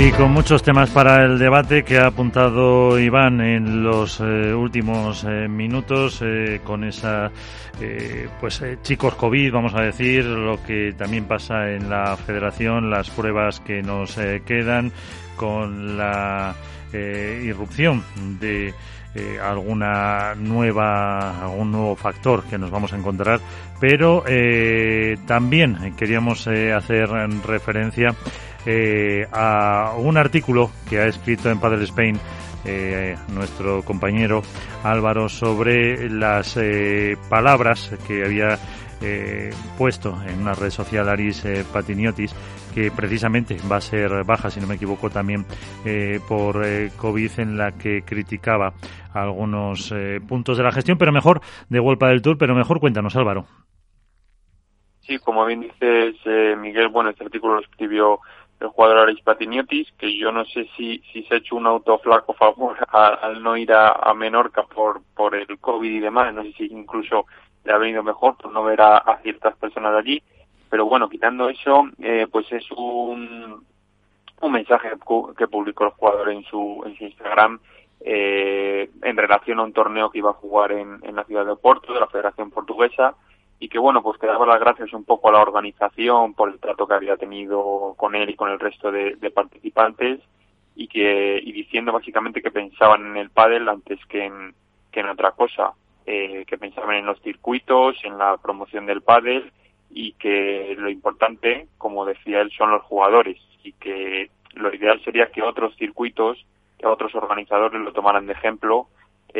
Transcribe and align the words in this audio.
Y 0.00 0.12
con 0.12 0.30
muchos 0.30 0.62
temas 0.62 0.90
para 0.90 1.24
el 1.24 1.40
debate 1.40 1.82
que 1.82 1.98
ha 1.98 2.06
apuntado 2.06 3.00
Iván 3.00 3.40
en 3.40 3.82
los 3.82 4.20
eh, 4.20 4.54
últimos 4.54 5.24
eh, 5.24 5.48
minutos, 5.48 6.22
eh, 6.24 6.60
con 6.62 6.84
esa, 6.84 7.32
pues 8.40 8.62
chicos 8.82 9.16
COVID, 9.16 9.52
vamos 9.52 9.74
a 9.74 9.82
decir, 9.82 10.24
lo 10.24 10.62
que 10.62 10.94
también 10.96 11.24
pasa 11.24 11.72
en 11.72 11.90
la 11.90 12.16
federación, 12.16 12.90
las 12.90 13.10
pruebas 13.10 13.58
que 13.58 13.82
nos 13.82 14.16
quedan, 14.46 14.92
con 15.36 15.96
la 15.96 16.54
irrupción 16.92 18.04
de 18.40 18.72
alguna 19.42 20.34
nueva, 20.36 21.42
algún 21.42 21.72
nuevo 21.72 21.96
factor 21.96 22.44
que 22.44 22.56
nos 22.56 22.70
vamos 22.70 22.92
a 22.92 22.96
encontrar, 22.96 23.40
pero 23.80 24.24
también 25.26 25.94
queríamos 25.96 26.46
eh, 26.46 26.72
hacer 26.72 27.08
referencia 27.46 28.14
a 29.32 29.94
un 29.96 30.16
artículo 30.16 30.70
que 30.88 30.98
ha 30.98 31.06
escrito 31.06 31.50
en 31.50 31.60
Padel 31.60 31.82
Spain 31.82 32.18
nuestro 33.32 33.82
compañero 33.82 34.42
Álvaro 34.82 35.28
sobre 35.28 36.10
las 36.10 36.58
palabras 37.30 37.90
que 38.06 38.24
había 38.24 38.58
puesto 39.78 40.18
en 40.26 40.40
una 40.40 40.54
red 40.54 40.70
social 40.70 41.08
Aris 41.08 41.46
Patiniotis 41.72 42.34
que 42.78 42.92
precisamente 42.92 43.56
va 43.70 43.76
a 43.76 43.80
ser 43.80 44.24
baja, 44.24 44.50
si 44.50 44.60
no 44.60 44.66
me 44.66 44.76
equivoco, 44.76 45.10
también 45.10 45.44
eh, 45.84 46.20
por 46.28 46.64
eh, 46.64 46.90
COVID, 46.96 47.40
en 47.40 47.58
la 47.58 47.72
que 47.72 48.02
criticaba 48.02 48.72
algunos 49.12 49.92
eh, 49.92 50.20
puntos 50.26 50.56
de 50.56 50.62
la 50.62 50.70
gestión, 50.70 50.96
pero 50.96 51.10
mejor 51.10 51.40
de 51.68 51.80
Golpa 51.80 52.08
del 52.08 52.22
Tour, 52.22 52.38
pero 52.38 52.54
mejor 52.54 52.78
cuéntanos, 52.78 53.16
Álvaro. 53.16 53.46
Sí, 55.00 55.18
como 55.18 55.44
bien 55.46 55.60
dices, 55.60 56.14
Miguel, 56.58 56.88
bueno, 56.88 57.10
este 57.10 57.24
artículo 57.24 57.54
lo 57.54 57.60
escribió 57.62 58.20
el 58.60 58.68
jugador 58.68 58.98
Aris 58.98 59.20
Patiniotis, 59.22 59.92
que 59.98 60.16
yo 60.16 60.32
no 60.32 60.44
sé 60.46 60.68
si, 60.76 61.02
si 61.12 61.22
se 61.24 61.34
ha 61.34 61.38
hecho 61.38 61.56
un 61.56 61.66
autoflaco 61.66 62.32
favor 62.34 62.76
al 62.88 63.42
no 63.42 63.56
ir 63.56 63.72
a, 63.72 64.12
Menorca 64.14 64.62
por, 64.64 65.02
por 65.14 65.34
el 65.34 65.46
COVID 65.58 65.90
y 65.90 66.00
demás, 66.00 66.34
no 66.34 66.42
sé 66.42 66.52
si 66.54 66.66
incluso 66.66 67.26
le 67.64 67.72
ha 67.72 67.78
venido 67.78 68.02
mejor 68.02 68.36
por 68.36 68.52
no 68.52 68.64
ver 68.64 68.80
a, 68.80 68.98
a 68.98 69.18
ciertas 69.18 69.56
personas 69.56 69.94
allí. 69.94 70.22
Pero 70.70 70.86
bueno, 70.86 71.08
quitando 71.08 71.48
eso, 71.48 71.88
eh, 72.00 72.26
pues 72.30 72.50
es 72.52 72.70
un, 72.72 73.64
un 74.40 74.52
mensaje 74.52 74.90
que 75.36 75.48
publicó 75.48 75.84
el 75.84 75.90
jugador 75.90 76.30
en 76.30 76.42
su, 76.44 76.82
en 76.84 76.96
su 76.96 77.04
Instagram 77.04 77.58
eh, 78.00 78.90
en 79.02 79.16
relación 79.16 79.58
a 79.58 79.64
un 79.64 79.72
torneo 79.72 80.10
que 80.10 80.18
iba 80.18 80.30
a 80.30 80.34
jugar 80.34 80.72
en, 80.72 81.00
en 81.02 81.16
la 81.16 81.24
ciudad 81.24 81.46
de 81.46 81.56
Porto, 81.56 81.92
de 81.92 82.00
la 82.00 82.06
Federación 82.06 82.50
Portuguesa, 82.50 83.14
y 83.60 83.68
que 83.68 83.78
bueno, 83.78 84.02
pues 84.02 84.18
que 84.18 84.26
daba 84.26 84.46
las 84.46 84.60
gracias 84.60 84.92
un 84.92 85.04
poco 85.04 85.28
a 85.28 85.32
la 85.32 85.42
organización 85.42 86.34
por 86.34 86.50
el 86.50 86.60
trato 86.60 86.86
que 86.86 86.94
había 86.94 87.16
tenido 87.16 87.94
con 87.96 88.14
él 88.14 88.30
y 88.30 88.36
con 88.36 88.50
el 88.50 88.60
resto 88.60 88.92
de, 88.92 89.16
participantes, 89.34 90.20
y 90.76 90.86
que 90.86 91.40
y 91.42 91.52
diciendo 91.52 91.92
básicamente 91.92 92.40
que 92.40 92.52
pensaban 92.52 93.04
en 93.06 93.16
el 93.16 93.30
pádel 93.30 93.68
antes 93.68 93.98
que 94.06 94.26
en, 94.26 94.54
que 94.92 95.00
en 95.00 95.08
otra 95.08 95.32
cosa, 95.32 95.72
eh, 96.06 96.44
que 96.46 96.56
pensaban 96.56 96.96
en 96.96 97.06
los 97.06 97.20
circuitos, 97.20 97.96
en 98.04 98.16
la 98.16 98.36
promoción 98.36 98.86
del 98.86 99.02
pádel 99.02 99.52
y 99.90 100.12
que 100.12 100.74
lo 100.78 100.88
importante, 100.88 101.66
como 101.78 102.04
decía 102.04 102.40
él, 102.40 102.52
son 102.56 102.70
los 102.70 102.82
jugadores 102.84 103.38
y 103.64 103.72
que 103.72 104.30
lo 104.54 104.72
ideal 104.72 105.02
sería 105.04 105.30
que 105.30 105.42
otros 105.42 105.74
circuitos, 105.76 106.44
que 106.78 106.86
otros 106.86 107.14
organizadores 107.14 107.80
lo 107.80 107.92
tomaran 107.92 108.26
de 108.26 108.34
ejemplo, 108.34 108.86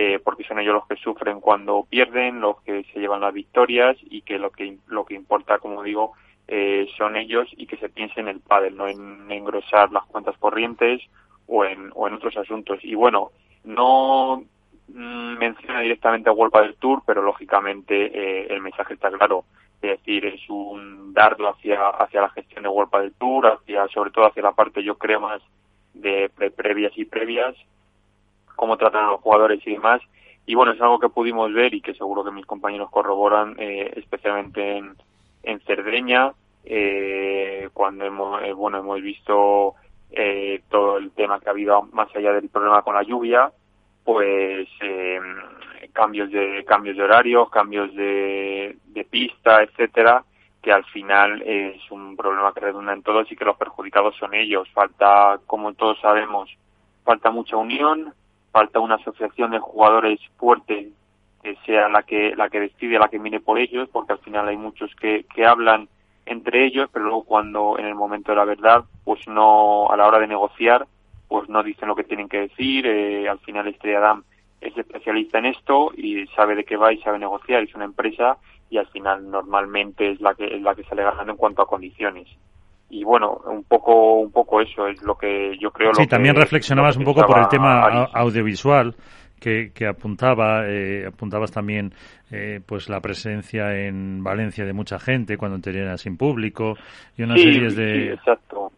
eh, 0.00 0.20
porque 0.22 0.44
son 0.44 0.60
ellos 0.60 0.74
los 0.74 0.86
que 0.86 0.94
sufren 0.94 1.40
cuando 1.40 1.84
pierden, 1.90 2.40
los 2.40 2.62
que 2.62 2.84
se 2.92 3.00
llevan 3.00 3.20
las 3.20 3.34
victorias 3.34 3.96
y 4.08 4.22
que 4.22 4.38
lo 4.38 4.52
que 4.52 4.76
lo 4.86 5.04
que 5.04 5.14
importa, 5.14 5.58
como 5.58 5.82
digo, 5.82 6.12
eh, 6.46 6.86
son 6.96 7.16
ellos 7.16 7.48
y 7.56 7.66
que 7.66 7.78
se 7.78 7.88
piense 7.88 8.20
en 8.20 8.28
el 8.28 8.38
pádel, 8.38 8.76
no 8.76 8.86
en 8.86 9.28
engrosar 9.28 9.90
las 9.90 10.04
cuentas 10.04 10.38
corrientes 10.38 11.02
o 11.48 11.64
en, 11.64 11.90
o 11.96 12.06
en 12.06 12.14
otros 12.14 12.36
asuntos. 12.36 12.78
Y 12.84 12.94
bueno, 12.94 13.32
no 13.64 14.44
mm, 14.86 15.36
menciona 15.36 15.80
directamente 15.80 16.30
a 16.30 16.32
World 16.32 16.54
del 16.54 16.76
Tour, 16.76 17.02
pero 17.04 17.20
lógicamente 17.20 17.94
eh, 18.14 18.46
el 18.50 18.60
mensaje 18.60 18.94
está 18.94 19.10
claro 19.10 19.46
es 19.82 19.98
decir, 19.98 20.26
es 20.26 20.48
un 20.48 21.12
dardo 21.12 21.48
hacia, 21.48 21.88
hacia 21.88 22.20
la 22.20 22.30
gestión 22.30 22.62
de 22.62 22.68
World 22.68 22.92
del 23.00 23.14
Tour, 23.14 23.48
hacia, 23.48 23.88
sobre 23.88 24.12
todo 24.12 24.26
hacia 24.26 24.44
la 24.44 24.52
parte, 24.52 24.84
yo 24.84 24.96
creo, 24.96 25.20
más 25.20 25.42
de 25.92 26.30
previas 26.56 26.92
y 26.96 27.04
previas, 27.04 27.56
cómo 28.58 28.76
tratan 28.76 29.04
a 29.04 29.10
los 29.12 29.20
jugadores 29.20 29.64
y 29.64 29.70
demás. 29.72 30.02
Y 30.44 30.54
bueno, 30.54 30.72
es 30.72 30.80
algo 30.80 30.98
que 30.98 31.08
pudimos 31.08 31.52
ver 31.52 31.72
y 31.74 31.80
que 31.80 31.94
seguro 31.94 32.24
que 32.24 32.32
mis 32.32 32.44
compañeros 32.44 32.90
corroboran, 32.90 33.54
eh, 33.58 33.92
especialmente 33.96 34.78
en, 34.78 34.96
en 35.44 35.60
Cerdeña, 35.60 36.32
eh, 36.64 37.68
cuando 37.72 38.04
hemos, 38.04 38.42
eh, 38.42 38.52
bueno, 38.52 38.78
hemos 38.78 39.00
visto 39.00 39.74
eh, 40.10 40.62
todo 40.68 40.98
el 40.98 41.12
tema 41.12 41.38
que 41.38 41.48
ha 41.48 41.52
habido 41.52 41.82
más 41.92 42.08
allá 42.16 42.32
del 42.32 42.48
problema 42.48 42.82
con 42.82 42.94
la 42.94 43.04
lluvia, 43.04 43.52
pues 44.04 44.68
eh, 44.80 45.20
cambios 45.92 46.30
de 46.30 46.64
cambios 46.64 46.96
de 46.96 47.02
horarios, 47.04 47.50
cambios 47.50 47.94
de, 47.94 48.76
de 48.86 49.04
pista, 49.04 49.62
etcétera, 49.62 50.24
que 50.62 50.72
al 50.72 50.84
final 50.86 51.42
es 51.42 51.78
un 51.90 52.16
problema 52.16 52.52
que 52.52 52.60
redunda 52.60 52.92
en 52.92 53.02
todos 53.02 53.30
y 53.30 53.36
que 53.36 53.44
los 53.44 53.56
perjudicados 53.56 54.16
son 54.16 54.34
ellos. 54.34 54.68
Falta, 54.72 55.38
como 55.46 55.74
todos 55.74 56.00
sabemos, 56.00 56.50
falta 57.04 57.30
mucha 57.30 57.56
unión, 57.56 58.12
falta 58.52 58.80
una 58.80 58.96
asociación 58.96 59.50
de 59.50 59.58
jugadores 59.58 60.20
fuerte 60.36 60.90
que 61.42 61.56
sea 61.64 61.88
la 61.88 62.02
que 62.02 62.34
la 62.36 62.48
que 62.48 62.60
decide, 62.60 62.98
la 62.98 63.08
que 63.08 63.18
mire 63.18 63.40
por 63.40 63.58
ellos, 63.58 63.88
porque 63.92 64.12
al 64.12 64.18
final 64.18 64.48
hay 64.48 64.56
muchos 64.56 64.94
que, 64.96 65.24
que 65.34 65.46
hablan 65.46 65.88
entre 66.26 66.66
ellos, 66.66 66.88
pero 66.92 67.06
luego 67.06 67.24
cuando 67.24 67.78
en 67.78 67.86
el 67.86 67.94
momento 67.94 68.32
de 68.32 68.36
la 68.36 68.44
verdad, 68.44 68.84
pues 69.04 69.26
no 69.28 69.88
a 69.90 69.96
la 69.96 70.06
hora 70.06 70.18
de 70.18 70.26
negociar, 70.26 70.86
pues 71.28 71.48
no 71.48 71.62
dicen 71.62 71.88
lo 71.88 71.96
que 71.96 72.04
tienen 72.04 72.28
que 72.28 72.40
decir. 72.40 72.86
Eh, 72.86 73.28
al 73.28 73.38
final 73.40 73.68
Estrella 73.68 74.00
Damm 74.00 74.24
es 74.60 74.76
especialista 74.76 75.38
en 75.38 75.46
esto 75.46 75.92
y 75.96 76.26
sabe 76.28 76.54
de 76.54 76.64
qué 76.64 76.76
va 76.76 76.92
y 76.92 77.00
sabe 77.00 77.18
negociar, 77.18 77.62
es 77.62 77.74
una 77.74 77.84
empresa 77.84 78.38
y 78.70 78.76
al 78.76 78.88
final 78.88 79.30
normalmente 79.30 80.10
es 80.10 80.20
la 80.20 80.34
que 80.34 80.44
es 80.44 80.60
la 80.60 80.74
que 80.74 80.84
sale 80.84 81.02
ganando 81.02 81.32
en 81.32 81.38
cuanto 81.38 81.62
a 81.62 81.66
condiciones. 81.66 82.28
Y 82.90 83.04
bueno, 83.04 83.40
un 83.46 83.64
poco 83.64 84.14
un 84.14 84.32
poco 84.32 84.60
eso 84.60 84.86
es 84.86 85.02
lo 85.02 85.16
que 85.16 85.56
yo 85.58 85.70
creo. 85.70 85.92
Sí, 85.94 86.06
también 86.06 86.34
reflexionabas 86.34 86.96
un 86.96 87.04
poco 87.04 87.22
por 87.26 87.38
el 87.38 87.48
tema 87.48 88.08
audiovisual 88.14 88.94
que, 89.38 89.72
que 89.74 89.86
apuntaba, 89.86 90.66
eh, 90.66 91.06
apuntabas 91.06 91.52
también 91.52 91.92
eh, 92.30 92.60
pues 92.64 92.88
la 92.88 93.00
presencia 93.00 93.74
en 93.76 94.22
Valencia 94.24 94.64
de 94.64 94.72
mucha 94.72 94.98
gente 94.98 95.36
cuando 95.36 95.60
tenían 95.60 95.96
sin 95.98 96.16
público 96.16 96.74
y 97.16 97.22
una 97.22 97.36
serie 97.36 97.70
de... 97.70 98.12
exacto. 98.14 98.72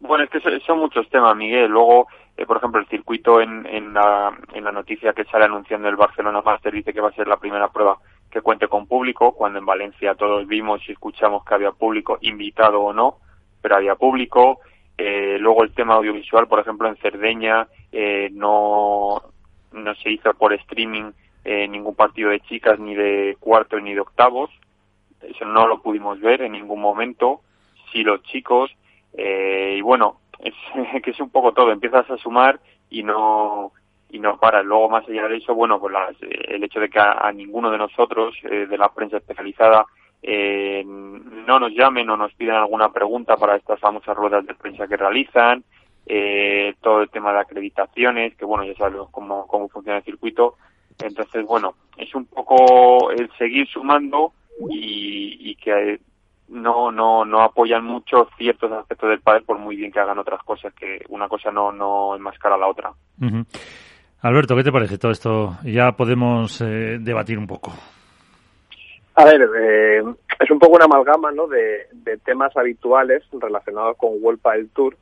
Bueno, 0.00 0.24
es 0.24 0.30
que 0.30 0.40
son 0.60 0.78
muchos 0.78 1.08
temas, 1.10 1.36
Miguel. 1.36 1.70
Luego, 1.70 2.08
eh, 2.36 2.46
por 2.46 2.56
ejemplo, 2.56 2.80
el 2.80 2.88
circuito 2.88 3.40
en, 3.40 3.66
en, 3.66 3.92
la, 3.92 4.34
en 4.54 4.64
la 4.64 4.72
noticia 4.72 5.12
que 5.12 5.24
sale 5.24 5.44
anunciando 5.44 5.88
el 5.88 5.96
Barcelona 5.96 6.40
Master 6.40 6.72
dice 6.72 6.94
que 6.94 7.02
va 7.02 7.10
a 7.10 7.12
ser 7.14 7.28
la 7.28 7.36
primera 7.36 7.68
prueba 7.68 7.98
que 8.30 8.40
cuente 8.40 8.68
con 8.68 8.86
público, 8.86 9.32
cuando 9.32 9.58
en 9.58 9.66
Valencia 9.66 10.14
todos 10.14 10.46
vimos 10.46 10.80
y 10.88 10.92
escuchamos 10.92 11.44
que 11.44 11.54
había 11.54 11.72
público, 11.72 12.18
invitado 12.22 12.80
o 12.80 12.92
no, 12.92 13.16
pero 13.60 13.76
había 13.76 13.94
público. 13.94 14.60
Eh, 14.98 15.38
luego 15.40 15.62
el 15.64 15.72
tema 15.72 15.94
audiovisual, 15.94 16.46
por 16.46 16.60
ejemplo, 16.60 16.88
en 16.88 16.96
Cerdeña 16.96 17.66
eh, 17.92 18.28
no, 18.32 19.22
no 19.72 19.94
se 19.96 20.10
hizo 20.10 20.32
por 20.34 20.52
streaming 20.52 21.12
eh, 21.44 21.66
ningún 21.68 21.94
partido 21.94 22.30
de 22.30 22.40
chicas, 22.40 22.78
ni 22.78 22.94
de 22.94 23.36
cuartos 23.40 23.82
ni 23.82 23.94
de 23.94 24.00
octavos. 24.00 24.50
Eso 25.22 25.44
no 25.44 25.66
lo 25.66 25.82
pudimos 25.82 26.20
ver 26.20 26.42
en 26.42 26.52
ningún 26.52 26.80
momento. 26.80 27.40
Sí 27.92 28.02
los 28.02 28.22
chicos. 28.24 28.70
Eh, 29.14 29.76
y 29.78 29.80
bueno, 29.80 30.20
es 30.38 30.54
que 31.02 31.10
es 31.10 31.20
un 31.20 31.30
poco 31.30 31.52
todo, 31.52 31.72
empiezas 31.72 32.08
a 32.10 32.16
sumar 32.18 32.60
y 32.90 33.02
no 33.02 33.72
y 34.12 34.18
no 34.18 34.38
paras. 34.38 34.64
Luego, 34.64 34.88
más 34.88 35.08
allá 35.08 35.28
de 35.28 35.36
eso, 35.36 35.54
bueno, 35.54 35.80
pues 35.80 35.92
las, 35.92 36.10
eh, 36.22 36.46
el 36.48 36.64
hecho 36.64 36.80
de 36.80 36.88
que 36.88 36.98
a, 36.98 37.30
ninguno 37.32 37.70
de 37.70 37.78
nosotros, 37.78 38.34
eh, 38.42 38.66
de 38.66 38.78
la 38.78 38.88
prensa 38.92 39.18
especializada, 39.18 39.86
eh, 40.22 40.82
no 40.84 41.58
nos 41.58 41.72
llamen 41.72 42.08
o 42.10 42.16
nos 42.16 42.32
pidan 42.34 42.56
alguna 42.56 42.92
pregunta 42.92 43.36
para 43.36 43.56
estas 43.56 43.80
famosas 43.80 44.16
ruedas 44.16 44.46
de 44.46 44.54
prensa 44.54 44.86
que 44.86 44.96
realizan, 44.96 45.64
eh, 46.06 46.74
todo 46.80 47.02
el 47.02 47.10
tema 47.10 47.32
de 47.32 47.40
acreditaciones, 47.40 48.34
que 48.36 48.44
bueno, 48.44 48.64
ya 48.64 48.74
sabemos 48.74 49.08
cómo, 49.10 49.46
cómo 49.46 49.68
funciona 49.68 49.98
el 49.98 50.04
circuito. 50.04 50.56
Entonces, 51.02 51.44
bueno, 51.46 51.74
es 51.96 52.14
un 52.14 52.26
poco 52.26 53.10
el 53.10 53.30
seguir 53.38 53.66
sumando 53.68 54.32
y, 54.68 55.50
y 55.50 55.54
que 55.56 56.00
no 56.50 56.90
no 56.90 57.24
no 57.24 57.42
apoyan 57.42 57.84
mucho 57.84 58.28
ciertos 58.36 58.70
aspectos 58.72 59.08
del 59.08 59.20
padre 59.20 59.42
por 59.42 59.58
muy 59.58 59.76
bien 59.76 59.92
que 59.92 60.00
hagan 60.00 60.18
otras 60.18 60.42
cosas 60.42 60.74
que 60.74 61.04
una 61.08 61.28
cosa 61.28 61.50
no 61.50 61.72
no 61.72 62.14
enmascara 62.16 62.56
a 62.56 62.58
la 62.58 62.66
otra. 62.66 62.92
Alberto 64.20 64.56
qué 64.56 64.64
te 64.64 64.72
parece 64.72 64.98
todo 64.98 65.12
esto 65.12 65.56
ya 65.64 65.92
podemos 65.92 66.60
eh, 66.60 66.98
debatir 67.00 67.38
un 67.38 67.46
poco 67.46 67.72
a 69.20 69.24
ver 69.24 69.48
eh, 69.58 70.02
es 70.38 70.50
un 70.50 70.58
poco 70.58 70.76
una 70.76 70.86
amalgama 70.86 71.32
¿no? 71.32 71.46
de, 71.46 71.86
temas 72.24 72.56
habituales 72.56 73.22
relacionados 73.32 73.96
con 73.96 74.10
World 74.20 74.40
del 74.42 74.68
Tour 74.70 74.96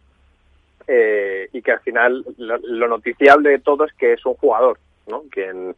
eh, 0.86 1.48
y 1.52 1.62
que 1.62 1.72
al 1.72 1.80
final 1.80 2.24
lo, 2.36 2.88
noticiable 2.88 3.50
de 3.50 3.58
todo 3.58 3.84
es 3.84 3.92
que 3.94 4.14
es 4.14 4.26
un 4.26 4.34
jugador 4.34 4.78
¿no? 5.06 5.22
quien 5.30 5.74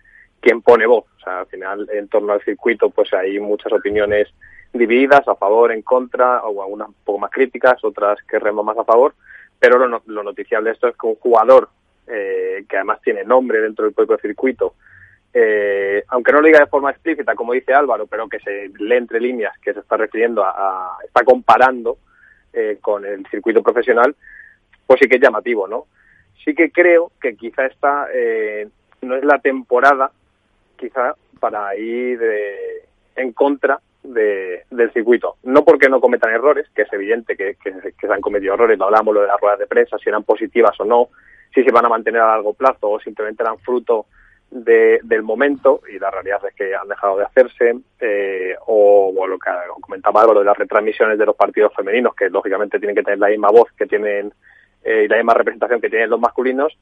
pone 0.63 0.87
voz 0.87 1.05
o 1.19 1.21
sea 1.25 1.41
al 1.41 1.47
final 1.47 1.89
en 1.93 2.09
torno 2.09 2.33
al 2.33 2.43
circuito 2.43 2.91
pues 2.91 3.13
hay 3.13 3.39
muchas 3.39 3.73
opiniones 3.73 4.29
divididas, 4.73 5.27
a 5.27 5.35
favor, 5.35 5.73
en 5.73 5.83
contra, 5.83 6.43
o 6.45 6.63
algunas 6.63 6.89
un 6.89 6.95
poco 7.05 7.19
más 7.19 7.31
críticas, 7.31 7.83
otras 7.85 8.19
que 8.29 8.39
remo 8.39 8.63
más 8.63 8.79
a 8.79 8.85
favor, 8.85 9.15
pero 9.59 9.79
lo, 9.79 10.03
lo 10.07 10.23
noticiable 10.23 10.71
de 10.71 10.75
esto 10.75 10.89
es 10.89 10.97
que 10.97 11.07
un 11.07 11.17
jugador 11.17 11.69
eh, 12.07 12.65
que 12.69 12.77
además 12.77 13.01
tiene 13.03 13.25
nombre 13.25 13.61
dentro 13.61 13.85
del 13.85 13.95
propio 13.95 14.19
circuito, 14.19 14.75
eh, 15.33 16.05
aunque 16.09 16.33
no 16.33 16.41
lo 16.41 16.47
diga 16.47 16.61
de 16.61 16.67
forma 16.67 16.91
explícita, 16.91 17.35
como 17.35 17.53
dice 17.53 17.73
Álvaro, 17.73 18.07
pero 18.07 18.29
que 18.29 18.41
se 18.41 18.71
lee 18.79 18.97
entre 18.97 19.21
líneas, 19.21 19.57
que 19.59 19.73
se 19.73 19.81
está 19.81 19.97
refiriendo 19.97 20.45
a, 20.45 20.97
está 21.05 21.25
comparando 21.25 21.99
eh, 22.53 22.79
con 22.81 23.05
el 23.05 23.27
circuito 23.27 23.63
profesional, 23.63 24.15
pues 24.87 24.99
sí 25.01 25.09
que 25.09 25.17
es 25.17 25.23
llamativo, 25.23 25.69
¿no? 25.69 25.87
Sí 26.45 26.55
que 26.55 26.71
creo 26.71 27.13
que 27.21 27.37
quizá 27.37 27.67
esta 27.67 28.07
no 29.03 29.15
es 29.15 29.25
la 29.25 29.39
temporada, 29.39 30.11
quizá 30.77 31.15
para 31.39 31.77
ir 31.77 32.21
en 33.15 33.33
contra 33.33 33.79
de, 34.03 34.65
del 34.71 34.93
circuito. 34.93 35.37
No 35.43 35.65
porque 35.65 35.89
no 35.89 36.01
cometan 36.01 36.33
errores, 36.33 36.67
que 36.75 36.83
es 36.83 36.93
evidente 36.93 37.37
que, 37.37 37.57
que, 37.63 37.73
se 38.01 38.13
han 38.13 38.21
cometido 38.21 38.55
errores, 38.55 38.79
lo 38.79 38.87
hablamos 38.87 39.15
lo 39.15 39.23
de 39.23 39.29
las 39.29 39.41
ruedas 39.41 39.59
de 39.59 39.67
prensa, 39.67 39.99
si 39.99 40.09
eran 40.09 40.25
positivas 40.25 40.79
o 40.81 40.85
no, 40.85 41.09
si 41.55 41.63
se 41.63 41.73
van 41.73 41.87
a 41.87 41.91
mantener 41.91 42.21
a 42.21 42.29
largo 42.29 42.55
plazo 42.55 42.91
o 42.91 43.01
simplemente 43.01 43.43
eran 43.43 43.59
fruto 43.59 44.07
de, 44.51 45.01
del 45.03 45.23
momento, 45.23 45.81
y 45.93 45.99
la 45.99 46.11
realidad 46.11 46.41
es 46.47 46.55
que 46.55 46.75
han 46.75 46.89
dejado 46.89 47.19
de 47.19 47.25
hacerse, 47.25 47.75
eh, 48.01 48.55
o, 48.67 49.13
lo 49.27 49.39
que 49.39 49.51
comentaba 49.81 50.23
algo 50.23 50.39
de 50.39 50.45
las 50.45 50.59
retransmisiones 50.59 51.19
de 51.19 51.27
los 51.27 51.37
partidos 51.37 51.73
femeninos, 51.75 52.15
que 52.15 52.29
lógicamente 52.31 52.79
tienen 52.79 52.97
que 52.97 53.03
tener 53.03 53.19
la 53.19 53.29
misma 53.29 53.51
voz 53.51 53.71
que 53.77 53.87
tienen 53.87 54.33
eh, 54.83 55.05
y 55.05 55.09
la 55.09 55.17
misma 55.17 55.35
representación 55.35 55.81
que 55.81 55.91
tienen 55.91 56.11
los 56.11 56.21
masculinos, 56.21 56.77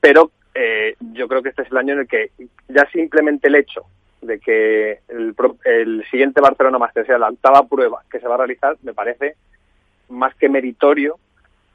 pero 0.00 0.30
eh, 0.54 0.96
yo 1.12 1.28
creo 1.28 1.42
que 1.42 1.50
este 1.50 1.62
es 1.62 1.70
el 1.70 1.76
año 1.76 1.94
en 1.94 2.00
el 2.00 2.08
que 2.08 2.30
ya 2.68 2.88
simplemente 2.90 3.48
el 3.48 3.56
hecho 3.56 3.84
de 4.22 4.38
que 4.38 5.00
el, 5.08 5.34
el 5.64 6.04
siguiente 6.10 6.40
Barcelona 6.40 6.78
Master 6.78 7.06
sea 7.06 7.18
la 7.18 7.28
octava 7.28 7.66
prueba 7.66 8.02
que 8.10 8.20
se 8.20 8.28
va 8.28 8.34
a 8.34 8.38
realizar, 8.38 8.76
me 8.82 8.94
parece 8.94 9.36
más 10.08 10.34
que 10.34 10.48
meritorio 10.48 11.18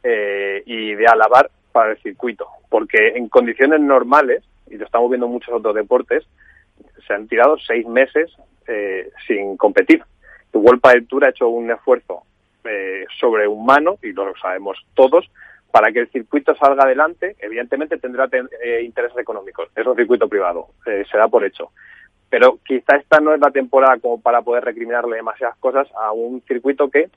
eh, 0.04 0.62
y 0.66 0.94
de 0.94 1.08
alabar 1.08 1.50
para 1.72 1.92
el 1.92 1.98
circuito, 2.02 2.48
porque 2.70 3.14
en 3.16 3.28
condiciones 3.28 3.80
normales, 3.82 4.44
y 4.70 4.78
lo 4.78 4.86
estamos 4.86 5.10
viendo 5.10 5.28
en 5.28 5.34
muchos 5.34 5.54
otros 5.54 5.76
deportes, 5.76 6.26
se 7.08 7.14
han 7.14 7.28
tirado 7.28 7.58
seis 7.58 7.88
meses 7.88 8.32
eh, 8.68 9.10
sin 9.28 9.58
competir. 9.58 10.04
El 10.54 10.62
World 10.62 10.82
del 10.82 11.08
Tour 11.08 11.26
ha 11.26 11.30
hecho 11.30 11.50
un 11.50 11.70
esfuerzo 11.70 12.24
eh, 12.64 13.06
sobrehumano, 13.20 13.98
y 14.02 14.14
lo 14.14 14.36
sabemos 14.38 14.78
todos, 14.94 15.30
para 15.72 15.92
que 15.92 16.00
el 16.00 16.10
circuito 16.10 16.56
salga 16.56 16.84
adelante, 16.84 17.36
evidentemente 17.40 17.98
tendrá 17.98 18.30
eh, 18.32 18.82
intereses 18.84 19.18
económicos. 19.18 19.70
Es 19.76 19.86
un 19.86 19.96
circuito 19.96 20.30
privado, 20.30 20.68
eh, 20.86 21.04
se 21.10 21.18
da 21.18 21.28
por 21.28 21.44
hecho 21.44 21.72
pero 22.30 22.60
quizá 22.66 22.98
esta 22.98 23.22
no 23.22 23.34
es 23.34 23.40
la 23.40 23.52
temporada 23.52 23.98
como 24.00 24.20
para 24.20 24.42
poder 24.42 24.66
recriminarle 24.66 25.16
demasiadas 25.16 25.56
cosas 25.58 25.88
a 25.96 26.12
un 26.12 26.42
circuito 26.42 26.90
que, 26.90 27.10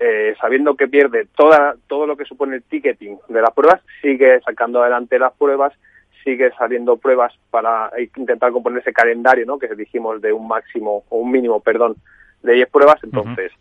eh, 0.00 0.34
sabiendo 0.40 0.74
que 0.74 0.88
pierde 0.88 1.26
toda, 1.36 1.76
todo 1.86 2.06
lo 2.06 2.16
que 2.16 2.24
supone 2.24 2.56
el 2.56 2.62
ticketing 2.62 3.18
de 3.28 3.42
las 3.42 3.52
pruebas, 3.52 3.82
sigue 4.00 4.40
sacando 4.40 4.80
adelante 4.80 5.18
las 5.18 5.34
pruebas, 5.34 5.74
sigue 6.24 6.50
saliendo 6.58 6.96
pruebas 6.96 7.34
para 7.50 7.90
intentar 8.16 8.52
componer 8.52 8.80
ese 8.80 8.92
calendario, 8.92 9.46
¿no? 9.46 9.58
Que 9.58 9.74
dijimos 9.74 10.20
de 10.20 10.32
un 10.32 10.46
máximo 10.48 11.04
o 11.08 11.18
un 11.18 11.30
mínimo, 11.30 11.60
perdón, 11.60 11.96
de 12.42 12.54
10 12.54 12.70
pruebas. 12.70 13.02
Entonces, 13.02 13.52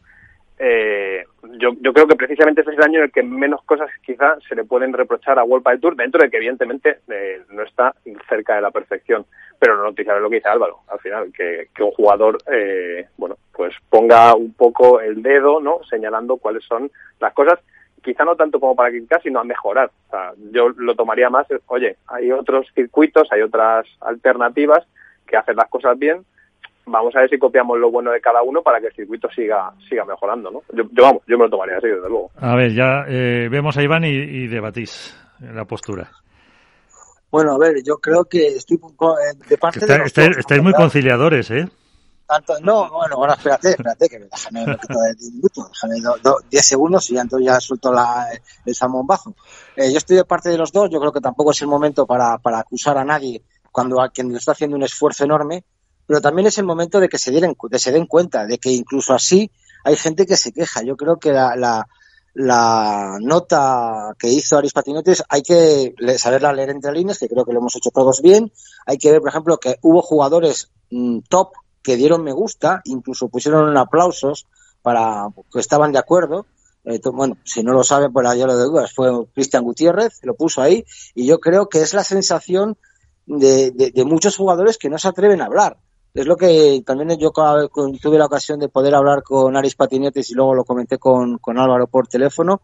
eh, 0.59 1.23
yo, 1.59 1.69
yo 1.81 1.93
creo 1.93 2.07
que 2.07 2.15
precisamente 2.15 2.61
ese 2.61 2.71
es 2.71 2.77
el 2.77 2.83
año 2.83 2.99
en 2.99 3.05
el 3.05 3.11
que 3.11 3.21
menos 3.21 3.63
cosas 3.63 3.89
quizá 4.03 4.37
se 4.47 4.55
le 4.55 4.63
pueden 4.63 4.91
reprochar 4.91 5.37
a 5.37 5.43
World 5.43 5.67
del 5.67 5.79
Tour, 5.79 5.95
dentro 5.95 6.21
de 6.21 6.29
que 6.29 6.37
evidentemente 6.37 6.99
eh, 7.09 7.41
no 7.49 7.63
está 7.63 7.93
cerca 8.27 8.55
de 8.55 8.61
la 8.61 8.71
perfección. 8.71 9.25
Pero 9.59 9.75
no 9.75 9.83
noticiable 9.83 10.21
lo 10.21 10.29
que 10.29 10.37
dice 10.37 10.49
Álvaro, 10.49 10.79
al 10.87 10.99
final, 10.99 11.31
que, 11.35 11.69
que 11.75 11.83
un 11.83 11.91
jugador, 11.91 12.37
eh, 12.51 13.07
bueno, 13.17 13.37
pues 13.53 13.73
ponga 13.89 14.35
un 14.35 14.53
poco 14.53 14.99
el 14.99 15.21
dedo, 15.21 15.59
¿no? 15.59 15.79
Señalando 15.89 16.37
cuáles 16.37 16.63
son 16.63 16.91
las 17.19 17.33
cosas, 17.33 17.59
quizá 18.07 18.23
no 18.23 18.37
tanto 18.37 18.59
como 18.59 18.73
para 18.73 18.89
criticar, 18.89 19.21
sino 19.21 19.41
a 19.41 19.43
mejorar. 19.43 19.91
O 20.07 20.09
sea, 20.09 20.31
yo 20.51 20.69
lo 20.69 20.95
tomaría 20.95 21.29
más, 21.29 21.45
oye, 21.67 21.97
hay 22.07 22.31
otros 22.31 22.65
circuitos, 22.73 23.27
hay 23.31 23.41
otras 23.41 23.85
alternativas 23.99 24.87
que 25.27 25.35
hacen 25.35 25.57
las 25.57 25.69
cosas 25.69 25.99
bien, 25.99 26.23
vamos 26.85 27.13
a 27.15 27.19
ver 27.19 27.29
si 27.29 27.37
copiamos 27.37 27.77
lo 27.77 27.91
bueno 27.91 28.11
de 28.11 28.21
cada 28.21 28.41
uno 28.41 28.61
para 28.61 28.79
que 28.79 28.87
el 28.87 28.93
circuito 28.93 29.29
siga 29.35 29.73
siga 29.89 30.05
mejorando, 30.05 30.49
¿no? 30.49 30.61
Yo, 30.71 30.85
vamos, 31.03 31.21
yo 31.27 31.37
me 31.37 31.43
lo 31.43 31.49
tomaría 31.49 31.77
así, 31.77 31.87
desde 31.87 32.07
luego. 32.07 32.31
A 32.39 32.55
ver, 32.55 32.73
ya 32.73 33.03
eh, 33.09 33.49
vemos 33.51 33.77
a 33.77 33.83
Iván 33.83 34.05
y, 34.05 34.47
debatís 34.47 35.13
la 35.41 35.65
postura. 35.65 36.09
Bueno, 37.29 37.55
a 37.55 37.57
ver, 37.57 37.83
yo 37.85 37.97
creo 37.97 38.23
que 38.23 38.47
estoy 38.47 38.77
eh, 38.77 39.37
de 39.49 39.57
parte 39.57 39.85
de 39.85 40.03
estáis, 40.05 40.63
muy 40.63 40.71
conciliadores, 40.71 41.51
¿eh? 41.51 41.67
Tanto, 42.27 42.59
no, 42.59 42.91
bueno, 42.91 43.15
ahora 43.15 43.33
espérate, 43.35 43.69
espérate, 43.69 44.09
que 44.09 44.19
déjame 44.19 44.65
un 44.65 44.73
poquito 44.73 44.99
de 44.99 45.31
minuto, 45.31 45.69
déjame 45.71 46.41
10 46.49 46.65
segundos 46.65 47.09
y 47.09 47.13
ya 47.13 47.21
entonces 47.21 47.45
ya 47.45 47.59
suelto 47.61 47.93
la, 47.93 48.27
el 48.65 48.75
salmón 48.75 49.07
Eh, 49.77 49.91
yo 49.91 49.97
estoy 49.97 50.17
de 50.17 50.25
parte 50.25 50.49
de 50.49 50.57
los 50.57 50.73
dos, 50.73 50.89
yo 50.89 50.99
creo 50.99 51.13
que 51.13 51.21
tampoco 51.21 51.51
es 51.51 51.61
el 51.61 51.67
momento 51.67 52.05
para, 52.05 52.37
para 52.37 52.59
acusar 52.59 52.97
a 52.97 53.05
nadie 53.05 53.43
cuando 53.71 54.01
a 54.01 54.09
quien 54.09 54.35
está 54.35 54.51
haciendo 54.51 54.75
un 54.75 54.83
esfuerzo 54.83 55.23
enorme 55.23 55.63
pero 56.07 56.21
también 56.21 56.47
es 56.47 56.57
el 56.57 56.65
momento 56.65 56.99
de 56.99 57.09
que 57.09 57.19
se, 57.19 57.31
den, 57.31 57.55
de 57.69 57.79
se 57.79 57.91
den 57.91 58.07
cuenta 58.07 58.47
de 58.47 58.57
que 58.57 58.71
incluso 58.71 59.13
así 59.13 59.51
hay 59.83 59.97
gente 59.97 60.25
que 60.25 60.37
se 60.37 60.53
queja. 60.53 60.81
Yo 60.81 60.95
creo 60.95 61.17
que 61.17 61.33
la, 61.33 61.85
la, 62.33 63.17
nota 63.19 64.15
que 64.17 64.29
hizo 64.29 64.57
Aris 64.57 64.71
Patinotes 64.71 65.23
hay 65.27 65.41
que 65.43 65.93
saberla 66.17 66.53
leer 66.53 66.69
entre 66.69 66.93
líneas, 66.93 67.19
que 67.19 67.27
creo 67.27 67.43
que 67.43 67.51
lo 67.51 67.59
hemos 67.59 67.75
hecho 67.75 67.91
todos 67.91 68.21
bien. 68.21 68.51
Hay 68.85 68.97
que 68.97 69.11
ver, 69.11 69.19
por 69.19 69.29
ejemplo, 69.29 69.59
que 69.59 69.75
hubo 69.81 70.01
jugadores 70.01 70.71
mm, 70.89 71.19
top 71.29 71.51
que 71.87 71.95
dieron 71.95 72.21
me 72.21 72.33
gusta, 72.33 72.81
incluso 72.83 73.29
pusieron 73.29 73.77
aplausos 73.77 74.45
para 74.81 75.29
que 75.53 75.61
estaban 75.61 75.93
de 75.93 75.99
acuerdo. 75.99 76.45
Eh, 76.83 76.99
bueno, 77.13 77.37
si 77.45 77.63
no 77.63 77.71
lo 77.71 77.81
saben, 77.81 78.11
pues 78.11 78.27
ya 78.37 78.45
lo 78.45 78.57
de 78.57 78.65
dudas, 78.65 78.93
fue 78.93 79.09
Cristian 79.33 79.63
Gutiérrez, 79.63 80.19
lo 80.23 80.35
puso 80.35 80.61
ahí, 80.61 80.83
y 81.15 81.25
yo 81.25 81.39
creo 81.39 81.69
que 81.69 81.81
es 81.81 81.93
la 81.93 82.03
sensación 82.03 82.75
de, 83.25 83.71
de, 83.71 84.03
muchos 84.03 84.35
jugadores 84.35 84.77
que 84.77 84.89
no 84.89 84.97
se 84.97 85.07
atreven 85.07 85.41
a 85.41 85.45
hablar 85.45 85.77
es 86.13 86.25
lo 86.25 86.35
que 86.35 86.81
también 86.85 87.17
yo 87.19 87.31
tuve 87.31 88.17
la 88.17 88.25
ocasión 88.25 88.59
de 88.59 88.69
poder 88.69 88.95
hablar 88.95 89.21
con 89.21 89.55
Aris 89.55 89.75
Patinetes 89.75 90.31
y 90.31 90.33
luego 90.33 90.55
lo 90.55 90.65
comenté 90.65 90.97
con, 90.97 91.37
con 91.37 91.59
Álvaro 91.59 91.87
por 91.87 92.07
teléfono. 92.07 92.61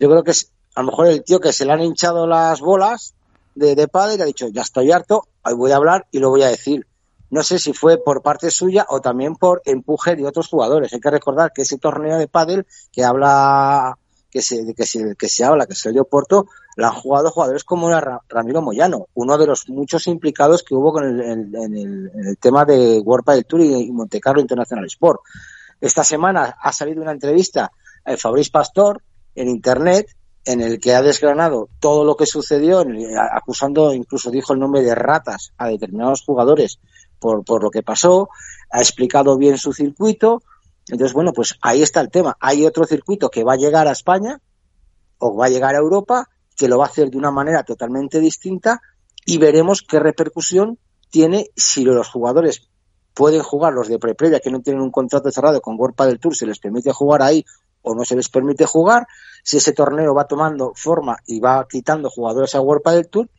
Yo 0.00 0.08
creo 0.10 0.24
que 0.24 0.32
es 0.32 0.50
a 0.74 0.80
lo 0.80 0.88
mejor 0.88 1.06
el 1.06 1.22
tío 1.22 1.38
que 1.38 1.52
se 1.52 1.64
le 1.64 1.72
han 1.72 1.82
hinchado 1.82 2.26
las 2.26 2.60
bolas 2.60 3.14
de, 3.54 3.76
de 3.76 3.86
padre 3.86 4.16
y 4.18 4.22
ha 4.22 4.24
dicho, 4.24 4.48
ya 4.48 4.62
estoy 4.62 4.90
harto, 4.90 5.28
hoy 5.44 5.54
voy 5.54 5.70
a 5.70 5.76
hablar 5.76 6.06
y 6.10 6.18
lo 6.18 6.30
voy 6.30 6.42
a 6.42 6.48
decir. 6.48 6.86
No 7.36 7.42
sé 7.42 7.58
si 7.58 7.74
fue 7.74 8.02
por 8.02 8.22
parte 8.22 8.50
suya 8.50 8.86
o 8.88 9.02
también 9.02 9.36
por 9.36 9.60
empuje 9.66 10.16
de 10.16 10.26
otros 10.26 10.48
jugadores. 10.48 10.94
Hay 10.94 11.00
que 11.00 11.10
recordar 11.10 11.52
que 11.52 11.60
ese 11.60 11.76
torneo 11.76 12.16
de 12.16 12.28
pádel 12.28 12.66
que 12.90 13.04
habla 13.04 13.98
que 14.30 14.40
se, 14.40 14.74
que 14.74 14.86
se, 14.86 15.14
que 15.16 15.28
se 15.28 15.44
habla, 15.44 15.66
que 15.66 15.74
se 15.74 15.92
dio 15.92 16.06
Porto, 16.06 16.46
la 16.76 16.88
han 16.88 16.94
jugado 16.94 17.30
jugadores 17.30 17.62
como 17.62 17.90
Ramiro 17.90 18.62
Moyano, 18.62 19.08
uno 19.12 19.36
de 19.36 19.46
los 19.48 19.68
muchos 19.68 20.06
implicados 20.06 20.62
que 20.62 20.74
hubo 20.74 20.94
con 20.94 21.04
el, 21.04 21.20
en, 21.54 22.10
el, 22.14 22.38
tema 22.38 22.64
de 22.64 23.00
World 23.00 23.26
del 23.26 23.44
Tour 23.44 23.60
y, 23.60 23.92
Monte 23.92 24.18
Carlo 24.18 24.40
International 24.40 24.86
Sport. 24.86 25.20
Esta 25.78 26.04
semana 26.04 26.56
ha 26.58 26.72
salido 26.72 27.02
una 27.02 27.12
entrevista 27.12 27.70
a 28.02 28.16
Fabrice 28.16 28.50
Pastor 28.50 29.02
en 29.34 29.48
Internet 29.48 30.06
en 30.46 30.62
el 30.62 30.80
que 30.80 30.94
ha 30.94 31.02
desgranado 31.02 31.68
todo 31.80 32.02
lo 32.02 32.16
que 32.16 32.24
sucedió, 32.24 32.82
acusando, 33.30 33.92
incluso 33.92 34.30
dijo 34.30 34.54
el 34.54 34.58
nombre 34.58 34.80
de 34.80 34.94
ratas 34.94 35.52
a 35.58 35.68
determinados 35.68 36.22
jugadores 36.24 36.78
por, 37.18 37.44
por 37.44 37.62
lo 37.62 37.70
que 37.70 37.82
pasó, 37.82 38.28
ha 38.70 38.80
explicado 38.80 39.36
bien 39.36 39.58
su 39.58 39.72
circuito, 39.72 40.42
entonces, 40.88 41.14
bueno, 41.14 41.32
pues 41.32 41.56
ahí 41.62 41.82
está 41.82 42.00
el 42.00 42.10
tema. 42.10 42.36
Hay 42.40 42.64
otro 42.64 42.84
circuito 42.84 43.28
que 43.28 43.44
va 43.44 43.54
a 43.54 43.56
llegar 43.56 43.88
a 43.88 43.92
España 43.92 44.40
o 45.18 45.36
va 45.36 45.46
a 45.46 45.48
llegar 45.48 45.74
a 45.74 45.78
Europa, 45.78 46.28
que 46.56 46.68
lo 46.68 46.78
va 46.78 46.84
a 46.84 46.88
hacer 46.88 47.10
de 47.10 47.18
una 47.18 47.30
manera 47.30 47.64
totalmente 47.64 48.20
distinta 48.20 48.80
y 49.24 49.38
veremos 49.38 49.82
qué 49.82 49.98
repercusión 49.98 50.78
tiene 51.10 51.50
si 51.56 51.84
los 51.84 52.08
jugadores 52.08 52.70
pueden 53.14 53.42
jugar, 53.42 53.72
los 53.72 53.88
de 53.88 53.98
pre-previa 53.98 54.40
que 54.40 54.50
no 54.50 54.60
tienen 54.60 54.82
un 54.82 54.90
contrato 54.90 55.30
cerrado 55.30 55.60
con 55.60 55.78
World 55.78 55.96
del 55.96 56.20
Tour, 56.20 56.36
se 56.36 56.46
les 56.46 56.58
permite 56.58 56.92
jugar 56.92 57.22
ahí 57.22 57.44
o 57.82 57.94
no 57.94 58.04
se 58.04 58.16
les 58.16 58.28
permite 58.28 58.66
jugar, 58.66 59.06
si 59.42 59.56
ese 59.56 59.72
torneo 59.72 60.12
va 60.14 60.26
tomando 60.26 60.72
forma 60.74 61.16
y 61.24 61.40
va 61.40 61.66
quitando 61.68 62.10
jugadores 62.10 62.54
a 62.54 62.60
World 62.60 62.82
del 62.84 63.08
Tour 63.08 63.30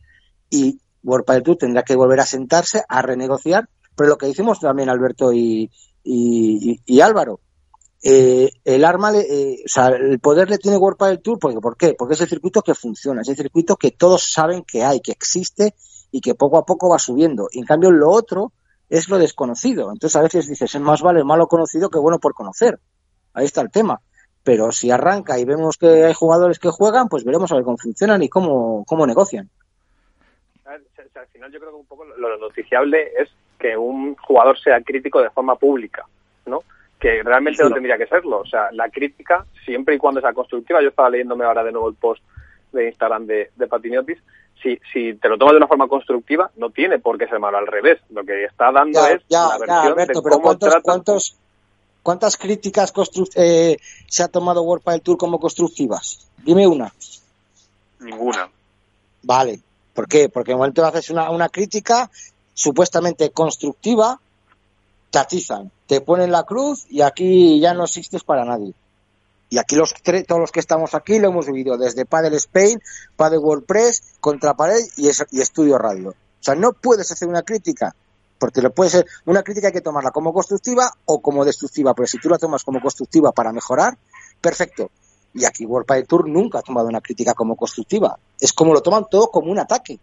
y 0.49 0.79
World 1.03 1.25
del 1.27 1.43
Tour 1.43 1.57
tendrá 1.57 1.83
que 1.83 1.95
volver 1.95 2.19
a 2.19 2.25
sentarse 2.25 2.83
a 2.87 3.01
renegociar, 3.01 3.69
pero 3.95 4.09
lo 4.09 4.17
que 4.17 4.27
decimos 4.27 4.59
también 4.59 4.89
Alberto 4.89 5.31
y, 5.33 5.71
Álvaro. 7.01 7.39
eh, 8.03 8.51
el 8.63 8.85
arma, 8.85 9.11
eh, 9.15 9.63
o 9.65 9.67
sea, 9.67 9.87
el 9.87 10.19
poder 10.19 10.49
le 10.49 10.57
tiene 10.57 10.77
World 10.77 11.01
del 11.01 11.21
Tour, 11.21 11.39
porque, 11.39 11.59
¿por 11.59 11.77
qué? 11.77 11.95
Porque 11.97 12.13
es 12.13 12.21
el 12.21 12.29
circuito 12.29 12.61
que 12.61 12.75
funciona, 12.75 13.21
es 13.21 13.29
el 13.29 13.35
circuito 13.35 13.75
que 13.75 13.91
todos 13.91 14.31
saben 14.31 14.63
que 14.63 14.83
hay, 14.83 14.99
que 14.99 15.11
existe 15.11 15.75
y 16.11 16.21
que 16.21 16.35
poco 16.35 16.57
a 16.57 16.65
poco 16.65 16.89
va 16.89 16.99
subiendo. 16.99 17.47
Y 17.51 17.59
en 17.59 17.65
cambio, 17.65 17.91
lo 17.91 18.09
otro 18.09 18.53
es 18.89 19.09
lo 19.09 19.17
desconocido. 19.17 19.91
Entonces, 19.91 20.15
a 20.15 20.21
veces 20.21 20.47
dices, 20.47 20.73
es 20.73 20.81
más 20.81 21.01
vale 21.01 21.23
malo 21.23 21.47
conocido 21.47 21.89
que 21.89 21.99
bueno 21.99 22.19
por 22.19 22.33
conocer. 22.33 22.79
Ahí 23.33 23.45
está 23.45 23.61
el 23.61 23.71
tema. 23.71 24.01
Pero 24.43 24.71
si 24.71 24.91
arranca 24.91 25.37
y 25.39 25.45
vemos 25.45 25.77
que 25.77 26.05
hay 26.05 26.13
jugadores 26.13 26.59
que 26.59 26.69
juegan, 26.69 27.09
pues 27.09 27.25
veremos 27.25 27.51
a 27.51 27.55
ver 27.55 27.65
cómo 27.65 27.77
funcionan 27.77 28.23
y 28.23 28.29
cómo, 28.29 28.85
cómo 28.85 29.05
negocian. 29.05 29.49
Al 31.17 31.27
final, 31.27 31.51
yo 31.51 31.59
creo 31.59 31.71
que 31.71 31.77
un 31.77 31.85
poco 31.85 32.05
lo 32.05 32.37
noticiable 32.37 33.11
es 33.17 33.29
que 33.59 33.75
un 33.75 34.15
jugador 34.15 34.59
sea 34.59 34.81
crítico 34.81 35.21
de 35.21 35.29
forma 35.29 35.55
pública, 35.55 36.05
¿no? 36.45 36.61
que 36.99 37.21
realmente 37.23 37.63
no 37.63 37.71
tendría 37.71 37.97
que 37.97 38.07
serlo. 38.07 38.39
O 38.39 38.45
sea, 38.45 38.69
la 38.71 38.89
crítica, 38.89 39.45
siempre 39.65 39.95
y 39.95 39.97
cuando 39.97 40.21
sea 40.21 40.33
constructiva, 40.33 40.81
yo 40.81 40.89
estaba 40.89 41.09
leyéndome 41.09 41.45
ahora 41.45 41.63
de 41.63 41.71
nuevo 41.71 41.89
el 41.89 41.95
post 41.95 42.23
de 42.71 42.87
Instagram 42.87 43.25
de, 43.25 43.51
de 43.55 43.67
Patiniotis, 43.67 44.17
si, 44.61 44.79
si 44.91 45.13
te 45.13 45.29
lo 45.29 45.37
tomas 45.37 45.53
de 45.53 45.57
una 45.57 45.67
forma 45.67 45.87
constructiva, 45.87 46.49
no 46.57 46.71
tiene 46.71 46.97
por 46.97 47.17
qué 47.17 47.27
ser 47.27 47.39
malo 47.39 47.59
al 47.59 47.67
revés. 47.67 47.99
Lo 48.09 48.23
que 48.23 48.45
está 48.45 48.71
dando 48.71 49.05
es 49.05 49.21
la 49.29 49.57
versión 49.59 49.95
de 49.95 50.13
cómo 50.13 50.41
¿cuántos, 50.41 50.75
¿cuántos, 50.81 51.37
¿Cuántas 52.01 52.37
críticas 52.37 52.91
eh, 53.35 53.77
se 54.07 54.23
ha 54.23 54.27
tomado 54.27 54.63
World 54.63 54.83
del 54.85 55.01
Tour 55.01 55.17
como 55.17 55.39
constructivas? 55.39 56.27
Dime 56.43 56.65
una. 56.65 56.91
Ninguna. 57.99 58.49
Vale. 59.23 59.59
¿Por 59.97 60.07
qué? 60.07 60.29
Porque 60.29 60.51
en 60.51 60.57
el 60.57 60.59
momento 60.59 60.83
que 60.83 60.89
haces 60.89 61.09
una, 61.09 61.49
crítica 61.49 62.11
supuestamente 62.53 63.31
constructiva, 63.31 64.21
te 65.09 65.17
atizan, 65.17 65.71
te 65.87 66.01
ponen 66.01 66.31
la 66.31 66.43
cruz 66.43 66.85
y 66.87 67.01
aquí 67.01 67.59
ya 67.59 67.73
no 67.73 67.85
existes 67.85 68.23
para 68.23 68.45
nadie. 68.45 68.75
Y 69.49 69.57
aquí 69.57 69.75
los 69.75 69.95
todos 70.27 70.39
los 70.39 70.51
que 70.51 70.59
estamos 70.59 70.93
aquí 70.93 71.17
lo 71.17 71.29
hemos 71.29 71.47
vivido 71.47 71.79
desde 71.79 72.05
Padel 72.05 72.35
Spain, 72.35 72.79
Padel 73.15 73.39
WordPress, 73.39 74.03
Contrapared 74.19 74.85
y, 74.97 75.07
y 75.31 75.41
Estudio 75.41 75.79
Radio. 75.79 76.09
O 76.09 76.43
sea, 76.43 76.53
no 76.53 76.73
puedes 76.73 77.11
hacer 77.11 77.27
una 77.27 77.41
crítica, 77.41 77.95
porque 78.37 78.61
lo 78.61 78.71
puede 78.71 78.91
ser 78.91 79.07
una 79.25 79.41
crítica 79.41 79.69
hay 79.69 79.73
que 79.73 79.81
tomarla 79.81 80.11
como 80.11 80.31
constructiva 80.31 80.93
o 81.05 81.23
como 81.23 81.43
destructiva, 81.43 81.95
pero 81.95 82.05
si 82.05 82.19
tú 82.19 82.29
la 82.29 82.37
tomas 82.37 82.63
como 82.63 82.81
constructiva 82.81 83.31
para 83.31 83.51
mejorar, 83.51 83.97
perfecto. 84.41 84.91
Y 85.37 85.45
aquí 85.45 85.65
World 85.65 85.85
Padel 85.85 86.07
Tour 86.07 86.27
nunca 86.27 86.59
ha 86.59 86.61
tomado 86.63 86.87
una 86.87 86.99
crítica 86.99 87.33
como 87.33 87.55
constructiva. 87.55 88.17
Es 88.39 88.51
como 88.51 88.73
lo 88.73 88.81
toman 88.81 89.05
todo 89.09 89.29
como 89.29 89.51
un 89.51 89.59
ataque. 89.59 89.99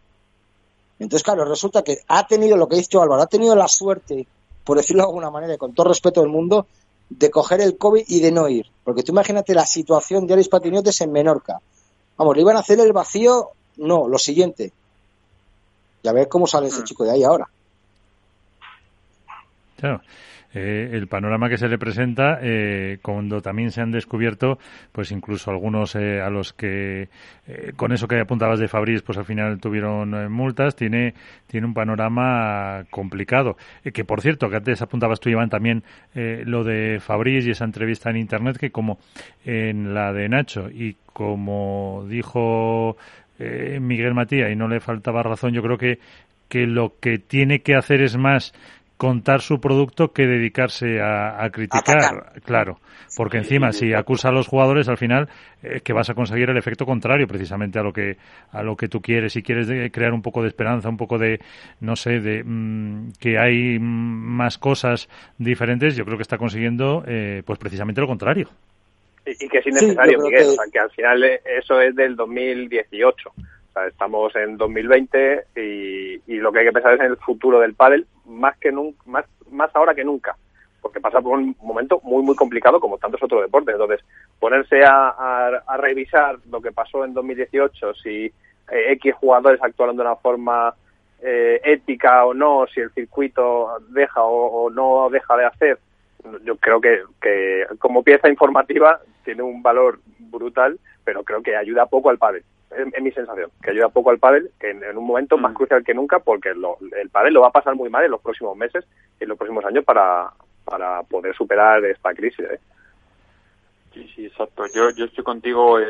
Entonces, 0.99 1.25
claro, 1.25 1.45
resulta 1.45 1.83
que 1.83 1.99
ha 2.07 2.27
tenido 2.27 2.57
lo 2.57 2.69
que 2.69 2.77
ha 2.77 2.79
dicho 2.79 3.03
Álvaro, 3.03 3.21
ha 3.21 3.27
tenido 3.27 3.57
la 3.57 3.67
suerte 3.67 4.27
por 4.65 4.79
decirlo 4.79 5.03
de 5.03 5.09
alguna 5.09 5.31
manera, 5.31 5.55
y 5.55 5.59
con 5.59 5.75
todo 5.75 5.89
respeto 5.89 6.21
del 6.21 6.31
mundo, 6.31 6.67
de 7.11 7.31
coger 7.31 7.61
el 7.61 7.77
COVID 7.77 8.05
y 8.09 8.21
de 8.21 8.33
no 8.33 8.49
ir. 8.49 8.67
Porque 8.83 9.03
tú 9.03 9.13
imagínate 9.13 9.55
la 9.55 9.67
situación 9.67 10.27
de 10.27 10.35
Aris 10.35 10.49
Patiniotes 10.49 11.01
en 11.03 11.13
Menorca. 11.13 11.61
Vamos, 12.17 12.35
le 12.35 12.43
iban 12.43 12.57
a 12.57 12.61
hacer 12.61 12.81
el 12.81 12.93
vacío, 12.93 13.51
no, 13.77 14.09
lo 14.09 14.19
siguiente. 14.19 14.73
Y 16.03 16.09
a 16.09 16.13
ver 16.13 16.29
cómo 16.29 16.47
sale 16.47 16.69
ese 16.69 16.81
mm. 16.81 16.85
chico 16.85 17.05
de 17.05 17.11
ahí 17.11 17.25
ahora. 17.25 17.49
Claro. 19.77 20.01
Eh, 20.55 20.91
el 20.93 21.09
panorama 21.09 21.49
que 21.49 21.59
se 21.59 21.69
le 21.69 21.79
presenta 21.79 22.39
eh, 22.41 22.99
cuando 23.03 23.41
también 23.41 23.73
se 23.73 23.81
han 23.81 23.91
descubierto 23.91 24.59
pues 24.93 25.11
incluso 25.11 25.51
algunos 25.51 25.97
eh, 25.97 26.21
a 26.21 26.31
los 26.31 26.53
que 26.53 27.09
con 27.77 27.93
eso 27.93 28.07
que 28.07 28.21
apuntabas 28.21 28.61
de 28.61 28.69
Fabriz 28.69 29.03
pues 29.03 29.19
al 29.19 29.25
final 29.25 29.59
tuvieron 29.61 30.33
multas 30.33 30.77
tiene 30.77 31.15
tiene 31.47 31.67
un 31.67 31.75
panorama 31.75 32.85
complicado. 32.91 33.57
Que 33.93 34.05
por 34.05 34.21
cierto 34.23 34.49
que 34.49 34.57
antes 34.57 34.81
apuntabas 34.81 35.21
tú 35.21 35.29
Iván 35.29 35.51
también 35.51 35.83
lo 36.15 36.65
de 36.65 37.01
Fabriz 37.01 37.47
y 37.47 37.51
esa 37.51 37.65
entrevista 37.65 38.11
en 38.11 38.17
internet 38.17 38.57
que 38.57 38.71
como 38.71 38.99
en 39.45 39.93
la 39.93 40.13
de 40.13 40.29
Nacho 40.29 40.71
y 40.71 40.97
como 41.13 42.07
dijo 42.09 42.97
Miguel 43.39 44.15
Matías 44.15 44.51
y 44.51 44.57
no 44.57 44.69
le 44.69 44.81
faltaba 44.81 45.23
razón 45.23 45.53
yo 45.53 45.63
creo 45.63 45.77
que 45.77 45.99
que 46.49 46.67
lo 46.67 46.95
que 47.01 47.19
tiene 47.19 47.61
que 47.61 47.75
hacer 47.75 48.01
es 48.01 48.17
más 48.17 48.55
contar 49.05 49.43
su 49.43 49.61
producto 49.61 50.15
que 50.15 50.27
dedicarse 50.27 50.99
a, 50.99 51.47
criticar, 51.53 52.41
claro, 52.43 52.79
porque 53.19 53.37
encima 53.37 53.71
si 53.71 53.93
acusa 53.93 54.31
a 54.31 54.33
los 54.33 54.47
jugadores 54.47 54.89
al 54.89 54.97
final 54.97 55.29
es 55.63 55.83
que 55.83 55.93
vas 55.93 56.09
a 56.09 56.15
conseguir 56.15 56.49
el 56.49 56.57
efecto 56.57 56.87
contrario 56.87 57.27
precisamente 57.27 57.79
a 57.79 57.83
lo 57.83 57.93
que 57.93 58.17
a 58.51 58.63
lo 58.63 58.77
que 58.77 58.89
tú 58.89 59.03
quieres. 59.03 59.35
Si 59.35 59.43
quieres 59.43 59.69
crear 59.93 60.15
un 60.15 60.23
poco 60.23 60.41
de 60.41 60.49
esperanza, 60.49 60.89
un 60.89 60.97
poco 60.97 61.19
de 61.19 61.39
no 61.81 61.97
sé, 61.97 62.21
de 62.21 62.43
mm, 62.43 63.13
que 63.21 63.39
hay 63.39 63.79
más 63.79 64.57
cosas 64.57 65.11
diferentes, 65.37 65.97
yo 65.97 66.07
creo 66.07 66.17
que 66.17 66.23
está 66.23 66.39
consiguiendo 66.39 67.05
eh, 67.07 67.43
pues 67.45 67.59
precisamente 67.59 68.01
lo 68.01 68.07
contrario. 68.07 68.49
Y, 69.27 69.49
que 69.49 69.59
es 69.59 69.67
innecesario, 69.67 70.19
Miguel, 70.19 70.47
que 70.73 70.79
al 70.79 70.91
final 70.93 71.23
eso 71.45 71.79
es 71.79 71.95
del 71.95 72.17
2018 72.17 73.35
estamos 73.83 74.35
en 74.37 74.57
2020 74.57 75.47
y, 75.57 76.33
y, 76.33 76.37
lo 76.37 76.53
que 76.53 76.61
hay 76.61 76.67
que 76.67 76.73
pensar 76.73 76.95
es 76.95 77.01
en 77.01 77.07
el 77.07 77.17
futuro 77.17 77.61
del 77.61 77.75
pádel 77.75 78.07
más 78.27 78.57
que 78.59 78.71
nunca, 78.71 79.03
más, 79.07 79.25
más 79.51 79.75
ahora 79.75 79.95
que 79.95 80.05
nunca, 80.05 80.37
porque 80.81 81.01
pasa 81.01 81.21
por 81.21 81.39
un 81.39 81.57
momento 81.61 82.01
muy 82.05 82.23
muy 82.23 82.37
complicado 82.37 82.81
como 82.81 82.99
tantos 82.99 83.23
otros 83.23 83.43
deportes. 83.43 83.75
Entonces, 83.75 84.01
ponerse 84.39 84.83
a, 84.85 85.63
revisar 85.79 86.37
lo 86.51 86.61
que 86.61 86.73
pasó 86.73 87.05
en 87.05 87.15
2018, 87.15 87.95
si 87.95 88.27
eh, 88.27 88.93
X 88.93 89.15
jugadores 89.15 89.61
actuaron 89.63 89.97
de 89.97 90.03
una 90.03 90.17
forma 90.17 90.75
eh, 91.21 91.61
ética 91.65 92.25
o 92.25 92.35
no, 92.35 92.67
si 92.73 92.81
el 92.81 92.93
circuito 92.93 93.69
deja 93.89 94.23
o, 94.23 94.71
no 94.71 95.09
deja 95.11 95.37
de 95.37 95.47
hacer, 95.47 95.79
yo 96.45 96.57
creo 96.57 96.81
que, 96.81 97.03
que 97.21 97.67
como 97.79 98.03
pieza 98.03 98.29
informativa 98.29 99.01
tiene 99.25 99.43
un 99.43 99.63
valor 99.63 99.99
brutal, 100.19 100.79
pero 101.05 101.23
creo 101.23 101.43
que 101.43 101.57
ayuda 101.57 101.87
poco 101.87 102.09
al 102.11 102.19
pádel 102.19 102.45
es, 102.77 103.03
mi 103.03 103.13
sensación, 103.13 103.51
que 103.63 103.71
ayuda 103.71 103.89
poco 103.89 104.11
al 104.11 104.19
pádel, 104.19 104.51
que 104.59 104.71
en, 104.71 104.97
un 104.97 105.07
momento 105.07 105.37
más 105.37 105.53
mm. 105.53 105.57
crucial 105.57 105.85
que 105.85 105.95
nunca, 105.95 106.19
porque 106.19 106.51
el 106.51 107.11
pádel 107.11 107.35
lo 107.35 107.43
va 107.43 107.49
a 107.49 107.53
pasar 107.53 107.75
muy 107.75 107.91
mal 107.91 108.05
en 108.05 108.11
los 108.11 108.21
próximos 108.21 108.57
meses 108.57 108.85
y 109.21 109.25
en 109.25 109.29
los 109.29 109.39
próximos 109.39 109.65
años 109.65 109.85
para, 109.85 110.31
para 110.65 111.03
poder 111.03 111.35
superar 111.35 111.85
esta 111.85 112.15
crisis. 112.15 112.47
¿eh? 112.51 112.61
Sí, 113.93 114.11
sí, 114.15 114.27
exacto. 114.27 114.65
Yo, 114.75 114.91
yo 114.91 115.05
estoy 115.05 115.25
contigo, 115.25 115.79
eh, 115.79 115.87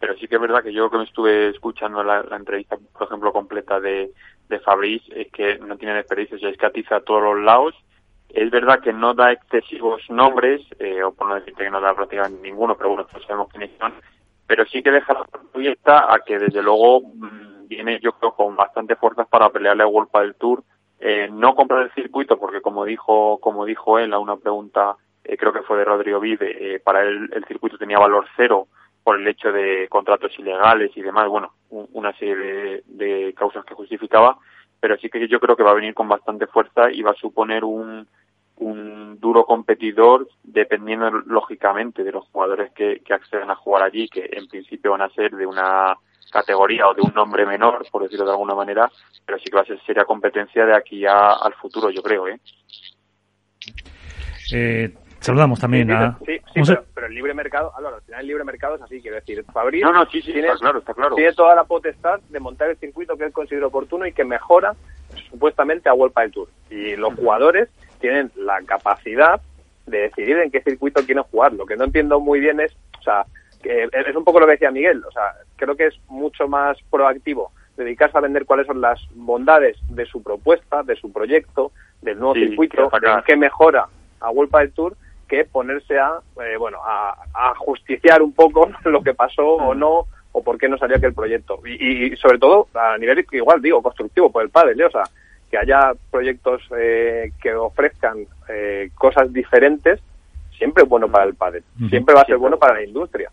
pero 0.00 0.14
sí 0.16 0.26
que 0.26 0.36
es 0.36 0.40
verdad 0.40 0.62
que 0.62 0.72
yo 0.72 0.90
que 0.90 0.98
me 0.98 1.04
estuve 1.04 1.50
escuchando 1.50 2.02
la, 2.02 2.24
entrevista, 2.36 2.76
por 2.92 3.06
ejemplo, 3.06 3.32
completa 3.32 3.80
de, 3.80 4.10
de 4.48 4.60
Fabrice, 4.60 5.20
es 5.20 5.30
que 5.30 5.58
no 5.58 5.76
tienen 5.76 5.98
experiencia, 5.98 6.38
se 6.38 6.48
escatiza 6.48 6.96
a 6.96 7.00
todos 7.00 7.22
los 7.22 7.40
lados. 7.40 7.74
Es 8.30 8.50
verdad 8.50 8.80
que 8.80 8.92
no 8.92 9.14
da 9.14 9.32
excesivos 9.32 10.02
nombres, 10.10 10.60
eh, 10.80 11.02
o 11.04 11.14
por 11.14 11.28
no 11.28 11.36
decirte 11.36 11.64
que 11.64 11.70
no 11.70 11.80
da 11.80 11.94
prácticamente 11.94 12.42
ninguno, 12.42 12.76
pero 12.76 12.90
bueno, 12.90 13.04
todos 13.04 13.24
sabemos 13.24 13.48
quiénes 13.50 13.70
son 13.78 13.94
pero 14.46 14.64
sí 14.66 14.82
que 14.82 14.90
deja 14.90 15.14
la 15.14 15.26
abierta 15.54 16.12
a 16.12 16.18
que 16.20 16.38
desde 16.38 16.62
luego 16.62 17.00
mm, 17.00 17.68
viene 17.68 18.00
yo 18.00 18.12
creo 18.12 18.32
con 18.34 18.56
bastante 18.56 18.96
fuerzas 18.96 19.26
para 19.28 19.50
pelearle 19.50 19.82
a 19.82 19.86
World 19.86 20.10
del 20.12 20.34
Tour. 20.34 20.62
Eh, 21.00 21.28
no 21.30 21.54
comprar 21.54 21.82
el 21.82 21.92
circuito 21.92 22.38
porque 22.38 22.60
como 22.60 22.84
dijo 22.84 23.38
como 23.40 23.64
dijo 23.64 23.98
él 23.98 24.12
a 24.14 24.18
una 24.18 24.36
pregunta 24.36 24.96
eh, 25.24 25.36
creo 25.36 25.52
que 25.52 25.62
fue 25.62 25.76
de 25.76 25.84
Rodrigo 25.84 26.20
Vide 26.20 26.76
eh, 26.76 26.80
para 26.80 27.02
él 27.02 27.28
el 27.32 27.44
circuito 27.46 27.76
tenía 27.76 27.98
valor 27.98 28.26
cero 28.36 28.68
por 29.02 29.18
el 29.18 29.26
hecho 29.26 29.50
de 29.50 29.88
contratos 29.88 30.32
ilegales 30.38 30.92
y 30.96 31.02
demás 31.02 31.28
bueno 31.28 31.52
una 31.68 32.12
serie 32.16 32.36
de, 32.36 32.82
de 32.86 33.34
causas 33.34 33.64
que 33.64 33.74
justificaba 33.74 34.38
pero 34.78 34.96
sí 34.96 35.10
que 35.10 35.26
yo 35.26 35.40
creo 35.40 35.56
que 35.56 35.64
va 35.64 35.72
a 35.72 35.74
venir 35.74 35.94
con 35.94 36.08
bastante 36.08 36.46
fuerza 36.46 36.90
y 36.90 37.02
va 37.02 37.10
a 37.10 37.14
suponer 37.14 37.64
un 37.64 38.06
un 38.56 39.18
duro 39.20 39.44
competidor 39.44 40.28
dependiendo 40.42 41.10
lógicamente 41.10 42.04
de 42.04 42.12
los 42.12 42.24
jugadores 42.28 42.72
que, 42.72 43.00
que 43.04 43.14
acceden 43.14 43.50
a 43.50 43.56
jugar 43.56 43.82
allí, 43.82 44.08
que 44.08 44.28
en 44.32 44.46
principio 44.46 44.92
van 44.92 45.02
a 45.02 45.08
ser 45.10 45.32
de 45.32 45.46
una 45.46 45.96
categoría 46.30 46.88
o 46.88 46.94
de 46.94 47.02
un 47.02 47.14
nombre 47.14 47.46
menor, 47.46 47.86
por 47.90 48.02
decirlo 48.02 48.24
de 48.24 48.32
alguna 48.32 48.54
manera, 48.54 48.90
pero 49.24 49.38
sí 49.38 49.44
que 49.44 49.56
va 49.56 49.62
a 49.62 49.66
ser 49.66 49.80
seria 49.84 50.04
competencia 50.04 50.66
de 50.66 50.76
aquí 50.76 51.06
a, 51.06 51.32
al 51.32 51.54
futuro, 51.54 51.90
yo 51.90 52.02
creo. 52.02 52.28
¿eh? 52.28 52.40
eh 54.52 54.92
saludamos 55.20 55.58
también 55.58 55.90
a... 55.90 56.18
Sí, 56.26 56.38
sí 56.54 56.74
pero, 56.92 57.06
el 57.06 57.14
libre 57.14 57.34
mercado, 57.34 57.72
al 57.76 58.02
final 58.02 58.20
el 58.20 58.26
libre 58.26 58.44
mercado 58.44 58.76
es 58.76 58.82
así, 58.82 59.00
quiero 59.00 59.16
decir, 59.16 59.44
Fabriz 59.52 59.82
no, 59.82 59.92
no, 59.92 60.04
sí, 60.06 60.20
sí, 60.20 60.32
tiene, 60.32 60.48
está 60.48 60.58
claro, 60.58 60.78
está 60.80 60.94
claro. 60.94 61.14
tiene 61.14 61.32
toda 61.32 61.54
la 61.54 61.64
potestad 61.64 62.20
de 62.28 62.40
montar 62.40 62.68
el 62.68 62.76
circuito 62.76 63.16
que 63.16 63.24
él 63.24 63.32
considera 63.32 63.68
oportuno 63.68 64.06
y 64.06 64.12
que 64.12 64.24
mejora 64.24 64.74
supuestamente 65.30 65.88
a 65.88 65.94
World 65.94 66.14
del 66.14 66.32
Tour. 66.32 66.48
Y 66.68 66.96
los 66.96 67.14
jugadores 67.14 67.68
tienen 68.04 68.30
la 68.36 68.60
capacidad 68.66 69.40
de 69.86 69.98
decidir 70.00 70.36
en 70.36 70.50
qué 70.50 70.60
circuito 70.60 71.02
quieren 71.06 71.24
jugar. 71.24 71.54
Lo 71.54 71.64
que 71.64 71.74
no 71.74 71.84
entiendo 71.84 72.20
muy 72.20 72.38
bien 72.38 72.60
es, 72.60 72.76
o 73.00 73.02
sea, 73.02 73.24
que 73.62 73.88
es 73.90 74.14
un 74.14 74.24
poco 74.24 74.40
lo 74.40 74.44
que 74.44 74.52
decía 74.52 74.70
Miguel, 74.70 75.02
o 75.08 75.10
sea, 75.10 75.32
creo 75.56 75.74
que 75.74 75.86
es 75.86 75.94
mucho 76.08 76.46
más 76.46 76.76
proactivo 76.90 77.50
dedicarse 77.78 78.18
a 78.18 78.20
vender 78.20 78.44
cuáles 78.44 78.66
son 78.66 78.82
las 78.82 79.00
bondades 79.14 79.78
de 79.88 80.04
su 80.04 80.22
propuesta, 80.22 80.82
de 80.82 80.96
su 80.96 81.10
proyecto, 81.14 81.72
del 82.02 82.18
nuevo 82.18 82.34
circuito, 82.34 82.90
en 82.92 83.22
qué 83.26 83.36
mejora 83.36 83.86
a 84.20 84.30
World 84.30 84.54
del 84.54 84.72
Tour, 84.72 84.96
que 85.26 85.46
ponerse 85.46 85.98
a, 85.98 86.18
eh, 86.44 86.58
bueno, 86.58 86.80
a, 86.84 87.54
justiciar 87.56 88.20
un 88.20 88.34
poco 88.34 88.70
lo 88.84 89.02
que 89.02 89.14
pasó 89.14 89.46
o 89.46 89.74
mm. 89.74 89.78
no, 89.78 90.04
o 90.32 90.44
por 90.44 90.58
qué 90.58 90.68
no 90.68 90.76
salió 90.76 90.98
aquel 90.98 91.14
proyecto. 91.14 91.58
Y, 91.66 92.14
sobre 92.16 92.38
todo, 92.38 92.68
a 92.74 92.98
nivel, 92.98 93.26
igual 93.32 93.62
digo, 93.62 93.80
constructivo 93.80 94.30
por 94.30 94.42
el 94.42 94.50
padre, 94.50 94.74
¿eh? 94.78 94.84
o 94.84 94.90
sea, 94.90 95.04
que 95.54 95.58
haya 95.58 95.92
proyectos 96.10 96.62
eh, 96.76 97.30
que 97.40 97.54
ofrezcan 97.54 98.26
eh, 98.48 98.90
cosas 98.96 99.32
diferentes 99.32 100.00
siempre 100.58 100.82
es 100.82 100.88
bueno 100.88 101.08
para 101.08 101.26
el 101.26 101.34
padre, 101.34 101.62
siempre 101.88 102.12
va 102.12 102.22
a 102.22 102.26
ser 102.26 102.38
bueno 102.38 102.58
para 102.58 102.74
la 102.74 102.82
industria. 102.82 103.30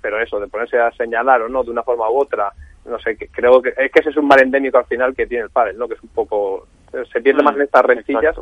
Pero 0.00 0.20
eso, 0.20 0.38
de 0.38 0.46
ponerse 0.46 0.78
a 0.78 0.92
señalar 0.92 1.42
o 1.42 1.48
no 1.48 1.64
de 1.64 1.72
una 1.72 1.82
forma 1.82 2.08
u 2.08 2.20
otra, 2.20 2.52
no 2.84 2.98
sé, 3.00 3.16
que, 3.16 3.26
creo 3.26 3.60
que 3.60 3.70
es 3.76 3.90
que 3.90 4.00
ese 4.00 4.10
es 4.10 4.16
un 4.16 4.28
mal 4.28 4.40
endémico 4.40 4.78
al 4.78 4.84
final 4.84 5.16
que 5.16 5.26
tiene 5.26 5.44
el 5.44 5.50
padre, 5.50 5.72
¿no? 5.74 5.88
Que 5.88 5.94
es 5.94 6.02
un 6.02 6.10
poco, 6.10 6.68
se 7.12 7.20
pierde 7.20 7.42
más 7.42 7.56
en 7.56 7.62
estas 7.62 7.84
rencillas 7.84 8.36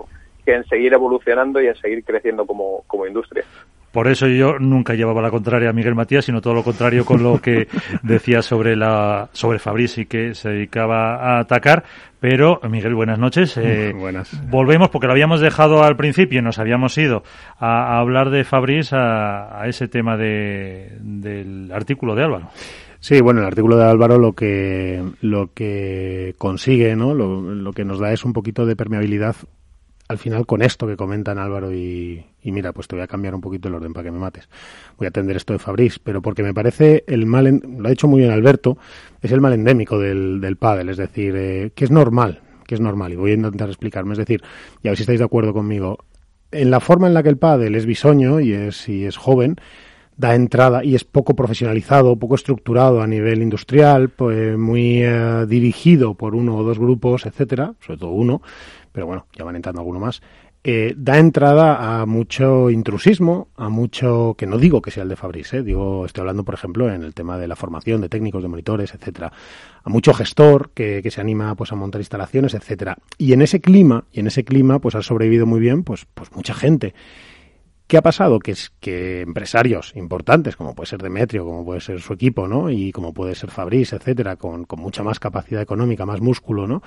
que 0.44 0.54
en 0.54 0.64
seguir 0.66 0.92
evolucionando 0.92 1.62
y 1.62 1.68
en 1.68 1.76
seguir 1.76 2.04
creciendo 2.04 2.44
como, 2.44 2.84
como 2.86 3.06
industria. 3.06 3.44
Por 3.92 4.08
eso 4.08 4.26
yo 4.26 4.58
nunca 4.58 4.94
llevaba 4.94 5.20
la 5.20 5.30
contraria 5.30 5.68
a 5.68 5.72
Miguel 5.74 5.94
Matías, 5.94 6.24
sino 6.24 6.40
todo 6.40 6.54
lo 6.54 6.64
contrario 6.64 7.04
con 7.04 7.22
lo 7.22 7.40
que 7.40 7.68
decía 8.02 8.40
sobre 8.40 8.74
la 8.74 9.28
sobre 9.32 9.58
Fabrici 9.58 10.06
que 10.06 10.34
se 10.34 10.48
dedicaba 10.48 11.16
a 11.16 11.40
atacar. 11.40 11.84
Pero 12.18 12.60
Miguel, 12.68 12.94
buenas 12.94 13.18
noches. 13.18 13.56
Eh, 13.62 13.92
buenas. 13.94 14.40
Volvemos 14.50 14.90
porque 14.90 15.06
lo 15.06 15.12
habíamos 15.12 15.40
dejado 15.40 15.84
al 15.84 15.96
principio, 15.96 16.42
nos 16.42 16.58
habíamos 16.58 16.96
ido 16.98 17.22
a, 17.58 17.98
hablar 17.98 18.30
de 18.30 18.44
Fabriz 18.44 18.92
a, 18.92 19.62
ese 19.66 19.88
tema 19.88 20.16
de, 20.16 20.98
del 21.00 21.70
artículo 21.72 22.14
de 22.14 22.24
Álvaro. 22.24 22.50
Sí, 22.98 23.20
bueno, 23.20 23.40
el 23.40 23.46
artículo 23.46 23.76
de 23.76 23.84
Álvaro 23.84 24.18
lo 24.18 24.32
que 24.32 25.02
lo 25.20 25.52
que 25.52 26.34
consigue, 26.38 26.96
¿no? 26.96 27.14
Lo, 27.14 27.40
lo 27.40 27.72
que 27.72 27.84
nos 27.84 28.00
da 28.00 28.12
es 28.12 28.24
un 28.24 28.32
poquito 28.32 28.66
de 28.66 28.76
permeabilidad 28.76 29.36
al 30.12 30.18
final 30.18 30.46
con 30.46 30.62
esto 30.62 30.86
que 30.86 30.96
comentan 30.96 31.38
Álvaro 31.38 31.74
y, 31.74 32.24
mira, 32.44 32.72
pues 32.72 32.86
te 32.86 32.94
voy 32.94 33.02
a 33.02 33.08
cambiar 33.08 33.34
un 33.34 33.40
poquito 33.40 33.68
el 33.68 33.74
orden 33.74 33.92
para 33.92 34.04
que 34.04 34.10
me 34.12 34.18
mates. 34.18 34.48
Voy 34.98 35.06
a 35.06 35.08
atender 35.08 35.36
esto 35.36 35.52
de 35.52 35.58
Fabriz, 35.58 35.98
pero 35.98 36.22
porque 36.22 36.42
me 36.42 36.54
parece 36.54 37.04
el 37.06 37.26
mal, 37.26 37.60
lo 37.78 37.88
ha 37.88 37.92
hecho 37.92 38.06
muy 38.06 38.20
bien 38.20 38.32
Alberto, 38.32 38.78
es 39.20 39.32
el 39.32 39.40
mal 39.40 39.52
endémico 39.52 39.98
del, 39.98 40.40
del 40.40 40.56
pádel, 40.56 40.88
es 40.90 40.96
decir, 40.96 41.34
eh, 41.36 41.72
que 41.74 41.84
es 41.84 41.90
normal, 41.90 42.40
que 42.66 42.74
es 42.74 42.80
normal, 42.80 43.12
y 43.12 43.16
voy 43.16 43.32
a 43.32 43.34
intentar 43.34 43.68
explicarme, 43.68 44.12
es 44.12 44.18
decir, 44.18 44.42
y 44.82 44.88
a 44.88 44.92
ver 44.92 44.96
si 44.96 45.02
estáis 45.02 45.18
de 45.18 45.24
acuerdo 45.24 45.52
conmigo, 45.52 45.98
en 46.50 46.70
la 46.70 46.80
forma 46.80 47.06
en 47.06 47.14
la 47.14 47.22
que 47.22 47.30
el 47.30 47.38
pádel 47.38 47.74
es 47.74 47.86
bisoño 47.86 48.40
y 48.40 48.52
es, 48.52 48.88
y 48.88 49.04
es 49.06 49.16
joven, 49.16 49.56
da 50.16 50.34
entrada 50.34 50.84
y 50.84 50.94
es 50.94 51.04
poco 51.04 51.34
profesionalizado, 51.34 52.16
poco 52.16 52.34
estructurado 52.34 53.00
a 53.00 53.06
nivel 53.06 53.42
industrial, 53.42 54.10
pues 54.10 54.56
muy 54.58 55.02
eh, 55.02 55.46
dirigido 55.48 56.14
por 56.14 56.34
uno 56.34 56.56
o 56.56 56.62
dos 56.62 56.78
grupos, 56.78 57.26
etcétera, 57.26 57.74
sobre 57.80 57.98
todo 57.98 58.10
uno, 58.10 58.42
pero 58.92 59.06
bueno, 59.06 59.26
ya 59.36 59.44
van 59.44 59.56
entrando 59.56 59.80
alguno 59.80 59.98
más, 59.98 60.22
eh, 60.64 60.94
da 60.96 61.18
entrada 61.18 62.00
a 62.00 62.06
mucho 62.06 62.70
intrusismo, 62.70 63.48
a 63.56 63.68
mucho, 63.68 64.36
que 64.38 64.46
no 64.46 64.58
digo 64.58 64.80
que 64.80 64.92
sea 64.92 65.02
el 65.02 65.08
de 65.08 65.16
Fabrice, 65.16 65.58
eh, 65.58 65.62
digo, 65.64 66.06
estoy 66.06 66.20
hablando, 66.20 66.44
por 66.44 66.54
ejemplo, 66.54 66.88
en 66.88 67.02
el 67.02 67.14
tema 67.14 67.36
de 67.36 67.48
la 67.48 67.56
formación 67.56 68.00
de 68.00 68.08
técnicos, 68.08 68.44
de 68.44 68.48
monitores, 68.48 68.94
etcétera, 68.94 69.32
a 69.82 69.90
mucho 69.90 70.14
gestor 70.14 70.70
que, 70.72 71.00
que, 71.02 71.10
se 71.10 71.20
anima 71.20 71.56
pues 71.56 71.72
a 71.72 71.74
montar 71.74 72.00
instalaciones, 72.00 72.54
etcétera. 72.54 72.96
Y 73.18 73.32
en 73.32 73.42
ese 73.42 73.60
clima, 73.60 74.04
y 74.12 74.20
en 74.20 74.28
ese 74.28 74.44
clima, 74.44 74.78
pues 74.78 74.94
ha 74.94 75.02
sobrevivido 75.02 75.46
muy 75.46 75.58
bien, 75.58 75.82
pues, 75.82 76.06
pues 76.14 76.30
mucha 76.30 76.54
gente. 76.54 76.94
¿Qué 77.86 77.98
ha 77.98 78.02
pasado? 78.02 78.38
Que 78.38 78.52
es 78.52 78.72
que 78.80 79.20
empresarios 79.20 79.92
importantes, 79.96 80.56
como 80.56 80.74
puede 80.74 80.88
ser 80.88 81.02
Demetrio, 81.02 81.44
como 81.44 81.64
puede 81.64 81.80
ser 81.80 82.00
su 82.00 82.14
equipo, 82.14 82.48
¿no? 82.48 82.70
Y 82.70 82.90
como 82.90 83.12
puede 83.12 83.34
ser 83.34 83.50
Fabrice, 83.50 83.96
etcétera, 83.96 84.36
con, 84.36 84.66
mucha 84.78 85.02
más 85.02 85.18
capacidad 85.18 85.60
económica, 85.60 86.06
más 86.06 86.20
músculo, 86.20 86.66
¿no? 86.66 86.82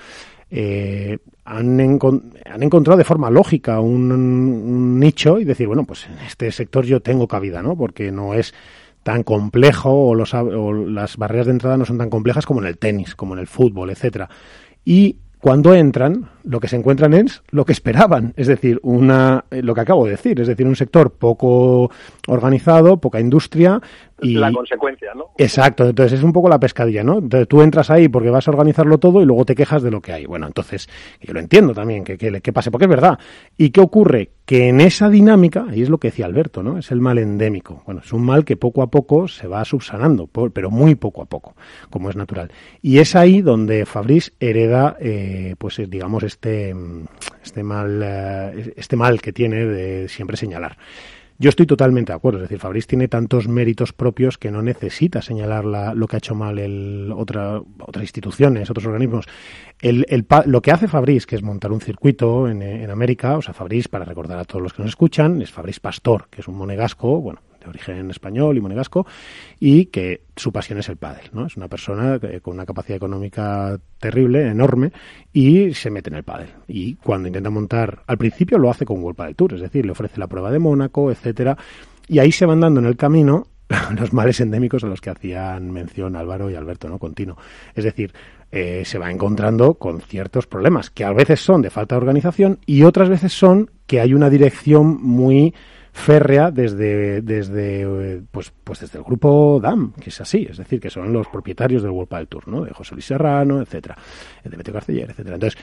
Eh, 0.50 1.18
han, 1.44 1.80
han, 1.80 2.62
encontrado 2.62 2.96
de 2.96 3.04
forma 3.04 3.30
lógica 3.30 3.80
un, 3.80 4.98
nicho 4.98 5.38
y 5.38 5.44
decir, 5.44 5.66
bueno, 5.66 5.84
pues 5.84 6.06
en 6.06 6.18
este 6.26 6.50
sector 6.50 6.84
yo 6.84 7.00
tengo 7.00 7.28
cabida, 7.28 7.62
¿no? 7.62 7.76
Porque 7.76 8.10
no 8.10 8.34
es 8.34 8.52
tan 9.02 9.22
complejo 9.22 10.08
o, 10.08 10.14
los, 10.16 10.34
o 10.34 10.72
las 10.72 11.16
barreras 11.16 11.46
de 11.46 11.52
entrada 11.52 11.76
no 11.76 11.84
son 11.84 11.98
tan 11.98 12.10
complejas 12.10 12.44
como 12.44 12.60
en 12.60 12.66
el 12.66 12.78
tenis, 12.78 13.14
como 13.14 13.34
en 13.34 13.40
el 13.40 13.46
fútbol, 13.46 13.90
etcétera. 13.90 14.28
Y 14.84 15.18
cuando 15.38 15.74
entran, 15.74 16.30
lo 16.46 16.60
que 16.60 16.68
se 16.68 16.76
encuentran 16.76 17.12
es 17.12 17.42
lo 17.50 17.64
que 17.64 17.72
esperaban, 17.72 18.32
es 18.36 18.46
decir, 18.46 18.78
una, 18.82 19.44
eh, 19.50 19.62
lo 19.62 19.74
que 19.74 19.80
acabo 19.80 20.04
de 20.04 20.12
decir, 20.12 20.40
es 20.40 20.46
decir, 20.46 20.66
un 20.66 20.76
sector 20.76 21.12
poco 21.12 21.90
organizado, 22.28 22.98
poca 22.98 23.20
industria, 23.20 23.80
y 24.22 24.34
la 24.34 24.50
consecuencia, 24.50 25.12
¿no? 25.14 25.26
Exacto, 25.36 25.86
entonces 25.86 26.18
es 26.18 26.24
un 26.24 26.32
poco 26.32 26.48
la 26.48 26.58
pescadilla, 26.58 27.04
¿no? 27.04 27.18
Entonces 27.18 27.46
tú 27.48 27.60
entras 27.60 27.90
ahí 27.90 28.08
porque 28.08 28.30
vas 28.30 28.48
a 28.48 28.50
organizarlo 28.50 28.98
todo 28.98 29.20
y 29.20 29.26
luego 29.26 29.44
te 29.44 29.54
quejas 29.54 29.82
de 29.82 29.90
lo 29.90 30.00
que 30.00 30.12
hay. 30.12 30.24
Bueno, 30.24 30.46
entonces 30.46 30.88
yo 31.20 31.34
lo 31.34 31.40
entiendo 31.40 31.74
también 31.74 32.02
que, 32.02 32.16
que, 32.16 32.52
pase, 32.52 32.70
porque 32.70 32.86
es 32.86 32.90
verdad. 32.90 33.18
¿Y 33.58 33.70
qué 33.70 33.80
ocurre? 33.80 34.30
Que 34.46 34.68
en 34.68 34.80
esa 34.80 35.10
dinámica, 35.10 35.66
y 35.70 35.82
es 35.82 35.90
lo 35.90 35.98
que 35.98 36.08
decía 36.08 36.24
Alberto, 36.24 36.62
¿no? 36.62 36.78
Es 36.78 36.90
el 36.92 37.00
mal 37.00 37.18
endémico. 37.18 37.82
Bueno, 37.84 38.00
es 38.02 38.12
un 38.12 38.24
mal 38.24 38.44
que 38.44 38.56
poco 38.56 38.82
a 38.82 38.90
poco 38.90 39.28
se 39.28 39.48
va 39.48 39.64
subsanando, 39.64 40.28
pero 40.28 40.70
muy 40.70 40.94
poco 40.94 41.20
a 41.20 41.26
poco, 41.26 41.54
como 41.90 42.08
es 42.08 42.16
natural. 42.16 42.50
Y 42.80 42.98
es 42.98 43.16
ahí 43.16 43.42
donde 43.42 43.84
Fabrice 43.84 44.32
hereda, 44.40 44.96
eh, 44.98 45.56
pues 45.58 45.82
digamos, 45.90 46.22
este, 46.36 46.74
este 47.42 47.62
mal, 47.62 48.00
eh, 48.04 48.74
este 48.76 48.96
mal 48.96 49.20
que 49.20 49.32
tiene 49.32 49.64
de 49.64 50.08
siempre 50.08 50.36
señalar. 50.36 50.76
Yo 51.38 51.50
estoy 51.50 51.66
totalmente 51.66 52.12
de 52.12 52.16
acuerdo. 52.16 52.38
Es 52.38 52.44
decir, 52.44 52.58
Fabriz 52.58 52.86
tiene 52.86 53.08
tantos 53.08 53.46
méritos 53.46 53.92
propios 53.92 54.38
que 54.38 54.50
no 54.50 54.62
necesita 54.62 55.20
señalar 55.20 55.64
lo 55.94 56.06
que 56.06 56.16
ha 56.16 56.18
hecho 56.18 56.34
mal 56.34 56.58
el, 56.58 57.12
otra, 57.14 57.60
otras 57.80 58.04
instituciones, 58.04 58.70
otros 58.70 58.86
organismos. 58.86 59.26
El, 59.80 60.06
el, 60.08 60.26
lo 60.46 60.62
que 60.62 60.72
hace 60.72 60.88
Fabriz, 60.88 61.26
que 61.26 61.36
es 61.36 61.42
montar 61.42 61.72
un 61.72 61.82
circuito 61.82 62.48
en, 62.48 62.62
en 62.62 62.90
América, 62.90 63.36
o 63.36 63.42
sea, 63.42 63.52
Fabriz, 63.52 63.88
para 63.88 64.06
recordar 64.06 64.38
a 64.38 64.44
todos 64.46 64.62
los 64.62 64.72
que 64.72 64.82
nos 64.82 64.90
escuchan, 64.90 65.42
es 65.42 65.50
Fabriz 65.50 65.78
Pastor, 65.78 66.28
que 66.30 66.40
es 66.40 66.48
un 66.48 66.56
monegasco, 66.56 67.20
bueno, 67.20 67.40
de 67.66 67.70
origen 67.70 68.10
español 68.10 68.56
y 68.56 68.60
monegasco, 68.60 69.06
y 69.60 69.86
que 69.86 70.22
su 70.34 70.52
pasión 70.52 70.78
es 70.78 70.88
el 70.88 70.96
pádel, 70.96 71.30
¿no? 71.32 71.46
Es 71.46 71.56
una 71.56 71.68
persona 71.68 72.18
con 72.42 72.54
una 72.54 72.66
capacidad 72.66 72.96
económica 72.96 73.78
terrible, 73.98 74.48
enorme, 74.48 74.92
y 75.32 75.74
se 75.74 75.90
mete 75.90 76.10
en 76.10 76.16
el 76.16 76.24
pádel. 76.24 76.48
Y 76.68 76.94
cuando 76.94 77.28
intenta 77.28 77.50
montar, 77.50 78.02
al 78.06 78.18
principio 78.18 78.58
lo 78.58 78.70
hace 78.70 78.84
con 78.84 79.02
World 79.02 79.16
Padel 79.16 79.36
Tour, 79.36 79.54
es 79.54 79.60
decir, 79.60 79.84
le 79.84 79.92
ofrece 79.92 80.18
la 80.18 80.26
prueba 80.26 80.50
de 80.50 80.58
Mónaco, 80.58 81.10
etcétera, 81.10 81.56
y 82.08 82.18
ahí 82.18 82.32
se 82.32 82.46
van 82.46 82.60
dando 82.60 82.80
en 82.80 82.86
el 82.86 82.96
camino 82.96 83.46
los 83.98 84.12
males 84.12 84.40
endémicos 84.40 84.84
a 84.84 84.86
los 84.86 85.00
que 85.00 85.10
hacían 85.10 85.70
mención 85.72 86.16
Álvaro 86.16 86.50
y 86.50 86.54
Alberto, 86.54 86.88
¿no? 86.88 86.98
Continuo. 86.98 87.36
Es 87.74 87.84
decir, 87.84 88.12
eh, 88.52 88.82
se 88.84 88.98
va 88.98 89.10
encontrando 89.10 89.74
con 89.74 90.00
ciertos 90.00 90.46
problemas 90.46 90.90
que 90.90 91.04
a 91.04 91.12
veces 91.12 91.40
son 91.40 91.62
de 91.62 91.70
falta 91.70 91.94
de 91.94 92.00
organización 92.00 92.60
y 92.64 92.84
otras 92.84 93.08
veces 93.08 93.32
son 93.32 93.70
que 93.86 94.00
hay 94.00 94.14
una 94.14 94.30
dirección 94.30 95.02
muy 95.02 95.54
férrea 95.96 96.50
desde, 96.50 97.22
desde, 97.22 98.22
pues, 98.30 98.52
pues 98.62 98.80
desde 98.80 98.98
el 98.98 99.04
grupo 99.04 99.58
DAM, 99.62 99.94
que 99.94 100.10
es 100.10 100.20
así, 100.20 100.46
es 100.48 100.58
decir, 100.58 100.78
que 100.78 100.90
son 100.90 101.10
los 101.10 101.26
propietarios 101.28 101.82
del 101.82 101.90
World 101.90 102.08
Padel 102.08 102.28
Tour, 102.28 102.48
¿no? 102.48 102.64
De 102.64 102.72
José 102.72 102.94
Luis 102.94 103.06
Serrano, 103.06 103.62
etcétera, 103.62 103.96
de 104.44 104.56
Meteo 104.56 104.74
Carceller, 104.74 105.10
etcétera. 105.10 105.36
Entonces, 105.36 105.58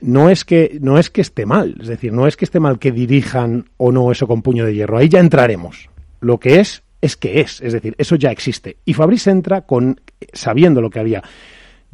no 0.00 0.30
es 0.30 0.44
que 0.44 0.78
no 0.80 0.96
es 0.96 1.10
que 1.10 1.20
esté 1.20 1.44
mal, 1.44 1.76
es 1.80 1.88
decir, 1.88 2.12
no 2.12 2.28
es 2.28 2.36
que 2.36 2.44
esté 2.44 2.60
mal 2.60 2.78
que 2.78 2.92
dirijan 2.92 3.68
o 3.76 3.90
no 3.90 4.12
eso 4.12 4.28
con 4.28 4.42
puño 4.42 4.64
de 4.64 4.74
hierro, 4.74 4.96
ahí 4.96 5.08
ya 5.08 5.18
entraremos. 5.18 5.90
Lo 6.20 6.38
que 6.38 6.60
es 6.60 6.84
es 7.00 7.16
que 7.16 7.40
es, 7.40 7.60
es 7.60 7.72
decir, 7.72 7.94
eso 7.98 8.14
ya 8.14 8.30
existe. 8.30 8.78
Y 8.84 8.94
Fabrice 8.94 9.30
entra 9.30 9.62
con 9.62 10.00
sabiendo 10.32 10.80
lo 10.80 10.88
que 10.88 11.00
había. 11.00 11.22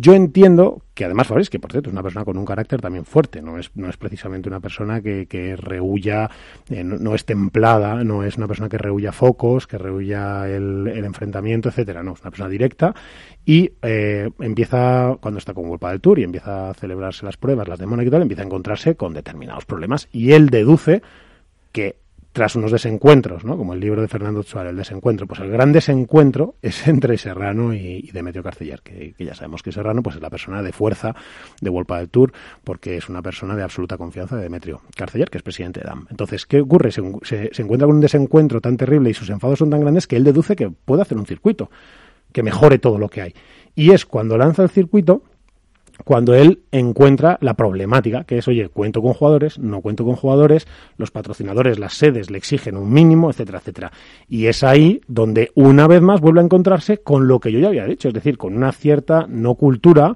Yo 0.02 0.14
entiendo 0.14 0.80
que 0.94 1.04
además 1.04 1.26
Fabriz, 1.26 1.50
que 1.50 1.58
por 1.58 1.72
cierto 1.72 1.90
es 1.90 1.92
una 1.92 2.02
persona 2.02 2.24
con 2.24 2.38
un 2.38 2.46
carácter 2.46 2.80
también 2.80 3.04
fuerte, 3.04 3.42
no 3.42 3.58
es, 3.58 3.70
no 3.74 3.90
es 3.90 3.98
precisamente 3.98 4.48
una 4.48 4.58
persona 4.58 5.02
que, 5.02 5.26
que 5.26 5.56
rehuya, 5.56 6.30
eh, 6.70 6.82
no, 6.82 7.14
es 7.14 7.26
templada, 7.26 8.02
no 8.02 8.24
es 8.24 8.38
una 8.38 8.48
persona 8.48 8.70
que 8.70 8.78
rehuya 8.78 9.12
focos, 9.12 9.66
que 9.66 9.76
rehuya 9.76 10.48
el, 10.48 10.86
enfrentamiento, 11.04 11.68
etcétera, 11.68 12.02
no, 12.02 12.14
es 12.14 12.22
una 12.22 12.30
persona 12.30 12.48
directa 12.48 12.94
y 13.44 13.72
eh, 13.82 14.30
empieza, 14.38 15.18
cuando 15.20 15.36
está 15.36 15.52
con 15.52 15.66
World 15.66 15.86
del 15.86 16.00
Tour 16.00 16.18
y 16.18 16.22
empieza 16.22 16.70
a 16.70 16.74
celebrarse 16.74 17.26
las 17.26 17.36
pruebas, 17.36 17.68
las 17.68 17.78
de 17.78 17.84
Mónaco 17.84 18.08
y 18.08 18.10
tal, 18.10 18.22
empieza 18.22 18.42
a 18.42 18.46
encontrarse 18.46 18.94
con 18.94 19.12
determinados 19.12 19.66
problemas 19.66 20.08
y 20.12 20.32
él 20.32 20.48
deduce 20.48 21.02
que 21.72 21.96
tras 22.32 22.54
unos 22.54 22.70
desencuentros, 22.70 23.44
¿no? 23.44 23.56
como 23.56 23.74
el 23.74 23.80
libro 23.80 24.00
de 24.00 24.08
Fernando 24.08 24.42
Suárez, 24.42 24.70
el 24.70 24.76
desencuentro, 24.76 25.26
pues 25.26 25.40
el 25.40 25.50
gran 25.50 25.72
desencuentro 25.72 26.54
es 26.62 26.86
entre 26.86 27.18
Serrano 27.18 27.74
y, 27.74 28.08
Demetrio 28.12 28.42
Carcellar, 28.42 28.82
que, 28.82 29.14
ya 29.18 29.34
sabemos 29.34 29.62
que 29.62 29.72
Serrano 29.72 30.02
pues 30.02 30.16
es 30.16 30.22
la 30.22 30.30
persona 30.30 30.62
de 30.62 30.72
fuerza 30.72 31.14
de 31.60 31.70
Wolpa 31.70 31.98
del 31.98 32.08
Tour, 32.08 32.32
porque 32.62 32.96
es 32.96 33.08
una 33.08 33.22
persona 33.22 33.56
de 33.56 33.62
absoluta 33.62 33.96
confianza 33.96 34.36
de 34.36 34.42
Demetrio 34.42 34.80
Carcellar, 34.96 35.28
que 35.28 35.38
es 35.38 35.42
presidente 35.42 35.80
de 35.80 35.86
DAM. 35.86 36.06
Entonces, 36.10 36.46
¿qué 36.46 36.60
ocurre? 36.60 36.92
Se 36.92 37.00
encuentra 37.00 37.86
con 37.86 37.96
un 37.96 38.00
desencuentro 38.00 38.60
tan 38.60 38.76
terrible 38.76 39.10
y 39.10 39.14
sus 39.14 39.30
enfados 39.30 39.58
son 39.58 39.70
tan 39.70 39.80
grandes 39.80 40.06
que 40.06 40.16
él 40.16 40.24
deduce 40.24 40.54
que 40.56 40.70
puede 40.70 41.02
hacer 41.02 41.18
un 41.18 41.26
circuito, 41.26 41.70
que 42.32 42.42
mejore 42.42 42.78
todo 42.78 42.98
lo 42.98 43.08
que 43.08 43.22
hay. 43.22 43.34
Y 43.74 43.92
es 43.92 44.06
cuando 44.06 44.36
lanza 44.36 44.62
el 44.62 44.70
circuito 44.70 45.22
cuando 46.04 46.34
él 46.34 46.62
encuentra 46.70 47.38
la 47.40 47.54
problemática, 47.54 48.24
que 48.24 48.38
es, 48.38 48.48
oye, 48.48 48.68
cuento 48.68 49.02
con 49.02 49.12
jugadores, 49.12 49.58
no 49.58 49.80
cuento 49.80 50.04
con 50.04 50.16
jugadores, 50.16 50.66
los 50.96 51.10
patrocinadores, 51.10 51.78
las 51.78 51.94
sedes 51.94 52.30
le 52.30 52.38
exigen 52.38 52.76
un 52.76 52.92
mínimo, 52.92 53.30
etcétera, 53.30 53.58
etcétera. 53.58 53.92
Y 54.28 54.46
es 54.46 54.62
ahí 54.62 55.00
donde 55.08 55.50
una 55.54 55.86
vez 55.86 56.02
más 56.02 56.20
vuelve 56.20 56.40
a 56.40 56.44
encontrarse 56.44 56.98
con 56.98 57.28
lo 57.28 57.40
que 57.40 57.52
yo 57.52 57.58
ya 57.58 57.68
había 57.68 57.86
dicho, 57.86 58.08
es 58.08 58.14
decir, 58.14 58.38
con 58.38 58.56
una 58.56 58.72
cierta 58.72 59.26
no 59.28 59.54
cultura 59.54 60.14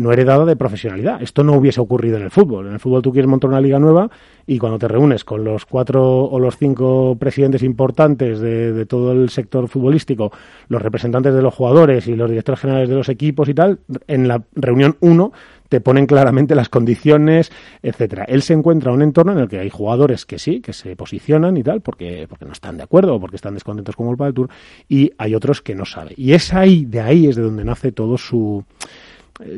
no 0.00 0.12
heredada 0.12 0.46
de 0.46 0.56
profesionalidad. 0.56 1.22
Esto 1.22 1.44
no 1.44 1.52
hubiese 1.52 1.80
ocurrido 1.80 2.16
en 2.16 2.22
el 2.22 2.30
fútbol. 2.30 2.66
En 2.66 2.72
el 2.72 2.80
fútbol 2.80 3.02
tú 3.02 3.12
quieres 3.12 3.28
montar 3.28 3.50
una 3.50 3.60
liga 3.60 3.78
nueva 3.78 4.10
y 4.46 4.58
cuando 4.58 4.78
te 4.78 4.88
reúnes 4.88 5.24
con 5.24 5.44
los 5.44 5.66
cuatro 5.66 6.24
o 6.24 6.38
los 6.40 6.56
cinco 6.56 7.16
presidentes 7.20 7.62
importantes 7.62 8.40
de, 8.40 8.86
todo 8.86 9.12
el 9.12 9.28
sector 9.28 9.68
futbolístico, 9.68 10.32
los 10.68 10.80
representantes 10.80 11.34
de 11.34 11.42
los 11.42 11.54
jugadores 11.54 12.08
y 12.08 12.16
los 12.16 12.30
directores 12.30 12.60
generales 12.60 12.88
de 12.88 12.94
los 12.94 13.10
equipos 13.10 13.48
y 13.50 13.54
tal, 13.54 13.80
en 14.06 14.26
la 14.26 14.42
reunión 14.54 14.96
uno 15.00 15.32
te 15.68 15.80
ponen 15.80 16.06
claramente 16.06 16.54
las 16.54 16.68
condiciones, 16.68 17.52
etcétera. 17.82 18.24
Él 18.24 18.42
se 18.42 18.54
encuentra 18.54 18.90
en 18.90 18.96
un 18.96 19.02
entorno 19.02 19.32
en 19.32 19.38
el 19.38 19.48
que 19.48 19.60
hay 19.60 19.70
jugadores 19.70 20.26
que 20.26 20.38
sí, 20.38 20.60
que 20.60 20.72
se 20.72 20.96
posicionan 20.96 21.56
y 21.58 21.62
tal, 21.62 21.80
porque, 21.80 22.26
porque 22.28 22.46
no 22.46 22.52
están 22.52 22.78
de 22.78 22.82
acuerdo 22.82 23.14
o 23.14 23.20
porque 23.20 23.36
están 23.36 23.54
descontentos 23.54 23.94
con 23.94 24.06
World 24.06 24.24
del 24.24 24.34
Tour, 24.34 24.48
y 24.88 25.12
hay 25.16 25.34
otros 25.34 25.62
que 25.62 25.76
no 25.76 25.84
saben. 25.84 26.14
Y 26.16 26.32
es 26.32 26.52
ahí, 26.54 26.86
de 26.86 27.00
ahí 27.00 27.28
es 27.28 27.36
de 27.36 27.42
donde 27.42 27.64
nace 27.64 27.92
todo 27.92 28.18
su 28.18 28.64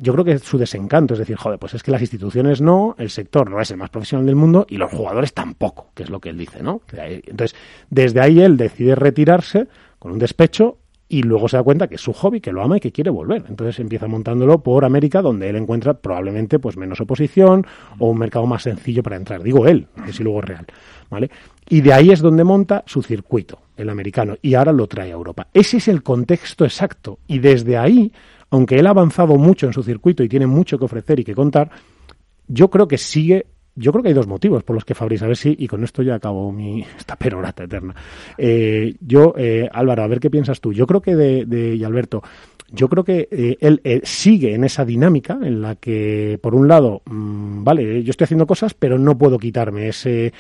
yo 0.01 0.13
creo 0.13 0.25
que 0.25 0.33
es 0.33 0.43
su 0.43 0.59
desencanto, 0.59 1.15
es 1.15 1.21
decir, 1.21 1.37
joder, 1.37 1.59
pues 1.59 1.75
es 1.75 1.83
que 1.83 1.91
las 1.91 2.01
instituciones 2.01 2.61
no, 2.61 2.95
el 2.99 3.11
sector 3.11 3.51
no 3.51 3.61
es 3.61 3.71
el 3.71 3.77
más 3.77 3.91
profesional 3.91 4.27
del 4.27 4.37
mundo 4.37 4.67
y 4.69 4.77
los 4.77 4.91
jugadores 4.91 5.35
tampoco, 5.35 5.89
que 5.95 6.05
es 6.05 6.11
lo 6.11 6.21
que 6.21 6.31
él 6.31 6.39
dice, 6.39 6.63
¿no? 6.63 6.83
Entonces, 6.93 7.57
desde 7.91 8.21
ahí 8.21 8.41
él 8.41 8.57
decide 8.57 8.95
retirarse 8.95 9.69
con 9.99 10.13
un 10.13 10.19
despecho 10.19 10.79
y 11.13 11.23
luego 11.25 11.47
se 11.47 11.59
da 11.59 11.63
cuenta 11.63 11.89
que 11.89 11.97
es 11.97 12.01
su 12.01 12.15
hobby, 12.15 12.41
que 12.41 12.53
lo 12.53 12.63
ama 12.63 12.79
y 12.79 12.81
que 12.81 12.91
quiere 12.91 13.11
volver. 13.11 13.45
Entonces 13.47 13.79
empieza 13.81 14.09
montándolo 14.09 14.63
por 14.63 14.83
América, 14.83 15.21
donde 15.21 15.51
él 15.51 15.57
encuentra 15.57 15.93
probablemente 15.93 16.59
pues 16.59 16.79
menos 16.79 17.03
oposición 17.03 17.67
o 17.99 18.09
un 18.09 18.19
mercado 18.19 18.47
más 18.47 18.63
sencillo 18.63 19.03
para 19.03 19.17
entrar. 19.17 19.43
Digo 19.43 19.67
él, 19.67 19.89
que 20.07 20.13
si 20.15 20.23
luego 20.23 20.39
es 20.39 20.47
real, 20.47 20.67
¿vale? 21.11 21.31
Y 21.69 21.83
de 21.83 21.93
ahí 21.93 22.11
es 22.13 22.21
donde 22.21 22.45
monta 22.45 22.83
su 22.87 23.03
circuito, 23.03 23.59
el 23.77 23.91
americano, 23.91 24.37
y 24.41 24.55
ahora 24.55 24.73
lo 24.73 24.87
trae 24.87 25.11
a 25.11 25.15
Europa. 25.15 25.49
Ese 25.53 25.77
es 25.77 25.89
el 25.89 26.03
contexto 26.03 26.65
exacto. 26.65 27.19
Y 27.27 27.41
desde 27.41 27.77
ahí 27.77 28.11
aunque 28.53 28.79
él 28.79 28.87
ha 28.87 28.91
avanzado 28.91 29.37
mucho 29.39 29.67
en 29.67 29.73
su 29.73 29.83
circuito 29.83 30.23
y 30.23 30.29
tiene 30.29 30.47
mucho 30.47 30.79
que 30.79 30.85
ofrecer 30.85 31.19
y 31.19 31.25
que 31.25 31.35
contar, 31.35 31.71
yo 32.47 32.69
creo 32.69 32.87
que 32.87 32.99
sigue 32.99 33.47
yo 33.75 33.91
creo 33.91 34.03
que 34.03 34.09
hay 34.11 34.15
dos 34.15 34.27
motivos 34.27 34.63
por 34.65 34.75
los 34.75 34.85
que 34.85 34.95
Fabriz, 34.95 35.23
a 35.23 35.27
ver 35.27 35.39
si, 35.39 35.57
y 35.59 35.67
con 35.67 35.83
esto 35.83 36.03
ya 36.03 36.17
acabo 36.17 36.53
mi, 36.53 36.83
esta 36.99 37.17
perorata 37.17 37.65
eterna. 37.65 37.95
Eh, 38.37 38.95
yo, 39.01 39.33
eh, 39.39 39.67
Álvaro, 39.73 40.03
a 40.03 40.07
ver 40.07 40.21
qué 40.21 40.29
piensas 40.29 40.61
tú. 40.61 40.75
Yo 40.75 40.87
creo 40.87 41.01
que 41.01 41.17
de, 41.17 41.75
y 41.75 41.83
Alberto, 41.83 42.23
yo 42.71 42.91
creo 42.91 43.03
que 43.03 43.27
eh, 43.31 43.57
él 43.61 44.03
sigue 44.05 44.55
en 44.55 44.65
esa 44.65 44.85
dinámica 44.85 45.39
en 45.43 45.63
la 45.63 45.77
que, 45.77 46.39
por 46.43 46.55
un 46.55 46.69
lado, 46.69 47.01
mm, 47.07 47.65
vale, 47.65 48.03
yo 48.03 48.11
estoy 48.11 48.27
haciendo 48.27 48.47
cosas, 48.47 48.75
pero 48.75 48.99
no 48.99 49.17
puedo 49.17 49.39
quitarme 49.39 49.89
ese 49.89 50.35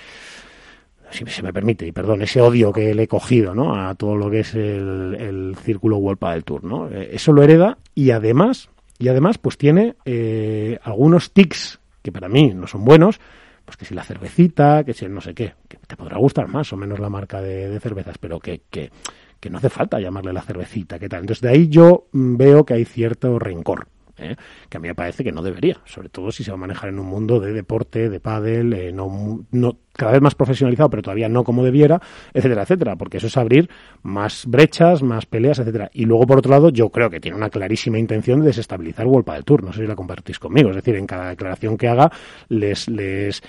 si 1.12 1.25
se 1.27 1.42
me 1.42 1.53
permite, 1.53 1.87
y 1.87 1.92
perdón, 1.92 2.22
ese 2.22 2.40
odio 2.40 2.72
que 2.72 2.94
le 2.94 3.05
he 3.05 3.09
cogido 3.09 3.55
¿no? 3.55 3.75
a 3.75 3.94
todo 3.94 4.16
lo 4.16 4.31
que 4.31 4.40
es 4.40 4.55
el, 4.55 5.57
círculo 5.62 5.98
World 5.98 6.20
del 6.20 6.44
Tour. 6.44 6.64
¿no? 6.64 6.88
Eh, 6.88 7.11
eso 7.12 7.33
lo 7.33 7.42
hereda 7.42 7.79
y 7.94 8.11
además, 8.11 8.70
y 8.98 9.09
además 9.09 9.38
pues 9.38 9.59
tiene 9.59 9.94
eh, 10.05 10.79
algunos 10.83 11.33
tics 11.33 11.81
que 12.03 12.12
para 12.12 12.29
mí 12.29 12.53
no 12.55 12.66
son 12.66 12.85
buenos, 12.85 13.20
pues 13.64 13.77
que 13.77 13.85
si 13.85 13.94
la 13.94 14.03
cervecita, 14.03 14.83
que 14.85 14.92
si 14.92 15.05
el 15.05 15.14
no 15.14 15.20
sé 15.20 15.35
qué, 15.35 15.55
que 15.68 15.79
te 15.87 15.96
podrá 15.96 16.18
gustar 16.18 16.48
más 16.48 16.72
o 16.72 16.77
menos 16.77 16.98
la 16.98 17.09
marca 17.09 17.40
de, 17.40 17.79
cervezas, 17.79 18.18
pero 18.18 18.40
que, 18.40 18.62
que, 18.70 18.90
que 19.38 19.51
no 19.51 19.59
hace 19.59 19.70
falta 19.70 20.01
llamarle 20.01 20.33
la 20.33 20.42
cervecita, 20.42 20.98
¿qué 20.98 21.09
tal? 21.09 21.20
Entonces 21.20 21.42
de 21.42 21.51
ahí 21.51 21.68
yo 21.68 22.07
veo 22.12 22.64
que 22.64 22.75
hay 22.75 22.85
cierto 22.85 23.38
rencor. 23.38 23.87
¿Eh? 24.18 24.37
que 24.68 24.77
a 24.77 24.81
mí 24.81 24.88
me 24.88 24.94
parece 24.94 25.25
que 25.25 25.33
no 25.33 25.42
debería, 25.42 25.81
sobre 25.85 26.09
todo 26.09 26.31
si 26.31 26.44
se 26.44 26.51
va 26.51 26.57
a 26.57 26.61
manejar 26.61 26.90
en 26.90 26.98
un 26.98 27.07
mundo 27.07 27.40
de 27.40 27.53
deporte, 27.53 28.09
de 28.09 28.20
pádel, 28.20 28.72
eh, 28.72 28.92
no, 28.92 29.44
no, 29.51 29.79
cada 29.92 30.12
vez 30.12 30.20
más 30.20 30.35
profesionalizado, 30.35 30.90
pero 30.90 31.03
todavía 31.03 31.29
no 31.29 31.44
como 31.44 31.64
debiera, 31.64 32.01
etcétera, 32.33 32.62
etcétera, 32.62 32.96
porque 32.96 33.18
eso 33.18 33.27
es 33.27 33.37
abrir 33.37 33.68
más 34.03 34.46
brechas, 34.46 35.03
más 35.03 35.27
peleas, 35.27 35.59
etcétera. 35.59 35.90
Y 35.92 36.05
luego, 36.05 36.27
por 36.27 36.38
otro 36.38 36.51
lado, 36.51 36.70
yo 36.70 36.90
creo 36.90 37.11
que 37.11 37.20
tiene 37.20 37.37
una 37.37 37.51
clarísima 37.51 37.98
intención 37.98 38.40
de 38.40 38.46
desestabilizar 38.46 39.07
World 39.07 39.31
del 39.31 39.44
Tour, 39.44 39.64
no 39.64 39.72
sé 39.72 39.81
si 39.81 39.87
la 39.87 39.96
compartís 39.96 40.38
conmigo, 40.38 40.70
es 40.70 40.77
decir, 40.77 40.96
en 40.96 41.07
cada 41.07 41.31
declaración 41.31 41.77
que 41.77 41.88
haga 41.88 42.11
les, 42.48 42.88
les 42.88 43.42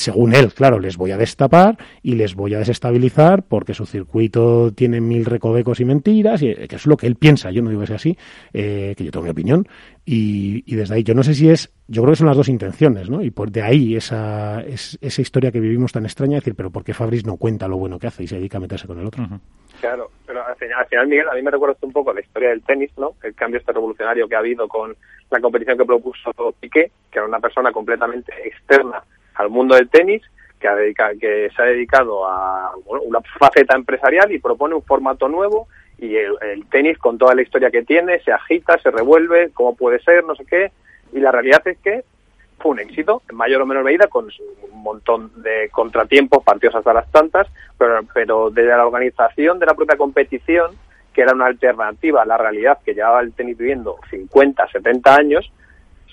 según 0.00 0.34
él, 0.34 0.52
claro, 0.54 0.78
les 0.78 0.96
voy 0.96 1.10
a 1.10 1.18
destapar 1.18 1.76
y 2.02 2.14
les 2.14 2.34
voy 2.34 2.54
a 2.54 2.58
desestabilizar 2.58 3.42
porque 3.42 3.74
su 3.74 3.84
circuito 3.84 4.72
tiene 4.72 5.00
mil 5.00 5.26
recovecos 5.26 5.78
y 5.80 5.84
mentiras, 5.84 6.42
y 6.42 6.48
eh, 6.48 6.66
que 6.66 6.76
es 6.76 6.86
lo 6.86 6.96
que 6.96 7.06
él 7.06 7.16
piensa, 7.16 7.50
yo 7.50 7.62
no 7.62 7.68
digo 7.68 7.82
que 7.82 7.88
sea 7.88 7.96
así, 7.96 8.16
eh, 8.54 8.94
que 8.96 9.04
yo 9.04 9.10
tengo 9.10 9.24
mi 9.24 9.30
opinión, 9.30 9.68
y, 10.06 10.74
desde 10.74 10.94
ahí, 10.94 11.04
yo 11.04 11.14
no 11.14 11.22
sé 11.22 11.34
si 11.34 11.50
es, 11.50 11.72
yo 11.86 12.02
creo 12.02 12.12
que 12.12 12.16
son 12.16 12.28
las 12.28 12.36
dos 12.36 12.48
intenciones, 12.48 13.10
¿no? 13.10 13.22
Y 13.22 13.30
por 13.30 13.50
de 13.50 13.62
ahí 13.62 13.94
esa, 13.94 14.62
esa 14.62 15.20
historia 15.20 15.52
que 15.52 15.60
vivimos 15.60 15.92
tan 15.92 16.04
extraña, 16.04 16.36
decir, 16.36 16.54
pero 16.56 16.70
¿por 16.70 16.82
qué 16.82 16.94
Fabris 16.94 17.26
no 17.26 17.36
cuenta 17.36 17.68
lo 17.68 17.76
bueno 17.76 17.98
que 17.98 18.06
hace 18.06 18.24
y 18.24 18.26
se 18.26 18.36
dedica 18.36 18.56
a 18.56 18.60
meterse 18.60 18.86
con 18.86 18.98
el 18.98 19.06
otro? 19.06 19.24
Claro, 19.80 20.10
pero 20.26 20.44
al 20.44 20.56
final, 20.56 21.06
Miguel, 21.06 21.28
a 21.28 21.34
mí 21.34 21.42
me 21.42 21.50
recuerda 21.50 21.76
un 21.82 21.92
poco 21.92 22.12
la 22.12 22.22
historia 22.22 22.48
del 22.48 22.62
tenis, 22.62 22.90
¿no? 22.96 23.12
El 23.22 23.34
cambio 23.34 23.60
este 23.60 23.72
revolucionario 23.72 24.26
que 24.26 24.34
ha 24.34 24.38
habido 24.38 24.66
con 24.66 24.96
la 25.30 25.40
competición 25.40 25.76
que 25.76 25.84
propuso 25.84 26.32
Piqué, 26.58 26.90
que 27.10 27.18
era 27.18 27.26
una 27.26 27.38
persona 27.38 27.70
completamente 27.70 28.32
externa 28.44 29.04
al 29.40 29.50
mundo 29.50 29.74
del 29.74 29.88
tenis, 29.88 30.22
que, 30.58 30.68
que 31.20 31.50
se 31.54 31.62
ha 31.62 31.66
dedicado 31.66 32.26
a 32.26 32.72
una 32.86 33.20
faceta 33.38 33.76
empresarial 33.76 34.30
y 34.32 34.38
propone 34.38 34.74
un 34.74 34.82
formato 34.82 35.28
nuevo 35.28 35.68
y 35.98 36.16
el, 36.16 36.64
tenis 36.70 36.98
con 36.98 37.18
toda 37.18 37.34
la 37.34 37.42
historia 37.42 37.70
que 37.70 37.82
tiene 37.82 38.20
se 38.20 38.32
agita, 38.32 38.78
se 38.78 38.90
revuelve, 38.90 39.50
cómo 39.52 39.76
puede 39.76 40.00
ser, 40.00 40.24
no 40.24 40.34
sé 40.34 40.44
qué, 40.46 40.72
y 41.12 41.20
la 41.20 41.30
realidad 41.30 41.66
es 41.66 41.78
que 41.78 42.04
fue 42.58 42.72
un 42.72 42.80
éxito, 42.80 43.22
en 43.28 43.36
mayor 43.36 43.62
o 43.62 43.66
menor 43.66 43.84
medida, 43.84 44.06
con 44.06 44.28
un 44.70 44.82
montón 44.82 45.30
de 45.42 45.68
contratiempos, 45.70 46.44
partidos 46.44 46.76
hasta 46.76 46.92
las 46.92 47.10
tantas, 47.10 47.46
pero, 47.78 48.00
pero 48.12 48.50
desde 48.50 48.68
la 48.68 48.86
organización 48.86 49.58
de 49.58 49.66
la 49.66 49.74
propia 49.74 49.96
competición, 49.96 50.72
que 51.12 51.22
era 51.22 51.34
una 51.34 51.46
alternativa 51.46 52.22
a 52.22 52.26
la 52.26 52.36
realidad 52.36 52.78
que 52.84 52.94
llevaba 52.94 53.20
el 53.20 53.32
tenis 53.32 53.56
viviendo 53.56 53.96
50, 54.10 54.68
70 54.68 55.14
años, 55.14 55.52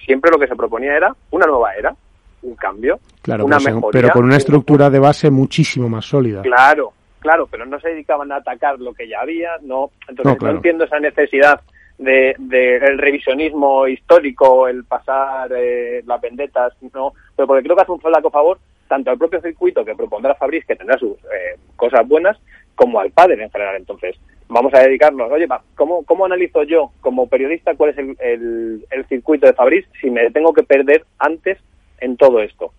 siempre 0.06 0.32
lo 0.32 0.40
que 0.40 0.48
se 0.48 0.56
proponía 0.56 0.96
era 0.96 1.16
una 1.32 1.46
nueva 1.46 1.74
era, 1.76 1.96
un 2.41 2.56
cambio, 2.56 3.00
claro, 3.21 3.45
una 3.45 3.58
pero, 3.63 3.89
pero 3.91 4.10
con 4.10 4.26
una 4.26 4.38
estructura 4.38 4.89
de 4.89 5.00
base 5.00 5.30
muchísimo 5.30 5.89
más 5.89 6.06
sólida. 6.06 6.41
Claro, 6.41 6.93
claro, 7.19 7.47
pero 7.47 7.65
no 7.65 7.80
se 7.80 7.89
dedicaban 7.89 8.32
a 8.32 8.38
atacar 8.38 8.80
lo 8.80 8.93
que 8.93 9.08
ya 9.08 9.21
había, 9.21 9.52
no, 9.62 9.91
entonces 10.08 10.41
no, 10.41 10.50
entiendo 10.50 10.86
esa 10.86 11.00
necesidad 11.00 11.62
de, 11.97 12.32
el 12.32 12.97
revisionismo 12.97 13.88
histórico, 13.88 14.67
el 14.67 14.84
pasar 14.86 15.52
eh, 15.56 16.04
las 16.06 16.21
vendetas, 16.21 16.73
no, 16.93 17.13
pero 17.36 17.47
porque 17.47 17.63
creo 17.63 17.76
que 17.76 17.82
hace 17.82 17.91
un 17.91 18.02
flaco 18.02 18.30
favor 18.30 18.60
tanto 18.88 19.12
al 19.12 19.17
propio 19.17 19.41
circuito 19.41 19.84
que 19.84 19.95
propondrá 19.95 20.36
Fabriz, 20.36 20.65
que 20.65 20.76
tendrá 20.76 20.97
sus 20.97 21.17
eh, 21.17 21.60
cosas 21.76 22.08
buenas, 22.08 22.38
como 22.73 23.00
al 23.00 23.12
padre 23.12 23.43
en 23.43 23.52
general. 23.52 23.76
Entonces, 23.76 24.15
vamos 24.47 24.73
a 24.73 24.80
dedicarnos, 24.80 25.30
oye, 25.30 25.47
¿cómo, 25.76 26.06
cómo 26.06 26.26
analizo 26.26 26.63
yo 26.63 26.91
como 27.02 27.28
periodista 27.28 27.76
cuál 27.76 27.89
es 27.89 27.97
el, 27.97 28.86
el 28.89 29.06
circuito 29.08 29.45
de 29.45 29.54
Fabriz 29.54 29.86
si 30.00 30.10
me 30.10 30.32
tengo 30.32 30.54
que 30.54 30.63
perder 30.63 31.04
antes 31.19 31.58
en 31.99 32.17
todo 32.17 32.41
esto. 32.41 32.71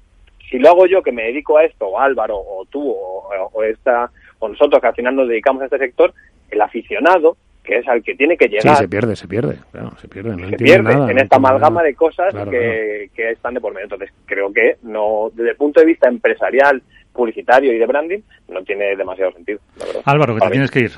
Si 0.51 0.59
lo 0.59 0.71
hago 0.71 0.87
yo, 0.87 1.03
que 1.03 1.13
me 1.13 1.25
dedico 1.25 1.59
a 1.59 1.65
esto, 1.65 1.87
o 1.87 2.01
Álvaro, 2.01 2.37
o 2.39 2.65
tú, 2.71 2.91
o, 2.91 3.63
esta, 3.65 4.11
o 4.39 4.49
nosotros 4.49 4.81
que 4.81 4.89
al 4.89 4.95
final 4.95 5.17
nos 5.17 5.29
dedicamos 5.29 5.63
a 5.63 5.67
este 5.67 5.79
sector, 5.79 6.15
el 6.51 6.61
aficionado, 6.61 7.37
que 7.63 7.79
es 7.79 7.89
al 7.89 8.03
que 8.03 8.15
tiene 8.15 8.37
que 8.39 8.49
llegar. 8.49 8.77
Sí, 8.77 8.83
se 8.83 8.89
pierde, 8.89 9.15
se 9.15 9.29
pierde, 9.29 9.59
claro, 9.71 9.93
se 9.99 10.09
pierde. 10.09 10.49
se 10.49 10.57
pierde 10.57 10.93
en 11.11 11.19
esta 11.19 11.37
amalgama 11.37 11.83
de 11.83 11.95
cosas 11.95 12.35
que, 12.49 13.11
que, 13.15 13.31
están 13.33 13.53
de 13.55 13.61
por 13.61 13.75
medio. 13.75 13.85
Entonces, 13.85 14.11
creo 14.25 14.51
que 14.53 14.79
no, 14.83 15.31
desde 15.35 15.51
el 15.51 15.57
punto 15.57 15.81
de 15.81 15.87
vista 15.87 16.09
empresarial, 16.09 16.83
publicitario 17.13 17.73
y 17.73 17.79
de 17.79 17.87
branding, 17.87 18.21
no 18.49 18.63
tiene 18.63 18.97
demasiado 18.97 19.33
sentido. 19.33 19.61
Álvaro, 20.05 20.35
que 20.35 20.41
te 20.41 20.51
tienes 20.51 20.71
que 20.71 20.81
ir. 20.81 20.93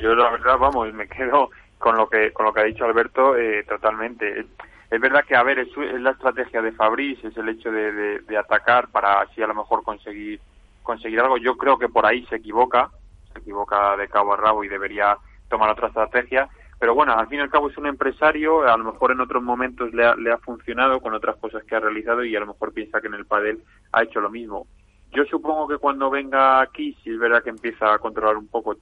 yo 0.00 0.14
la 0.14 0.30
verdad, 0.30 0.56
vamos, 0.58 0.92
me 0.94 1.06
quedo 1.06 1.50
con 1.76 1.96
lo 1.96 2.08
que 2.08 2.32
con 2.32 2.46
lo 2.46 2.52
que 2.52 2.60
ha 2.60 2.64
dicho 2.64 2.84
Alberto 2.84 3.36
eh, 3.36 3.64
totalmente 3.64 4.46
es 4.92 5.00
verdad 5.00 5.24
que, 5.24 5.34
a 5.34 5.42
ver, 5.42 5.58
es, 5.58 5.74
la 6.00 6.10
estrategia 6.10 6.60
de 6.60 6.72
Fabrice, 6.72 7.28
es 7.28 7.36
el 7.38 7.48
hecho 7.48 7.72
de, 7.72 8.20
de, 8.20 8.36
atacar 8.36 8.88
para 8.88 9.22
así 9.22 9.40
a 9.40 9.46
lo 9.46 9.54
mejor 9.54 9.82
conseguir, 9.82 10.38
conseguir 10.82 11.18
algo. 11.18 11.38
Yo 11.38 11.56
creo 11.56 11.78
que 11.78 11.88
por 11.88 12.04
ahí 12.04 12.26
se 12.26 12.36
equivoca, 12.36 12.90
se 13.32 13.38
equivoca 13.38 13.96
de 13.96 14.06
cabo 14.08 14.34
a 14.34 14.36
rabo 14.36 14.64
y 14.64 14.68
debería 14.68 15.16
tomar 15.48 15.70
otra 15.70 15.88
estrategia. 15.88 16.46
Pero 16.78 16.94
bueno, 16.94 17.14
al 17.14 17.26
fin 17.28 17.38
y 17.38 17.40
al 17.40 17.48
cabo 17.48 17.70
es 17.70 17.78
un 17.78 17.86
empresario, 17.86 18.68
a 18.68 18.76
lo 18.76 18.92
mejor 18.92 19.12
en 19.12 19.22
otros 19.22 19.42
momentos 19.42 19.94
le 19.94 20.04
ha, 20.04 20.14
le 20.14 20.30
ha 20.30 20.36
funcionado 20.36 21.00
con 21.00 21.14
otras 21.14 21.36
cosas 21.36 21.64
que 21.64 21.74
ha 21.74 21.80
realizado 21.80 22.22
y 22.22 22.36
a 22.36 22.40
lo 22.40 22.48
mejor 22.48 22.74
piensa 22.74 23.00
que 23.00 23.06
en 23.06 23.14
el 23.14 23.24
padel 23.24 23.64
ha 23.92 24.02
hecho 24.02 24.20
lo 24.20 24.28
mismo. 24.28 24.66
Yo 25.12 25.24
supongo 25.24 25.68
que 25.68 25.78
cuando 25.78 26.10
venga 26.10 26.60
aquí, 26.60 26.98
si 27.02 27.12
es 27.12 27.18
verdad 27.18 27.42
que 27.42 27.48
empieza 27.48 27.94
a 27.94 27.98
controlar 27.98 28.36
un 28.36 28.48
poco 28.48 28.76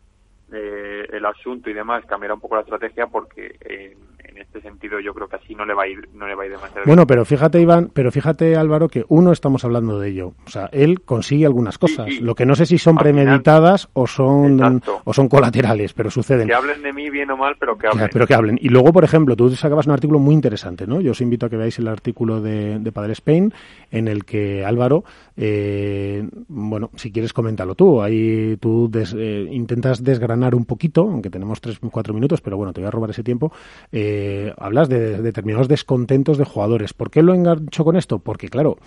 eh, 0.53 1.07
el 1.13 1.25
asunto 1.27 1.71
y 1.71 1.73
demás, 1.73 2.05
cambiará 2.07 2.35
un 2.35 2.41
poco 2.41 2.57
la 2.57 2.63
estrategia 2.63 3.07
porque 3.07 3.57
eh, 3.61 3.97
en 4.25 4.39
este 4.39 4.61
sentido 4.61 5.01
yo 5.01 5.13
creo 5.15 5.29
que 5.29 5.37
así 5.37 5.55
no 5.55 5.65
le 5.65 5.75
va 5.75 5.85
a 5.85 5.89
ir 5.89 6.09
no 6.15 6.27
le 6.27 6.35
va 6.35 6.45
a 6.45 6.47
ir 6.47 6.53
demasiado 6.53 6.83
bueno 6.87 7.07
pero 7.07 7.25
fíjate 7.25 7.61
Iván 7.61 7.91
pero 7.93 8.11
fíjate 8.11 8.57
Álvaro 8.57 8.89
que 8.89 9.05
uno 9.09 9.33
estamos 9.33 9.65
hablando 9.65 9.99
de 9.99 10.09
ello. 10.11 10.35
O 10.47 10.51
sea 10.51 10.69
él 10.73 11.03
consigue 11.03 11.47
algunas 11.47 11.79
cosas. 11.79 12.09
lo 12.21 12.35
que 12.35 12.47
no 12.47 12.55
sé 12.55 12.67
si 12.67 12.79
son 12.79 12.97
premeditadas 12.97 13.89
o 13.93 14.07
son 14.07 14.83
o 15.05 15.13
son 15.13 15.29
colaterales 15.29 15.93
pero 15.93 16.11
suceden. 16.11 16.49
Que 16.49 16.55
hablen 16.55 16.83
de 16.83 16.93
mí 16.93 17.11
bien 17.11 17.31
o 17.31 17.37
mal 17.37 17.57
pero 17.59 17.77
que 17.77 17.87
hablen. 17.87 18.09
pero 18.13 18.27
que 18.27 18.35
hablen. 18.35 18.59
Y 18.61 18.69
luego 18.69 18.93
por 18.93 19.05
ejemplo 19.05 19.37
tú 19.37 19.51
sacabas 19.51 19.87
un 19.87 19.93
artículo 19.93 20.19
muy 20.19 20.35
interesante 20.35 20.87
no 20.87 21.01
yo 21.01 21.13
os 21.13 21.21
invito 21.21 21.47
a 21.47 21.51
que 21.51 21.57
veáis 21.57 21.79
el 21.79 21.89
artículo 21.89 22.41
de, 22.41 22.79
de 22.79 22.93
Padre 22.93 23.13
Spain 23.13 23.53
en 23.91 24.09
el 24.09 24.25
que 24.25 24.65
Álvaro 24.65 25.05
eh, 25.37 26.29
bueno 26.49 26.91
si 26.97 27.13
quieres 27.13 27.33
coméntalo 27.33 27.75
tú. 27.75 28.03
Ahí 28.03 28.57
tú 28.59 28.91
eh, 28.95 29.49
intentas 29.51 30.03
desgranar 30.03 30.40
un 30.55 30.65
poquito 30.65 31.03
aunque 31.03 31.31
tenemos 31.31 31.61
tres 31.61 31.79
cuatro 31.91 32.15
minutos 32.15 32.41
pero 32.41 32.57
bueno 32.57 32.73
te 32.73 32.81
voy 32.81 32.89
a 32.89 32.91
robar 32.91 33.11
ese 33.11 33.23
tiempo 33.23 33.53
eh, 33.93 34.53
hablas 34.59 34.89
de, 34.89 35.21
determinados 35.23 35.69
descontentos 35.69 36.39
de 36.39 36.45
jugadores. 36.45 36.93
¿Por 36.93 37.11
qué 37.11 37.23
lo 37.23 37.35
engancho 37.35 37.85
con 37.85 37.97
esto? 37.97 38.19
Porque, 38.19 38.49
claro, 38.49 38.79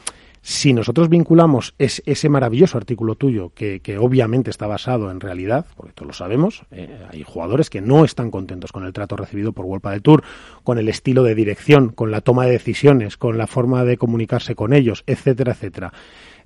Si 0.45 0.73
nosotros 0.73 1.07
vinculamos 1.07 1.73
ese 1.77 2.27
maravilloso 2.27 2.77
artículo 2.77 3.15
tuyo, 3.15 3.53
que, 3.55 3.79
obviamente 3.97 4.49
está 4.49 4.67
basado 4.67 5.09
en 5.09 5.21
realidad, 5.21 5.65
porque 5.77 5.93
todos 5.93 6.07
lo 6.07 6.13
sabemos, 6.13 6.63
eh, 6.71 6.99
hay 7.09 7.23
jugadores 7.23 7.69
que 7.69 7.79
no 7.79 8.03
están 8.03 8.29
contentos 8.29 8.73
con 8.73 8.83
el 8.83 8.91
trato 8.91 9.15
recibido 9.15 9.53
por 9.53 9.63
World 9.63 9.87
del 9.87 10.01
Tour, 10.01 10.23
con 10.65 10.77
el 10.77 10.89
estilo 10.89 11.23
de 11.23 11.33
dirección, 11.33 11.93
con 11.93 12.11
la 12.11 12.19
toma 12.19 12.43
de 12.43 12.51
decisiones, 12.51 13.15
con 13.15 13.37
la 13.37 13.47
forma 13.47 13.85
de 13.85 13.95
comunicarse 13.95 14.53
con 14.53 14.73
ellos, 14.73 15.05
etcétera, 15.07 15.53
etcétera 15.53 15.93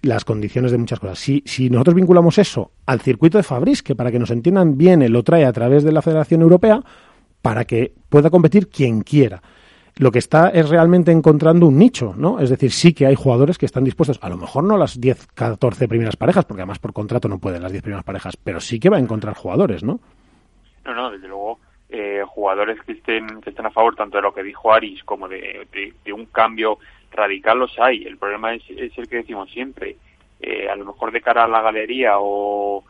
las 0.02 0.26
condiciones 0.26 0.72
de 0.72 0.78
muchas 0.78 1.00
cosas. 1.00 1.20
Si, 1.20 1.44
si 1.46 1.70
nosotros 1.70 1.96
vinculamos 1.96 2.38
eso 2.38 2.72
al 2.86 3.02
circuito 3.02 3.38
de 3.38 3.44
Fabris, 3.44 3.84
que 3.84 3.96
para 3.96 4.12
que 4.12 4.20
nos 4.20 4.32
entiendan 4.32 4.78
bien, 4.78 5.12
lo 5.12 5.24
trae 5.24 5.46
a 5.46 5.54
través 5.54 5.84
de 5.84 5.92
la 5.92 6.02
Federación 6.02 6.42
Europea, 6.42 6.82
para 7.42 7.66
que 7.66 7.94
pueda 8.10 8.30
competir 8.30 8.68
quien 8.68 9.02
quiera 9.02 9.42
lo 10.00 10.12
que 10.12 10.20
está 10.20 10.50
es 10.50 10.70
realmente 10.70 11.12
encontrando 11.12 11.68
un 11.68 11.78
nicho, 11.78 12.14
¿no? 12.16 12.40
Es 12.40 12.50
decir, 12.50 12.72
sí 12.72 12.94
que 12.94 13.06
hay 13.06 13.16
jugadores 13.16 13.58
que 13.58 13.66
están 13.66 13.84
dispuestos, 13.84 14.20
a 14.22 14.30
lo 14.30 14.38
mejor 14.38 14.64
no 14.64 14.78
las 14.78 15.00
10, 15.00 15.28
14 15.34 15.88
primeras 15.88 16.16
parejas, 16.16 16.46
porque 16.46 16.62
además 16.62 16.80
por 16.80 16.94
contrato 16.94 17.28
no 17.28 17.40
pueden 17.40 17.64
las 17.64 17.72
10 17.72 17.84
primeras 17.84 18.06
parejas, 18.06 18.38
pero 18.38 18.60
sí 18.60 18.80
que 18.80 18.90
va 18.90 18.98
a 18.98 19.02
encontrar 19.02 19.36
jugadores, 19.36 19.84
¿no? 19.84 20.00
No, 20.86 20.94
no, 20.94 21.12
desde 21.12 21.28
luego, 21.28 21.60
eh, 21.90 22.22
jugadores 22.28 22.80
que 22.82 22.94
estén, 22.94 23.42
que 23.42 23.50
estén 23.50 23.66
a 23.66 23.72
favor 23.72 23.96
tanto 23.96 24.18
de 24.18 24.24
lo 24.24 24.34
que 24.34 24.44
dijo 24.44 24.72
Aris 24.72 25.04
como 25.04 25.28
de, 25.28 25.68
un 26.14 26.26
cambio 26.28 26.78
radical 27.18 27.60
los 27.60 27.78
hay. 27.80 28.04
El 28.04 28.18
problema 28.18 28.54
es, 28.54 28.64
el 28.70 29.10
que 29.10 29.18
decimos 29.18 29.50
siempre. 29.52 29.98
Eh, 30.40 30.70
a 30.70 30.76
lo 30.76 30.86
mejor 30.86 31.12
de 31.12 31.22
cara 31.22 31.44
a 31.44 31.48
la 31.48 31.62
galería 31.62 32.14
o, 32.20 32.84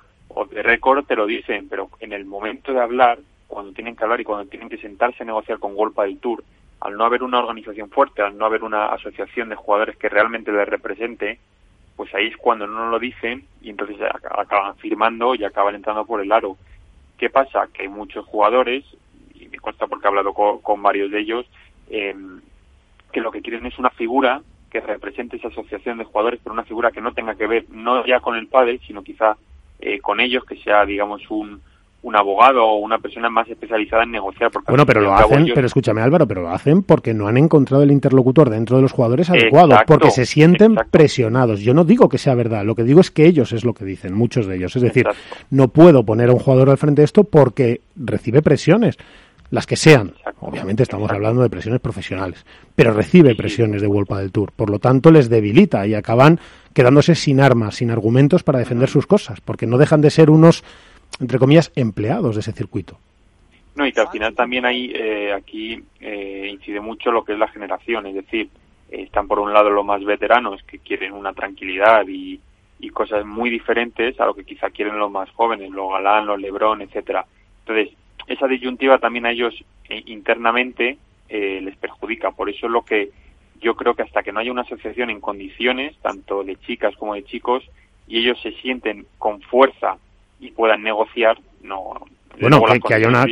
de 0.52 0.62
récord 0.62 1.06
te 1.06 1.16
lo 1.16 1.26
dicen, 1.26 1.68
pero 1.70 1.90
en 2.00 2.13
el 2.13 2.26
momento 2.26 2.74
de 2.74 2.82
hablar, 2.82 3.20
cuando 3.48 3.72
tienen 3.72 3.96
que 3.96 4.04
hablar 4.04 4.22
y 4.22 4.26
cuando 4.26 4.50
tienen 4.50 4.70
que 4.70 4.78
sentarse 4.78 5.24
a 5.24 5.26
negociar 5.26 5.58
con 5.58 5.76
Golpa 5.76 6.04
del 6.04 6.20
Tour, 6.20 6.44
al 6.82 6.96
no 6.96 7.06
haber 7.06 7.24
una 7.24 7.40
organización 7.40 7.90
fuerte, 7.90 8.22
al 8.22 8.38
no 8.38 8.46
haber 8.46 8.63
una 8.63 8.88
asociación 8.88 9.50
de 9.50 9.56
jugadores 9.56 9.98
que 9.98 10.10
realmente 10.10 10.52
les 10.52 10.68
represente, 10.68 11.40
pues 11.96 12.13
ahí 12.13 12.28
es 12.28 12.38
cuando 12.38 12.68
no 12.68 12.90
lo 12.90 13.00
dicen 13.00 13.46
y 13.62 13.72
entonces 13.72 13.98
acaban 14.30 14.76
firmando 14.76 15.34
y 15.34 15.44
acaban 15.44 15.74
entrando 15.74 16.06
por 16.06 16.22
el 16.22 16.32
aro. 16.32 16.58
¿Qué 17.18 17.30
pasa? 17.30 17.68
Que 17.74 17.84
hay 17.84 17.88
muchos 17.88 18.26
jugadores, 18.26 18.86
y 19.34 19.48
me 19.48 19.58
consta 19.58 19.88
porque 19.88 20.06
he 20.06 20.10
hablado 20.10 20.34
con, 20.34 20.84
varios 20.84 21.10
de 21.10 21.20
ellos, 21.20 21.46
em, 21.90 22.42
que 23.17 23.21
lo 23.23 23.32
que 23.32 23.41
quieren 23.41 23.65
es 23.65 23.80
una 23.80 23.89
figura 23.89 24.43
que 24.69 24.80
represente 24.80 25.38
esa 25.38 25.47
asociación 25.47 25.97
de 25.97 26.03
jugadores, 26.03 26.39
pero 26.43 26.53
una 26.53 26.63
figura 26.65 26.91
que 26.91 27.01
no 27.01 27.13
tenga 27.13 27.34
que 27.34 27.47
ver 27.47 27.65
no 27.71 28.06
ya 28.06 28.19
con 28.19 28.36
el 28.36 28.45
padre, 28.45 28.80
sino 28.86 29.01
quizá 29.01 29.36
eh, 29.80 29.99
con 29.99 30.19
ellos, 30.19 30.45
que 30.45 30.56
sea, 30.58 30.86
digamos, 30.86 31.23
un, 31.32 31.60
un 32.03 32.15
abogado 32.15 32.63
o 32.63 32.77
una 32.77 32.99
persona 32.99 33.27
más 33.27 33.49
especializada 33.49 34.03
en 34.03 34.12
negociar. 34.12 34.51
Porque 34.51 34.71
bueno, 34.71 34.86
pero 34.86 35.01
lo 35.01 35.15
hacen, 35.15 35.47
pero 35.56 35.65
escúchame 35.65 36.01
Álvaro, 36.01 36.27
pero 36.27 36.43
lo 36.43 36.49
hacen 36.49 36.84
porque 36.84 37.15
no 37.15 37.27
han 37.27 37.38
encontrado 37.38 37.82
el 37.82 37.91
interlocutor 37.91 38.51
dentro 38.51 38.75
de 38.75 38.84
los 38.84 38.91
jugadores 38.91 39.32
adecuado, 39.32 39.75
porque 39.88 40.12
se 40.12 40.27
sienten 40.27 40.75
presionados. 40.91 41.62
Yo 41.62 41.73
no 41.73 41.86
digo 41.86 42.10
que 42.10 42.19
sea 42.19 42.36
verdad, 42.36 42.65
lo 42.65 42.75
que 42.75 42.84
digo 42.84 42.99
es 42.99 43.10
que 43.10 43.25
ellos 43.25 43.51
es 43.51 43.65
lo 43.65 43.73
que 43.73 43.84
dicen, 43.84 44.13
muchos 44.13 44.45
de 44.45 44.58
ellos. 44.58 44.75
Es 44.75 44.84
decir, 44.84 45.08
no 45.49 45.69
puedo 45.69 46.06
poner 46.06 46.30
a 46.30 46.34
un 46.34 46.39
jugador 46.39 46.69
al 46.69 46.77
frente 46.77 47.01
de 47.01 47.06
esto 47.06 47.23
porque 47.23 47.82
recibe 47.95 48.43
presiones, 48.43 48.99
las 49.50 49.66
que 49.66 49.76
sean. 49.76 50.14
Obviamente 50.40 50.84
estamos 50.84 51.10
hablando 51.12 51.42
de 51.42 51.50
presiones 51.50 51.82
profesionales, 51.82 52.46
pero 52.76 52.94
recibe 52.94 53.36
presiones 53.36 53.82
de 53.82 53.88
Wolpa 53.88 54.20
del 54.20 54.32
Tour. 54.32 54.52
Por 54.52 54.70
lo 54.70 54.80
tanto, 54.80 55.12
les 55.12 55.30
debilita 55.30 55.88
y 55.88 55.94
acaban 55.94 56.40
quedándose 56.74 57.16
sin 57.16 57.40
armas, 57.40 57.76
sin 57.76 57.92
argumentos 57.92 58.44
para 58.44 58.60
defender 58.60 58.90
sus 58.90 59.08
cosas, 59.08 59.42
porque 59.42 59.66
no 59.66 59.78
dejan 59.78 60.02
de 60.02 60.12
ser 60.12 60.30
unos 60.30 60.64
entre 61.20 61.40
comillas, 61.40 61.72
empleados 61.76 62.36
de 62.36 62.42
ese 62.42 62.52
circuito. 62.52 62.98
No, 63.76 63.86
y 63.86 63.92
que 63.92 64.02
al 64.02 64.10
final 64.10 64.34
también 64.36 64.66
hay, 64.66 64.92
eh, 64.94 65.34
aquí 65.34 65.84
eh, 66.00 66.50
incide 66.52 66.80
mucho 66.80 67.12
lo 67.12 67.24
que 67.24 67.34
es 67.34 67.40
la 67.40 67.48
generación, 67.48 68.08
es 68.08 68.16
decir, 68.16 68.50
están 68.90 69.28
por 69.28 69.40
un 69.40 69.54
lado 69.54 69.70
los 69.70 69.86
más 69.86 70.04
veteranos 70.04 70.64
que 70.64 70.80
quieren 70.80 71.14
una 71.14 71.34
tranquilidad 71.34 72.08
y, 72.08 72.40
y 72.80 72.90
cosas 72.90 73.26
muy 73.26 73.50
diferentes 73.50 74.20
a 74.20 74.26
lo 74.26 74.34
que 74.34 74.46
quizá 74.46 74.70
quieren 74.70 74.98
los 74.98 75.12
más 75.12 75.30
jóvenes, 75.32 75.70
los 75.72 75.92
Galán, 75.92 76.26
los 76.26 76.40
Lebrón, 76.40 76.82
etcétera. 76.82 77.26
Entonces, 77.60 77.96
esa 78.28 78.48
disyuntiva 78.48 79.00
también 79.00 79.26
a 79.26 79.32
ellos 79.32 79.54
eh, 79.90 80.04
internamente 80.06 80.98
les 81.30 81.76
perjudica. 81.76 82.32
Por 82.32 82.50
eso 82.50 82.68
es 82.68 82.72
lo 82.72 82.84
que 82.84 83.10
yo 83.60 83.76
creo 83.76 83.96
que 83.96 84.04
hasta 84.04 84.24
que 84.24 84.32
no 84.32 84.40
haya 84.40 84.52
una 84.52 84.62
asociación 84.62 85.10
en 85.10 85.20
condiciones, 85.20 85.96
tanto 86.02 86.44
de 86.44 86.56
chicas 86.56 86.96
como 86.96 87.16
de 87.16 87.24
chicos, 87.24 87.70
y 88.08 88.20
ellos 88.20 88.40
se 88.42 88.52
sienten 88.54 89.06
con 89.18 89.42
fuerza 89.42 89.98
y 90.40 90.52
puedan 90.52 90.84
negociar, 90.84 91.38
no. 91.62 91.94
Bueno, 92.40 92.62
que, 92.88 92.94
haya 92.94 93.08
una. 93.08 93.26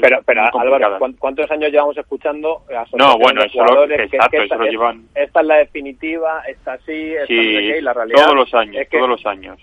pero, 0.00 0.22
pero 0.24 0.42
Álvaro, 0.56 0.98
¿cuántos 1.18 1.50
años 1.50 1.72
llevamos 1.72 1.96
escuchando 1.98 2.62
no, 2.96 3.18
bueno, 3.18 3.42
eso, 3.42 3.64
lo, 3.64 3.84
exacto, 3.90 4.40
eso 4.40 4.54
lo 4.54 4.66
llevan. 4.66 5.08
Esta 5.16 5.40
es 5.40 5.46
la 5.46 5.56
definitiva, 5.56 6.42
esta 6.46 6.78
sí, 6.78 7.12
esta 7.12 7.26
sí, 7.26 7.80
la 7.80 7.92
realidad. 7.92 8.22
Todos 8.22 8.36
los 8.36 8.54
años, 8.54 8.86
todos 8.88 9.08
los 9.08 9.26
años. 9.26 9.58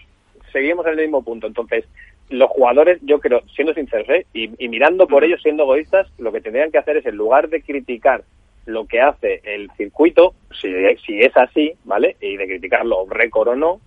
Seguimos 0.52 0.86
en 0.88 0.93
el 0.93 0.99
mismo 0.99 1.23
punto. 1.23 1.47
Entonces, 1.47 1.86
los 2.29 2.49
jugadores, 2.49 2.99
yo 3.01 3.19
creo, 3.19 3.41
siendo 3.55 3.73
sinceros, 3.73 4.09
¿eh? 4.09 4.25
y, 4.33 4.67
mirando 4.67 5.07
por 5.07 5.23
ellos, 5.23 5.41
siendo 5.41 5.63
egoístas, 5.63 6.07
lo 6.17 6.31
que 6.31 6.41
tendrían 6.41 6.71
que 6.71 6.77
hacer 6.77 6.97
es, 6.97 7.05
en 7.05 7.15
lugar 7.15 7.49
de 7.49 7.61
criticar 7.61 8.23
lo 8.65 8.85
que 8.85 9.01
hace 9.01 9.41
el 9.43 9.69
circuito, 9.77 10.33
si, 10.61 10.69
si 11.05 11.19
es 11.19 11.35
así, 11.35 11.73
¿vale? 11.85 12.15
Y 12.21 12.37
de 12.37 12.45
criticarlo 12.45 13.07
récord 13.09 13.49
o 13.49 13.55
no, 13.55 13.81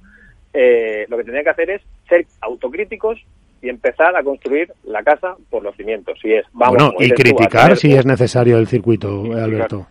eh, 0.52 1.06
lo 1.08 1.16
que 1.16 1.22
tendrían 1.22 1.44
que 1.44 1.50
hacer 1.50 1.70
es 1.70 1.82
ser 2.08 2.26
autocríticos 2.40 3.18
y 3.62 3.68
empezar 3.68 4.16
a 4.16 4.24
construir 4.24 4.72
la 4.84 5.04
casa 5.04 5.36
por 5.48 5.62
los 5.62 5.76
cimientos. 5.76 6.18
Si 6.20 6.32
es, 6.32 6.44
vamos, 6.52 6.94
y 6.98 7.10
criticar 7.10 7.76
si 7.76 7.92
es 7.92 8.04
necesario 8.04 8.58
el 8.58 8.66
circuito, 8.66 9.32
Alberto. 9.34 9.86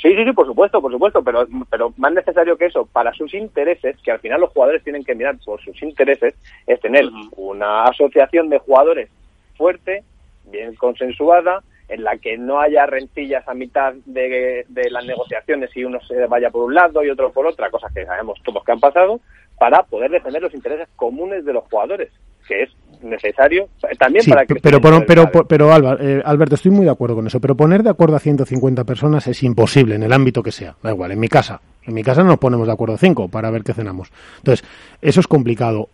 Sí, 0.00 0.14
sí, 0.14 0.24
sí, 0.24 0.32
por 0.32 0.46
supuesto, 0.46 0.80
por 0.80 0.92
supuesto, 0.92 1.22
pero, 1.24 1.46
pero 1.68 1.92
más 1.96 2.12
necesario 2.12 2.56
que 2.56 2.66
eso, 2.66 2.86
para 2.86 3.12
sus 3.12 3.34
intereses, 3.34 3.96
que 4.02 4.12
al 4.12 4.20
final 4.20 4.40
los 4.40 4.50
jugadores 4.50 4.84
tienen 4.84 5.02
que 5.02 5.14
mirar 5.14 5.36
por 5.44 5.60
sus 5.60 5.82
intereses, 5.82 6.34
es 6.66 6.80
tener 6.80 7.04
una 7.36 7.84
asociación 7.84 8.48
de 8.48 8.58
jugadores 8.58 9.10
fuerte, 9.56 10.04
bien 10.44 10.76
consensuada, 10.76 11.64
en 11.88 12.04
la 12.04 12.16
que 12.18 12.38
no 12.38 12.60
haya 12.60 12.86
rencillas 12.86 13.48
a 13.48 13.54
mitad 13.54 13.94
de, 14.04 14.64
de, 14.68 14.90
las 14.90 15.04
negociaciones 15.04 15.74
y 15.76 15.84
uno 15.84 15.98
se 16.00 16.26
vaya 16.26 16.50
por 16.50 16.64
un 16.64 16.74
lado 16.74 17.02
y 17.02 17.10
otro 17.10 17.32
por 17.32 17.46
otra, 17.46 17.70
cosas 17.70 17.92
que 17.92 18.06
sabemos 18.06 18.38
todos 18.44 18.62
que 18.62 18.72
han 18.72 18.80
pasado, 18.80 19.20
para 19.58 19.82
poder 19.82 20.10
defender 20.10 20.42
los 20.42 20.54
intereses 20.54 20.88
comunes 20.94 21.44
de 21.44 21.52
los 21.54 21.64
jugadores, 21.64 22.10
que 22.48 22.62
es 22.62 22.70
necesario 23.02 23.68
también 23.98 24.24
para 24.28 24.44
que... 24.44 24.56
Pero, 24.56 24.80
pero, 24.80 25.04
pero, 25.06 25.30
pero, 25.46 25.98
eh, 26.00 26.22
Alberto, 26.24 26.56
estoy 26.56 26.72
muy 26.72 26.84
de 26.84 26.90
acuerdo 26.90 27.14
con 27.16 27.26
eso, 27.26 27.40
pero 27.40 27.56
poner 27.56 27.82
de 27.82 27.90
acuerdo 27.90 28.16
a 28.16 28.20
150 28.20 28.84
personas 28.84 29.26
es 29.26 29.42
imposible 29.42 29.94
en 29.94 30.02
el 30.02 30.12
ámbito 30.12 30.42
que 30.42 30.52
sea, 30.52 30.74
da 30.82 30.90
igual, 30.90 31.12
en 31.12 31.20
mi 31.20 31.28
casa. 31.28 31.60
En 31.84 31.94
mi 31.94 32.02
casa 32.02 32.22
no 32.22 32.30
nos 32.30 32.38
ponemos 32.38 32.66
de 32.66 32.72
acuerdo 32.72 32.96
a 32.96 32.98
cinco 32.98 33.28
para 33.28 33.50
ver 33.50 33.62
qué 33.62 33.72
cenamos. 33.72 34.10
Entonces, 34.38 34.66
eso 35.00 35.20
es 35.20 35.26
complicado. 35.26 35.88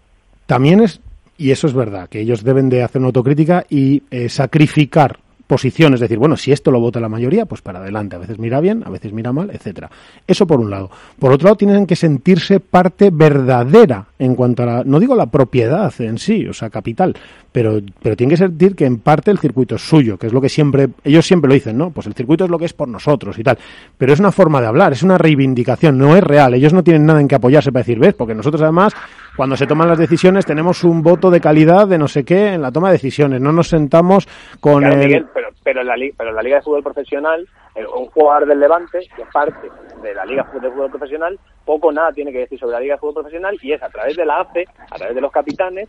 También 0.47 0.81
es, 0.81 1.01
y 1.37 1.51
eso 1.51 1.67
es 1.67 1.75
verdad, 1.75 2.09
que 2.09 2.21
ellos 2.21 2.43
deben 2.43 2.69
de 2.69 2.83
hacer 2.83 3.01
una 3.01 3.09
autocrítica 3.09 3.65
y 3.69 4.03
eh, 4.11 4.29
sacrificar 4.29 5.19
posición, 5.47 5.95
es 5.95 6.01
decir, 6.01 6.19
bueno, 6.19 6.37
si 6.37 6.53
esto 6.53 6.71
lo 6.71 6.81
vota 6.81 7.01
la 7.01 7.09
mayoría, 7.09 7.47
pues 7.47 7.63
para 7.63 7.81
adelante, 7.81 8.17
a 8.17 8.19
veces 8.19 8.39
mira 8.39 8.61
bien, 8.61 8.83
a 8.87 8.91
veces 8.91 9.13
mira 9.13 9.33
mal, 9.33 9.51
etcétera. 9.51 9.91
Eso 10.27 10.47
por 10.47 10.61
un 10.61 10.71
lado. 10.71 10.91
Por 11.19 11.33
otro 11.33 11.47
lado, 11.47 11.57
tienen 11.57 11.87
que 11.87 11.97
sentirse 11.97 12.61
parte 12.61 13.11
verdadera 13.11 14.07
en 14.19 14.35
cuanto 14.35 14.63
a 14.63 14.67
la, 14.67 14.85
no 14.85 14.99
digo 15.01 15.15
la 15.15 15.27
propiedad 15.27 15.93
en 15.99 16.19
sí, 16.19 16.47
o 16.47 16.53
sea, 16.53 16.71
capital, 16.71 17.15
pero, 17.55 17.79
pero 18.03 18.17
tienen 18.17 18.31
que 18.31 18.37
sentir 18.37 18.75
que 18.75 18.85
en 18.85 18.99
parte 18.99 19.31
el 19.31 19.39
circuito 19.39 19.77
es 19.77 19.89
suyo, 19.89 20.19
que 20.19 20.27
es 20.27 20.33
lo 20.33 20.41
que 20.41 20.49
siempre, 20.49 20.89
ellos 21.05 21.25
siempre 21.25 21.47
lo 21.47 21.55
dicen, 21.55 21.79
¿no? 21.79 21.91
Pues 21.91 22.09
el 22.09 22.13
circuito 22.13 22.47
es 22.47 22.51
lo 22.51 22.59
que 22.59 22.65
es 22.65 22.73
por 22.73 22.89
nosotros 22.89 23.39
y 23.39 23.45
tal. 23.45 23.57
Pero 23.97 24.13
es 24.13 24.19
una 24.19 24.33
forma 24.33 24.61
de 24.61 24.67
hablar, 24.67 24.93
es 24.93 25.05
una 25.05 25.19
reivindicación, 25.19 25.97
no 25.97 26.17
es 26.17 26.25
real. 26.25 26.55
Ellos 26.55 26.73
no 26.73 26.83
tienen 26.83 27.07
nada 27.07 27.21
en 27.21 27.29
que 27.29 27.37
apoyarse 27.37 27.71
para 27.71 27.83
decir, 27.83 28.01
¿ves? 28.01 28.13
Porque 28.15 28.35
nosotros 28.35 28.61
además, 28.61 28.93
cuando 29.37 29.57
se 29.57 29.69
toman 29.69 29.87
las 29.87 29.99
decisiones, 29.99 30.45
tenemos 30.45 30.83
un 30.83 31.01
voto 31.01 31.31
de 31.31 31.41
calidad 31.41 31.87
de 31.87 31.97
no 31.97 32.09
sé 32.09 32.25
qué 32.25 32.55
en 32.55 32.63
la 32.63 32.73
toma 32.73 32.89
de 32.89 32.95
decisiones. 32.95 33.41
No 33.41 33.53
nos 33.53 33.69
sentamos 33.69 34.27
con 34.59 34.83
el 34.83 35.25
pero 35.63 35.81
en 35.81 35.87
la, 35.87 35.95
pero 36.19 36.33
la 36.33 36.43
Liga 36.43 36.57
de 36.57 36.63
Fútbol 36.63 36.83
Profesional, 36.83 37.49
un 37.97 38.07
jugador 38.07 38.49
del 38.49 38.59
Levante, 38.59 38.99
que 39.15 39.23
es 39.23 39.29
parte 39.33 39.71
de 40.03 40.13
la 40.13 40.25
Liga 40.27 40.45
de 40.61 40.71
Fútbol 40.71 40.91
Profesional, 40.91 41.39
poco 41.65 41.93
nada 41.93 42.11
tiene 42.11 42.33
que 42.33 42.41
decir 42.41 42.59
sobre 42.59 42.73
la 42.73 42.81
Liga 42.81 42.95
de 42.95 42.99
Fútbol 42.99 43.23
Profesional 43.23 43.57
y 43.63 43.73
es 43.73 43.83
a 43.83 43.89
través 43.91 44.17
de 44.17 44.27
la 44.27 44.41
AFE, 44.41 44.67
a 44.91 44.97
través 44.97 45.15
de 45.15 45.21
los 45.21 45.31
capitanes, 45.31 45.89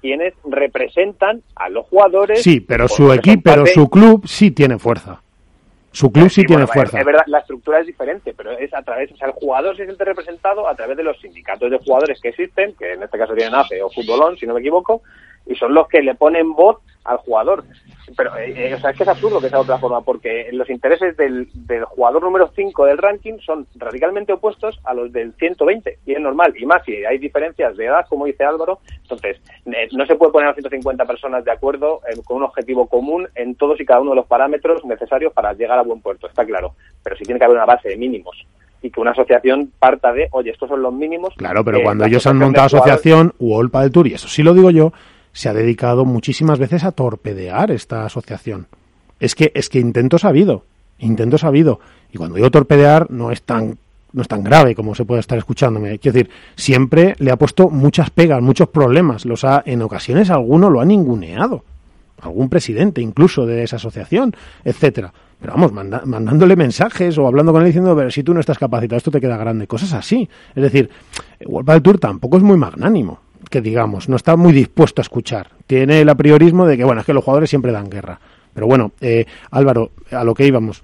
quienes 0.00 0.34
representan 0.44 1.42
a 1.54 1.68
los 1.68 1.86
jugadores. 1.86 2.42
Sí, 2.42 2.60
pero 2.60 2.88
su 2.88 3.12
equipo, 3.12 3.42
pero 3.44 3.66
su 3.66 3.88
club 3.88 4.26
sí 4.26 4.50
tiene 4.50 4.78
fuerza. 4.78 5.20
Su 5.90 6.12
club 6.12 6.28
sí, 6.28 6.44
tiene 6.44 6.66
fuerza. 6.66 6.98
Es 6.98 7.04
verdad, 7.04 7.24
la 7.26 7.38
estructura 7.38 7.80
es 7.80 7.86
diferente, 7.86 8.34
pero 8.36 8.52
es 8.52 8.72
a 8.74 8.82
través, 8.82 9.10
o 9.10 9.16
sea, 9.16 9.28
el 9.28 9.32
jugador 9.32 9.76
se 9.76 9.84
siente 9.84 10.04
representado 10.04 10.68
a 10.68 10.74
través 10.74 10.96
de 10.96 11.02
los 11.02 11.18
sindicatos 11.20 11.70
de 11.70 11.78
jugadores 11.78 12.20
que 12.20 12.28
existen, 12.28 12.74
que 12.74 12.92
en 12.92 13.02
este 13.02 13.18
caso 13.18 13.34
tienen 13.34 13.54
AFE 13.54 13.82
o 13.82 13.90
Futbolón, 13.90 14.36
si 14.36 14.46
no 14.46 14.54
me 14.54 14.60
equivoco, 14.60 15.02
y 15.46 15.54
son 15.56 15.74
los 15.74 15.88
que 15.88 16.02
le 16.02 16.14
ponen 16.14 16.52
voz 16.52 16.78
al 17.08 17.18
jugador. 17.18 17.64
Pero, 18.16 18.36
eh, 18.38 18.54
eh, 18.56 18.74
o 18.74 18.78
sea, 18.78 18.90
es 18.90 18.96
que 18.96 19.02
es 19.02 19.08
absurdo 19.08 19.38
que 19.40 19.48
sea 19.50 19.58
de 19.58 19.64
otra 19.64 19.78
forma, 19.78 20.00
porque 20.00 20.48
los 20.52 20.68
intereses 20.70 21.16
del, 21.16 21.48
del 21.52 21.84
jugador 21.84 22.22
número 22.22 22.50
5 22.56 22.86
del 22.86 22.96
ranking 22.98 23.34
son 23.44 23.66
radicalmente 23.76 24.32
opuestos 24.32 24.80
a 24.84 24.94
los 24.94 25.12
del 25.12 25.34
120, 25.34 25.98
y 26.06 26.12
es 26.14 26.20
normal, 26.20 26.54
y 26.58 26.64
más 26.64 26.82
si 26.86 27.04
hay 27.04 27.18
diferencias 27.18 27.76
de 27.76 27.84
edad, 27.86 28.06
como 28.08 28.24
dice 28.24 28.44
Álvaro, 28.44 28.78
entonces 29.02 29.36
eh, 29.66 29.88
no 29.92 30.06
se 30.06 30.14
puede 30.16 30.32
poner 30.32 30.48
a 30.48 30.54
150 30.54 31.04
personas 31.04 31.44
de 31.44 31.50
acuerdo 31.52 32.00
con 32.24 32.38
un 32.38 32.44
objetivo 32.44 32.86
común 32.86 33.28
en 33.34 33.54
todos 33.56 33.78
y 33.80 33.84
cada 33.84 34.00
uno 34.00 34.10
de 34.10 34.16
los 34.16 34.26
parámetros 34.26 34.82
necesarios 34.86 35.32
para 35.34 35.52
llegar 35.52 35.78
a 35.78 35.82
buen 35.82 36.00
puerto, 36.00 36.26
está 36.28 36.46
claro, 36.46 36.74
pero 37.04 37.14
sí 37.16 37.24
tiene 37.24 37.38
que 37.38 37.44
haber 37.44 37.56
una 37.58 37.66
base 37.66 37.90
de 37.90 37.96
mínimos. 37.98 38.36
y 38.80 38.90
que 38.90 39.00
una 39.00 39.10
asociación 39.10 39.72
parta 39.78 40.12
de, 40.12 40.28
oye, 40.30 40.50
estos 40.52 40.68
son 40.68 40.80
los 40.82 40.94
mínimos. 40.94 41.34
Claro, 41.36 41.64
pero 41.64 41.78
eh, 41.78 41.82
cuando 41.82 42.04
ellos 42.04 42.24
han 42.26 42.36
asociación 42.36 42.46
montado 42.46 42.64
de 42.64 42.70
jugadores- 42.70 42.92
asociación 43.00 43.34
Wolpa 43.38 43.82
del 43.82 43.90
Tour, 43.92 44.06
y 44.06 44.14
eso 44.14 44.28
sí 44.28 44.42
lo 44.44 44.54
digo 44.54 44.70
yo, 44.70 44.92
se 45.38 45.48
ha 45.48 45.54
dedicado 45.54 46.04
muchísimas 46.04 46.58
veces 46.58 46.82
a 46.82 46.90
torpedear 46.90 47.70
esta 47.70 48.04
asociación. 48.04 48.66
Es 49.20 49.36
que, 49.36 49.52
es 49.54 49.68
que 49.68 49.78
intento 49.78 50.18
sabido, 50.18 50.64
intento 50.98 51.38
sabido. 51.38 51.78
Y 52.12 52.18
cuando 52.18 52.34
digo 52.34 52.50
torpedear, 52.50 53.08
no 53.12 53.30
es 53.30 53.42
tan 53.42 53.78
no 54.12 54.22
es 54.22 54.26
tan 54.26 54.42
grave 54.42 54.74
como 54.74 54.96
se 54.96 55.04
puede 55.04 55.20
estar 55.20 55.38
escuchándome. 55.38 56.00
Quiero 56.00 56.14
decir, 56.16 56.30
siempre 56.56 57.14
le 57.20 57.30
ha 57.30 57.36
puesto 57.36 57.70
muchas 57.70 58.10
pegas, 58.10 58.42
muchos 58.42 58.68
problemas. 58.70 59.26
Los 59.26 59.44
ha, 59.44 59.62
en 59.64 59.80
ocasiones 59.82 60.28
alguno 60.28 60.70
lo 60.70 60.80
ha 60.80 60.84
ninguneado. 60.84 61.62
Algún 62.20 62.48
presidente 62.48 63.00
incluso 63.00 63.46
de 63.46 63.62
esa 63.62 63.76
asociación, 63.76 64.34
etcétera. 64.64 65.12
Pero 65.40 65.52
vamos, 65.52 65.72
mandándole 65.72 66.56
mensajes 66.56 67.16
o 67.16 67.28
hablando 67.28 67.52
con 67.52 67.62
él 67.62 67.68
diciendo, 67.68 67.94
pero 67.94 68.10
si 68.10 68.24
tú 68.24 68.34
no 68.34 68.40
estás 68.40 68.58
capacitado, 68.58 68.96
esto 68.96 69.12
te 69.12 69.20
queda 69.20 69.36
grande. 69.36 69.68
Cosas 69.68 69.92
así. 69.92 70.28
Es 70.56 70.62
decir, 70.64 70.90
World 71.46 71.80
Tour 71.82 72.00
tampoco 72.00 72.38
es 72.38 72.42
muy 72.42 72.56
magnánimo, 72.56 73.20
que 73.50 73.60
digamos, 73.60 74.08
no 74.08 74.16
está 74.16 74.36
muy 74.36 74.52
dispuesto 74.52 75.00
a 75.00 75.04
escuchar. 75.04 75.50
Tiene 75.66 76.00
el 76.00 76.08
apriorismo 76.08 76.66
de 76.66 76.76
que, 76.76 76.84
bueno, 76.84 77.00
es 77.00 77.06
que 77.06 77.12
los 77.14 77.24
jugadores 77.24 77.50
siempre 77.50 77.72
dan 77.72 77.88
guerra. 77.90 78.18
Pero 78.54 78.66
bueno, 78.66 78.92
eh, 79.00 79.24
Álvaro, 79.50 79.90
a 80.10 80.24
lo 80.24 80.34
que 80.34 80.46
íbamos. 80.46 80.82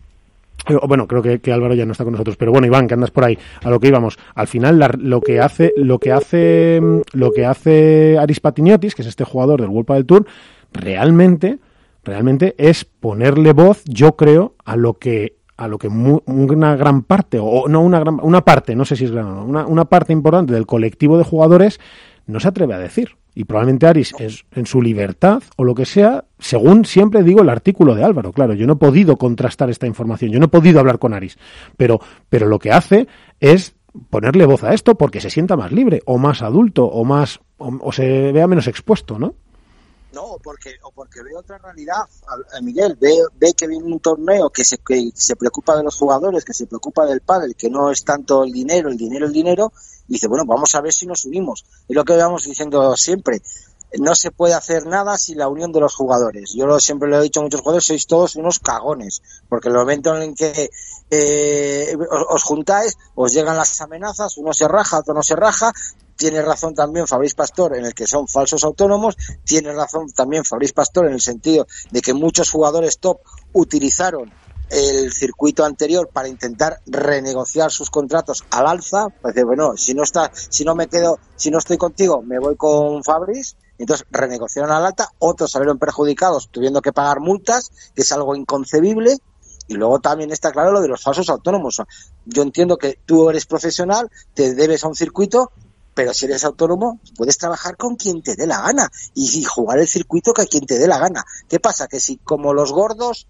Eh, 0.69 0.77
Bueno, 0.87 1.07
creo 1.07 1.21
que, 1.23 1.40
que 1.40 1.53
Álvaro 1.53 1.75
ya 1.75 1.85
no 1.85 1.93
está 1.93 2.05
con 2.05 2.12
nosotros, 2.12 2.37
pero 2.37 2.53
bueno, 2.53 2.67
Iván, 2.67 2.87
que 2.87 2.95
andas 2.95 3.11
por 3.11 3.25
ahí, 3.25 3.38
a 3.62 3.71
lo 3.71 3.81
que 3.81 3.88
íbamos. 3.88 4.19
Al 4.35 4.47
final, 4.47 4.79
lo 4.99 5.21
que 5.21 5.40
hace, 5.40 5.73
lo 5.77 5.99
que 5.99 6.12
hace, 6.12 6.81
mm, 6.81 7.01
lo 7.19 7.33
que 7.33 7.45
hace 7.45 8.17
Aris 8.19 8.40
Patiniotis, 8.40 8.95
que 8.95 9.03
es 9.03 9.09
este 9.09 9.25
jugador 9.25 9.61
del 9.61 9.71
World 9.71 9.88
del 9.93 10.07
Tour, 10.07 10.27
realmente, 10.73 11.59
realmente 12.05 12.55
es 12.59 12.85
ponerle 12.85 13.53
voz, 13.53 13.83
yo 13.87 14.17
creo, 14.17 14.55
a 14.64 14.77
lo 14.77 14.95
que 14.95 15.37
a 15.57 15.69
lo 15.69 15.79
que 15.79 15.88
mu- 15.88 16.21
una 16.27 16.75
gran 16.75 17.03
parte, 17.03 17.38
o 17.40 17.69
no 17.69 17.81
una 17.81 18.01
gran, 18.01 18.19
una 18.21 18.45
parte, 18.45 18.75
no 18.75 18.85
sé 18.85 18.97
si 18.97 19.05
es 19.05 19.12
gran 19.12 19.27
o 19.27 19.35
no, 19.37 19.45
una, 19.45 19.67
una 19.69 19.85
parte 19.85 20.12
importante 20.12 20.53
del 20.53 20.67
colectivo 20.67 21.17
de 21.17 21.23
jugadores 21.23 21.79
no 22.27 22.41
se 22.41 22.49
atreve 22.49 22.75
a 22.75 22.79
decir. 22.79 23.17
Y 23.37 23.45
probablemente 23.45 23.87
Aris, 23.89 24.15
es, 24.21 24.45
en 24.53 24.65
su 24.67 24.81
libertad 24.81 25.43
o 25.57 25.65
lo 25.65 25.75
que 25.75 25.87
sea, 25.87 26.25
según 26.39 26.85
siempre 26.85 27.23
digo 27.25 27.43
el 27.43 27.49
artículo 27.49 27.95
de 27.97 28.05
Álvaro, 28.05 28.33
claro, 28.33 28.55
yo 28.55 28.67
no 28.67 28.75
he 28.75 28.77
podido 28.77 29.17
contrastar 29.17 29.71
esta 29.71 29.87
información, 29.89 30.31
yo 30.31 30.39
no 30.39 30.45
he 30.47 30.49
podido 30.49 30.79
hablar 30.79 31.01
con 31.01 31.15
Aris, 31.15 31.37
pero, 31.77 32.01
pero 32.29 32.47
lo 32.47 32.61
que 32.61 32.71
hace 32.71 33.09
es 33.41 33.75
ponerle 34.11 34.47
voz 34.47 34.63
a 34.63 34.73
esto 34.73 34.95
porque 34.95 35.21
se 35.21 35.31
sienta 35.31 35.57
más 35.57 35.73
libre, 35.73 36.01
o 36.07 36.17
más 36.19 36.43
adulto, 36.43 36.85
o 36.85 37.05
más, 37.05 37.41
o, 37.59 37.77
o 37.81 37.93
se 37.93 38.31
vea 38.33 38.47
menos 38.47 38.69
expuesto, 38.69 39.19
¿no? 39.19 39.35
No, 40.13 40.37
porque, 40.41 40.71
o 40.85 40.93
porque 40.93 41.21
ve 41.25 41.31
otra 41.37 41.59
realidad, 41.59 41.97
a- 42.29 42.57
a 42.59 42.61
Miguel, 42.61 42.97
ve, 43.01 43.11
ve 43.37 43.53
que 43.57 43.67
viene 43.67 43.85
un 43.85 43.99
torneo 43.99 44.49
que 44.51 44.63
se, 44.65 44.79
que 44.79 45.11
se 45.13 45.35
preocupa 45.35 45.77
de 45.77 45.83
los 45.83 45.97
jugadores, 45.97 46.45
que 46.45 46.53
se 46.53 46.67
preocupa 46.69 47.05
del 47.05 47.21
pádel, 47.21 47.57
que 47.57 47.69
no 47.69 47.91
es 47.91 48.05
tanto 48.05 48.45
el 48.45 48.53
dinero, 48.53 48.91
el 48.91 48.97
dinero, 48.97 49.27
el 49.27 49.33
dinero, 49.33 49.73
dice, 50.09 50.29
bueno, 50.29 50.45
vamos 50.47 50.75
a 50.75 50.81
ver 50.81 50.93
si 50.93 51.07
nos 51.07 51.25
unimos. 51.25 51.64
Es 51.88 51.97
lo 51.97 52.05
que 52.05 52.17
vamos 52.17 52.45
diciendo 52.45 52.97
siempre. 52.97 53.43
No 53.99 54.14
se 54.17 54.33
puede 54.33 54.55
hacer 54.55 54.87
nada 54.87 55.17
sin 55.19 55.38
la 55.38 55.47
unión 55.47 55.71
de 55.71 55.81
los 55.81 55.95
jugadores. 55.95 56.53
Yo 56.55 56.67
lo, 56.67 56.81
siempre 56.81 57.09
lo 57.09 57.21
he 57.21 57.23
dicho 57.23 57.40
a 57.40 57.45
muchos 57.45 57.61
jugadores, 57.61 57.85
sois 57.85 58.07
todos 58.09 58.35
unos 58.35 58.59
cagones, 58.59 59.23
porque 59.49 59.69
en 59.69 59.75
el 59.75 59.81
momento 59.81 60.17
en 60.21 60.35
que 60.35 60.69
eh, 61.11 61.97
os, 62.11 62.27
os 62.29 62.43
juntáis, 62.43 62.97
os 63.14 63.33
llegan 63.33 63.57
las 63.57 63.81
amenazas, 63.81 64.37
uno 64.37 64.53
se 64.53 64.67
raja, 64.67 64.99
otro 64.99 65.14
no 65.14 65.23
se 65.23 65.37
raja, 65.37 65.73
tiene 66.17 66.43
razón 66.43 66.75
también 66.75 67.07
Fabriz 67.07 67.35
Pastor 67.35 67.77
en 67.77 67.85
el 67.85 67.95
que 67.95 68.07
son 68.07 68.29
falsos 68.29 68.64
autónomos, 68.64 69.17
tiene 69.45 69.73
razón 69.73 70.11
también 70.12 70.45
Fabriz 70.45 70.73
Pastor 70.73 71.07
en 71.07 71.14
el 71.14 71.21
sentido 71.21 71.67
de 71.90 72.01
que 72.01 72.14
muchos 72.14 72.51
jugadores 72.51 72.99
top 72.99 73.21
utilizaron 73.53 74.33
el 74.70 75.12
circuito 75.12 75.64
anterior 75.64 76.09
para 76.12 76.29
intentar 76.29 76.81
renegociar 76.87 77.70
sus 77.70 77.90
contratos 77.90 78.44
al 78.50 78.66
alza, 78.66 79.09
pues 79.20 79.35
bueno, 79.44 79.77
si 79.77 79.94
no 79.94 80.03
está, 80.03 80.31
si 80.35 80.64
no 80.64 80.74
me 80.74 80.88
quedo, 80.88 81.18
si 81.37 81.50
no 81.50 81.59
estoy 81.59 81.77
contigo, 81.77 82.22
me 82.22 82.38
voy 82.38 82.57
con 82.57 83.05
Fabriz, 83.05 83.57
entonces 83.79 84.07
renegociaron 84.11 84.70
al 84.70 84.87
alta, 84.87 85.11
otros 85.18 85.50
salieron 85.50 85.79
perjudicados 85.79 86.48
tuviendo 86.50 86.81
que 86.81 86.92
pagar 86.92 87.20
multas, 87.20 87.70
que 87.94 88.03
es 88.03 88.12
algo 88.12 88.35
inconcebible, 88.35 89.18
y 89.66 89.74
luego 89.74 90.00
también 90.00 90.31
está 90.31 90.53
claro 90.53 90.72
lo 90.72 90.83
de 90.83 90.88
los 90.88 91.03
falsos 91.03 91.29
autónomos. 91.31 91.83
Yo 92.27 92.42
entiendo 92.42 92.77
que 92.77 92.98
tú 93.07 93.31
eres 93.31 93.46
profesional, 93.46 94.11
te 94.35 94.55
debes 94.55 94.85
a 94.85 94.88
un 94.88 94.94
circuito, 94.94 95.53
pero 95.94 96.12
si 96.12 96.27
eres 96.27 96.44
autónomo, 96.44 97.00
puedes 97.16 97.38
trabajar 97.38 97.77
con 97.77 97.96
quien 97.96 98.22
te 98.22 98.35
dé 98.35 98.46
la 98.46 98.61
gana 98.61 98.90
y 99.14 99.44
jugar 99.44 99.79
el 99.79 99.88
circuito 99.88 100.33
que 100.33 100.42
a 100.42 100.46
quien 100.46 100.66
te 100.66 100.79
dé 100.79 100.87
la 100.87 100.98
gana. 100.98 101.24
¿Qué 101.48 101.61
pasa? 101.61 101.87
Que 101.87 102.00
si 102.00 102.18
como 102.18 102.53
los 102.53 102.72
gordos 102.72 103.29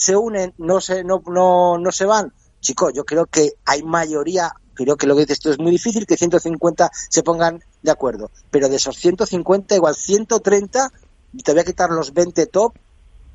se 0.00 0.16
unen, 0.16 0.54
no 0.56 0.80
se, 0.80 1.04
no, 1.04 1.22
no, 1.26 1.76
no 1.76 1.92
se 1.92 2.06
van. 2.06 2.32
Chicos, 2.60 2.94
yo 2.94 3.04
creo 3.04 3.26
que 3.26 3.52
hay 3.66 3.82
mayoría, 3.82 4.50
creo 4.72 4.96
que 4.96 5.06
lo 5.06 5.14
que 5.14 5.26
dices 5.26 5.40
tú 5.40 5.50
es 5.50 5.58
muy 5.58 5.70
difícil 5.70 6.06
que 6.06 6.16
150 6.16 6.90
se 7.10 7.22
pongan 7.22 7.62
de 7.82 7.90
acuerdo, 7.90 8.30
pero 8.50 8.70
de 8.70 8.76
esos 8.76 8.96
150 8.96 9.76
igual 9.76 9.94
130, 9.94 10.90
y 11.34 11.42
te 11.42 11.52
voy 11.52 11.60
a 11.60 11.64
quitar 11.64 11.90
los 11.90 12.14
20 12.14 12.46
top, 12.46 12.72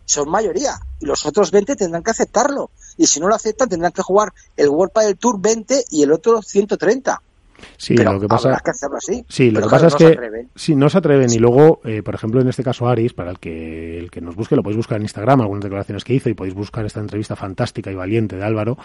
son 0.06 0.28
mayoría. 0.28 0.80
Y 1.00 1.06
los 1.06 1.24
otros 1.28 1.52
20 1.52 1.76
tendrán 1.76 2.02
que 2.02 2.12
aceptarlo. 2.12 2.72
Y 2.98 3.06
si 3.06 3.20
no 3.20 3.28
lo 3.28 3.36
aceptan 3.36 3.70
tendrán 3.70 3.92
que 3.92 4.02
jugar 4.02 4.34
el 4.58 4.70
World 4.70 4.94
del 4.96 5.18
Tour 5.18 5.40
20 5.40 5.86
y 5.92 6.02
el 6.02 6.12
otro 6.12 6.42
130 6.42 7.22
Sí, 7.78 7.96
pero 7.96 8.14
lo 8.14 8.20
que 8.20 8.28
pasa 8.28 8.60
que 8.64 8.72
hacerlo 8.72 8.98
así. 8.98 9.26
Sí, 9.28 9.52
lo 9.52 9.60
Pero 9.60 9.68
que 9.68 9.72
pasa 9.72 9.98
claro, 9.98 10.14
es 10.14 10.20
no 10.20 10.32
que 10.32 10.48
sí, 10.56 10.76
no 10.76 10.90
se 10.90 10.98
atreven. 10.98 11.32
Y 11.32 11.40
luego, 11.40 11.82
eh, 11.84 12.02
por 12.04 12.16
ejemplo, 12.16 12.42
en 12.42 12.48
este 12.48 12.64
caso 12.64 12.88
Aris, 12.88 13.14
para 13.14 13.32
el 13.32 13.40
que 13.40 13.98
el 13.98 14.12
que 14.12 14.22
nos 14.22 14.36
busque, 14.36 14.56
lo 14.56 14.64
podéis 14.64 14.78
buscar 14.78 14.98
en 14.98 15.04
Instagram, 15.04 15.42
algunas 15.42 15.64
declaraciones 15.64 16.04
que 16.04 16.14
hizo 16.14 16.30
y 16.30 16.34
podéis 16.34 16.56
buscar 16.56 16.86
esta 16.86 17.00
entrevista 17.00 17.36
fantástica 17.36 17.92
y 17.92 17.96
valiente 17.96 18.36
de 18.36 18.44
Álvaro, 18.44 18.78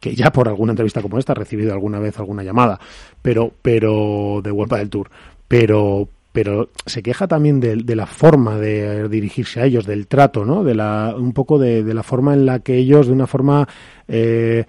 que 0.00 0.14
ya 0.14 0.32
por 0.32 0.48
alguna 0.48 0.72
entrevista 0.72 1.02
como 1.02 1.18
esta 1.18 1.32
ha 1.32 1.36
recibido 1.36 1.72
alguna 1.72 1.98
vez 1.98 2.18
alguna 2.18 2.42
llamada, 2.42 2.78
pero 3.22 3.52
pero 3.62 4.40
de 4.42 4.50
World 4.50 4.74
del 4.74 4.90
Tour, 4.90 5.10
pero 5.48 6.08
pero 6.32 6.68
se 6.84 7.00
queja 7.00 7.28
también 7.28 7.60
de, 7.60 7.76
de 7.76 7.94
la 7.94 8.06
forma 8.06 8.58
de 8.58 9.08
dirigirse 9.08 9.60
a 9.60 9.66
ellos, 9.66 9.86
del 9.86 10.08
trato, 10.08 10.44
¿no? 10.44 10.64
De 10.64 10.74
la 10.74 11.14
un 11.16 11.32
poco 11.32 11.60
de, 11.60 11.84
de 11.84 11.94
la 11.94 12.02
forma 12.02 12.34
en 12.34 12.44
la 12.44 12.58
que 12.58 12.76
ellos, 12.76 13.06
de 13.06 13.12
una 13.12 13.28
forma 13.28 13.68
eh, 14.08 14.64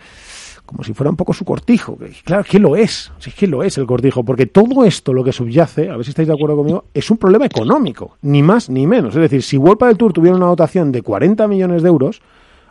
como 0.65 0.83
si 0.83 0.93
fuera 0.93 1.09
un 1.09 1.15
poco 1.15 1.33
su 1.33 1.45
cortijo. 1.45 1.97
Claro, 2.23 2.43
que 2.43 2.59
lo 2.59 2.75
es, 2.75 3.11
sí 3.19 3.29
es 3.29 3.35
que 3.35 3.47
lo 3.47 3.63
es 3.63 3.77
el 3.77 3.85
cortijo, 3.85 4.23
porque 4.23 4.45
todo 4.45 4.83
esto 4.83 5.13
lo 5.13 5.23
que 5.23 5.31
subyace, 5.31 5.89
a 5.89 5.95
ver 5.95 6.05
si 6.05 6.09
estáis 6.09 6.27
de 6.27 6.33
acuerdo 6.33 6.57
conmigo, 6.57 6.85
es 6.93 7.09
un 7.11 7.17
problema 7.17 7.45
económico, 7.45 8.17
ni 8.21 8.41
más 8.41 8.69
ni 8.69 8.87
menos. 8.87 9.15
Es 9.15 9.21
decir, 9.21 9.43
si 9.43 9.57
World 9.57 9.83
del 9.83 9.97
Tour 9.97 10.13
tuviera 10.13 10.35
una 10.35 10.47
dotación 10.47 10.91
de 10.91 11.01
40 11.01 11.47
millones 11.47 11.83
de 11.83 11.89
euros, 11.89 12.21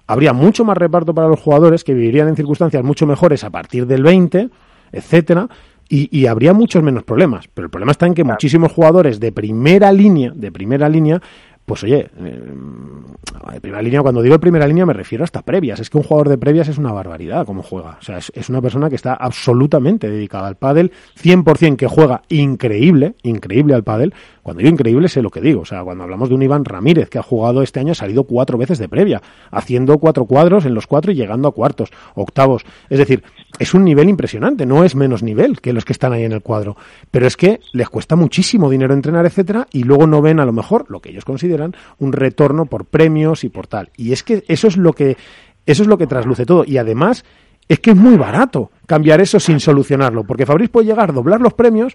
habría 0.07 0.33
mucho 0.33 0.64
más 0.64 0.76
reparto 0.76 1.14
para 1.14 1.28
los 1.28 1.40
jugadores 1.40 1.85
que 1.85 1.94
vivirían 1.94 2.28
en 2.28 2.37
circunstancias 2.37 2.83
mucho 2.83 3.07
mejores 3.07 3.44
a 3.44 3.50
partir 3.50 3.87
del 3.87 4.02
20, 4.02 4.50
etcétera, 4.92 5.48
y, 5.88 6.09
y 6.16 6.26
habría 6.26 6.52
muchos 6.52 6.83
menos 6.83 7.04
problemas. 7.04 7.48
Pero 7.52 7.66
el 7.66 7.70
problema 7.70 7.92
está 7.92 8.07
en 8.07 8.14
que 8.14 8.24
muchísimos 8.24 8.72
jugadores 8.72 9.20
de 9.20 9.33
primera 9.33 9.92
línea, 9.92 10.33
de 10.35 10.50
primera 10.50 10.88
línea, 10.88 11.20
pues 11.66 11.83
oye, 11.83 12.11
eh, 12.18 13.61
primera 13.61 13.83
línea, 13.83 14.03
cuando 14.03 14.20
digo 14.20 14.38
primera 14.38 14.66
línea 14.66 14.85
me 14.85 14.92
refiero 14.92 15.24
hasta 15.24 15.42
previas. 15.42 15.81
Es 15.81 15.90
que 15.90 15.96
un 15.96 16.05
jugador 16.05 16.29
de 16.29 16.38
previas 16.38 16.68
es 16.68 16.79
una 16.79 16.92
barbaridad 16.92 17.46
como 17.46 17.62
juega. 17.62 17.96
O 18.00 18.03
sea, 18.03 18.18
es, 18.18 18.31
es 18.35 18.48
una 18.50 18.61
persona 18.61 18.90
que 18.90 18.96
está 18.96 19.14
absolutamente 19.14 20.11
dedicada 20.11 20.46
al 20.46 20.57
pádel, 20.57 20.92
100% 21.20 21.77
que 21.77 21.87
juega 21.87 22.22
increíble, 22.29 23.14
increíble 23.22 23.74
al 23.74 23.85
pádel. 23.85 24.14
Cuando 24.44 24.61
digo 24.61 24.70
increíble 24.70 25.09
sé 25.09 25.22
lo 25.22 25.30
que 25.30 25.40
digo. 25.40 25.62
O 25.62 25.64
sea, 25.64 25.83
cuando 25.83 26.04
hablamos 26.04 26.28
de 26.28 26.35
un 26.35 26.42
Iván 26.42 26.66
Ramírez 26.66 27.09
que 27.09 27.18
ha 27.18 27.22
jugado 27.22 27.62
este 27.62 27.80
año, 27.80 27.92
ha 27.92 27.94
salido 27.94 28.24
cuatro 28.24 28.59
veces 28.59 28.78
de 28.78 28.90
previa, 28.90 29.22
haciendo 29.50 29.96
cuatro 29.96 30.26
cuadros 30.26 30.66
en 30.66 30.74
los 30.74 30.87
cuatro 30.87 31.12
y 31.12 31.14
llegando 31.14 31.48
a 31.48 31.52
cuartos, 31.52 31.88
octavos. 32.14 32.66
Es 32.90 32.98
decir, 32.98 33.24
es 33.59 33.72
un 33.72 33.85
nivel 33.85 34.11
impresionante, 34.11 34.66
no 34.66 34.85
es 34.85 34.96
menos 34.96 35.22
nivel 35.22 35.62
que 35.62 35.72
los 35.72 35.87
que 35.87 35.94
están 35.94 36.12
ahí 36.12 36.24
en 36.24 36.33
el 36.33 36.42
cuadro. 36.42 36.76
Pero 37.11 37.26
es 37.26 37.38
que 37.38 37.61
les 37.72 37.88
cuesta 37.88 38.16
muchísimo 38.16 38.68
dinero 38.68 38.92
entrenar, 38.92 39.24
etcétera, 39.24 39.66
y 39.72 39.85
luego 39.85 40.07
no 40.07 40.20
ven 40.20 40.38
a 40.38 40.44
lo 40.44 40.52
mejor 40.52 40.85
lo 40.90 41.00
que 41.00 41.09
ellos 41.09 41.24
consideran 41.24 41.74
un 41.98 42.12
retorno 42.12 42.66
por 42.66 42.85
premios 42.85 43.44
y 43.44 43.48
por 43.48 43.66
tal. 43.66 43.92
Y 43.96 44.12
es 44.12 44.22
que 44.22 44.44
eso 44.46 44.68
es 44.68 44.76
lo 44.76 44.92
que 44.92 45.16
eso 45.64 45.83
es 45.83 45.88
lo 45.88 45.96
que 45.96 46.07
trasluce 46.07 46.44
todo. 46.44 46.64
Y 46.66 46.76
además 46.76 47.24
es 47.66 47.80
que 47.80 47.92
es 47.92 47.96
muy 47.96 48.16
barato 48.16 48.70
cambiar 48.87 49.22
eso 49.22 49.40
sin 49.40 49.61
solucionarlo, 49.61 50.24
porque 50.24 50.44
Fabriz 50.44 50.68
puede 50.68 50.87
llegar 50.87 51.09
a 51.09 51.14
doblar 51.14 51.40
los 51.40 51.54
premios 51.54 51.94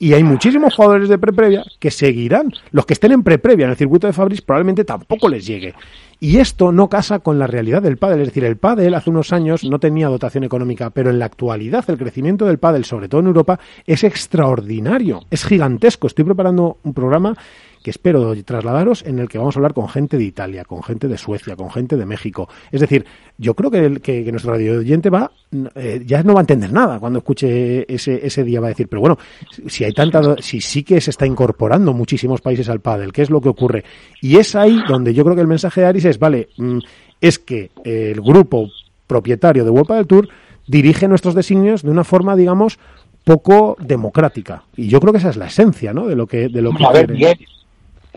y 0.00 0.14
hay 0.14 0.24
muchísimos 0.24 0.74
jugadores 0.74 1.10
de 1.10 1.18
pre-previa 1.18 1.62
que 1.78 1.90
seguirán. 1.90 2.54
Los 2.72 2.86
que 2.86 2.94
estén 2.94 3.12
en 3.12 3.22
pre-previa 3.22 3.66
en 3.66 3.70
el 3.72 3.76
circuito 3.76 4.06
de 4.06 4.14
Fabriz 4.14 4.40
probablemente 4.40 4.82
tampoco 4.82 5.28
les 5.28 5.46
llegue. 5.46 5.74
Y 6.18 6.38
esto 6.38 6.72
no 6.72 6.88
casa 6.88 7.18
con 7.18 7.38
la 7.38 7.46
realidad 7.46 7.82
del 7.82 7.98
pádel. 7.98 8.22
Es 8.22 8.28
decir, 8.28 8.44
el 8.44 8.56
pádel 8.56 8.94
hace 8.94 9.10
unos 9.10 9.30
años 9.34 9.62
no 9.62 9.78
tenía 9.78 10.08
dotación 10.08 10.42
económica, 10.42 10.88
pero 10.88 11.10
en 11.10 11.18
la 11.18 11.26
actualidad 11.26 11.84
el 11.88 11.98
crecimiento 11.98 12.46
del 12.46 12.58
pádel, 12.58 12.86
sobre 12.86 13.08
todo 13.08 13.20
en 13.20 13.26
Europa, 13.26 13.60
es 13.86 14.02
extraordinario, 14.02 15.26
es 15.30 15.44
gigantesco. 15.44 16.06
Estoy 16.06 16.24
preparando 16.24 16.78
un 16.82 16.94
programa 16.94 17.36
que 17.82 17.90
espero 17.90 18.34
trasladaros 18.44 19.02
en 19.06 19.18
el 19.18 19.28
que 19.28 19.38
vamos 19.38 19.56
a 19.56 19.58
hablar 19.58 19.72
con 19.74 19.88
gente 19.88 20.16
de 20.18 20.24
Italia, 20.24 20.64
con 20.64 20.82
gente 20.82 21.08
de 21.08 21.16
Suecia, 21.16 21.56
con 21.56 21.70
gente 21.70 21.96
de 21.96 22.04
México. 22.06 22.48
Es 22.70 22.80
decir, 22.80 23.04
yo 23.38 23.54
creo 23.54 23.70
que, 23.70 23.78
el- 23.86 24.00
que, 24.00 24.22
que 24.24 24.30
nuestro 24.32 24.52
radio 24.52 24.78
oyente 24.80 25.08
va, 25.10 25.30
eh, 25.74 26.02
ya 26.06 26.22
no 26.22 26.34
va 26.34 26.40
a 26.40 26.42
entender 26.42 26.72
nada 26.72 26.98
cuando 27.00 27.18
escuche 27.20 27.92
ese, 27.92 28.24
ese 28.26 28.44
día, 28.44 28.60
va 28.60 28.66
a 28.66 28.70
decir, 28.70 28.86
pero 28.88 29.00
bueno, 29.00 29.18
si 29.66 29.84
hay 29.84 29.92
tanta, 29.92 30.36
si 30.40 30.60
sí 30.60 30.82
que 30.82 31.00
se 31.00 31.10
está 31.10 31.26
incorporando 31.26 31.92
muchísimos 31.94 32.40
países 32.40 32.68
al 32.68 32.80
pádel, 32.80 33.12
¿qué 33.12 33.22
es 33.22 33.30
lo 33.30 33.40
que 33.40 33.48
ocurre? 33.48 33.84
Y 34.20 34.36
es 34.36 34.54
ahí 34.54 34.78
donde 34.88 35.14
yo 35.14 35.24
creo 35.24 35.34
que 35.34 35.42
el 35.42 35.48
mensaje 35.48 35.80
de 35.80 35.86
Aris 35.86 36.04
es, 36.04 36.18
vale, 36.18 36.48
mm, 36.58 36.78
es 37.20 37.38
que 37.38 37.70
el 37.84 38.20
grupo 38.20 38.68
propietario 39.06 39.64
de 39.64 39.70
World 39.70 39.88
Padel 39.88 40.06
Tour 40.06 40.28
dirige 40.66 41.08
nuestros 41.08 41.34
designios 41.34 41.82
de 41.82 41.90
una 41.90 42.04
forma, 42.04 42.36
digamos, 42.36 42.78
poco 43.24 43.76
democrática. 43.80 44.62
Y 44.76 44.88
yo 44.88 45.00
creo 45.00 45.12
que 45.12 45.18
esa 45.18 45.30
es 45.30 45.36
la 45.36 45.46
esencia, 45.46 45.92
¿no? 45.92 46.06
De 46.06 46.14
lo 46.16 46.26
que, 46.26 46.48
de 46.48 46.62
lo 46.62 46.72
que 46.72 46.84
A 46.84 46.92
ver, 46.92 47.06
quiere. 47.06 47.12
Miguel, 47.14 47.46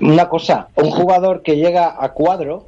una 0.01 0.29
cosa, 0.29 0.69
un 0.75 0.91
jugador 0.91 1.41
que 1.41 1.55
llega 1.55 1.95
a 2.03 2.13
cuadro, 2.13 2.67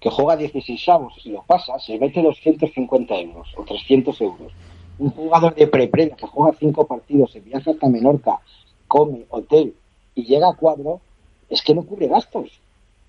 que 0.00 0.10
juega 0.10 0.36
16 0.36 0.88
avos 0.88 1.14
y 1.24 1.30
lo 1.30 1.42
pasa, 1.42 1.78
se 1.78 1.98
mete 1.98 2.22
250 2.22 3.14
euros 3.16 3.48
o 3.56 3.64
300 3.64 4.20
euros. 4.20 4.52
Un 4.98 5.10
jugador 5.10 5.54
de 5.54 5.66
pre-previa 5.66 6.16
que 6.16 6.26
juega 6.26 6.56
5 6.58 6.86
partidos, 6.86 7.32
se 7.32 7.40
viaja 7.40 7.70
hasta 7.70 7.88
Menorca, 7.88 8.38
come, 8.86 9.24
hotel 9.30 9.74
y 10.14 10.24
llega 10.24 10.48
a 10.48 10.54
cuadro, 10.54 11.00
es 11.48 11.62
que 11.62 11.74
no 11.74 11.82
cubre 11.82 12.08
gastos. 12.08 12.60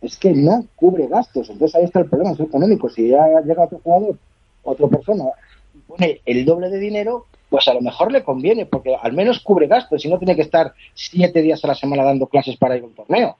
Es 0.01 0.18
que 0.18 0.34
no 0.34 0.66
cubre 0.76 1.08
gastos. 1.08 1.49
Entonces 1.49 1.76
ahí 1.76 1.86
está 1.86 1.99
el 1.99 2.10
problema, 2.10 2.36
económico. 2.38 2.89
Si 2.89 3.10
ya 3.10 3.26
llega 3.41 3.64
otro 3.64 3.80
jugador, 3.84 4.18
otra 4.64 4.88
persona, 4.88 5.26
pone 5.88 6.22
el 6.26 6.45
doble 6.45 6.70
de 6.70 6.80
dinero, 6.80 7.26
pues 7.50 7.68
a 7.68 7.74
lo 7.74 7.82
mejor 7.82 8.12
le 8.12 8.24
conviene, 8.24 8.66
porque 8.66 8.96
al 8.96 9.14
menos 9.14 9.39
cubre 9.39 9.68
gastos 9.68 10.04
y 10.06 10.10
no 10.10 10.18
tiene 10.18 10.36
que 10.36 10.41
estar 10.41 10.74
siete 10.93 11.41
días 11.41 11.64
a 11.64 11.68
la 11.68 11.76
semana 11.76 12.04
dando 12.04 12.28
clases 12.28 12.58
para 12.58 12.76
ir 12.76 12.84
a 12.84 12.88
un 12.88 12.96
torneo. 12.96 13.38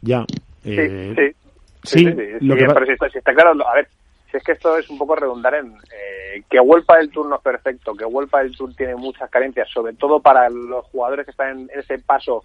Ya. 0.00 0.24
Sí, 0.62 0.74
eh, 0.78 1.14
sí. 1.16 1.22
sí, 1.24 1.36
Sí, 1.84 1.98
sí, 1.98 2.12
sí, 2.12 2.46
lo 2.46 2.54
sí, 2.54 2.60
que 2.60 2.66
va- 2.66 2.74
pero 2.74 2.86
si 2.86 2.92
está, 2.92 3.10
si 3.10 3.18
está 3.18 3.34
claro, 3.34 3.68
a 3.68 3.74
ver, 3.74 3.88
si 4.30 4.36
es 4.36 4.42
que 4.44 4.52
esto 4.52 4.76
es 4.78 4.88
un 4.88 4.98
poco 4.98 5.16
redundar 5.16 5.54
en 5.56 5.72
eh, 5.74 6.42
que 6.48 6.60
Huelpa 6.60 6.96
del 6.98 7.10
Tour 7.10 7.26
no 7.26 7.36
es 7.36 7.42
perfecto, 7.42 7.94
que 7.94 8.04
Huelpa 8.04 8.42
del 8.42 8.56
Tour 8.56 8.74
tiene 8.74 8.94
muchas 8.94 9.28
carencias, 9.30 9.68
sobre 9.68 9.92
todo 9.94 10.20
para 10.20 10.48
los 10.48 10.84
jugadores 10.86 11.24
que 11.26 11.32
están 11.32 11.58
en 11.60 11.70
ese 11.78 11.98
paso 11.98 12.44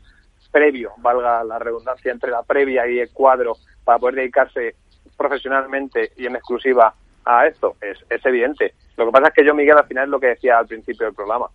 previo, 0.52 0.94
valga 0.98 1.44
la 1.44 1.60
redundancia, 1.60 2.12
entre 2.12 2.32
la 2.32 2.42
previa 2.44 2.88
y 2.88 3.00
el 3.00 3.12
cuadro, 3.12 3.58
para 3.84 4.00
poder 4.00 4.16
dedicarse 4.16 4.76
profesionalmente 5.16 6.12
y 6.18 6.26
en 6.26 6.36
exclusiva 6.36 6.94
a 7.28 7.48
esto, 7.48 7.76
es, 7.82 7.98
es 8.10 8.26
evidente. 8.26 8.74
Lo 8.96 9.06
que 9.06 9.12
pasa 9.12 9.28
es 9.28 9.34
que 9.34 9.46
yo, 9.46 9.54
Miguel, 9.54 9.78
al 9.78 9.86
final 9.86 10.06
es 10.06 10.10
lo 10.10 10.20
que 10.20 10.28
decía 10.28 10.58
al 10.58 10.68
principio 10.68 11.06
del 11.06 11.16
programa. 11.16 11.48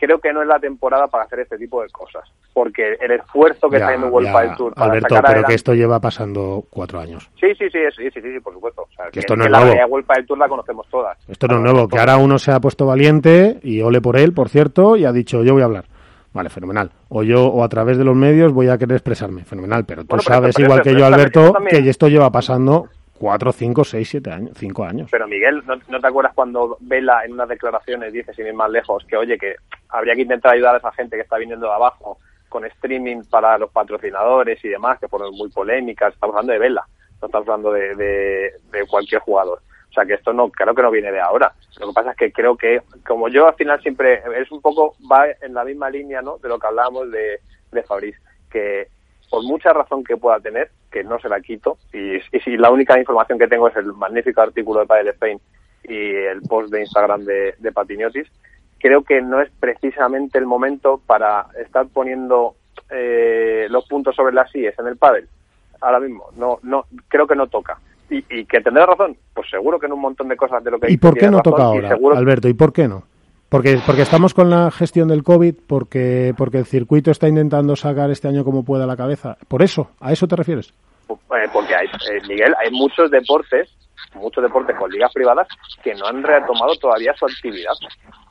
Creo 0.00 0.18
que 0.20 0.32
no 0.32 0.42
es 0.42 0.46
la 0.48 0.60
temporada 0.60 1.08
para 1.08 1.24
hacer 1.24 1.40
este 1.40 1.58
tipo 1.58 1.82
de 1.82 1.88
cosas, 1.88 2.22
porque 2.52 2.96
el 3.00 3.10
esfuerzo 3.10 3.68
que 3.68 3.78
ya, 3.78 3.84
está 3.84 3.86
haciendo 3.88 4.08
Huelpa 4.14 4.42
ya, 4.44 4.48
del 4.48 4.56
Tour 4.56 4.74
para 4.74 4.92
Alberto, 4.92 5.08
sacar 5.08 5.22
pero 5.22 5.28
adelante- 5.32 5.48
que 5.48 5.54
esto 5.56 5.74
lleva 5.74 5.98
pasando 5.98 6.64
cuatro 6.70 7.00
años. 7.00 7.28
Sí, 7.40 7.48
sí, 7.58 7.68
sí, 7.68 7.78
sí, 7.96 8.04
sí, 8.14 8.20
sí, 8.20 8.32
sí, 8.32 8.40
por 8.40 8.52
supuesto. 8.54 8.82
O 8.82 8.88
sea, 8.94 9.06
Que 9.10 9.18
esto 9.18 9.34
no 9.34 9.44
es 9.44 9.50
la 9.50 9.64
nuevo. 9.64 9.86
Huelpa 9.88 10.14
del 10.14 10.26
Tour 10.26 10.38
la 10.38 10.48
conocemos 10.48 10.86
todas. 10.88 11.18
Esto 11.28 11.48
no 11.48 11.56
es 11.56 11.62
nuevo, 11.62 11.88
que 11.88 11.98
ahora 11.98 12.16
uno 12.16 12.38
se 12.38 12.52
ha 12.52 12.60
puesto 12.60 12.86
valiente 12.86 13.58
y 13.64 13.80
ole 13.82 14.00
por 14.00 14.16
él, 14.16 14.32
por 14.32 14.48
cierto, 14.50 14.96
y 14.96 15.04
ha 15.04 15.10
dicho 15.10 15.42
yo 15.42 15.54
voy 15.54 15.62
a 15.62 15.64
hablar. 15.64 15.86
Vale, 16.32 16.48
fenomenal. 16.50 16.92
O 17.08 17.24
yo, 17.24 17.46
o 17.48 17.64
a 17.64 17.68
través 17.68 17.98
de 17.98 18.04
los 18.04 18.14
medios 18.14 18.52
voy 18.52 18.68
a 18.68 18.78
querer 18.78 18.94
expresarme. 18.96 19.44
Fenomenal, 19.44 19.84
pero 19.84 20.02
tú 20.02 20.08
Bueno, 20.10 20.22
pero 20.24 20.34
sabes 20.36 20.48
esto- 20.50 20.62
igual 20.62 20.82
pero 20.84 20.94
que 20.94 21.00
yo, 21.00 21.06
Alberto, 21.06 21.52
también- 21.54 21.82
que 21.82 21.90
esto 21.90 22.06
lleva 22.06 22.30
pasando 22.30 22.86
cuatro, 23.18 23.52
cinco, 23.52 23.84
seis, 23.84 24.08
siete 24.08 24.30
años, 24.30 24.52
cinco 24.56 24.84
años. 24.84 25.08
Pero 25.10 25.26
Miguel, 25.26 25.62
¿no, 25.66 26.00
te 26.00 26.06
acuerdas 26.06 26.32
cuando 26.34 26.76
Vela 26.80 27.24
en 27.24 27.32
unas 27.32 27.48
declaraciones 27.48 28.12
dice, 28.12 28.32
sin 28.34 28.46
ir 28.46 28.54
más 28.54 28.70
lejos, 28.70 29.04
que 29.06 29.16
oye, 29.16 29.36
que 29.36 29.56
habría 29.88 30.14
que 30.14 30.22
intentar 30.22 30.54
ayudar 30.54 30.74
a 30.74 30.78
esa 30.78 30.92
gente 30.92 31.16
que 31.16 31.22
está 31.22 31.36
viniendo 31.36 31.66
de 31.66 31.72
abajo 31.72 32.18
con 32.48 32.64
streaming 32.64 33.22
para 33.30 33.58
los 33.58 33.70
patrocinadores 33.70 34.64
y 34.64 34.68
demás, 34.68 34.98
que 34.98 35.08
fueron 35.08 35.34
muy 35.34 35.50
polémicas? 35.50 36.14
Estamos 36.14 36.34
hablando 36.34 36.52
de 36.52 36.58
Vela, 36.58 36.86
no 37.20 37.26
estamos 37.26 37.48
hablando 37.48 37.72
de, 37.72 37.94
de, 37.94 38.86
cualquier 38.88 39.20
jugador. 39.20 39.60
O 39.90 39.92
sea 39.92 40.04
que 40.04 40.14
esto 40.14 40.32
no, 40.32 40.50
claro 40.50 40.74
que 40.74 40.82
no 40.82 40.90
viene 40.90 41.10
de 41.10 41.20
ahora. 41.20 41.52
Lo 41.80 41.88
que 41.88 41.94
pasa 41.94 42.10
es 42.12 42.16
que 42.16 42.32
creo 42.32 42.56
que, 42.56 42.82
como 43.06 43.28
yo 43.28 43.48
al 43.48 43.54
final 43.54 43.80
siempre, 43.82 44.22
es 44.40 44.50
un 44.52 44.60
poco, 44.60 44.94
va 45.10 45.26
en 45.40 45.54
la 45.54 45.64
misma 45.64 45.90
línea, 45.90 46.22
¿no? 46.22 46.38
De 46.38 46.48
lo 46.48 46.58
que 46.58 46.66
hablábamos 46.66 47.10
de, 47.10 47.40
de 47.72 47.82
Fabriz, 47.82 48.16
que 48.50 48.88
por 49.30 49.42
mucha 49.44 49.72
razón 49.72 50.04
que 50.04 50.16
pueda 50.16 50.40
tener, 50.40 50.70
que 50.90 51.04
no 51.04 51.18
se 51.18 51.28
la 51.28 51.40
quito, 51.40 51.78
y, 51.92 52.16
y 52.16 52.40
si 52.44 52.56
la 52.56 52.70
única 52.70 52.98
información 52.98 53.38
que 53.38 53.48
tengo 53.48 53.68
es 53.68 53.76
el 53.76 53.92
magnífico 53.92 54.40
artículo 54.40 54.80
de 54.80 54.86
Padel 54.86 55.08
Spain 55.08 55.38
y 55.84 55.94
el 56.14 56.40
post 56.42 56.72
de 56.72 56.80
Instagram 56.80 57.24
de, 57.24 57.54
de 57.58 57.72
Patiniotis, 57.72 58.26
creo 58.78 59.02
que 59.02 59.20
no 59.20 59.40
es 59.40 59.50
precisamente 59.60 60.38
el 60.38 60.46
momento 60.46 61.00
para 61.06 61.46
estar 61.62 61.86
poniendo 61.88 62.54
eh, 62.90 63.66
los 63.70 63.86
puntos 63.86 64.14
sobre 64.16 64.34
las 64.34 64.54
IES 64.54 64.78
en 64.78 64.86
el 64.86 64.96
pádel. 64.96 65.28
Ahora 65.80 66.00
mismo, 66.00 66.26
no, 66.36 66.58
no, 66.62 66.86
creo 67.08 67.26
que 67.26 67.36
no 67.36 67.46
toca. 67.46 67.78
Y, 68.10 68.24
y 68.30 68.44
que 68.46 68.60
tendrá 68.60 68.86
razón, 68.86 69.16
pues 69.34 69.50
seguro 69.50 69.78
que 69.78 69.86
en 69.86 69.92
un 69.92 70.00
montón 70.00 70.28
de 70.28 70.36
cosas 70.36 70.64
de 70.64 70.70
lo 70.70 70.78
que 70.80 70.90
¿Y 70.90 70.96
por 70.96 71.14
qué 71.14 71.26
no 71.26 71.38
razón, 71.38 71.42
toca 71.52 71.62
ahora, 71.64 71.88
seguro- 71.88 72.16
Alberto? 72.16 72.48
¿Y 72.48 72.54
por 72.54 72.72
qué 72.72 72.88
no? 72.88 73.02
Porque, 73.48 73.80
porque 73.86 74.02
estamos 74.02 74.34
con 74.34 74.50
la 74.50 74.70
gestión 74.70 75.08
del 75.08 75.22
COVID, 75.22 75.54
porque, 75.66 76.34
porque 76.36 76.58
el 76.58 76.66
circuito 76.66 77.10
está 77.10 77.28
intentando 77.28 77.76
sacar 77.76 78.10
este 78.10 78.28
año 78.28 78.44
como 78.44 78.62
pueda 78.62 78.86
la 78.86 78.96
cabeza. 78.96 79.38
¿Por 79.48 79.62
eso? 79.62 79.90
¿A 80.00 80.12
eso 80.12 80.26
te 80.26 80.36
refieres? 80.36 80.74
Eh, 81.08 81.48
porque 81.52 81.74
hay, 81.74 81.86
eh, 81.86 82.20
Miguel, 82.28 82.54
hay 82.62 82.70
muchos 82.70 83.10
deportes, 83.10 83.70
muchos 84.14 84.42
deportes 84.42 84.76
con 84.76 84.90
ligas 84.90 85.10
privadas 85.14 85.48
que 85.82 85.94
no 85.94 86.06
han 86.06 86.22
retomado 86.22 86.76
todavía 86.76 87.14
su 87.14 87.24
actividad 87.24 87.72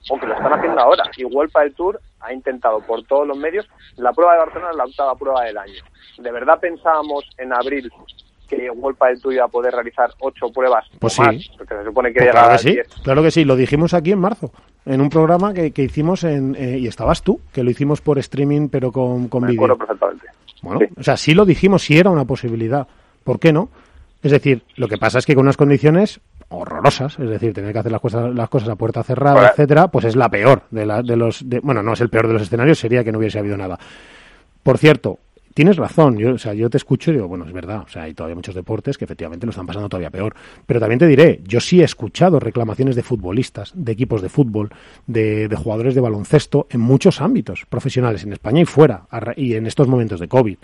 o 0.09 0.19
que 0.19 0.27
lo 0.27 0.35
están 0.35 0.53
haciendo 0.53 0.79
ahora. 0.81 1.03
Y 1.17 1.25
Huelpa 1.25 1.61
del 1.61 1.73
Tour 1.73 1.99
ha 2.19 2.31
intentado 2.31 2.79
por 2.81 3.03
todos 3.03 3.27
los 3.27 3.37
medios 3.37 3.67
la 3.95 4.13
prueba 4.13 4.33
de 4.33 4.39
Barcelona 4.39 4.71
es 4.71 4.77
la 4.77 4.85
octava 4.85 5.15
prueba 5.15 5.43
del 5.43 5.57
año. 5.57 5.81
¿De 6.19 6.31
verdad 6.31 6.59
pensábamos 6.59 7.25
en 7.37 7.53
abril 7.53 7.91
que 8.47 8.69
Huelpa 8.71 9.07
del 9.09 9.21
Tour 9.21 9.33
iba 9.33 9.45
a 9.45 9.47
poder 9.49 9.73
realizar 9.73 10.09
ocho 10.19 10.47
pruebas 10.53 10.85
Pues 10.99 11.19
o 11.19 11.23
más? 11.23 11.35
sí. 11.35 11.49
Porque 11.57 11.75
se 11.75 11.83
supone 11.83 12.13
que 12.13 12.19
Pues 12.19 12.31
claro 12.31 12.51
que 12.53 12.57
sí, 12.57 12.71
10. 12.71 12.87
claro 13.03 13.23
que 13.23 13.31
sí. 13.31 13.45
Lo 13.45 13.55
dijimos 13.55 13.93
aquí 13.93 14.11
en 14.11 14.19
marzo, 14.19 14.51
en 14.85 15.01
un 15.01 15.09
programa 15.09 15.53
que, 15.53 15.71
que 15.71 15.83
hicimos 15.83 16.23
en, 16.23 16.55
eh, 16.57 16.77
y 16.79 16.87
estabas 16.87 17.21
tú, 17.21 17.39
que 17.51 17.63
lo 17.63 17.69
hicimos 17.69 18.01
por 18.01 18.17
streaming 18.19 18.69
pero 18.69 18.91
con, 18.91 19.27
con 19.27 19.45
vídeo. 19.45 19.77
perfectamente. 19.77 20.27
Bueno, 20.61 20.79
Sí. 20.79 20.85
o 20.97 21.03
sea, 21.03 21.17
sí 21.17 21.33
lo 21.33 21.45
dijimos, 21.45 21.83
sí 21.83 21.97
era 21.99 22.09
una 22.09 22.25
posibilidad. 22.25 22.87
¿Por 23.23 23.39
qué 23.39 23.53
no? 23.53 23.69
Es 24.23 24.31
decir, 24.31 24.63
lo 24.75 24.87
que 24.87 24.97
pasa 24.97 25.19
es 25.19 25.25
que 25.25 25.35
con 25.35 25.43
unas 25.45 25.57
condiciones 25.57 26.19
horrorosas, 26.49 27.19
es 27.19 27.29
decir, 27.29 27.53
tener 27.53 27.71
que 27.73 27.79
hacer 27.79 27.91
las 27.91 28.01
cosas, 28.01 28.33
las 28.33 28.49
cosas 28.49 28.69
a 28.69 28.75
puerta 28.75 29.03
cerrada, 29.03 29.49
etcétera, 29.49 29.89
pues 29.89 30.05
es 30.05 30.15
la 30.15 30.29
peor 30.29 30.63
de, 30.71 30.85
la, 30.85 31.01
de 31.03 31.15
los. 31.15 31.47
de- 31.47 31.59
bueno, 31.59 31.83
no 31.83 31.93
es 31.93 32.01
el 32.01 32.09
peor 32.09 32.25
de 32.27 32.33
los 32.33 32.41
escenarios, 32.41 32.79
sería 32.79 33.03
que 33.03 33.11
no 33.11 33.19
hubiese 33.19 33.37
habido 33.37 33.55
nada. 33.57 33.77
Por 34.63 34.77
cierto, 34.77 35.19
tienes 35.57 35.75
razón. 35.75 36.19
Yo, 36.19 36.35
o 36.35 36.37
sea, 36.37 36.53
yo 36.53 36.69
te 36.69 36.77
escucho 36.77 37.09
y 37.09 37.15
digo, 37.15 37.27
bueno, 37.27 37.43
es 37.43 37.51
verdad. 37.51 37.81
O 37.83 37.89
sea, 37.89 38.03
hay 38.03 38.13
todavía 38.13 38.35
muchos 38.35 38.53
deportes 38.53 38.95
que 38.95 39.05
efectivamente 39.05 39.47
lo 39.47 39.49
están 39.49 39.65
pasando 39.65 39.89
todavía 39.89 40.11
peor. 40.11 40.35
Pero 40.67 40.79
también 40.79 40.99
te 40.99 41.07
diré, 41.07 41.41
yo 41.47 41.59
sí 41.59 41.81
he 41.81 41.83
escuchado 41.83 42.39
reclamaciones 42.39 42.95
de 42.95 43.01
futbolistas, 43.01 43.71
de 43.73 43.91
equipos 43.91 44.21
de 44.21 44.29
fútbol, 44.29 44.69
de, 45.07 45.47
de 45.47 45.55
jugadores 45.55 45.95
de 45.95 46.01
baloncesto 46.01 46.67
en 46.69 46.81
muchos 46.81 47.21
ámbitos 47.21 47.65
profesionales, 47.67 48.23
en 48.23 48.33
España 48.33 48.61
y 48.61 48.65
fuera, 48.65 49.07
y 49.35 49.55
en 49.55 49.65
estos 49.65 49.87
momentos 49.87 50.19
de 50.19 50.27
COVID. 50.27 50.57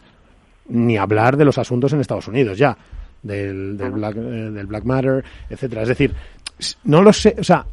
Ni 0.69 0.97
hablar 0.97 1.37
de 1.37 1.45
los 1.45 1.57
asuntos 1.57 1.91
en 1.93 1.99
Estados 1.99 2.27
Unidos 2.27 2.55
ya, 2.55 2.77
del, 3.23 3.75
del, 3.75 3.91
Black, 3.93 4.15
eh, 4.15 4.19
del 4.19 4.67
Black 4.67 4.83
Matter, 4.83 5.23
etcétera. 5.49 5.81
Es 5.81 5.87
decir, 5.87 6.13
no 6.83 7.01
lo 7.01 7.11
sé, 7.13 7.35
o 7.39 7.43
sea, 7.43 7.65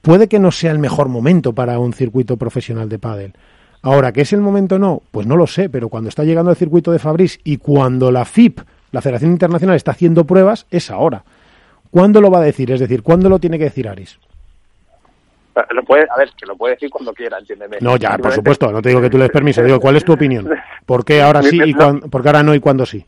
puede 0.00 0.28
que 0.28 0.38
no 0.38 0.52
sea 0.52 0.70
el 0.70 0.78
mejor 0.78 1.08
momento 1.08 1.52
para 1.54 1.80
un 1.80 1.92
circuito 1.92 2.36
profesional 2.36 2.88
de 2.88 3.00
pádel. 3.00 3.34
Ahora, 3.82 4.12
¿qué 4.12 4.20
es 4.20 4.32
el 4.32 4.40
momento 4.40 4.78
no? 4.78 5.02
Pues 5.10 5.26
no 5.26 5.36
lo 5.36 5.46
sé, 5.46 5.68
pero 5.68 5.88
cuando 5.88 6.08
está 6.08 6.22
llegando 6.24 6.50
el 6.50 6.56
circuito 6.56 6.92
de 6.92 6.98
Fabriz 7.00 7.40
y 7.44 7.56
cuando 7.56 8.12
la 8.12 8.24
FIP, 8.24 8.60
la 8.92 9.00
Federación 9.02 9.32
Internacional, 9.32 9.74
está 9.76 9.90
haciendo 9.90 10.24
pruebas, 10.24 10.66
es 10.70 10.90
ahora. 10.90 11.24
¿Cuándo 11.90 12.20
lo 12.20 12.30
va 12.30 12.38
a 12.38 12.42
decir? 12.42 12.70
Es 12.70 12.80
decir, 12.80 13.02
¿cuándo 13.02 13.28
lo 13.28 13.38
tiene 13.38 13.58
que 13.58 13.64
decir 13.64 13.88
Aris? 13.88 14.18
Lo 15.70 15.82
puede, 15.82 16.06
a 16.10 16.16
ver, 16.16 16.30
que 16.38 16.46
lo 16.46 16.56
puede 16.56 16.74
decir 16.74 16.88
cuando 16.88 17.12
quiera, 17.12 17.38
entiéndeme. 17.38 17.76
No, 17.80 17.96
ya, 17.96 18.16
por 18.16 18.32
supuesto, 18.32 18.72
no 18.72 18.80
te 18.80 18.88
digo 18.88 19.02
que 19.02 19.10
tú 19.10 19.18
le 19.18 19.24
des 19.24 19.32
permiso, 19.32 19.62
digo, 19.62 19.80
¿cuál 19.80 19.96
es 19.96 20.04
tu 20.04 20.12
opinión? 20.14 20.48
¿Por 20.86 21.04
qué 21.04 21.20
ahora 21.20 21.42
sí 21.42 21.60
y 21.62 21.74
cuan- 21.74 22.00
por 22.00 22.22
qué 22.22 22.28
ahora 22.28 22.42
no 22.42 22.54
y 22.54 22.60
cuándo 22.60 22.86
sí? 22.86 23.04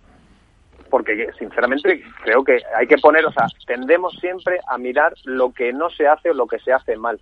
porque 0.90 1.28
sinceramente 1.40 2.04
creo 2.22 2.44
que 2.44 2.60
hay 2.78 2.86
que 2.86 2.98
poner, 2.98 3.26
o 3.26 3.32
sea, 3.32 3.46
tendemos 3.66 4.12
siempre 4.20 4.60
a 4.68 4.78
mirar 4.78 5.12
lo 5.24 5.52
que 5.52 5.72
no 5.72 5.90
se 5.90 6.06
hace 6.06 6.30
o 6.30 6.34
lo 6.34 6.46
que 6.46 6.60
se 6.60 6.72
hace 6.72 6.96
mal. 6.96 7.20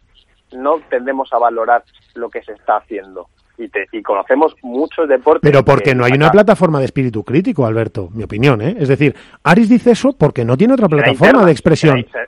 No 0.53 0.81
tendemos 0.91 1.33
a 1.33 1.39
valorar 1.39 1.83
lo 2.15 2.29
que 2.29 2.43
se 2.43 2.53
está 2.53 2.77
haciendo. 2.77 3.29
Y, 3.59 3.69
te- 3.69 3.87
y 3.93 4.03
conocemos 4.03 4.55
muchos 4.63 5.09
deportes. 5.09 5.43
Pero 5.43 5.65
porque 5.65 5.91
que 5.91 5.95
no 5.95 6.05
hay 6.05 6.13
una 6.13 6.31
plataforma 6.31 6.79
de 6.81 6.87
espíritu 6.87 7.23
crítico, 7.23 7.67
Alberto, 7.67 8.09
mi 8.13 8.23
opinión, 8.25 8.61
¿eh? 8.63 8.75
Es 8.79 8.89
decir, 8.89 9.15
Aris 9.43 9.69
dice 9.69 9.91
eso 9.93 10.13
porque 10.15 10.45
no 10.45 10.57
tiene 10.57 10.75
otra 10.75 10.89
plataforma 10.89 11.27
interna, 11.27 11.47
de 11.47 11.53
expresión. 11.53 12.07
Será, 12.11 12.27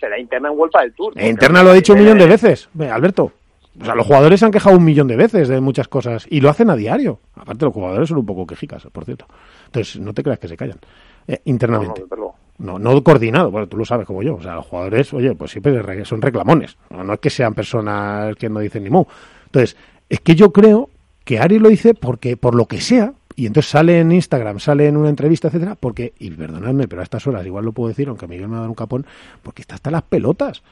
será 0.00 0.18
interna 0.18 0.50
en 0.50 0.58
Huelpa 0.58 0.82
del 0.82 0.92
Tour. 0.92 1.12
Interna 1.22 1.62
lo 1.62 1.70
ha 1.70 1.74
dicho 1.74 1.92
un 1.94 2.00
millón 2.00 2.18
de 2.18 2.26
veces, 2.26 2.68
Ve, 2.74 2.90
Alberto. 2.90 3.32
O 3.80 3.84
sea, 3.84 3.94
los 3.94 4.06
jugadores 4.06 4.40
se 4.40 4.46
han 4.46 4.52
quejado 4.52 4.76
un 4.76 4.84
millón 4.84 5.06
de 5.06 5.16
veces 5.16 5.48
de 5.48 5.60
muchas 5.60 5.86
cosas 5.86 6.26
y 6.30 6.40
lo 6.40 6.48
hacen 6.48 6.70
a 6.70 6.76
diario. 6.76 7.20
Aparte, 7.34 7.66
los 7.66 7.74
jugadores 7.74 8.08
son 8.08 8.18
un 8.18 8.26
poco 8.26 8.46
quejicas, 8.46 8.86
por 8.90 9.04
cierto. 9.04 9.26
Entonces, 9.66 10.00
no 10.00 10.14
te 10.14 10.22
creas 10.22 10.38
que 10.38 10.48
se 10.48 10.56
callan. 10.56 10.78
Eh, 11.28 11.40
internamente. 11.44 12.02
No, 12.10 12.16
no. 12.16 12.34
No, 12.58 12.78
no 12.78 13.02
coordinado, 13.04 13.50
bueno, 13.50 13.66
tú 13.68 13.76
lo 13.76 13.84
sabes 13.84 14.06
como 14.06 14.22
yo. 14.22 14.36
O 14.36 14.42
sea, 14.42 14.54
los 14.54 14.64
jugadores, 14.66 15.12
oye, 15.12 15.34
pues 15.34 15.50
siempre 15.50 15.82
re- 15.82 16.06
son 16.06 16.22
reclamones. 16.22 16.78
No, 16.88 17.04
no 17.04 17.12
es 17.12 17.20
que 17.20 17.28
sean 17.28 17.52
personas 17.52 18.34
que 18.36 18.48
no 18.48 18.60
dicen 18.60 18.82
ni 18.82 18.88
mu. 18.88 19.04
Entonces, 19.44 19.76
es 20.08 20.20
que 20.20 20.34
yo 20.34 20.52
creo 20.52 20.88
que 21.24 21.38
Ari 21.38 21.58
lo 21.58 21.68
dice 21.68 21.94
porque, 21.94 22.36
por 22.36 22.54
lo 22.54 22.66
que 22.66 22.80
sea, 22.80 23.12
y 23.34 23.46
entonces 23.46 23.70
sale 23.70 24.00
en 24.00 24.12
Instagram, 24.12 24.60
sale 24.60 24.86
en 24.86 24.96
una 24.96 25.08
entrevista, 25.10 25.48
etcétera, 25.48 25.74
porque, 25.78 26.12
y 26.18 26.30
perdonadme, 26.30 26.88
pero 26.88 27.00
a 27.00 27.04
estas 27.04 27.26
horas 27.26 27.44
igual 27.44 27.64
lo 27.64 27.72
puedo 27.72 27.88
decir, 27.88 28.08
aunque 28.08 28.26
Miguel 28.26 28.48
me 28.48 28.54
ha 28.56 28.58
dado 28.60 28.70
un 28.70 28.74
capón, 28.74 29.04
porque 29.42 29.62
está 29.62 29.74
hasta 29.74 29.90
las 29.90 30.02
pelotas. 30.02 30.62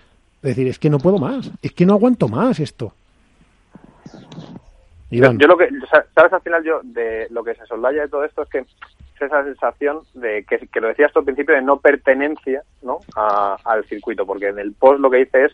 Es 0.42 0.50
decir, 0.56 0.68
es 0.68 0.78
que 0.78 0.90
no 0.90 0.98
puedo 0.98 1.18
más, 1.18 1.50
es 1.62 1.72
que 1.72 1.84
no 1.86 1.94
aguanto 1.94 2.28
más 2.28 2.60
esto. 2.60 2.92
Yo, 5.10 5.18
Iván, 5.18 5.38
yo 5.38 5.46
lo 5.46 5.56
que, 5.56 5.68
sa- 5.90 6.06
sabes, 6.14 6.32
al 6.32 6.40
final 6.42 6.64
yo, 6.64 6.80
de 6.82 7.26
lo 7.30 7.44
que 7.44 7.54
se 7.54 7.66
soldaya 7.66 8.02
de 8.02 8.08
todo 8.08 8.24
esto 8.24 8.42
es 8.42 8.48
que 8.48 8.64
esa 9.24 9.44
sensación 9.44 10.00
de 10.14 10.44
que, 10.44 10.58
que 10.66 10.80
lo 10.80 10.88
decías 10.88 11.10
tú 11.12 11.20
al 11.20 11.24
principio 11.24 11.54
de 11.54 11.62
no 11.62 11.78
pertenencia 11.78 12.62
¿no? 12.82 12.98
al 13.16 13.84
circuito, 13.86 14.26
porque 14.26 14.48
en 14.48 14.58
el 14.58 14.72
post 14.72 15.00
lo 15.00 15.08
que 15.10 15.18
dice 15.18 15.44
es 15.46 15.52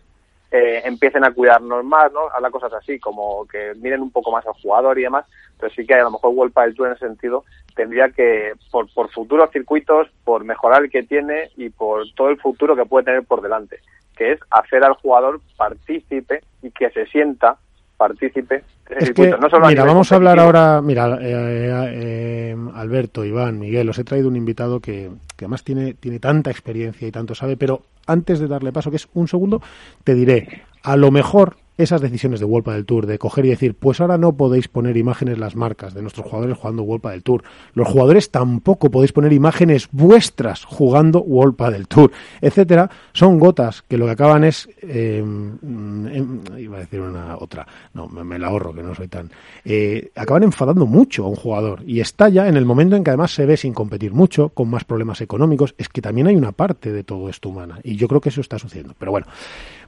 eh, 0.51 0.83
empiecen 0.85 1.25
a 1.25 1.33
cuidarnos 1.33 1.85
más, 1.85 2.13
¿no? 2.13 2.29
Habla 2.35 2.51
cosas 2.51 2.73
así, 2.73 2.99
como 2.99 3.47
que 3.47 3.73
miren 3.77 4.03
un 4.03 4.11
poco 4.11 4.33
más 4.33 4.47
al 4.47 4.55
jugador 4.55 4.99
y 4.99 5.03
demás, 5.03 5.25
pero 5.59 5.73
sí 5.73 5.87
que 5.87 5.95
a 5.95 6.03
lo 6.03 6.11
mejor 6.11 6.31
World 6.31 6.55
del 6.55 6.75
Tour 6.75 6.89
en 6.89 6.95
ese 6.95 7.07
sentido 7.07 7.45
tendría 7.75 8.11
que, 8.11 8.55
por, 8.71 8.93
por 8.93 9.11
futuros 9.11 9.51
circuitos, 9.53 10.09
por 10.25 10.45
mejorar 10.45 10.83
el 10.83 10.91
que 10.91 11.03
tiene 11.03 11.51
y 11.57 11.71
por 11.71 12.11
todo 12.15 12.31
el 12.31 12.41
futuro 12.41 12.75
que 12.75 12.85
puede 12.85 13.05
tener 13.05 13.25
por 13.25 13.43
delante, 13.43 13.79
que 14.17 14.33
es 14.33 14.41
hacer 14.51 14.85
al 14.85 14.95
jugador 14.95 15.41
partícipe 15.57 16.43
y 16.63 16.71
que 16.73 16.91
se 16.91 17.07
sienta 17.07 17.59
partícipe 18.01 18.65
es 18.99 19.11
que, 19.13 19.37
mira, 19.69 19.85
vamos 19.85 20.11
a 20.11 20.17
hablar 20.17 20.41
ahora, 20.41 20.81
mira, 20.81 21.19
eh, 21.21 21.69
eh, 21.93 22.57
Alberto, 22.75 23.27
Iván, 23.27 23.59
Miguel, 23.59 23.91
os 23.91 23.99
he 23.99 24.05
traído 24.05 24.27
un 24.27 24.37
invitado 24.37 24.81
que, 24.81 25.11
que 25.37 25.45
además 25.45 25.63
tiene, 25.63 25.93
tiene 25.93 26.19
tanta 26.19 26.51
experiencia 26.51 27.07
y 27.07 27.13
tanto 27.13 27.35
sabe, 27.35 27.59
pero 27.59 27.83
antes 28.07 28.41
de 28.41 28.49
darle 28.49 28.73
paso, 28.73 28.91
que 28.91 28.97
es 28.97 29.07
un 29.13 29.29
segundo, 29.29 29.61
te 30.03 30.15
diré, 30.15 30.63
a 30.83 30.97
lo 30.97 31.11
mejor 31.11 31.57
esas 31.83 32.01
decisiones 32.01 32.41
de 32.41 32.47
Wolpa 32.47 32.75
del 32.75 32.85
Tour, 32.85 33.07
de 33.07 33.19
coger 33.19 33.47
y 33.47 33.51
decir, 33.51 33.75
pues 33.75 34.01
ahora 34.01 34.19
no 34.19 34.37
podéis 34.37 34.69
poner 34.69 34.97
imágenes 34.97 35.39
las 35.39 35.57
marcas 35.57 35.95
de 35.95 36.03
nuestros 36.03 36.27
jugadores 36.27 36.59
jugando 36.59 36.85
Wolpa 36.85 37.11
del 37.11 37.23
Tour. 37.23 37.43
Los 37.75 37.89
jugadores 37.89 38.31
tampoco 38.31 38.91
podéis 38.91 39.13
poner 39.13 39.33
imágenes 39.33 39.89
vuestras 39.93 40.65
jugando 40.65 41.23
Wolpa 41.23 41.71
del 41.71 41.89
Tour, 41.89 42.13
etcétera. 42.41 42.91
Son 43.13 43.39
gotas 43.39 43.83
que 43.83 43.97
lo 43.97 44.07
que 44.07 44.13
acaban 44.13 44.45
es, 44.45 44.69
eh, 44.83 45.19
em, 45.19 46.41
iba 46.59 46.77
a 46.77 46.81
decir 46.81 47.01
una 47.01 47.37
otra, 47.39 47.67
no, 47.95 48.09
me, 48.09 48.39
la 48.39 48.49
ahorro 48.49 48.75
que 48.75 48.83
no 48.83 48.95
soy 48.95 49.09
tan, 49.09 49.31
eh, 49.65 50.11
acaban 50.17 50.43
enfadando 50.43 50.87
mucho 50.87 51.25
a 51.25 51.29
un 51.29 51.37
jugador 51.37 51.83
y 51.87 52.01
estalla 52.01 52.49
en 52.49 52.57
el 52.57 52.65
momento 52.65 52.97
en 52.97 53.05
que 53.05 53.11
además 53.11 53.33
se 53.33 53.47
ve 53.47 53.57
sin 53.57 53.73
competir 53.73 54.13
mucho, 54.13 54.51
con 54.51 54.69
más 54.69 54.85
problemas 54.85 55.21
económicos. 55.21 55.75
Es 55.79 55.89
que 55.89 56.03
también 56.03 56.27
hay 56.27 56.37
una 56.37 56.53
parte 56.53 56.93
de 56.93 57.05
todo 57.05 57.29
esto 57.29 57.49
humana 57.49 57.79
y 57.83 57.97
yo 57.97 58.09
creo 58.09 58.21
que 58.21 58.29
eso 58.29 58.41
está 58.41 58.59
sucediendo. 58.59 58.95
Pero 58.99 59.13
bueno. 59.13 59.27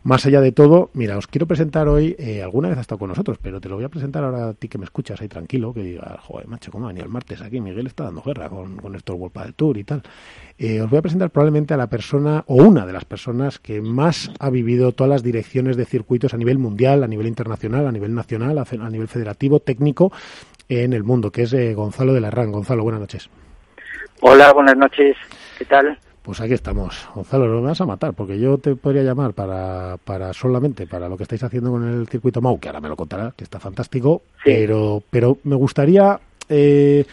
Más 0.05 0.27
allá 0.27 0.41
de 0.41 0.51
todo, 0.51 0.91
mira, 0.95 1.17
os 1.17 1.29
quiero 1.29 1.47
presentar 1.47 1.87
hoy, 1.87 2.17
eh, 2.19 2.43
alguna 2.43 2.69
vez 2.69 2.77
ha 2.77 2.81
estado 2.81 2.99
con 2.99 3.11
nosotros, 3.11 3.39
pero 3.41 3.61
te 3.61 3.69
lo 3.69 3.77
voy 3.77 3.85
a 3.85 3.89
presentar 3.89 4.25
ahora 4.25 4.49
a 4.49 4.53
ti 4.53 4.67
que 4.67 4.77
me 4.77 4.85
escuchas 4.85 5.21
ahí 5.21 5.29
tranquilo, 5.29 5.73
que 5.73 5.81
digas, 5.81 6.19
joder, 6.23 6.49
macho, 6.49 6.73
¿cómo 6.73 6.89
venía 6.89 7.05
el 7.05 7.09
martes 7.09 7.41
aquí? 7.41 7.61
Miguel 7.61 7.87
está 7.87 8.05
dando 8.05 8.21
guerra 8.21 8.49
con, 8.49 8.79
con 8.79 8.97
estos 8.97 9.15
World 9.15 9.41
del 9.41 9.55
Tour 9.55 9.79
y 9.79 9.85
tal. 9.85 10.03
Eh, 10.59 10.81
os 10.81 10.91
voy 10.91 10.99
a 10.99 11.03
presentar 11.03 11.31
probablemente 11.31 11.73
a 11.73 11.77
la 11.77 11.87
persona, 11.87 12.43
o 12.49 12.57
una 12.57 12.85
de 12.85 12.93
las 12.93 13.05
personas 13.05 13.61
que 13.61 13.81
más 13.81 14.33
ha 14.41 14.51
vivido 14.51 14.91
todas 14.91 15.09
las 15.09 15.23
direcciones 15.23 15.77
de 15.77 15.85
circuitos 15.85 16.35
a 16.35 16.37
nivel 16.37 16.59
mundial, 16.59 17.05
a 17.05 17.07
nivel 17.07 17.29
internacional, 17.29 17.87
a 17.87 17.93
nivel 17.93 18.13
nacional, 18.13 18.59
a, 18.59 18.91
nivel 18.91 19.07
federativo, 19.07 19.61
técnico, 19.61 20.11
en 20.69 20.95
el 20.95 21.05
mundo, 21.05 21.31
que 21.31 21.43
es 21.43 21.53
eh, 21.53 21.75
Gonzalo 21.75 22.13
de 22.13 22.21
la 22.21 22.33
RAN. 22.33 22.51
Gonzalo, 22.51 22.83
buenas 22.83 23.03
noches. 23.03 23.31
Hola, 24.21 24.53
buenas 24.53 24.77
noches. 24.77 25.17
¿Qué 25.59 25.65
tal? 25.65 25.97
Pues 26.23 26.41
aquí 26.41 26.55
estamos. 26.55 27.09
Gonzalo, 27.15 27.49
no 27.49 27.61
me 27.61 27.69
vas 27.69 27.81
a 27.81 27.87
matar, 27.87 28.15
porque 28.15 28.39
yo 28.39 28.57
te 28.59 28.77
podría 28.77 29.03
llamar 29.03 29.35
para, 29.35 29.97
para 30.05 30.33
solamente 30.33 30.87
para 30.87 31.09
lo 31.09 31.17
que 31.17 31.25
estáis 31.25 31.43
haciendo 31.43 31.73
con 31.73 31.89
el 31.89 32.07
circuito 32.07 32.41
MAU, 32.41 32.61
que 32.61 32.69
ahora 32.69 32.81
me 32.81 32.89
lo 32.89 32.97
contará, 32.97 33.33
que 33.37 33.43
está 33.45 33.59
fantástico, 33.59 34.23
pero, 34.45 35.03
pero 35.11 35.39
me 35.45 35.57
gustaría... 35.57 36.21
Eh, 36.49 37.05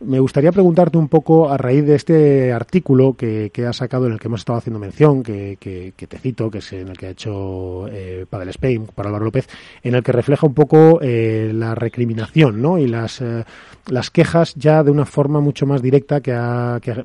me 0.00 0.20
gustaría 0.20 0.52
preguntarte 0.52 0.98
un 0.98 1.08
poco 1.08 1.50
a 1.50 1.56
raíz 1.56 1.86
de 1.86 1.94
este 1.94 2.52
artículo 2.52 3.14
que, 3.14 3.50
que 3.50 3.66
has 3.66 3.76
sacado 3.76 4.06
en 4.06 4.12
el 4.12 4.18
que 4.18 4.28
hemos 4.28 4.40
estado 4.40 4.58
haciendo 4.58 4.78
mención, 4.78 5.22
que, 5.22 5.56
que, 5.58 6.06
te 6.06 6.18
cito, 6.18 6.50
que 6.50 6.58
es 6.58 6.72
en 6.74 6.88
el 6.88 6.98
que 6.98 7.06
ha 7.06 7.10
hecho 7.10 7.88
eh, 7.88 8.26
Padel 8.28 8.50
Spain 8.50 8.88
para 8.94 9.08
Álvaro 9.08 9.24
López, 9.24 9.48
en 9.82 9.94
el 9.94 10.02
que 10.02 10.12
refleja 10.12 10.46
un 10.46 10.54
poco 10.54 11.00
eh, 11.00 11.50
la 11.54 11.74
recriminación 11.74 12.60
¿no? 12.60 12.78
y 12.78 12.86
las, 12.86 13.22
eh, 13.22 13.44
las 13.86 14.10
quejas 14.10 14.54
ya 14.54 14.82
de 14.82 14.90
una 14.90 15.06
forma 15.06 15.40
mucho 15.40 15.66
más 15.66 15.80
directa 15.80 16.20
que 16.20 16.32
ha, 16.32 16.78
que, 16.82 16.90
ha 16.90 17.04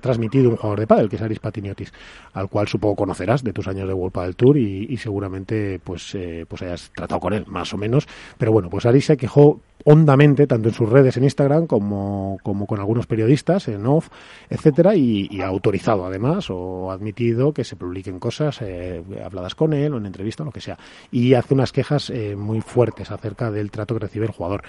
transmitido 0.00 0.50
un 0.50 0.56
jugador 0.56 0.80
de 0.80 0.86
pádel, 0.86 1.08
que 1.08 1.16
es 1.16 1.22
Aris 1.22 1.38
Patiniotis, 1.38 1.92
al 2.32 2.48
cual 2.48 2.68
supongo 2.68 2.96
conocerás 2.96 3.42
de 3.42 3.52
tus 3.52 3.68
años 3.68 3.88
de 3.88 3.94
World 3.94 4.12
Padel 4.12 4.36
Tour 4.36 4.56
y, 4.56 4.96
seguramente 4.96 5.80
pues, 5.82 6.14
eh, 6.14 6.46
pues 6.48 6.62
hayas 6.62 6.90
tratado 6.94 7.20
con 7.20 7.32
él, 7.32 7.44
más 7.46 7.72
o 7.74 7.76
menos. 7.76 8.06
Pero 8.38 8.52
bueno, 8.52 8.70
pues 8.70 8.86
Aris 8.86 9.06
se 9.06 9.16
quejó 9.16 9.60
hondamente, 9.84 10.46
tanto 10.46 10.68
en 10.68 10.74
sus 10.74 10.88
redes 10.88 11.16
en 11.16 11.24
Instagram 11.24 11.66
como, 11.66 12.38
como 12.42 12.66
con 12.66 12.78
algunos 12.78 13.06
periodistas 13.06 13.68
en 13.68 13.86
off, 13.86 14.08
etcétera, 14.48 14.94
y, 14.94 15.40
ha 15.40 15.46
autorizado 15.46 16.06
además 16.06 16.50
o 16.50 16.92
admitido 16.92 17.52
que 17.52 17.64
se 17.64 17.74
publiquen 17.74 18.20
cosas 18.20 18.62
eh, 18.62 19.02
habladas 19.24 19.56
con 19.56 19.72
él 19.72 19.92
o 19.92 19.96
en 19.96 20.06
entrevista 20.06 20.44
o 20.44 20.46
lo 20.46 20.52
que 20.52 20.60
sea. 20.60 20.78
Y 21.10 21.34
hace 21.34 21.54
unas 21.54 21.72
quejas 21.72 22.10
eh, 22.10 22.36
muy 22.36 22.60
fuertes 22.60 23.10
acerca 23.10 23.50
del 23.50 23.70
trato 23.70 23.94
que 23.94 24.00
recibe 24.00 24.26
el 24.26 24.32
jugador. 24.32 24.62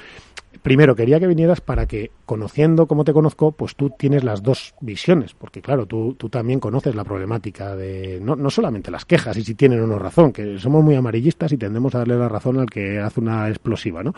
Primero, 0.62 0.96
quería 0.96 1.20
que 1.20 1.28
vinieras 1.28 1.62
para 1.62 1.88
que, 1.88 2.12
conociendo 2.26 2.88
como 2.88 3.04
te 3.04 3.14
conozco, 3.14 3.52
pues 3.52 3.76
tú 3.76 3.90
tienes 3.90 4.24
las 4.24 4.44
dos 4.44 4.76
visiones, 4.82 5.03
porque 5.38 5.62
claro, 5.62 5.86
tú, 5.86 6.16
tú 6.16 6.30
también 6.30 6.60
conoces 6.60 6.96
la 6.96 7.04
problemática 7.04 7.76
de 7.76 8.20
no, 8.22 8.36
no 8.36 8.50
solamente 8.50 8.90
las 8.90 9.06
quejas 9.06 9.36
y 9.38 9.44
si 9.44 9.56
tienen 9.56 9.82
o 9.82 9.88
no 9.88 10.00
razón, 10.00 10.32
que 10.32 10.58
somos 10.58 10.84
muy 10.84 10.96
amarillistas 10.96 11.52
y 11.52 11.58
tendemos 11.58 11.94
a 11.94 12.00
darle 12.00 12.16
la 12.16 12.30
razón 12.30 12.60
al 12.60 12.70
que 12.70 13.00
hace 13.00 13.20
una 13.20 13.50
explosiva, 13.50 14.02
¿no? 14.04 14.14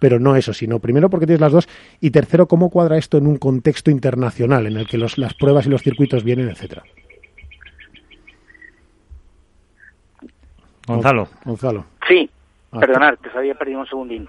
Pero 0.00 0.18
no 0.18 0.34
eso, 0.34 0.52
sino 0.52 0.80
primero 0.80 1.08
porque 1.08 1.26
tienes 1.26 1.40
las 1.40 1.52
dos 1.52 1.68
y 2.00 2.10
tercero, 2.10 2.46
cómo 2.46 2.68
cuadra 2.70 2.98
esto 2.98 3.18
en 3.18 3.26
un 3.26 3.36
contexto 3.36 3.90
internacional 3.90 4.66
en 4.66 4.76
el 4.76 4.88
que 4.88 4.98
los, 4.98 5.18
las 5.18 5.34
pruebas 5.34 5.66
y 5.66 5.70
los 5.70 5.82
circuitos 5.82 6.24
vienen, 6.24 6.48
etcétera. 6.48 6.82
Gonzalo. 10.86 11.28
Gonzalo. 11.44 11.84
Sí, 12.08 12.28
ah, 12.72 12.80
perdonad, 12.80 13.18
que 13.18 13.30
se 13.30 13.38
había 13.38 13.54
perdido 13.54 13.80
un 13.80 13.86
segundín. 13.86 14.24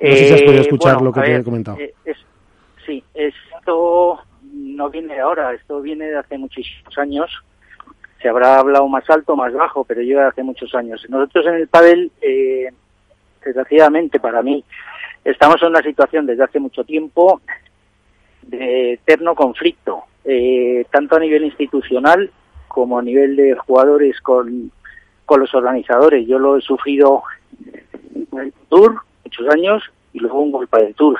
No 0.00 0.10
sé 0.10 0.26
si 0.26 0.34
has 0.34 0.42
podido 0.42 0.62
eh, 0.62 0.66
escuchar 0.66 1.02
lo 1.02 1.12
que 1.12 1.20
te 1.20 1.36
he 1.36 1.44
comentado. 1.44 1.78
Eh, 1.78 1.94
sí, 2.86 3.04
esto 3.14 4.20
no 4.74 4.90
viene 4.90 5.20
ahora, 5.20 5.52
esto 5.54 5.80
viene 5.80 6.06
de 6.06 6.18
hace 6.18 6.38
muchísimos 6.38 6.96
años. 6.98 7.30
Se 8.20 8.28
habrá 8.28 8.58
hablado 8.58 8.88
más 8.88 9.08
alto, 9.10 9.36
más 9.36 9.52
bajo, 9.52 9.84
pero 9.84 10.00
lleva 10.00 10.28
hace 10.28 10.42
muchos 10.42 10.74
años. 10.74 11.04
Nosotros 11.08 11.46
en 11.46 11.54
el 11.54 11.68
pádel, 11.68 12.10
eh, 12.22 12.70
desgraciadamente 13.44 14.18
para 14.18 14.42
mí, 14.42 14.64
Estamos 15.24 15.62
en 15.62 15.68
una 15.68 15.82
situación 15.82 16.26
desde 16.26 16.44
hace 16.44 16.60
mucho 16.60 16.84
tiempo 16.84 17.40
de 18.42 18.92
eterno 18.92 19.34
conflicto, 19.34 20.04
eh, 20.22 20.84
tanto 20.90 21.16
a 21.16 21.20
nivel 21.20 21.44
institucional 21.44 22.30
como 22.68 22.98
a 22.98 23.02
nivel 23.02 23.34
de 23.34 23.54
jugadores 23.54 24.20
con, 24.20 24.70
con 25.24 25.40
los 25.40 25.54
organizadores. 25.54 26.26
Yo 26.26 26.38
lo 26.38 26.58
he 26.58 26.60
sufrido 26.60 27.22
en 27.64 28.38
el 28.38 28.52
Tour 28.68 29.00
muchos 29.24 29.48
años 29.48 29.82
y 30.12 30.18
luego 30.18 30.42
un 30.42 30.52
golpe 30.52 30.84
del 30.84 30.94
Tour. 30.94 31.18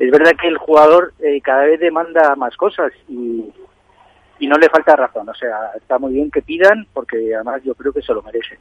Es 0.00 0.10
verdad 0.10 0.32
que 0.40 0.48
el 0.48 0.56
jugador 0.56 1.12
eh, 1.18 1.42
cada 1.42 1.64
vez 1.64 1.78
demanda 1.78 2.34
más 2.34 2.56
cosas 2.56 2.90
y, 3.06 3.52
no 4.40 4.56
le 4.56 4.70
falta 4.70 4.96
razón. 4.96 5.28
O 5.28 5.34
sea, 5.34 5.72
está 5.76 5.98
muy 5.98 6.14
bien 6.14 6.30
que 6.30 6.40
pidan 6.40 6.86
porque 6.94 7.34
además 7.34 7.62
yo 7.62 7.74
creo 7.74 7.92
que 7.92 8.00
se 8.00 8.14
lo 8.14 8.22
merecen. 8.22 8.58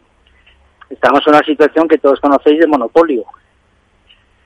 Estamos 0.90 1.26
en 1.26 1.34
una 1.34 1.46
situación 1.46 1.88
que 1.88 1.98
todos 1.98 2.20
conocéis 2.20 2.60
de 2.60 2.68
monopolio 2.68 3.24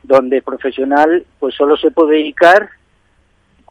donde 0.03 0.37
el 0.37 0.43
profesional 0.43 1.25
pues 1.39 1.55
solo 1.55 1.75
se 1.77 1.89
puede 1.89 2.17
dedicar 2.17 2.69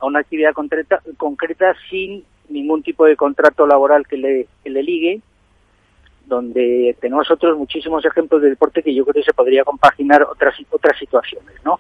a 0.00 0.06
una 0.06 0.18
actividad 0.18 0.52
concreta, 0.52 1.00
concreta 1.16 1.76
sin 1.88 2.24
ningún 2.48 2.82
tipo 2.82 3.04
de 3.04 3.16
contrato 3.16 3.68
laboral 3.68 4.04
que 4.08 4.16
le, 4.16 4.48
que 4.64 4.70
le 4.70 4.82
ligue, 4.82 5.20
donde 6.26 6.96
tenemos 7.00 7.30
otros 7.30 7.56
muchísimos 7.56 8.04
ejemplos 8.04 8.42
de 8.42 8.50
deporte 8.50 8.82
que 8.82 8.94
yo 8.94 9.04
creo 9.04 9.22
que 9.22 9.30
se 9.30 9.34
podría 9.34 9.62
compaginar 9.62 10.24
otras 10.24 10.56
otras 10.70 10.98
situaciones, 10.98 11.54
¿no? 11.64 11.78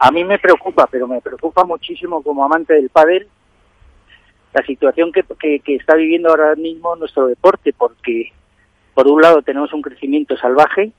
A 0.00 0.10
mí 0.10 0.24
me 0.24 0.38
preocupa, 0.38 0.86
pero 0.90 1.06
me 1.06 1.20
preocupa 1.20 1.64
muchísimo 1.64 2.22
como 2.22 2.42
amante 2.42 2.72
del 2.72 2.88
pádel 2.88 3.28
la 4.54 4.64
situación 4.64 5.12
que, 5.12 5.22
que, 5.60 5.76
está 5.76 5.94
viviendo 5.94 6.30
ahora 6.30 6.56
mismo 6.56 6.96
nuestro 6.96 7.26
deporte, 7.26 7.74
porque 7.76 8.32
por 8.94 9.06
un 9.06 9.20
lado 9.20 9.42
tenemos 9.42 9.72
un 9.74 9.82
crecimiento 9.82 10.36
salvaje 10.38 10.92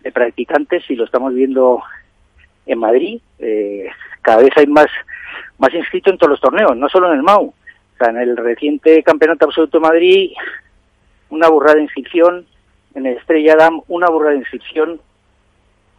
de 0.00 0.12
practicantes 0.12 0.82
y 0.90 0.96
lo 0.96 1.04
estamos 1.04 1.34
viendo 1.34 1.82
en 2.66 2.78
Madrid. 2.78 3.20
Eh, 3.38 3.88
cada 4.22 4.38
vez 4.38 4.50
hay 4.56 4.66
más, 4.66 4.88
más 5.58 5.72
inscritos 5.74 6.12
en 6.12 6.18
todos 6.18 6.30
los 6.30 6.40
torneos, 6.40 6.74
no 6.74 6.88
solo 6.88 7.12
en 7.12 7.18
el 7.18 7.22
MAU. 7.22 7.48
O 7.48 7.54
sea, 7.98 8.08
en 8.10 8.16
el 8.16 8.36
reciente 8.36 9.02
Campeonato 9.02 9.44
Absoluto 9.44 9.78
de 9.78 9.86
Madrid, 9.86 10.32
una 11.28 11.48
burrada 11.48 11.80
inscripción. 11.80 12.46
En 12.94 13.06
el 13.06 13.18
Estrella 13.18 13.54
Dam, 13.56 13.82
una 13.88 14.08
burrada 14.08 14.36
inscripción. 14.36 15.00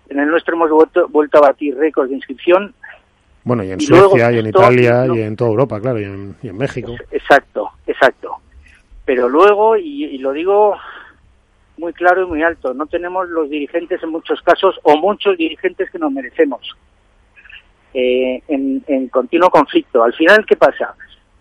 En 0.09 0.19
el 0.19 0.27
nuestro 0.27 0.55
hemos 0.55 0.69
vuelto, 0.69 1.07
vuelto 1.09 1.37
a 1.37 1.41
batir 1.41 1.77
récords 1.77 2.09
de 2.09 2.15
inscripción. 2.17 2.73
Bueno, 3.43 3.63
y 3.63 3.71
en 3.71 3.79
Suecia, 3.79 4.31
y 4.31 4.39
en 4.39 4.47
Italia, 4.47 5.05
y 5.07 5.21
en 5.21 5.35
toda 5.35 5.51
Europa, 5.51 5.79
claro, 5.79 5.99
y 5.99 6.03
en, 6.03 6.35
y 6.41 6.49
en 6.49 6.57
México. 6.57 6.95
Exacto, 7.11 7.69
exacto. 7.87 8.37
Pero 9.05 9.29
luego, 9.29 9.77
y 9.77 10.17
lo 10.19 10.33
digo 10.33 10.75
muy 11.79 11.93
claro 11.93 12.23
y 12.23 12.27
muy 12.27 12.43
alto. 12.43 12.73
No 12.73 12.85
tenemos 12.85 13.27
los 13.29 13.49
dirigentes 13.49 14.03
en 14.03 14.09
muchos 14.09 14.41
casos 14.41 14.79
o 14.83 14.97
muchos 14.97 15.37
dirigentes 15.37 15.89
que 15.89 15.97
nos 15.97 16.11
merecemos. 16.11 16.75
Eh, 17.93 18.43
en, 18.47 19.07
continuo 19.09 19.49
conflicto. 19.49 20.03
Al 20.03 20.13
final, 20.13 20.45
¿qué 20.45 20.55
pasa? 20.55 20.93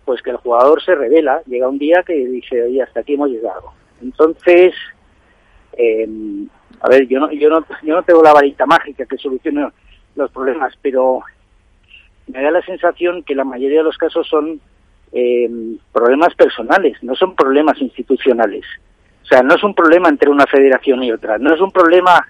Pues 0.05 0.21
que 0.23 0.31
el 0.31 0.37
jugador 0.37 0.83
se 0.83 0.95
revela, 0.95 1.41
llega 1.45 1.69
un 1.69 1.77
día 1.77 2.01
que 2.03 2.13
dice, 2.13 2.63
oye, 2.63 2.81
hasta 2.81 3.01
aquí 3.01 3.13
hemos 3.13 3.29
llegado. 3.29 3.73
Entonces, 4.01 4.73
em, 5.73 6.47
a 6.81 6.89
ver, 6.89 7.07
yo 7.07 7.19
no, 7.19 7.31
yo 7.31 7.49
no, 7.49 7.65
yo 7.83 7.95
no 7.95 8.03
tengo 8.03 8.23
la 8.23 8.33
varita 8.33 8.65
mágica 8.65 9.05
que 9.05 9.17
solucione 9.17 9.69
los 10.15 10.31
problemas, 10.31 10.73
pero 10.81 11.21
me 12.27 12.41
da 12.41 12.51
la 12.51 12.61
sensación 12.61 13.23
que 13.23 13.35
la 13.35 13.43
mayoría 13.43 13.79
de 13.79 13.83
los 13.83 13.97
casos 13.97 14.27
son 14.27 14.59
eh, 15.11 15.49
problemas 15.91 16.33
personales, 16.35 17.01
no 17.01 17.15
son 17.15 17.35
problemas 17.35 17.81
institucionales. 17.81 18.65
O 19.23 19.25
sea, 19.25 19.41
no 19.41 19.55
es 19.55 19.63
un 19.63 19.73
problema 19.73 20.09
entre 20.09 20.29
una 20.29 20.45
federación 20.45 21.03
y 21.03 21.11
otra, 21.11 21.37
no 21.37 21.53
es 21.53 21.61
un 21.61 21.71
problema 21.71 22.27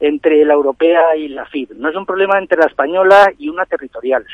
entre 0.00 0.44
la 0.44 0.54
europea 0.54 1.16
y 1.16 1.28
la 1.28 1.46
FIB, 1.46 1.74
no 1.76 1.88
es 1.88 1.96
un 1.96 2.04
problema 2.04 2.38
entre 2.38 2.58
la 2.58 2.66
española 2.66 3.32
y 3.38 3.48
una 3.48 3.64
territorial. 3.64 4.24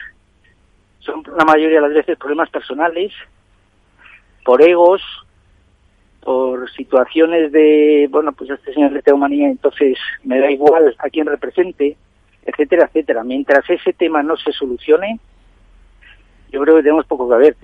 Son 1.01 1.23
la 1.37 1.45
mayoría 1.45 1.81
de 1.81 1.89
las 1.89 1.95
veces 1.95 2.19
problemas 2.19 2.51
personales, 2.51 3.13
por 4.45 4.63
egos, 4.63 5.03
por 6.23 6.71
situaciones 6.73 7.51
de, 7.51 8.09
bueno, 8.11 8.33
pues 8.33 8.51
este 8.51 8.75
señor 8.75 8.93
le 8.93 9.03
tengo 9.03 9.19
manía, 9.19 9.49
entonces 9.49 9.99
me 10.23 10.39
da 10.39 10.51
igual 10.51 10.95
a 10.99 11.09
quién 11.09 11.27
represente, 11.27 11.97
etcétera, 12.45 12.87
etcétera. 12.87 13.25
Mientras 13.25 13.69
ese 13.69 13.93
tema 13.93 14.23
no 14.23 14.37
se 14.37 14.53
solucione, 14.53 15.19
yo 16.51 16.61
creo 16.61 16.77
que 16.77 16.83
tenemos 16.83 17.07
poco 17.07 17.29
que 17.29 17.37
ver. 17.37 17.57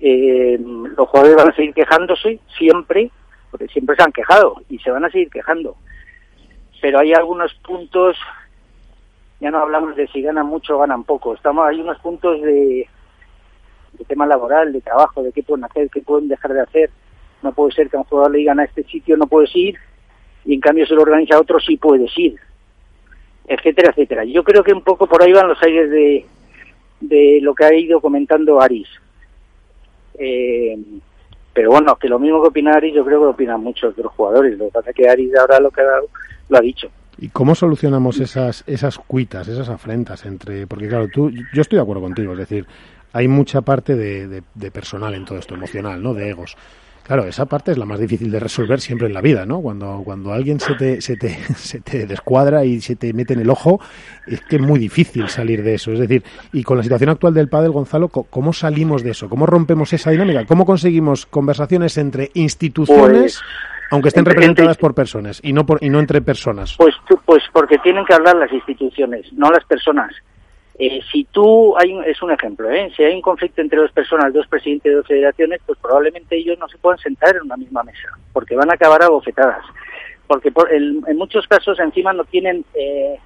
Eh, 0.00 0.58
los 0.60 1.08
jugadores 1.08 1.36
van 1.36 1.50
a 1.50 1.56
seguir 1.56 1.74
quejándose 1.74 2.40
siempre, 2.56 3.10
porque 3.50 3.68
siempre 3.68 3.96
se 3.96 4.02
han 4.02 4.12
quejado 4.12 4.62
y 4.68 4.78
se 4.78 4.90
van 4.90 5.04
a 5.04 5.10
seguir 5.10 5.28
quejando. 5.28 5.76
Pero 6.80 7.00
hay 7.00 7.12
algunos 7.12 7.52
puntos, 7.54 8.16
ya 9.40 9.50
no 9.50 9.58
hablamos 9.58 9.96
de 9.96 10.06
si 10.08 10.22
ganan 10.22 10.46
mucho 10.46 10.76
o 10.76 10.78
ganan 10.78 11.04
poco, 11.04 11.34
estamos 11.34 11.66
hay 11.66 11.80
unos 11.80 11.98
puntos 11.98 12.40
de, 12.40 12.88
de 13.92 14.04
tema 14.04 14.26
laboral, 14.26 14.72
de 14.72 14.80
trabajo, 14.80 15.22
de 15.22 15.32
qué 15.32 15.42
pueden 15.42 15.64
hacer, 15.64 15.90
qué 15.90 16.00
pueden 16.00 16.28
dejar 16.28 16.54
de 16.54 16.60
hacer. 16.60 16.90
No 17.42 17.52
puede 17.52 17.72
ser 17.72 17.88
que 17.88 17.96
a 17.96 18.00
un 18.00 18.04
jugador 18.04 18.32
le 18.32 18.38
digan 18.38 18.60
a 18.60 18.64
este 18.64 18.82
sitio 18.84 19.16
no 19.16 19.26
puedes 19.26 19.54
ir 19.54 19.76
y 20.44 20.54
en 20.54 20.60
cambio 20.60 20.86
se 20.86 20.94
lo 20.94 21.02
organiza 21.02 21.36
a 21.36 21.40
otro 21.40 21.60
sí 21.60 21.76
puedes 21.76 22.10
ir, 22.18 22.36
etcétera, 23.46 23.90
etcétera. 23.90 24.24
Yo 24.24 24.42
creo 24.42 24.62
que 24.62 24.72
un 24.72 24.82
poco 24.82 25.06
por 25.06 25.22
ahí 25.22 25.32
van 25.32 25.48
los 25.48 25.62
aires 25.62 25.90
de, 25.90 26.26
de 27.00 27.38
lo 27.42 27.54
que 27.54 27.64
ha 27.64 27.74
ido 27.74 28.00
comentando 28.00 28.60
Aris. 28.60 28.88
Eh, 30.18 30.76
pero 31.52 31.70
bueno, 31.70 31.96
que 31.96 32.08
lo 32.08 32.18
mismo 32.18 32.40
que 32.42 32.48
opina 32.48 32.72
Aris, 32.72 32.94
yo 32.94 33.04
creo 33.04 33.20
que 33.20 33.24
lo 33.26 33.30
opinan 33.32 33.62
muchos 33.62 33.94
de 33.96 34.02
los 34.02 34.12
jugadores. 34.12 34.56
Lo 34.58 34.66
que 34.66 34.72
pasa 34.72 34.90
es 34.90 34.96
que 34.96 35.08
Aris 35.08 35.34
ahora 35.36 35.58
lo 35.60 36.56
ha 36.56 36.60
dicho. 36.60 36.88
¿Y 37.20 37.28
cómo 37.30 37.54
solucionamos 37.54 38.20
esas, 38.20 38.62
esas 38.66 38.96
cuitas, 38.98 39.48
esas 39.48 39.68
afrentas 39.68 40.24
entre...? 40.24 40.68
Porque 40.68 40.88
claro, 40.88 41.08
tú, 41.12 41.30
yo 41.30 41.60
estoy 41.60 41.76
de 41.76 41.82
acuerdo 41.82 42.02
contigo, 42.02 42.32
es 42.32 42.38
decir, 42.38 42.64
hay 43.12 43.26
mucha 43.26 43.60
parte 43.62 43.96
de, 43.96 44.28
de, 44.28 44.42
de 44.54 44.70
personal 44.70 45.14
en 45.14 45.24
todo 45.24 45.38
esto, 45.38 45.54
emocional, 45.54 46.00
¿no? 46.00 46.14
De 46.14 46.28
egos. 46.28 46.56
Claro, 47.08 47.24
esa 47.24 47.46
parte 47.46 47.72
es 47.72 47.78
la 47.78 47.86
más 47.86 47.98
difícil 47.98 48.30
de 48.30 48.38
resolver 48.38 48.80
siempre 48.80 49.06
en 49.06 49.14
la 49.14 49.22
vida, 49.22 49.46
¿no? 49.46 49.62
Cuando, 49.62 50.02
cuando 50.04 50.30
alguien 50.30 50.60
se 50.60 50.74
te, 50.74 51.00
se, 51.00 51.16
te, 51.16 51.30
se 51.56 51.80
te 51.80 52.06
descuadra 52.06 52.66
y 52.66 52.82
se 52.82 52.96
te 52.96 53.14
mete 53.14 53.32
en 53.32 53.40
el 53.40 53.48
ojo, 53.48 53.80
es 54.26 54.42
que 54.42 54.56
es 54.56 54.62
muy 54.62 54.78
difícil 54.78 55.26
salir 55.30 55.62
de 55.62 55.72
eso. 55.72 55.90
Es 55.90 56.00
decir, 56.00 56.22
y 56.52 56.62
con 56.62 56.76
la 56.76 56.82
situación 56.82 57.08
actual 57.08 57.32
del 57.32 57.48
pádel, 57.48 57.70
Gonzalo, 57.70 58.08
¿cómo 58.08 58.52
salimos 58.52 59.02
de 59.02 59.12
eso? 59.12 59.30
¿Cómo 59.30 59.46
rompemos 59.46 59.90
esa 59.94 60.10
dinámica? 60.10 60.44
¿Cómo 60.44 60.66
conseguimos 60.66 61.24
conversaciones 61.24 61.96
entre 61.96 62.30
instituciones, 62.34 63.40
pues, 63.40 63.42
aunque 63.90 64.08
estén 64.08 64.26
representadas 64.26 64.76
por 64.76 64.94
personas, 64.94 65.40
y 65.42 65.54
no, 65.54 65.64
por, 65.64 65.82
y 65.82 65.88
no 65.88 66.00
entre 66.00 66.20
personas? 66.20 66.74
Pues, 66.76 66.94
pues 67.24 67.42
porque 67.54 67.78
tienen 67.78 68.04
que 68.04 68.12
hablar 68.12 68.36
las 68.36 68.52
instituciones, 68.52 69.32
no 69.32 69.48
las 69.50 69.64
personas. 69.64 70.12
Eh, 70.80 71.00
si 71.10 71.24
tú, 71.24 71.76
hay 71.76 71.92
un, 71.92 72.04
es 72.04 72.22
un 72.22 72.30
ejemplo, 72.30 72.70
¿eh? 72.70 72.90
si 72.96 73.02
hay 73.02 73.14
un 73.14 73.20
conflicto 73.20 73.60
entre 73.60 73.80
dos 73.80 73.90
personas, 73.90 74.32
dos 74.32 74.46
presidentes 74.46 74.90
de 74.90 74.96
dos 74.96 75.06
federaciones, 75.06 75.60
pues 75.66 75.76
probablemente 75.80 76.36
ellos 76.36 76.56
no 76.58 76.68
se 76.68 76.78
puedan 76.78 76.98
sentar 77.00 77.34
en 77.34 77.42
una 77.42 77.56
misma 77.56 77.82
mesa, 77.82 78.08
porque 78.32 78.54
van 78.54 78.70
a 78.70 78.74
acabar 78.74 79.02
a. 79.02 79.08
Porque 80.28 80.52
por, 80.52 80.72
el, 80.72 81.02
en 81.06 81.16
muchos 81.16 81.48
casos 81.48 81.80
encima 81.80 82.12
no 82.12 82.24
tienen 82.24 82.64
eh, 82.74 83.18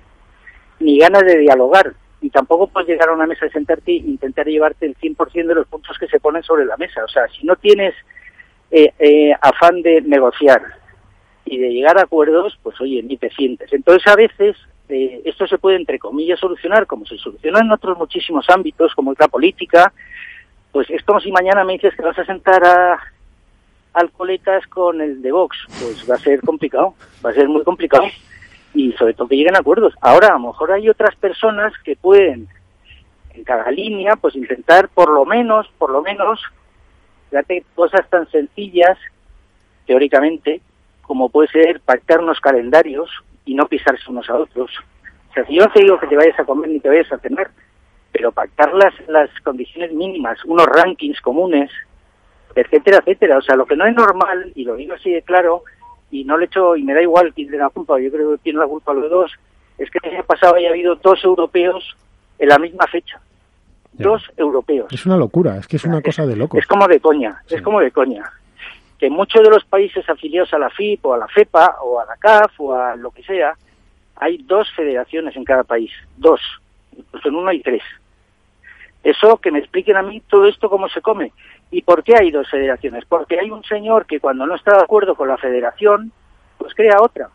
ni 0.81 0.99
ganas 0.99 1.25
de 1.25 1.39
dialogar, 1.39 1.93
y 2.23 2.31
tampoco 2.31 2.69
puedes 2.69 2.89
llegar 2.89 3.11
a 3.11 3.15
una 3.15 3.27
mesa 3.27 3.47
y 3.47 3.51
sentarte 3.51 3.91
e 3.91 3.97
intentar 3.97 4.47
llevarte 4.47 4.87
el 4.87 4.97
100% 4.97 5.47
de 5.47 5.55
los 5.55 5.67
puntos 5.67 5.99
que 5.99 6.07
se 6.07 6.21
ponen 6.21 6.43
sobre 6.43 6.65
la 6.65 6.77
mesa. 6.77 7.05
O 7.05 7.09
sea, 7.09 7.27
si 7.29 7.45
no 7.45 7.57
tienes 7.57 7.95
eh, 8.71 8.93
eh, 8.99 9.33
afán 9.41 9.83
de 9.83 10.01
negociar 10.01 10.63
y 11.45 11.59
de 11.59 11.71
llegar 11.71 11.99
a 11.99 12.03
acuerdos, 12.03 12.59
pues 12.63 12.81
oye, 12.81 13.03
ni 13.03 13.17
te 13.17 13.29
sientes. 13.31 13.73
Entonces 13.73 14.07
a 14.07 14.17
veces 14.17 14.57
eh, 14.89 15.23
esto 15.25 15.47
se 15.47 15.59
puede, 15.59 15.77
entre 15.77 15.99
comillas, 15.99 16.41
solucionar, 16.41 16.87
como 16.87 17.07
se 17.07 17.17
soluciona 17.17 17.61
en 17.61 17.71
otros 17.71 17.97
muchísimos 17.97 18.49
ámbitos, 18.51 18.95
como 18.95 19.13
es 19.13 19.19
la 19.19 19.29
política, 19.29 19.93
pues 20.71 20.89
es 20.91 21.03
como 21.03 21.21
si 21.21 21.31
mañana 21.31 21.65
me 21.65 21.75
dices 21.75 21.95
que 21.95 22.03
vas 22.03 22.19
a 22.19 22.25
sentar 22.25 22.65
a 22.65 22.99
alcoletas 23.95 24.67
con 24.67 25.01
el 25.01 25.21
de 25.21 25.33
Vox, 25.33 25.57
pues 25.69 26.11
va 26.11 26.15
a 26.15 26.19
ser 26.19 26.41
complicado, 26.41 26.95
va 27.25 27.31
a 27.31 27.35
ser 27.35 27.49
muy 27.49 27.63
complicado, 27.63 28.05
y 28.75 28.93
sobre 28.93 29.15
todo 29.15 29.29
que 29.29 29.37
lleguen 29.37 29.57
a 29.57 29.61
acuerdos. 29.61 29.95
Ahora, 30.01 30.29
a 30.29 30.33
lo 30.33 30.49
mejor 30.49 30.73
hay 30.73 30.89
otras 30.89 31.15
personas 31.17 31.73
que 31.85 31.97
pueden, 31.97 32.49
en 33.35 33.45
cada 33.45 33.71
línea, 33.71 34.17
pues 34.17 34.35
intentar 34.35 34.89
por 34.89 35.11
lo 35.11 35.25
menos, 35.25 35.69
por 35.79 35.91
lo 35.91 36.03
menos, 36.03 36.41
fíjate, 37.31 37.65
cosas 37.75 38.09
tan 38.09 38.31
sencillas, 38.31 38.99
teóricamente, 39.87 40.61
como 41.03 41.29
puede 41.29 41.49
ser 41.49 41.81
pactar 41.81 42.21
unos 42.21 42.41
calendarios, 42.41 43.11
y 43.45 43.55
no 43.55 43.67
pisarse 43.67 44.11
unos 44.11 44.29
a 44.31 44.37
otros. 44.37 44.71
O 45.31 45.35
sea, 45.35 45.47
si 45.47 45.55
yo 45.55 45.65
no 45.65 45.73
te 45.73 45.81
digo 45.81 45.99
que 45.99 46.07
te 46.07 46.17
vayas 46.17 46.39
a 46.39 46.45
comer 46.45 46.71
ni 46.71 46.81
te 46.81 46.89
vayas 46.89 47.11
a 47.13 47.19
cenar, 47.19 47.51
pero 48.13 48.33
pactar 48.33 48.73
las, 48.75 48.95
las 49.09 49.31
condiciones 49.41 49.93
mínimas, 49.93 50.45
unos 50.45 50.67
rankings 50.67 51.21
comunes, 51.21 51.71
etcétera, 52.55 52.99
etcétera. 52.99 53.39
O 53.39 53.43
sea, 53.43 53.57
lo 53.57 53.67
que 53.67 53.77
no 53.77 53.87
es 53.87 53.95
normal, 53.95 54.53
y 54.55 54.65
lo 54.65 54.77
digo 54.77 54.95
así 54.95 55.11
de 55.11 55.23
claro, 55.23 55.65
y 56.11 56.25
no 56.25 56.37
le 56.37 56.47
echo, 56.47 56.77
y 56.77 56.83
me 56.83 56.95
da 56.95 57.01
igual 57.01 57.33
quién 57.35 57.49
tiene 57.49 57.63
la 57.63 57.71
culpa, 57.71 57.99
yo 57.99 58.11
creo 58.13 58.33
que 58.33 58.39
tiene 58.39 58.59
la 58.59 58.67
culpa 58.67 58.93
los 58.93 59.11
dos, 59.11 59.33
es 59.79 59.91
que 59.91 59.99
el 60.03 60.17
año 60.17 60.25
pasado 60.25 60.57
haya 60.57 60.69
habido 60.69 60.97
dos 60.97 61.25
europeos 61.25 61.97
en 62.39 62.49
la 62.49 62.59
misma 62.59 62.87
fecha. 62.87 63.21
Ya. 63.95 64.07
Dos 64.07 64.23
europeos. 64.37 64.93
Es 64.93 65.05
una 65.07 65.17
locura, 65.17 65.57
es 65.59 65.67
que 65.67 65.77
es 65.77 65.85
una 65.85 65.99
es, 65.99 66.05
cosa 66.05 66.27
de 66.27 66.37
locos. 66.37 66.61
Es 66.61 66.67
como 66.67 66.87
de 66.87 67.01
coña, 67.01 67.43
sí. 67.47 67.55
es 67.55 67.63
como 67.63 67.81
de 67.81 67.91
coña 67.91 68.31
que 69.03 69.11
muchos 69.11 69.43
de 69.43 69.51
los 69.51 69.65
países 69.65 70.09
afiliados 70.09 70.55
a 70.55 70.61
la 70.61 70.71
FIP 70.71 71.05
o 71.07 71.15
a 71.15 71.19
la 71.19 71.27
FEPA 71.27 71.79
o 71.83 71.99
a 71.99 72.07
la 72.07 72.17
CAF 72.19 72.53
o 72.61 72.73
a 72.73 72.95
lo 72.95 73.11
que 73.11 73.25
sea, 73.25 73.53
hay 74.15 74.39
dos 74.39 74.71
federaciones 74.77 75.35
en 75.35 75.43
cada 75.43 75.65
país, 75.65 75.91
dos, 76.17 76.41
incluso 76.97 77.29
en 77.29 77.35
uno 77.35 77.49
hay 77.49 77.61
tres. 77.63 77.83
Eso 79.03 79.39
que 79.39 79.51
me 79.51 79.59
expliquen 79.59 79.97
a 79.97 80.03
mí 80.03 80.21
todo 80.21 80.47
esto 80.47 80.71
cómo 80.71 80.89
se 80.89 81.01
come. 81.01 81.33
¿Y 81.73 81.83
por 81.83 82.05
qué 82.05 82.15
hay 82.17 82.31
dos 82.31 82.49
federaciones? 82.49 83.05
Porque 83.05 83.41
hay 83.41 83.51
un 83.51 83.65
señor 83.65 84.07
que 84.07 84.21
cuando 84.21 84.47
no 84.47 84.55
está 84.55 84.77
de 84.77 84.85
acuerdo 84.85 85.17
con 85.17 85.27
la 85.27 85.37
federación, 85.37 86.13
pues 86.57 86.73
crea 86.73 87.03
otra. 87.03 87.29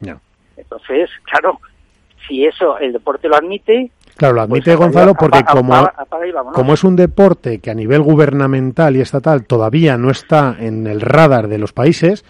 No. 0.00 0.20
Entonces, 0.56 1.08
claro, 1.22 1.60
si 2.26 2.44
eso 2.44 2.80
el 2.80 2.92
deporte 2.92 3.28
lo 3.28 3.36
admite, 3.36 3.92
Claro, 4.16 4.34
lo 4.34 4.42
admite 4.42 4.76
pues 4.76 4.78
Gonzalo 4.78 5.14
porque 5.14 5.38
apaga, 5.38 5.60
como, 5.60 5.74
apaga, 5.74 5.94
apaga 5.98 6.26
y 6.26 6.32
como 6.54 6.74
es 6.74 6.84
un 6.84 6.96
deporte 6.96 7.58
que 7.58 7.70
a 7.70 7.74
nivel 7.74 8.00
gubernamental 8.00 8.96
y 8.96 9.00
estatal 9.00 9.44
todavía 9.44 9.98
no 9.98 10.10
está 10.10 10.56
en 10.58 10.86
el 10.86 11.00
radar 11.02 11.48
de 11.48 11.58
los 11.58 11.72
países, 11.72 12.24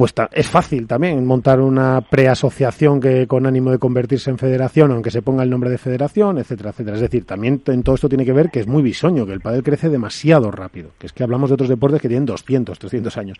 pues 0.00 0.14
es 0.32 0.48
fácil 0.48 0.86
también 0.86 1.26
montar 1.26 1.60
una 1.60 2.00
preasociación 2.00 3.00
que 3.00 3.26
con 3.26 3.44
ánimo 3.44 3.70
de 3.70 3.78
convertirse 3.78 4.30
en 4.30 4.38
federación, 4.38 4.92
aunque 4.92 5.10
se 5.10 5.20
ponga 5.20 5.42
el 5.42 5.50
nombre 5.50 5.68
de 5.68 5.76
federación, 5.76 6.38
etcétera, 6.38 6.70
etcétera. 6.70 6.96
Es 6.96 7.02
decir, 7.02 7.26
también 7.26 7.60
en 7.66 7.82
todo 7.82 7.96
esto 7.96 8.08
tiene 8.08 8.24
que 8.24 8.32
ver 8.32 8.50
que 8.50 8.60
es 8.60 8.66
muy 8.66 8.82
bisoño, 8.82 9.26
que 9.26 9.34
el 9.34 9.42
pádel 9.42 9.62
crece 9.62 9.90
demasiado 9.90 10.50
rápido, 10.50 10.92
que 10.98 11.06
es 11.06 11.12
que 11.12 11.22
hablamos 11.22 11.50
de 11.50 11.54
otros 11.54 11.68
deportes 11.68 12.00
que 12.00 12.08
tienen 12.08 12.24
200, 12.24 12.78
300 12.78 13.14
años. 13.18 13.36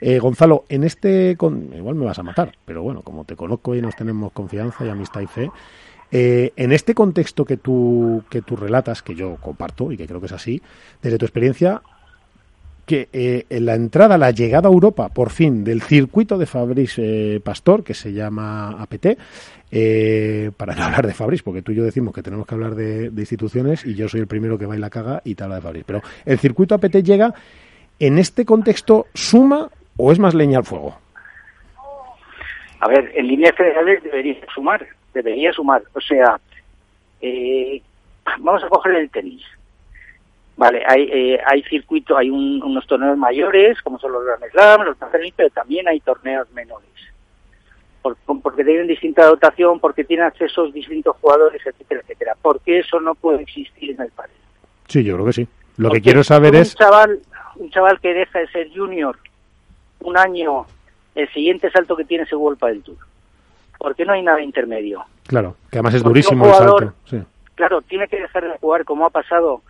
Eh, 0.00 0.20
Gonzalo, 0.20 0.62
en 0.68 0.84
este, 0.84 1.36
con, 1.36 1.72
igual 1.74 1.96
me 1.96 2.04
vas 2.04 2.20
a 2.20 2.22
matar, 2.22 2.52
pero 2.64 2.84
bueno, 2.84 3.02
como 3.02 3.24
te 3.24 3.34
conozco 3.34 3.74
y 3.74 3.82
nos 3.82 3.96
tenemos 3.96 4.30
confianza 4.30 4.86
y 4.86 4.88
amistad 4.88 5.22
y 5.22 5.26
fe, 5.26 5.50
eh, 6.18 6.52
en 6.56 6.72
este 6.72 6.94
contexto 6.94 7.44
que 7.44 7.58
tú, 7.58 8.24
que 8.30 8.40
tú 8.40 8.56
relatas, 8.56 9.02
que 9.02 9.14
yo 9.14 9.36
comparto 9.36 9.92
y 9.92 9.98
que 9.98 10.06
creo 10.06 10.18
que 10.18 10.26
es 10.26 10.32
así, 10.32 10.62
desde 11.02 11.18
tu 11.18 11.26
experiencia, 11.26 11.82
que 12.86 13.10
eh, 13.12 13.44
en 13.50 13.66
la 13.66 13.74
entrada, 13.74 14.16
la 14.16 14.30
llegada 14.30 14.70
a 14.70 14.72
Europa, 14.72 15.10
por 15.10 15.28
fin, 15.28 15.62
del 15.62 15.82
circuito 15.82 16.38
de 16.38 16.46
Fabrice 16.46 17.34
eh, 17.34 17.40
Pastor, 17.40 17.84
que 17.84 17.92
se 17.92 18.14
llama 18.14 18.80
APT, 18.80 19.18
eh, 19.70 20.50
para 20.56 20.74
no 20.74 20.84
hablar 20.84 21.06
de 21.06 21.12
Fabrice, 21.12 21.42
porque 21.44 21.60
tú 21.60 21.72
y 21.72 21.74
yo 21.74 21.84
decimos 21.84 22.14
que 22.14 22.22
tenemos 22.22 22.46
que 22.46 22.54
hablar 22.54 22.74
de, 22.74 23.10
instituciones 23.14 23.84
y 23.84 23.94
yo 23.94 24.08
soy 24.08 24.20
el 24.20 24.26
primero 24.26 24.56
que 24.56 24.64
baila 24.64 24.88
caga 24.88 25.20
y 25.22 25.34
te 25.34 25.44
habla 25.44 25.56
de 25.56 25.62
Fabrice. 25.62 25.84
Pero 25.86 26.00
el 26.24 26.38
circuito 26.38 26.74
APT 26.76 27.02
llega, 27.02 27.34
en 27.98 28.16
este 28.16 28.46
contexto, 28.46 29.06
¿suma 29.12 29.68
o 29.98 30.12
es 30.12 30.18
más 30.18 30.34
leña 30.34 30.58
al 30.58 30.64
fuego? 30.64 30.96
A 32.80 32.88
ver, 32.88 33.12
en 33.14 33.26
líneas 33.26 33.54
generales 33.54 34.02
debería 34.02 34.36
sumar, 34.54 34.86
debería 35.22 35.52
sumar. 35.52 35.82
O 35.92 36.00
sea, 36.00 36.40
eh, 37.20 37.82
vamos 38.38 38.62
a 38.62 38.68
coger 38.68 38.96
el 38.96 39.10
tenis. 39.10 39.42
Vale, 40.56 40.82
hay, 40.86 41.02
eh, 41.12 41.40
hay 41.46 41.62
circuito, 41.64 42.16
hay 42.16 42.30
un, 42.30 42.62
unos 42.62 42.86
torneos 42.86 43.18
mayores, 43.18 43.80
como 43.82 43.98
son 43.98 44.12
los 44.12 44.24
Grand 44.24 44.42
Slam, 44.52 44.84
los 44.84 44.96
Tenis, 45.12 45.34
pero 45.36 45.50
también 45.50 45.86
hay 45.86 46.00
torneos 46.00 46.50
menores. 46.52 46.88
Por, 48.00 48.16
porque 48.42 48.64
tienen 48.64 48.86
distinta 48.86 49.26
dotación, 49.26 49.80
porque 49.80 50.04
tienen 50.04 50.26
accesos 50.26 50.72
distintos 50.72 51.16
jugadores, 51.20 51.60
etcétera, 51.66 52.00
etcétera. 52.00 52.36
Porque 52.40 52.78
eso 52.78 53.00
no 53.00 53.14
puede 53.14 53.42
existir 53.42 53.90
en 53.90 54.00
el 54.00 54.10
país. 54.12 54.32
Sí, 54.88 55.04
yo 55.04 55.14
creo 55.14 55.26
que 55.26 55.32
sí. 55.34 55.48
Lo 55.76 55.88
porque 55.88 56.00
que 56.00 56.04
quiero 56.04 56.24
saber 56.24 56.54
un 56.54 56.60
es... 56.62 56.74
Chaval, 56.74 57.20
un 57.56 57.70
chaval 57.70 58.00
que 58.00 58.14
deja 58.14 58.38
de 58.38 58.48
ser 58.48 58.70
junior 58.74 59.18
un 60.00 60.16
año, 60.16 60.66
el 61.14 61.28
siguiente 61.32 61.70
salto 61.70 61.96
que 61.96 62.04
tiene 62.04 62.24
es 62.24 62.32
el 62.32 62.38
World 62.38 62.60
del 62.60 62.82
Tour. 62.82 62.96
Porque 63.78 64.04
no 64.04 64.12
hay 64.12 64.22
nada 64.22 64.40
intermedio. 64.40 65.04
Claro, 65.26 65.56
que 65.70 65.78
además 65.78 65.94
es 65.94 66.02
porque 66.02 66.20
durísimo 66.20 66.44
jugador, 66.44 66.82
el 66.82 66.88
salto. 66.88 66.94
Sí 67.04 67.36
claro, 67.56 67.82
tiene 67.82 68.06
que 68.06 68.20
dejar 68.20 68.44
de 68.44 68.58
jugar 68.58 68.84
como 68.84 69.06
ha 69.06 69.10
pasado 69.10 69.62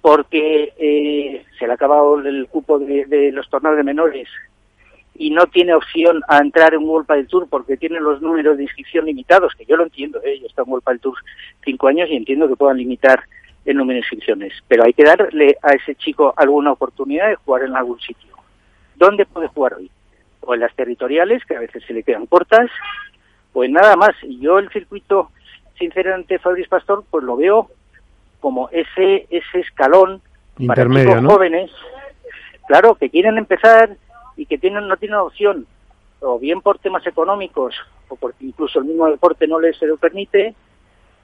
porque 0.00 0.72
eh, 0.78 1.44
se 1.58 1.66
le 1.66 1.72
ha 1.72 1.74
acabado 1.74 2.18
el 2.20 2.46
cupo 2.46 2.78
de, 2.78 3.30
los 3.32 3.50
torneos 3.50 3.76
de 3.76 3.82
menores 3.82 4.28
y 5.14 5.30
no 5.30 5.46
tiene 5.46 5.74
opción 5.74 6.22
a 6.28 6.38
entrar 6.38 6.74
en 6.74 6.84
World 6.84 7.08
del 7.08 7.26
Tour 7.26 7.48
porque 7.50 7.76
tiene 7.76 8.00
los 8.00 8.22
números 8.22 8.56
de 8.56 8.62
inscripción 8.62 9.06
limitados, 9.06 9.54
que 9.54 9.66
yo 9.66 9.76
lo 9.76 9.84
entiendo, 9.84 10.20
¿eh? 10.22 10.38
yo 10.38 10.44
he 10.44 10.48
estado 10.48 10.66
en 10.66 10.72
World 10.72 10.86
del 10.86 11.00
Tour 11.00 11.16
cinco 11.64 11.88
años 11.88 12.08
y 12.08 12.16
entiendo 12.16 12.48
que 12.48 12.56
puedan 12.56 12.76
limitar 12.76 13.24
el 13.64 13.76
número 13.76 13.94
de 13.94 14.00
inscripciones, 14.00 14.52
pero 14.68 14.84
hay 14.84 14.92
que 14.92 15.02
darle 15.02 15.56
a 15.62 15.72
ese 15.72 15.96
chico 15.96 16.32
alguna 16.36 16.72
oportunidad 16.72 17.28
de 17.28 17.36
jugar 17.36 17.64
en 17.64 17.74
algún 17.74 17.98
sitio. 17.98 18.36
¿Dónde 18.94 19.26
puede 19.26 19.48
jugar 19.48 19.74
hoy? 19.74 19.90
O 20.40 20.54
en 20.54 20.60
las 20.60 20.74
territoriales, 20.76 21.44
que 21.44 21.56
a 21.56 21.60
veces 21.60 21.82
se 21.84 21.92
le 21.92 22.04
quedan 22.04 22.26
cortas, 22.26 22.70
en 23.64 23.72
nada 23.72 23.96
más. 23.96 24.14
Yo 24.40 24.58
el 24.58 24.70
circuito, 24.70 25.30
sinceramente, 25.78 26.38
Fabriz 26.38 26.68
Pastor, 26.68 27.04
pues 27.10 27.24
lo 27.24 27.36
veo 27.36 27.70
como 28.40 28.68
ese 28.70 29.26
ese 29.30 29.60
escalón 29.60 30.20
para 30.66 30.88
chicos 30.88 31.24
jóvenes, 31.24 31.70
claro, 32.66 32.94
que 32.94 33.10
quieren 33.10 33.38
empezar 33.38 33.96
y 34.36 34.46
que 34.46 34.58
tienen 34.58 34.88
no 34.88 34.96
tienen 34.96 35.18
opción, 35.18 35.66
o 36.20 36.38
bien 36.38 36.60
por 36.60 36.78
temas 36.78 37.06
económicos, 37.06 37.74
o 38.08 38.16
porque 38.16 38.44
incluso 38.46 38.78
el 38.78 38.86
mismo 38.86 39.06
deporte 39.08 39.46
no 39.46 39.58
les 39.58 39.80
lo 39.82 39.96
permite, 39.96 40.54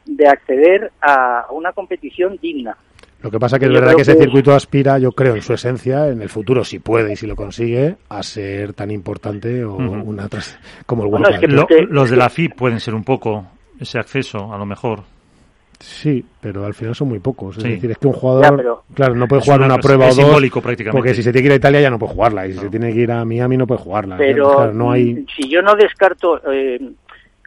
de 0.05 0.26
acceder 0.26 0.91
a 1.01 1.47
una 1.51 1.72
competición 1.72 2.39
digna. 2.41 2.76
Lo 3.22 3.30
que 3.30 3.38
pasa 3.38 3.58
que 3.58 3.66
es 3.66 3.72
verdad 3.72 3.94
que 3.94 4.02
ese 4.02 4.16
circuito 4.16 4.52
aspira, 4.52 4.98
yo 4.98 5.12
creo, 5.12 5.36
en 5.36 5.42
su 5.42 5.52
esencia, 5.52 6.08
en 6.08 6.22
el 6.22 6.28
futuro, 6.28 6.64
si 6.64 6.80
puede 6.80 7.12
y 7.12 7.16
si 7.16 7.26
lo 7.26 7.36
consigue, 7.36 7.96
a 8.08 8.22
ser 8.22 8.72
tan 8.72 8.90
importante 8.90 9.64
o 9.64 9.76
una 9.76 10.28
como 10.86 11.04
el 11.04 11.10
bueno, 11.10 11.28
Los 11.88 12.10
de 12.10 12.16
la 12.16 12.28
FIP 12.28 12.56
pueden 12.56 12.80
ser 12.80 12.94
un 12.94 13.04
poco 13.04 13.46
ese 13.78 13.98
acceso, 13.98 14.52
a 14.52 14.58
lo 14.58 14.66
mejor. 14.66 15.04
Sí, 15.78 16.24
pero 16.40 16.64
al 16.64 16.74
final 16.74 16.94
son 16.94 17.08
muy 17.08 17.18
pocos. 17.18 17.58
Es 17.58 17.64
decir, 17.64 17.90
es 17.90 17.98
que 17.98 18.06
un 18.06 18.12
jugador, 18.12 18.82
claro, 18.94 19.16
no 19.16 19.26
puede 19.26 19.42
jugar 19.42 19.62
una, 19.62 19.78
prueba 19.78 20.06
o 20.06 20.14
dos. 20.14 20.40
Porque 20.92 21.12
si 21.12 21.24
se 21.24 21.32
tiene 21.32 21.42
que 21.42 21.46
ir 21.46 21.52
a 21.52 21.56
Italia 21.56 21.80
ya 21.80 21.90
no 21.90 21.98
puede 21.98 22.12
jugarla. 22.12 22.46
Y 22.46 22.52
si 22.52 22.60
se 22.60 22.68
tiene 22.68 22.92
que 22.92 23.00
ir 23.00 23.10
a 23.10 23.24
Miami 23.24 23.56
no 23.56 23.66
puede 23.66 23.80
jugarla. 23.80 24.16
Pero 24.16 24.72
no 24.72 24.92
hay... 24.92 25.26
si 25.36 25.48
yo 25.48 25.60
no 25.60 25.74
descarto, 25.74 26.40
eh, 26.52 26.78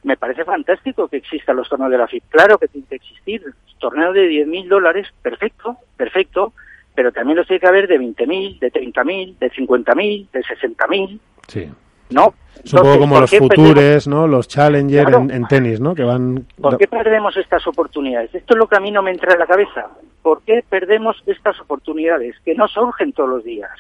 me 0.06 0.18
parece 0.18 0.46
fantástico 0.46 1.08
que 1.08 1.18
existan 1.18 1.58
los 1.58 1.68
torneos 1.68 1.92
de 1.92 1.98
la 1.98 2.08
FIP. 2.08 2.24
Claro 2.30 2.58
que 2.58 2.68
tiene 2.68 2.88
que 2.88 2.96
existir. 2.96 3.44
Torneos 3.80 4.14
de 4.14 4.30
10.000 4.30 4.68
dólares, 4.68 5.08
perfecto, 5.22 5.78
perfecto. 5.98 6.54
Pero 6.94 7.12
también 7.12 7.38
los 7.38 7.48
tiene 7.48 7.60
que 7.60 7.68
haber 7.68 7.88
de 7.88 8.00
20.000, 8.00 8.60
de 8.60 8.72
30.000, 8.72 9.38
de 9.38 9.52
50.000, 9.52 10.32
de 10.32 10.42
60.000. 10.42 11.20
Sí. 11.48 11.70
¿no? 12.10 12.34
Es 12.64 12.74
un 12.74 12.82
poco 12.82 13.00
como 13.00 13.20
los 13.20 13.32
futures, 13.32 14.08
¿no? 14.08 14.28
Los 14.28 14.48
challengers 14.48 15.14
en, 15.14 15.46
tenis, 15.48 15.80
¿no? 15.80 15.94
Que 15.94 16.04
van... 16.04 16.46
¿Por 16.60 16.78
qué 16.78 16.88
perdemos 16.88 17.36
estas 17.38 17.68
oportunidades? 17.68 18.34
Esto 18.34 18.54
es 18.54 18.58
lo 18.58 18.68
que 18.68 18.78
a 18.78 18.80
mí 18.80 18.92
no 18.92 19.02
me 19.02 19.12
entra 19.12 19.34
en 19.34 19.40
la 19.40 19.46
cabeza. 19.46 19.88
¿Por 20.22 20.42
qué 20.44 20.64
perdemos 20.68 21.22
estas 21.26 21.60
oportunidades 21.60 22.36
que 22.44 22.56
no 22.56 22.68
surgen 22.68 23.12
todos 23.12 23.30
los 23.30 23.44
días? 23.44 23.72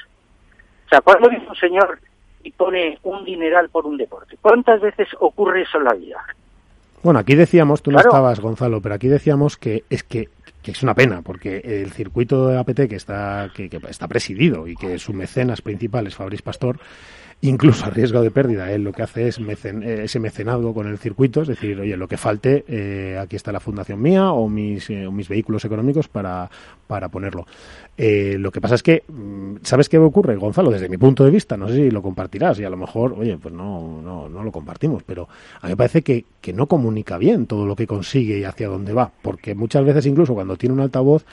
O 0.85 0.89
sea, 0.89 1.01
cuando 1.01 1.29
viene 1.29 1.47
un 1.47 1.55
señor 1.55 1.99
y 2.45 2.51
pone 2.51 2.99
un 3.03 3.25
dineral 3.25 3.69
por 3.69 3.85
un 3.85 3.97
deporte, 3.97 4.37
¿cuántas 4.39 4.79
veces 4.79 5.07
ocurre 5.19 5.63
eso 5.63 5.79
en 5.79 5.83
la 5.83 5.93
vida? 5.93 6.23
Bueno, 7.01 7.19
aquí 7.19 7.35
decíamos, 7.35 7.81
tú 7.81 7.91
no 7.91 7.99
estabas, 7.99 8.39
Gonzalo, 8.39 8.81
pero 8.81 8.95
aquí 8.95 9.07
decíamos 9.07 9.57
que 9.57 9.83
es 9.89 10.03
que, 10.03 10.29
es 10.63 10.83
una 10.83 10.95
pena, 10.95 11.21
porque 11.21 11.57
el 11.57 11.91
circuito 11.91 12.47
de 12.47 12.57
APT 12.57 12.87
que 12.89 12.95
está, 12.95 13.49
que, 13.55 13.69
que 13.69 13.79
está 13.89 14.07
presidido 14.07 14.67
y 14.67 14.75
que 14.75 14.97
su 14.97 15.13
mecenas 15.13 15.61
principal 15.61 16.07
es 16.07 16.15
Fabriz 16.15 16.41
Pastor, 16.41 16.79
incluso 17.41 17.85
a 17.85 17.89
riesgo 17.89 18.21
de 18.21 18.31
pérdida. 18.31 18.71
Él 18.71 18.83
lo 18.83 18.91
que 18.91 19.03
hace 19.03 19.27
es 19.27 19.39
eh, 19.39 20.01
ese 20.03 20.19
mecenazgo 20.19 20.73
con 20.73 20.87
el 20.87 20.97
circuito, 20.97 21.41
es 21.41 21.47
decir, 21.47 21.79
oye, 21.79 21.95
lo 21.97 22.07
que 22.07 22.17
falte, 22.17 22.65
eh, 22.67 23.17
aquí 23.19 23.35
está 23.35 23.51
la 23.51 23.59
fundación 23.59 24.01
mía 24.01 24.31
o 24.31 24.47
mis, 24.49 24.89
eh, 24.89 25.07
mis 25.11 25.27
vehículos 25.27 25.63
económicos 25.65 26.07
para, 26.07 26.49
para 26.87 27.09
ponerlo. 27.09 27.45
lo 27.97 28.51
que 28.51 28.61
pasa 28.61 28.75
es 28.75 28.83
que, 28.83 29.03
mm, 29.07 29.57
¿sabes 29.63 29.89
qué 29.89 29.97
ocurre, 29.97 30.35
Gonzalo? 30.35 30.71
Desde 30.71 30.89
mi 30.89 30.97
punto 30.97 31.23
de 31.23 31.31
vista, 31.31 31.57
no 31.57 31.67
sé 31.67 31.75
si 31.75 31.91
lo 31.91 32.01
compartirás 32.01 32.59
y 32.59 32.63
a 32.63 32.69
lo 32.69 32.77
mejor, 32.77 33.13
oye, 33.17 33.37
pues 33.37 33.53
no, 33.53 34.01
no, 34.01 34.29
no 34.29 34.43
lo 34.43 34.51
compartimos, 34.51 35.03
pero 35.03 35.27
a 35.61 35.67
mí 35.67 35.73
me 35.73 35.77
parece 35.77 36.01
que, 36.01 36.25
que 36.41 36.53
no 36.53 36.67
comunica 36.67 37.17
bien 37.17 37.45
todo 37.45 37.65
lo 37.65 37.75
que 37.75 37.87
consigue 37.87 38.39
y 38.39 38.43
hacia 38.43 38.67
dónde 38.67 38.93
va, 38.93 39.11
porque 39.21 39.55
muchas 39.55 39.85
veces 39.85 40.05
incluso 40.05 40.33
cuando 40.33 40.57
tiene 40.57 40.73
un 40.73 40.81
altavoz, 40.81 41.25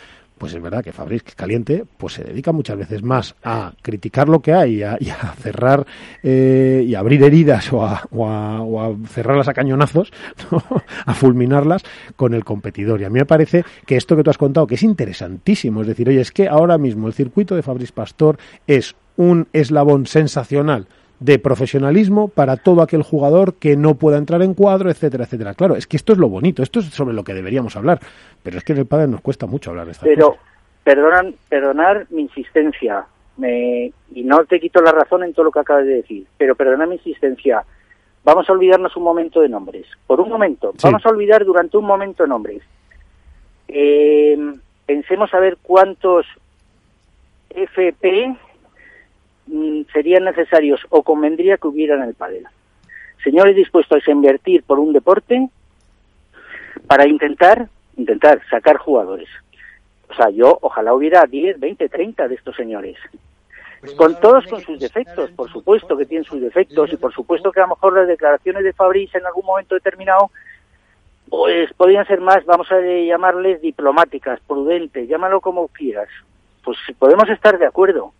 pues 0.43 0.55
es 0.55 0.61
verdad 0.61 0.83
que 0.83 0.91
Fabriz 0.91 1.23
Caliente 1.37 1.85
pues 1.99 2.15
se 2.15 2.25
dedica 2.25 2.51
muchas 2.51 2.77
veces 2.77 3.05
más 3.05 3.37
a 3.45 3.75
criticar 3.81 4.29
lo 4.29 4.43
que 4.43 4.53
hay 4.53 4.79
y 4.79 4.83
a, 4.83 5.35
cerrar 5.41 5.87
eh, 6.21 6.85
y 6.85 6.97
abrir 6.97 7.23
heridas 7.23 7.73
o 7.73 7.85
a, 7.85 8.97
cerrarlas 9.07 9.47
a 9.47 9.55
cañonazos, 9.55 10.13
a 11.07 11.15
fulminarlas 11.15 11.85
con 12.17 12.35
el 12.35 12.45
competidor. 12.45 13.01
Y 13.01 13.05
a 13.05 13.09
mí 13.09 13.21
me 13.21 13.25
parece 13.25 13.65
que 13.87 13.97
esto 13.97 14.17
que 14.17 14.25
tú 14.25 14.31
has 14.31 14.37
contado, 14.37 14.67
que 14.67 14.75
es 14.75 14.83
interesantísimo, 14.83 15.83
es 15.83 15.87
decir, 15.87 16.09
oye, 16.09 16.21
es 16.21 16.33
que 16.33 16.49
ahora 16.49 16.77
mismo 16.77 17.07
el 17.07 17.13
circuito 17.13 17.55
de 17.55 17.63
Fabriz 17.63 17.93
Pastor 17.93 18.37
es 18.67 18.97
un 19.17 19.47
eslabón 19.53 20.07
sensacional 20.07 20.89
de 21.23 21.39
profesionalismo 21.39 22.29
para 22.29 22.57
todo 22.57 22.83
aquel 22.83 23.03
jugador 23.03 23.55
que 23.55 23.77
no 23.77 23.95
pueda 23.95 24.19
entrar 24.19 24.43
en 24.43 24.55
cuadro, 24.55 24.91
etcétera, 24.91 25.25
etcétera. 25.25 25.55
Claro, 25.55 25.77
es 25.77 25.87
que 25.87 25.97
esto 25.97 26.13
es 26.13 26.19
lo 26.19 26.29
bonito, 26.29 26.63
esto 26.63 26.81
es 26.81 26.87
sobre 26.87 27.15
lo 27.15 27.23
que 27.23 27.33
deberíamos 27.33 27.77
hablar, 27.77 28.01
pero 28.43 28.59
es 28.59 28.65
que 28.65 28.73
en 28.73 28.81
el 28.81 28.87
padre 28.87 29.07
nos 29.07 29.21
cuesta 29.21 29.47
mucho 29.47 29.71
hablar 29.71 29.87
de 29.87 29.93
esto. 29.93 30.05
Pero, 30.05 30.37
perdonan, 30.83 31.37
perdonar 31.49 32.07
mi 32.11 32.23
insistencia, 32.23 33.05
me, 33.37 33.93
y 34.13 34.25
no 34.25 34.45
te 34.45 34.59
quito 34.59 34.83
la 34.83 34.91
razón 34.91 35.23
en 35.23 35.33
todo 35.33 35.45
lo 35.45 35.53
que 35.53 35.61
acabas 35.61 35.87
de 35.87 35.95
decir, 35.95 36.27
pero 36.37 36.57
perdonar 36.57 36.89
mi 36.89 36.97
insistencia. 36.97 37.65
Vamos 38.25 38.49
a 38.49 38.53
olvidarnos 38.53 38.97
un 38.97 39.05
momento 39.05 39.41
de 39.41 39.49
nombres. 39.49 39.87
Por 40.07 40.21
un 40.21 40.29
momento, 40.29 40.73
vamos 40.83 41.07
a 41.07 41.09
olvidar 41.09 41.45
durante 41.45 41.77
un 41.77 41.85
momento 41.85 42.27
nombres. 42.27 42.63
Eh, 43.69 44.37
pensemos 44.87 45.33
a 45.35 45.39
ver 45.39 45.57
cuántos 45.63 46.27
FP 47.51 48.37
serían 49.93 50.25
necesarios 50.25 50.81
o 50.91 51.03
convendría 51.03 51.57
que 51.57 51.69
hubiera 51.69 51.97
en 51.97 52.03
el 52.03 52.15
pádel. 52.15 52.47
Señores 53.23 53.55
dispuestos 53.55 54.07
a 54.07 54.11
invertir 54.11 54.63
por 54.63 54.79
un 54.79 54.93
deporte 54.93 55.49
para 56.87 57.07
intentar 57.07 57.69
intentar 57.97 58.41
sacar 58.49 58.79
jugadores. 58.79 59.29
O 60.09 60.15
sea, 60.15 60.31
yo 60.31 60.59
ojalá 60.61 60.95
hubiera 60.95 61.25
10, 61.25 61.59
20, 61.59 61.89
30 61.89 62.29
de 62.29 62.35
estos 62.35 62.57
señores. 62.57 62.97
Con 63.97 64.19
todos 64.21 64.47
con 64.47 64.61
sus 64.61 64.79
defectos, 64.79 65.31
por 65.33 65.51
supuesto 65.51 65.97
que 65.97 66.07
tienen 66.07 66.25
sus 66.25 66.41
defectos 66.41 66.93
y 66.93 66.97
por 66.97 67.13
supuesto 67.13 67.51
que 67.51 67.61
a 67.61 67.65
lo 67.65 67.71
mejor 67.71 67.95
las 67.95 68.07
declaraciones 68.07 68.63
de 68.63 68.73
Fabrice 68.73 69.19
en 69.19 69.27
algún 69.27 69.45
momento 69.45 69.75
determinado 69.75 70.31
pues 71.29 71.73
podrían 71.73 72.07
ser 72.07 72.21
más, 72.21 72.45
vamos 72.45 72.71
a 72.71 72.79
llamarles 72.79 73.63
diplomáticas, 73.63 74.39
prudentes, 74.47 75.09
llámalo 75.09 75.41
como 75.41 75.69
quieras. 75.69 76.09
Pues 76.63 76.77
podemos 76.99 77.29
estar 77.31 77.59
de 77.59 77.67
acuerdo, 77.67 78.13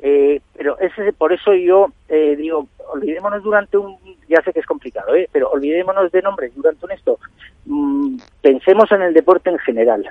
eh, 0.00 0.40
pero 0.56 0.78
ese, 0.78 1.12
por 1.12 1.32
eso 1.32 1.54
yo 1.54 1.88
eh, 2.08 2.36
digo, 2.36 2.68
olvidémonos 2.92 3.42
durante 3.42 3.76
un, 3.76 3.96
ya 4.28 4.42
sé 4.42 4.52
que 4.52 4.60
es 4.60 4.66
complicado, 4.66 5.14
¿eh? 5.14 5.28
pero 5.32 5.50
olvidémonos 5.50 6.10
de 6.12 6.22
nombres 6.22 6.52
durante 6.54 6.84
un 6.84 6.92
esto. 6.92 7.18
Mm, 7.66 8.18
pensemos 8.42 8.90
en 8.92 9.02
el 9.02 9.14
deporte 9.14 9.50
en 9.50 9.58
general. 9.58 10.04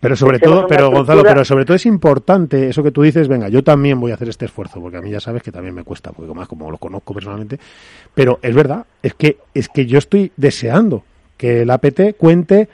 Pero 0.00 0.16
sobre 0.16 0.38
todo, 0.38 0.66
pero 0.66 0.90
Gonzalo, 0.90 1.22
pero 1.22 1.44
sobre 1.44 1.64
todo 1.64 1.76
es 1.76 1.86
importante 1.86 2.68
eso 2.68 2.82
que 2.82 2.90
tú 2.90 3.02
dices, 3.02 3.28
venga, 3.28 3.48
yo 3.48 3.62
también 3.62 4.00
voy 4.00 4.10
a 4.10 4.14
hacer 4.14 4.28
este 4.28 4.46
esfuerzo, 4.46 4.80
porque 4.80 4.96
a 4.96 5.00
mí 5.00 5.10
ya 5.10 5.20
sabes 5.20 5.42
que 5.42 5.52
también 5.52 5.74
me 5.74 5.84
cuesta, 5.84 6.10
porque 6.10 6.32
más 6.34 6.48
como 6.48 6.70
lo 6.70 6.78
conozco 6.78 7.14
personalmente, 7.14 7.58
pero 8.14 8.38
es 8.42 8.54
verdad, 8.54 8.84
es 9.02 9.14
que 9.14 9.36
es 9.54 9.68
que 9.68 9.86
yo 9.86 9.98
estoy 9.98 10.32
deseando 10.36 11.04
que 11.36 11.62
el 11.62 11.70
APT 11.70 12.16
cuente 12.16 12.68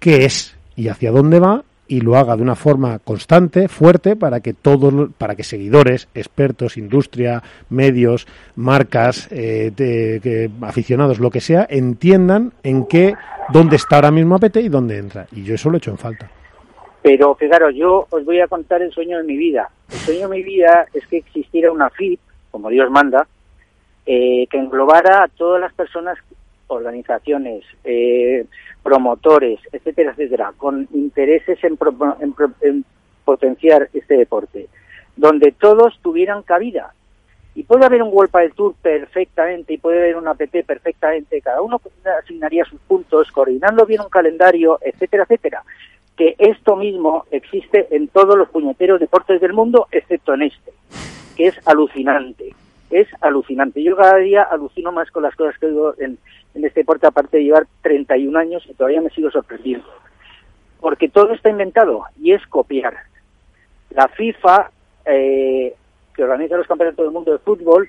qué 0.00 0.24
es 0.24 0.56
y 0.74 0.88
hacia 0.88 1.12
dónde 1.12 1.38
va 1.38 1.62
y 1.88 2.00
lo 2.00 2.16
haga 2.16 2.36
de 2.36 2.42
una 2.42 2.54
forma 2.54 2.98
constante, 3.00 3.68
fuerte, 3.68 4.16
para 4.16 4.40
que 4.40 4.54
todos, 4.54 5.10
para 5.18 5.34
que 5.34 5.42
seguidores, 5.42 6.08
expertos, 6.14 6.76
industria, 6.76 7.42
medios, 7.70 8.26
marcas, 8.56 9.28
eh, 9.30 10.48
aficionados, 10.62 11.18
lo 11.18 11.30
que 11.30 11.40
sea, 11.40 11.66
entiendan 11.68 12.52
en 12.62 12.86
qué, 12.86 13.14
dónde 13.52 13.76
está 13.76 13.96
ahora 13.96 14.10
mismo 14.10 14.36
APT 14.36 14.56
y 14.58 14.68
dónde 14.68 14.98
entra. 14.98 15.26
Y 15.32 15.44
yo 15.44 15.54
eso 15.54 15.68
lo 15.68 15.76
he 15.76 15.78
hecho 15.78 15.90
en 15.90 15.98
falta. 15.98 16.30
Pero 17.02 17.34
claro, 17.34 17.70
yo 17.70 18.06
os 18.08 18.24
voy 18.24 18.40
a 18.40 18.46
contar 18.46 18.80
el 18.80 18.92
sueño 18.92 19.18
de 19.18 19.24
mi 19.24 19.36
vida. 19.36 19.68
El 19.90 19.98
sueño 19.98 20.28
de 20.28 20.36
mi 20.36 20.42
vida 20.42 20.86
es 20.94 21.06
que 21.08 21.18
existiera 21.18 21.72
una 21.72 21.90
FIP, 21.90 22.20
como 22.50 22.70
Dios 22.70 22.90
manda, 22.90 23.26
eh, 24.06 24.46
que 24.48 24.56
englobara 24.56 25.24
a 25.24 25.28
todas 25.28 25.60
las 25.60 25.72
personas 25.74 26.16
organizaciones, 26.72 27.64
eh, 27.84 28.46
promotores, 28.82 29.60
etcétera, 29.72 30.12
etcétera, 30.12 30.52
con 30.56 30.88
intereses 30.92 31.58
en, 31.62 31.78
potenciar 33.24 33.88
este 33.92 34.16
deporte, 34.16 34.68
donde 35.16 35.52
todos 35.52 35.98
tuvieran 36.02 36.42
cabida. 36.42 36.94
Y 37.54 37.64
puede 37.64 37.84
haber 37.84 38.02
un 38.02 38.08
World 38.12 38.32
del 38.32 38.54
Tour 38.54 38.74
perfectamente 38.80 39.74
y 39.74 39.78
puede 39.78 40.00
haber 40.00 40.16
un 40.16 40.26
APT 40.26 40.64
perfectamente, 40.66 41.40
cada 41.42 41.60
uno 41.60 41.80
asignaría 42.20 42.64
sus 42.64 42.80
puntos, 42.80 43.30
coordinando 43.30 43.84
bien 43.84 44.00
un 44.00 44.08
calendario, 44.08 44.78
etcétera, 44.80 45.24
etcétera. 45.24 45.62
Que 46.16 46.34
esto 46.38 46.76
mismo 46.76 47.26
existe 47.30 47.94
en 47.94 48.08
todos 48.08 48.36
los 48.36 48.48
puñeteros 48.48 48.98
deportes 49.00 49.40
del 49.40 49.52
mundo, 49.52 49.86
excepto 49.92 50.34
en 50.34 50.42
este, 50.42 50.72
que 51.36 51.48
es 51.48 51.68
alucinante 51.68 52.54
es 52.92 53.08
alucinante. 53.20 53.82
Yo 53.82 53.96
cada 53.96 54.16
día 54.18 54.42
alucino 54.42 54.92
más 54.92 55.10
con 55.10 55.22
las 55.22 55.34
cosas 55.34 55.58
que 55.58 55.66
digo 55.66 55.94
en, 55.98 56.18
en 56.54 56.64
este 56.64 56.80
deporte, 56.80 57.06
aparte 57.06 57.38
de 57.38 57.44
llevar 57.44 57.66
31 57.82 58.38
años 58.38 58.62
y 58.68 58.74
todavía 58.74 59.00
me 59.00 59.10
sigo 59.10 59.30
sorprendiendo. 59.30 59.86
porque 60.80 61.08
todo 61.08 61.32
está 61.32 61.48
inventado 61.48 62.04
y 62.20 62.32
es 62.32 62.44
copiar. 62.48 62.94
La 63.90 64.08
FIFA, 64.08 64.70
eh, 65.04 65.74
que 66.14 66.24
organiza 66.24 66.56
los 66.56 66.66
campeonatos 66.66 67.04
del 67.04 67.14
mundo 67.14 67.32
de 67.32 67.38
fútbol, 67.38 67.88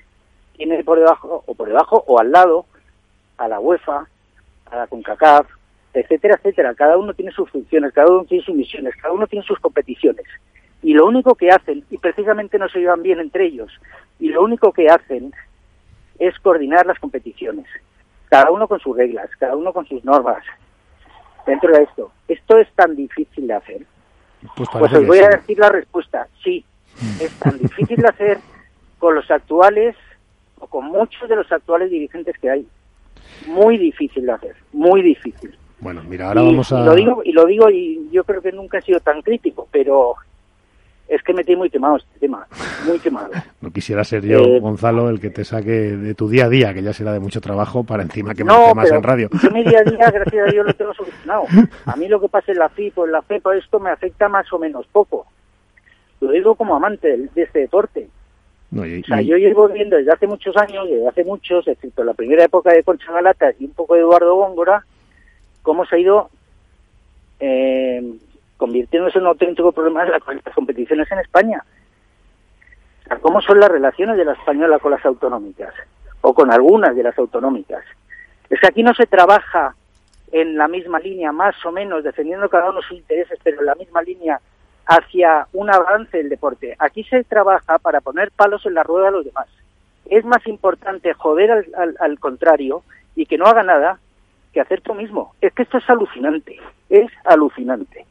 tiene 0.56 0.82
por 0.84 0.98
debajo, 0.98 1.42
o 1.46 1.54
por 1.54 1.68
debajo, 1.68 2.04
o 2.06 2.20
al 2.20 2.30
lado, 2.30 2.66
a 3.36 3.48
la 3.48 3.58
UEFA, 3.58 4.06
a 4.66 4.76
la 4.76 4.86
CONCACAF, 4.86 5.48
etcétera, 5.92 6.36
etcétera. 6.36 6.74
Cada 6.74 6.96
uno 6.96 7.14
tiene 7.14 7.32
sus 7.32 7.50
funciones, 7.50 7.92
cada 7.92 8.10
uno 8.10 8.24
tiene 8.24 8.44
sus 8.44 8.54
misiones, 8.54 8.94
cada 8.96 9.12
uno 9.12 9.26
tiene 9.26 9.44
sus 9.44 9.58
competiciones. 9.58 10.26
Y 10.82 10.92
lo 10.92 11.06
único 11.06 11.34
que 11.34 11.50
hacen, 11.50 11.84
y 11.90 11.98
precisamente 11.98 12.58
no 12.58 12.68
se 12.68 12.78
llevan 12.78 13.02
bien 13.02 13.18
entre 13.18 13.46
ellos, 13.46 13.72
y 14.18 14.28
lo 14.28 14.42
único 14.42 14.72
que 14.72 14.88
hacen 14.88 15.32
es 16.18 16.38
coordinar 16.40 16.86
las 16.86 16.98
competiciones. 16.98 17.66
Cada 18.28 18.50
uno 18.50 18.66
con 18.68 18.80
sus 18.80 18.96
reglas, 18.96 19.30
cada 19.38 19.56
uno 19.56 19.72
con 19.72 19.86
sus 19.86 20.04
normas. 20.04 20.42
Dentro 21.46 21.72
de 21.72 21.82
esto, 21.82 22.12
¿esto 22.26 22.58
es 22.58 22.68
tan 22.74 22.96
difícil 22.96 23.46
de 23.46 23.54
hacer? 23.54 23.86
Pues, 24.56 24.68
pues 24.72 24.92
os 24.92 25.06
voy 25.06 25.18
a 25.18 25.28
decir 25.28 25.58
la 25.58 25.68
respuesta. 25.68 26.26
Sí, 26.42 26.64
es 27.20 27.32
tan 27.38 27.58
difícil 27.58 27.96
de 27.96 28.08
hacer 28.08 28.38
con 28.98 29.14
los 29.14 29.30
actuales 29.30 29.96
o 30.58 30.66
con 30.66 30.86
muchos 30.86 31.28
de 31.28 31.36
los 31.36 31.50
actuales 31.52 31.90
dirigentes 31.90 32.38
que 32.38 32.50
hay. 32.50 32.66
Muy 33.46 33.78
difícil 33.78 34.26
de 34.26 34.32
hacer, 34.32 34.56
muy 34.72 35.02
difícil. 35.02 35.56
Bueno, 35.80 36.02
mira, 36.04 36.28
ahora 36.28 36.42
vamos 36.42 36.72
a... 36.72 36.80
Y 36.80 36.84
lo, 36.84 36.94
digo, 36.94 37.22
y 37.24 37.32
lo 37.32 37.46
digo 37.46 37.70
y 37.70 38.08
yo 38.10 38.24
creo 38.24 38.40
que 38.40 38.52
nunca 38.52 38.78
he 38.78 38.82
sido 38.82 39.00
tan 39.00 39.20
crítico, 39.22 39.68
pero 39.70 40.14
es 41.08 41.22
que 41.22 41.34
me 41.34 41.44
tiene 41.44 41.58
muy 41.58 41.70
quemado 41.70 41.96
este 41.96 42.18
tema, 42.18 42.46
muy 42.86 42.98
quemado. 42.98 43.30
No 43.60 43.70
quisiera 43.70 44.04
ser 44.04 44.22
yo, 44.24 44.40
eh, 44.40 44.60
Gonzalo, 44.60 45.08
el 45.08 45.20
que 45.20 45.30
te 45.30 45.44
saque 45.44 45.70
de 45.70 46.14
tu 46.14 46.28
día 46.28 46.44
a 46.44 46.48
día, 46.48 46.74
que 46.74 46.82
ya 46.82 46.92
será 46.92 47.12
de 47.12 47.20
mucho 47.20 47.40
trabajo, 47.40 47.82
para 47.82 48.02
encima 48.02 48.34
que 48.34 48.44
no, 48.44 48.68
me 48.68 48.74
más 48.74 48.90
en 48.90 49.02
radio. 49.02 49.30
Yo 49.42 49.50
mi 49.50 49.64
día 49.64 49.80
a 49.80 49.90
día, 49.90 50.10
gracias 50.12 50.48
a 50.48 50.50
Dios, 50.50 50.66
lo 50.66 50.74
tengo 50.74 50.92
solucionado. 50.94 51.44
A 51.86 51.96
mí 51.96 52.08
lo 52.08 52.20
que 52.20 52.28
pasa 52.28 52.52
en 52.52 52.58
la 52.58 52.68
FIP 52.68 52.98
o 52.98 53.06
en 53.06 53.12
la 53.12 53.22
FEPA, 53.22 53.56
esto 53.56 53.80
me 53.80 53.90
afecta 53.90 54.28
más 54.28 54.52
o 54.52 54.58
menos 54.58 54.86
poco. 54.92 55.26
Lo 56.20 56.30
digo 56.30 56.54
como 56.54 56.76
amante 56.76 57.16
de 57.34 57.42
este 57.42 57.60
deporte. 57.60 58.08
o 58.76 59.06
sea, 59.06 59.22
yo 59.22 59.36
llevo 59.36 59.68
viendo 59.68 59.96
desde 59.96 60.12
hace 60.12 60.26
muchos 60.26 60.54
años, 60.56 60.88
desde 60.88 61.08
hace 61.08 61.24
muchos, 61.24 61.66
excepto 61.66 62.04
la 62.04 62.14
primera 62.14 62.44
época 62.44 62.72
de 62.72 62.82
Concha 62.82 63.12
Galata 63.12 63.52
y 63.58 63.64
un 63.64 63.72
poco 63.72 63.94
de 63.94 64.00
Eduardo 64.00 64.34
Góngora, 64.36 64.84
cómo 65.62 65.86
se 65.86 65.96
ha 65.96 65.98
ido 65.98 66.28
eh, 67.40 68.14
convirtiéndose 68.56 69.18
en 69.18 69.24
un 69.24 69.28
auténtico 69.28 69.72
problema 69.72 70.04
de 70.04 70.10
las 70.10 70.22
competiciones 70.54 71.10
en 71.10 71.18
España. 71.18 71.62
¿Cómo 73.20 73.40
son 73.40 73.60
las 73.60 73.68
relaciones 73.68 74.16
de 74.16 74.24
la 74.24 74.32
española 74.32 74.78
con 74.78 74.92
las 74.92 75.04
autonómicas? 75.04 75.74
O 76.20 76.32
con 76.32 76.50
algunas 76.50 76.96
de 76.96 77.02
las 77.02 77.18
autonómicas. 77.18 77.84
Es 78.48 78.60
que 78.60 78.66
aquí 78.66 78.82
no 78.82 78.94
se 78.94 79.06
trabaja 79.06 79.74
en 80.32 80.56
la 80.56 80.68
misma 80.68 80.98
línea, 80.98 81.32
más 81.32 81.54
o 81.64 81.72
menos, 81.72 82.02
defendiendo 82.02 82.48
cada 82.48 82.70
uno 82.70 82.82
sus 82.82 82.98
intereses, 82.98 83.38
pero 83.42 83.60
en 83.60 83.66
la 83.66 83.74
misma 83.74 84.02
línea 84.02 84.40
hacia 84.86 85.46
un 85.52 85.70
avance 85.70 86.16
del 86.16 86.28
deporte. 86.28 86.76
Aquí 86.78 87.04
se 87.04 87.24
trabaja 87.24 87.78
para 87.78 88.00
poner 88.00 88.30
palos 88.30 88.64
en 88.66 88.74
la 88.74 88.82
rueda 88.82 89.08
a 89.08 89.12
los 89.12 89.24
demás. 89.24 89.48
Es 90.06 90.24
más 90.24 90.46
importante 90.46 91.12
joder 91.14 91.50
al, 91.50 91.96
al 91.98 92.18
contrario 92.18 92.82
y 93.16 93.26
que 93.26 93.38
no 93.38 93.46
haga 93.46 93.62
nada 93.62 93.98
que 94.52 94.60
hacer 94.60 94.80
tú 94.80 94.94
mismo. 94.94 95.34
Es 95.40 95.52
que 95.52 95.62
esto 95.62 95.78
es 95.78 95.88
alucinante, 95.88 96.58
es 96.88 97.10
alucinante. 97.24 98.06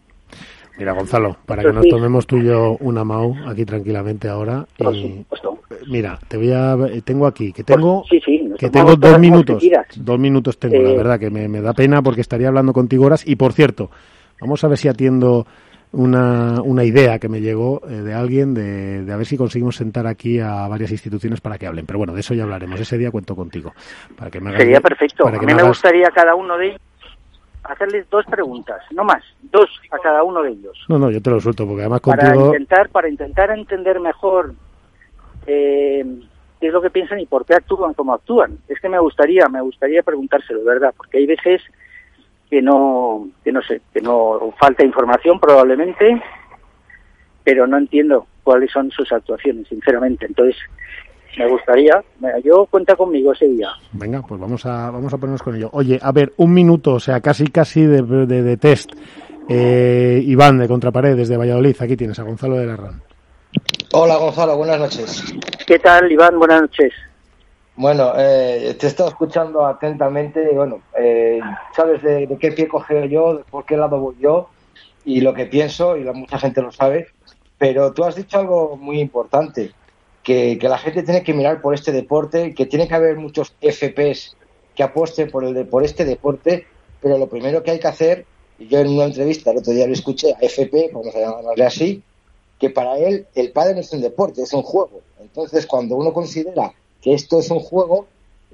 Mira, 0.77 0.93
Gonzalo, 0.93 1.37
para 1.45 1.61
que 1.61 1.71
nos 1.71 1.87
tomemos 1.87 2.25
tú 2.25 2.37
y 2.37 2.45
yo 2.45 2.77
una 2.79 3.03
MAU 3.03 3.35
aquí 3.47 3.63
tranquilamente 3.63 4.27
ahora. 4.27 4.65
Y, 4.79 5.23
mira, 5.87 6.19
te 6.27 6.37
voy 6.37 6.51
a. 6.51 6.75
Tengo 7.05 7.27
aquí, 7.27 7.53
que 7.53 7.63
tengo, 7.63 8.03
que 8.57 8.69
tengo 8.69 8.95
dos 8.95 9.19
minutos. 9.19 9.63
Dos 9.95 10.19
minutos 10.19 10.57
tengo, 10.57 10.81
la 10.81 10.89
eh, 10.89 10.97
verdad, 10.97 11.19
que 11.19 11.29
me, 11.29 11.61
da 11.61 11.73
pena 11.73 12.01
porque 12.01 12.21
estaría 12.21 12.47
hablando 12.47 12.73
contigo 12.73 13.05
horas. 13.05 13.23
Y 13.27 13.35
por 13.35 13.53
cierto, 13.53 13.91
vamos 14.41 14.63
a 14.63 14.67
ver 14.67 14.79
si 14.79 14.87
atiendo 14.87 15.45
una, 15.91 16.59
una 16.63 16.83
idea 16.83 17.19
que 17.19 17.29
me 17.29 17.39
llegó 17.39 17.81
eh, 17.87 17.93
de 17.93 18.13
alguien 18.15 18.55
de, 18.55 19.03
de, 19.03 19.13
a 19.13 19.17
ver 19.17 19.27
si 19.27 19.37
conseguimos 19.37 19.75
sentar 19.75 20.07
aquí 20.07 20.39
a 20.39 20.67
varias 20.67 20.91
instituciones 20.91 21.39
para 21.39 21.59
que 21.59 21.67
hablen. 21.67 21.85
Pero 21.85 21.99
bueno, 21.99 22.15
de 22.15 22.21
eso 22.21 22.33
ya 22.33 22.43
hablaremos. 22.43 22.79
Ese 22.79 22.97
día 22.97 23.11
cuento 23.11 23.35
contigo. 23.35 23.73
Para 24.17 24.31
que 24.31 24.41
me 24.41 24.57
Sería 24.57 24.81
perfecto. 24.81 25.27
a 25.27 25.31
mí 25.31 25.53
me, 25.53 25.61
gustaría 25.61 26.09
cada 26.09 26.33
uno 26.33 26.57
de 26.57 26.69
ellos 26.69 26.81
hacerles 27.63 28.09
dos 28.09 28.25
preguntas, 28.25 28.81
no 28.91 29.03
más, 29.03 29.23
dos 29.41 29.69
a 29.91 29.97
cada 29.99 30.23
uno 30.23 30.41
de 30.41 30.51
ellos. 30.51 30.77
No, 30.89 30.99
no, 30.99 31.09
yo 31.09 31.21
te 31.21 31.29
lo 31.29 31.39
suelto 31.39 31.65
porque 31.65 31.81
además 31.81 32.01
contigo... 32.01 32.31
Para 32.31 32.45
intentar, 32.45 32.89
para 32.89 33.09
intentar 33.09 33.51
entender 33.51 33.99
mejor 33.99 34.53
eh, 35.47 36.05
qué 36.59 36.67
es 36.67 36.73
lo 36.73 36.81
que 36.81 36.89
piensan 36.89 37.19
y 37.19 37.25
por 37.25 37.45
qué 37.45 37.55
actúan 37.55 37.93
como 37.93 38.13
actúan. 38.13 38.57
Es 38.67 38.79
que 38.79 38.89
me 38.89 38.99
gustaría, 38.99 39.47
me 39.47 39.61
gustaría 39.61 40.03
preguntárselo, 40.03 40.63
¿verdad? 40.63 40.93
Porque 40.95 41.19
hay 41.19 41.25
veces 41.25 41.61
que 42.49 42.61
no, 42.61 43.29
que 43.43 43.51
no 43.51 43.61
sé, 43.61 43.81
que 43.93 44.01
no 44.01 44.53
falta 44.59 44.85
información 44.85 45.39
probablemente, 45.39 46.21
pero 47.43 47.65
no 47.65 47.77
entiendo 47.77 48.27
cuáles 48.43 48.71
son 48.71 48.91
sus 48.91 49.11
actuaciones, 49.11 49.67
sinceramente. 49.67 50.25
Entonces, 50.25 50.57
me 51.37 51.47
gustaría. 51.49 52.03
Yo 52.43 52.65
cuenta 52.69 52.95
conmigo 52.95 53.33
ese 53.33 53.47
día. 53.47 53.69
Venga, 53.93 54.21
pues 54.21 54.39
vamos 54.39 54.65
a, 54.65 54.91
vamos 54.91 55.13
a 55.13 55.17
ponernos 55.17 55.41
con 55.41 55.55
ello. 55.55 55.69
Oye, 55.73 55.99
a 56.01 56.11
ver, 56.11 56.33
un 56.37 56.53
minuto, 56.53 56.93
o 56.93 56.99
sea, 56.99 57.21
casi 57.21 57.47
casi 57.47 57.85
de, 57.85 58.01
de, 58.25 58.57
test. 58.57 58.91
Eh, 59.49 60.21
Iván, 60.25 60.57
de 60.57 60.67
Contrapared, 60.67 61.15
desde 61.15 61.37
Valladolid. 61.37 61.75
Aquí 61.79 61.97
tienes 61.97 62.17
a 62.19 62.23
Gonzalo 62.23 62.57
de 62.57 62.65
la 62.65 62.75
RAN. 62.77 63.01
Hola, 63.93 64.17
Gonzalo, 64.17 64.57
buenas 64.57 64.79
noches. 64.79 65.33
¿Qué 65.67 65.79
tal, 65.79 66.11
Iván? 66.11 66.39
Buenas 66.39 66.61
noches. 66.61 66.93
Bueno, 67.75 68.13
eh, 68.15 68.75
te 68.79 68.85
he 68.85 68.89
estado 68.89 69.09
escuchando 69.09 69.65
atentamente. 69.65 70.49
Bueno, 70.53 70.81
eh, 70.97 71.39
sabes 71.75 72.01
de, 72.03 72.27
de, 72.27 72.37
qué 72.37 72.51
pie 72.51 72.67
coge 72.67 73.09
yo, 73.09 73.37
de 73.37 73.43
por 73.43 73.65
qué 73.65 73.75
lado 73.75 73.99
voy 73.99 74.15
yo 74.19 74.49
y 75.05 75.19
lo 75.19 75.33
que 75.33 75.47
pienso, 75.47 75.97
y 75.97 76.03
la, 76.03 76.13
mucha 76.13 76.39
gente 76.39 76.61
lo 76.61 76.71
sabe. 76.71 77.07
Pero 77.57 77.93
tú 77.93 78.03
has 78.03 78.15
dicho 78.15 78.39
algo 78.39 78.77
muy 78.77 78.99
importante 78.99 79.71
que, 80.23 80.57
la 80.61 80.77
gente 80.77 81.03
tiene 81.03 81.23
que 81.23 81.33
mirar 81.33 81.61
por 81.61 81.73
este 81.73 81.91
deporte, 81.91 82.53
que 82.53 82.65
tiene 82.65 82.87
que 82.87 82.95
haber 82.95 83.17
muchos 83.17 83.53
FPs 83.61 84.35
que 84.73 84.83
apuesten 84.83 85.29
por, 85.29 85.43
el 85.43 85.67
por 85.67 85.83
este 85.83 86.05
deporte, 86.05 86.65
pero 87.01 87.17
lo 87.17 87.27
primero 87.27 87.61
que 87.61 87.71
hay 87.71 87.79
que 87.79 87.87
hacer, 87.87 88.25
y 88.57 88.67
yo 88.67 88.79
en 88.79 88.87
una 88.87 89.05
entrevista 89.05 89.51
el 89.51 89.57
otro 89.57 89.73
día 89.73 89.85
lo 89.85 89.93
escuché 89.93 90.33
a 90.33 90.37
FP, 90.39 90.91
vamos 90.93 91.13
a 91.15 91.19
llamarle 91.19 91.65
así, 91.65 92.01
que 92.57 92.69
para 92.69 92.97
él 92.97 93.27
el 93.35 93.51
padre 93.51 93.75
no 93.75 93.81
es 93.81 93.91
un 93.91 94.01
deporte, 94.01 94.41
es 94.41 94.53
un 94.53 94.63
juego. 94.63 95.01
Entonces, 95.19 95.65
cuando 95.65 95.95
uno 95.95 96.13
considera 96.13 96.73
que 97.01 97.13
esto 97.13 97.39
es 97.39 97.51
un 97.51 97.59
juego, 97.59 98.07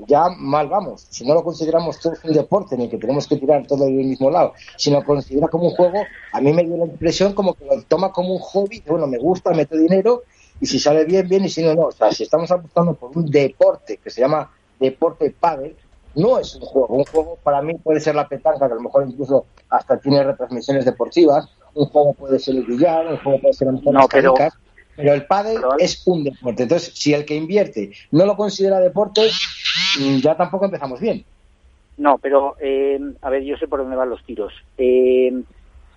ya 0.08 0.30
mal 0.30 0.68
vamos. 0.68 1.06
Si 1.10 1.26
no 1.26 1.34
lo 1.36 1.44
consideramos 1.44 2.00
todo 2.00 2.14
un 2.24 2.34
deporte, 2.34 2.76
ni 2.76 2.90
que 2.90 2.98
tenemos 2.98 3.28
que 3.28 3.36
tirar 3.36 3.68
todo 3.68 3.86
del 3.86 3.94
mismo 3.94 4.32
lado, 4.32 4.54
si 4.78 4.90
lo 4.90 5.04
considera 5.04 5.48
como 5.48 5.66
un 5.66 5.76
juego, 5.76 6.00
a 6.32 6.42
mí 6.42 6.52
me 6.54 6.64
dio 6.64 6.78
la 6.78 6.86
impresión 6.86 7.34
como 7.34 7.54
que 7.54 7.66
lo 7.66 7.82
toma 7.84 8.12
como 8.12 8.34
un 8.34 8.40
hobby, 8.40 8.82
bueno, 8.88 9.06
me 9.08 9.20
gusta, 9.20 9.52
meto 9.52 9.78
dinero 9.78 10.24
y 10.62 10.66
si 10.66 10.80
sale 10.80 11.06
bien, 11.06 11.28
bien, 11.28 11.46
y 11.46 11.50
si 11.50 11.64
no, 11.64 11.74
no. 11.74 11.84
O 11.84 11.92
sea, 11.92 12.12
si 12.12 12.24
estamos 12.24 12.52
apostando 12.52 12.94
por 12.94 13.16
un 13.18 13.30
deporte 13.30 13.98
que 13.98 14.10
se 14.10 14.22
llama 14.22 14.52
deporte 14.80 15.34
pádel, 15.38 15.76
no 16.16 16.40
es 16.40 16.56
un 16.56 16.62
juego. 16.62 16.96
Un 16.96 17.06
juego 17.06 17.38
para 17.44 17.62
mí 17.62 17.76
puede 17.76 18.00
ser 18.00 18.16
la 18.16 18.28
petanca, 18.28 18.68
que 18.68 18.74
a 18.74 18.76
lo 18.76 18.82
mejor 18.82 19.08
incluso 19.08 19.46
hasta 19.70 19.98
tiene 20.00 20.24
retransmisiones 20.24 20.86
deportivas. 20.86 21.48
Un 21.76 21.86
juego 21.86 22.14
puede 22.14 22.40
ser 22.40 22.56
el 22.56 22.66
billar, 22.66 23.08
un 23.08 23.18
juego 23.18 23.40
puede 23.40 23.54
ser 23.54 23.68
lo 23.68 23.74
mejor 23.74 24.10
pero, 24.12 24.34
pero 24.96 25.14
el 25.14 25.26
pádel 25.26 25.62
es 25.78 26.06
un 26.08 26.24
deporte. 26.24 26.64
Entonces, 26.64 26.94
si 26.94 27.14
el 27.14 27.26
que 27.26 27.36
invierte 27.36 27.92
no 28.12 28.26
lo 28.26 28.36
considera 28.36 28.80
deporte, 28.80 29.30
mm, 30.00 30.18
ya 30.18 30.36
tampoco 30.36 30.66
empezamos 30.66 31.00
bien. 31.00 31.24
No, 31.98 32.18
pero 32.18 32.56
eh, 32.60 33.00
a 33.22 33.30
ver, 33.30 33.44
yo 33.44 33.58
sé 33.58 33.68
por 33.68 33.80
dónde 33.80 33.96
van 33.96 34.10
los 34.10 34.24
tiros. 34.24 34.54
Eh, 34.78 35.32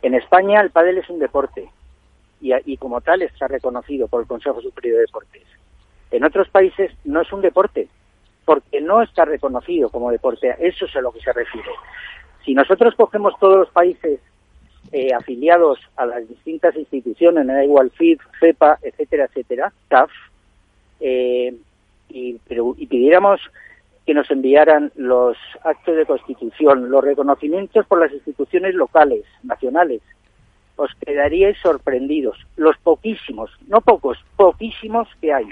en 0.02 0.14
España 0.14 0.60
el 0.60 0.70
pádel 0.70 0.98
es 0.98 1.08
un 1.08 1.18
deporte 1.18 1.70
y, 2.43 2.76
como 2.76 3.01
tal 3.01 3.22
está 3.22 3.47
reconocido 3.47 4.09
por 4.09 4.22
el 4.22 4.26
Consejo 4.26 4.61
Superior 4.61 4.97
de 4.97 5.03
Deportes. 5.03 5.43
En 6.11 6.24
otros 6.24 6.49
países 6.49 6.90
no 7.05 7.20
es 7.20 7.32
un 7.32 7.40
deporte, 7.40 7.88
porque 8.45 8.80
no 8.80 9.01
está 9.01 9.24
reconocido 9.24 9.88
como 9.88 10.11
deporte. 10.11 10.55
Eso 10.59 10.86
es 10.86 10.97
a 10.97 11.01
lo 11.01 11.12
que 11.12 11.20
se 11.20 11.32
refiere. 11.32 11.70
Si 12.45 12.55
nosotros 12.55 12.95
cogemos 12.97 13.34
todos 13.38 13.59
los 13.59 13.70
países 13.70 14.20
eh, 14.90 15.14
afiliados 15.14 15.78
a 15.97 16.07
las 16.07 16.28
distintas 16.28 16.76
instituciones, 16.76 17.47
me 17.47 17.55
da 17.55 17.64
igual 17.64 17.90
FIF, 17.93 18.20
FEPA, 18.40 18.78
etcétera, 18.82 19.26
etcétera, 19.26 19.72
CAF, 19.88 20.11
eh, 21.01 21.55
y, 22.09 22.38
y 22.76 22.86
pidiéramos 22.86 23.40
que 24.05 24.14
nos 24.14 24.30
enviaran 24.30 24.93
los 24.97 25.36
actos 25.64 25.97
de 25.97 26.05
constitución, 26.05 26.90
los 26.90 27.05
reconocimientos 27.05 27.86
por 27.86 28.01
las 28.01 28.12
instituciones 28.12 28.74
locales, 28.74 29.24
nacionales, 29.45 30.03
os 30.82 30.90
quedaríais 31.00 31.58
sorprendidos. 31.58 32.36
Los 32.56 32.76
poquísimos, 32.78 33.50
no 33.68 33.80
pocos, 33.80 34.18
poquísimos 34.36 35.08
que 35.20 35.32
hay. 35.32 35.48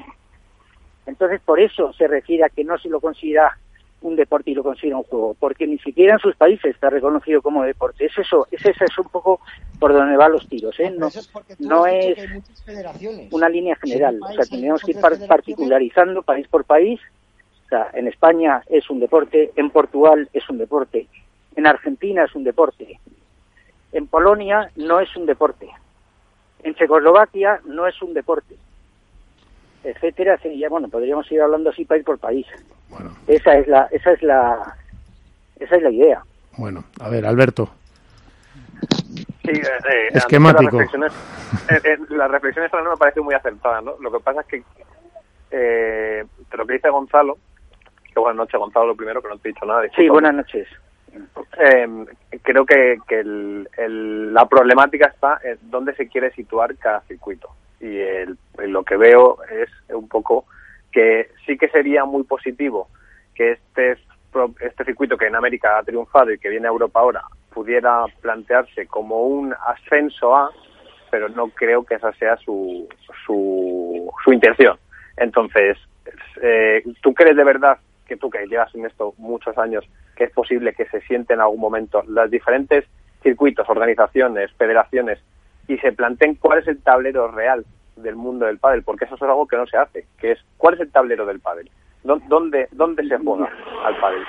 Entonces, 1.06 1.40
por 1.44 1.60
eso 1.60 1.92
se 1.92 2.06
refiere 2.08 2.44
a 2.44 2.48
que 2.48 2.64
no 2.64 2.78
se 2.78 2.88
lo 2.88 3.00
considera 3.00 3.56
un 4.02 4.16
deporte 4.16 4.50
y 4.50 4.54
lo 4.54 4.62
considera 4.62 4.96
un 4.96 5.02
juego, 5.04 5.36
porque 5.38 5.66
ni 5.66 5.78
siquiera 5.78 6.14
en 6.14 6.18
sus 6.20 6.34
países 6.34 6.74
está 6.74 6.88
reconocido 6.88 7.42
como 7.42 7.62
deporte. 7.62 8.06
Es 8.06 8.16
eso, 8.18 8.46
es 8.50 8.64
eso 8.64 8.84
es 8.84 8.98
un 8.98 9.08
poco 9.08 9.40
por 9.78 9.92
donde 9.92 10.16
van 10.16 10.32
los 10.32 10.48
tiros, 10.48 10.78
¿eh? 10.80 10.90
No, 10.90 11.10
no 11.58 11.86
es 11.86 12.18
una 13.30 13.48
línea 13.48 13.76
general. 13.76 14.18
O 14.22 14.32
sea, 14.32 14.44
tenemos 14.46 14.82
que 14.82 14.92
ir 14.92 15.00
particularizando 15.00 16.22
país 16.22 16.48
por 16.48 16.64
país. 16.64 17.00
O 17.66 17.68
sea, 17.68 17.90
en 17.92 18.08
España 18.08 18.62
es 18.68 18.88
un 18.90 19.00
deporte, 19.00 19.52
en 19.54 19.70
Portugal 19.70 20.28
es 20.32 20.48
un 20.48 20.58
deporte, 20.58 21.06
en 21.54 21.66
Argentina 21.66 22.24
es 22.24 22.34
un 22.34 22.42
deporte, 22.42 22.98
En 23.92 24.06
Polonia 24.06 24.70
no 24.76 25.00
es 25.00 25.14
un 25.16 25.26
deporte. 25.26 25.68
En 26.62 26.74
Checoslovaquia 26.74 27.60
no 27.64 27.86
es 27.86 28.00
un 28.02 28.14
deporte. 28.14 28.56
Etcétera, 29.82 30.38
ya 30.42 30.68
bueno, 30.68 30.88
podríamos 30.88 31.30
ir 31.32 31.40
hablando 31.40 31.70
así 31.70 31.84
país 31.84 32.04
por 32.04 32.18
país. 32.18 32.46
Bueno. 32.90 33.10
Esa 33.26 33.56
es 33.56 33.66
la 33.66 33.88
esa 33.90 34.12
es 34.12 34.22
la 34.22 34.76
esa 35.58 35.76
es 35.76 35.82
la 35.82 35.90
idea. 35.90 36.22
Bueno, 36.56 36.84
a 37.00 37.08
ver, 37.08 37.24
Alberto. 37.24 37.70
Sí, 39.44 39.52
eh, 39.52 40.08
Esquemático. 40.12 40.78
Las 40.78 40.92
reflexiones, 40.92 41.12
eh, 41.70 41.80
eh, 41.84 41.98
las 42.10 42.30
reflexiones 42.30 42.72
no 42.72 42.90
me 42.90 42.96
parecen 42.96 43.24
muy 43.24 43.34
acertadas, 43.34 43.82
¿no? 43.82 43.96
Lo 44.00 44.12
que 44.12 44.20
pasa 44.20 44.42
es 44.42 44.46
que 44.46 44.62
eh, 45.50 46.24
lo 46.52 46.66
que 46.66 46.74
dice 46.74 46.90
Gonzalo, 46.90 47.38
que 48.12 48.20
buenas 48.20 48.36
noches 48.36 48.58
Gonzalo 48.58 48.88
lo 48.88 48.96
primero, 48.96 49.22
que 49.22 49.28
no 49.28 49.38
te 49.38 49.48
he 49.48 49.52
dicho 49.52 49.66
nada. 49.66 49.82
Sí, 49.96 50.08
buenas 50.08 50.34
noches. 50.34 50.68
Eh, 51.58 51.88
creo 52.42 52.64
que, 52.64 52.98
que 53.08 53.20
el- 53.20 54.32
la 54.32 54.46
problemática 54.46 55.08
está 55.08 55.40
en 55.42 55.58
dónde 55.70 55.94
se 55.94 56.08
quiere 56.08 56.30
situar 56.32 56.74
cada 56.76 57.00
circuito. 57.02 57.48
Y 57.80 57.98
el- 57.98 58.38
lo 58.58 58.84
que 58.84 58.96
veo 58.96 59.38
es 59.50 59.68
un 59.94 60.08
poco 60.08 60.44
que 60.92 61.30
sí 61.46 61.56
que 61.56 61.68
sería 61.68 62.04
muy 62.04 62.24
positivo 62.24 62.88
que 63.34 63.52
este, 63.52 63.96
este 64.60 64.84
circuito 64.84 65.16
que 65.16 65.26
en 65.26 65.34
América 65.36 65.78
ha 65.78 65.82
triunfado 65.82 66.32
y 66.32 66.38
que 66.38 66.48
viene 66.48 66.66
a 66.66 66.70
Europa 66.70 67.00
ahora 67.00 67.22
pudiera 67.52 68.04
plantearse 68.20 68.86
como 68.86 69.22
un 69.26 69.54
ascenso 69.66 70.36
a, 70.36 70.50
pero 71.10 71.28
no 71.28 71.48
creo 71.48 71.84
que 71.84 71.94
esa 71.96 72.12
sea 72.12 72.36
su, 72.36 72.88
su, 73.26 74.12
su 74.24 74.32
intención. 74.32 74.78
Entonces, 75.16 75.76
eh, 76.42 76.84
¿tú 77.02 77.12
crees 77.14 77.36
de 77.36 77.44
verdad 77.44 77.78
que 78.06 78.16
tú 78.16 78.30
que 78.30 78.46
llevas 78.46 78.72
en 78.74 78.86
esto 78.86 79.14
muchos 79.18 79.56
años, 79.58 79.84
que 80.20 80.24
es 80.26 80.32
posible 80.32 80.74
que 80.74 80.84
se 80.84 81.00
sienten 81.00 81.36
en 81.36 81.40
algún 81.40 81.60
momento 81.60 82.02
los 82.06 82.30
diferentes 82.30 82.84
circuitos, 83.22 83.66
organizaciones, 83.70 84.52
federaciones 84.52 85.18
y 85.66 85.78
se 85.78 85.92
planteen 85.92 86.34
cuál 86.34 86.58
es 86.58 86.68
el 86.68 86.82
tablero 86.82 87.30
real 87.30 87.64
del 87.96 88.16
mundo 88.16 88.44
del 88.44 88.58
pádel? 88.58 88.82
Porque 88.82 89.06
eso 89.06 89.14
es 89.14 89.22
algo 89.22 89.48
que 89.48 89.56
no 89.56 89.66
se 89.66 89.78
hace, 89.78 90.04
que 90.18 90.32
es 90.32 90.38
cuál 90.58 90.74
es 90.74 90.80
el 90.80 90.92
tablero 90.92 91.24
del 91.24 91.40
pádel, 91.40 91.70
¿Dó- 92.04 92.20
dónde 92.28 92.68
dónde 92.72 93.02
se 93.08 93.16
juega 93.16 93.50
al 93.82 93.96
pádel 93.98 94.22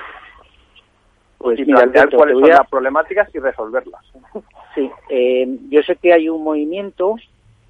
Pues 1.36 1.58
y 1.58 1.66
mira, 1.66 1.80
plantear 1.80 2.04
Alberto, 2.04 2.16
cuáles 2.16 2.38
son 2.38 2.48
las 2.48 2.70
problemáticas 2.70 3.34
y 3.34 3.38
resolverlas. 3.38 4.02
Sí, 4.74 4.90
eh, 5.10 5.46
yo 5.68 5.82
sé 5.82 5.96
que 5.96 6.14
hay 6.14 6.30
un 6.30 6.42
movimiento 6.42 7.16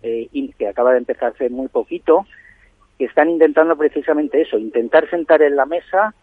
eh, 0.04 0.28
que 0.56 0.68
acaba 0.68 0.92
de 0.92 0.98
empezar 0.98 1.32
hace 1.32 1.50
muy 1.50 1.66
poquito 1.66 2.24
que 2.96 3.06
están 3.06 3.28
intentando 3.28 3.76
precisamente 3.76 4.40
eso, 4.42 4.56
intentar 4.56 5.10
sentar 5.10 5.42
en 5.42 5.56
la 5.56 5.66
mesa 5.66 6.14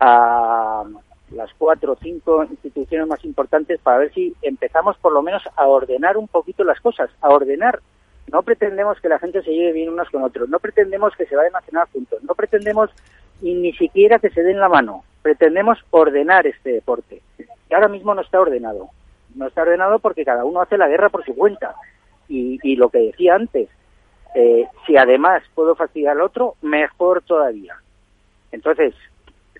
a 0.00 0.84
las 1.32 1.50
cuatro 1.54 1.92
o 1.92 1.96
cinco 1.96 2.44
instituciones 2.44 3.06
más 3.06 3.24
importantes 3.24 3.80
para 3.80 3.98
ver 3.98 4.12
si 4.12 4.34
empezamos 4.42 4.96
por 4.98 5.12
lo 5.12 5.22
menos 5.22 5.42
a 5.56 5.66
ordenar 5.66 6.16
un 6.16 6.28
poquito 6.28 6.64
las 6.64 6.80
cosas, 6.80 7.10
a 7.20 7.28
ordenar. 7.28 7.80
No 8.32 8.42
pretendemos 8.42 9.00
que 9.00 9.08
la 9.08 9.18
gente 9.18 9.42
se 9.42 9.52
lleve 9.52 9.72
bien 9.72 9.92
unos 9.92 10.10
con 10.10 10.22
otros, 10.22 10.48
no 10.48 10.58
pretendemos 10.58 11.14
que 11.16 11.26
se 11.26 11.36
vayan 11.36 11.56
a 11.56 11.62
cenar 11.62 11.88
juntos, 11.92 12.22
no 12.22 12.34
pretendemos 12.34 12.90
y 13.42 13.54
ni 13.54 13.72
siquiera 13.72 14.18
que 14.18 14.30
se 14.30 14.42
den 14.42 14.60
la 14.60 14.68
mano, 14.68 15.04
pretendemos 15.22 15.78
ordenar 15.90 16.46
este 16.46 16.72
deporte. 16.72 17.22
Y 17.70 17.74
ahora 17.74 17.88
mismo 17.88 18.14
no 18.14 18.20
está 18.20 18.40
ordenado. 18.40 18.90
No 19.34 19.46
está 19.46 19.62
ordenado 19.62 20.00
porque 20.00 20.24
cada 20.24 20.44
uno 20.44 20.60
hace 20.60 20.76
la 20.76 20.88
guerra 20.88 21.08
por 21.08 21.24
su 21.24 21.34
cuenta. 21.34 21.74
Y, 22.28 22.58
y 22.62 22.76
lo 22.76 22.90
que 22.90 22.98
decía 22.98 23.34
antes, 23.36 23.68
eh, 24.34 24.66
si 24.86 24.96
además 24.96 25.42
puedo 25.54 25.74
fastidiar 25.74 26.16
al 26.16 26.22
otro, 26.22 26.56
mejor 26.62 27.22
todavía. 27.22 27.76
Entonces, 28.52 28.94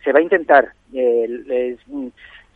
se 0.03 0.13
va 0.13 0.19
a 0.19 0.23
intentar. 0.23 0.73
Eh, 0.93 1.77
mm, 1.87 2.09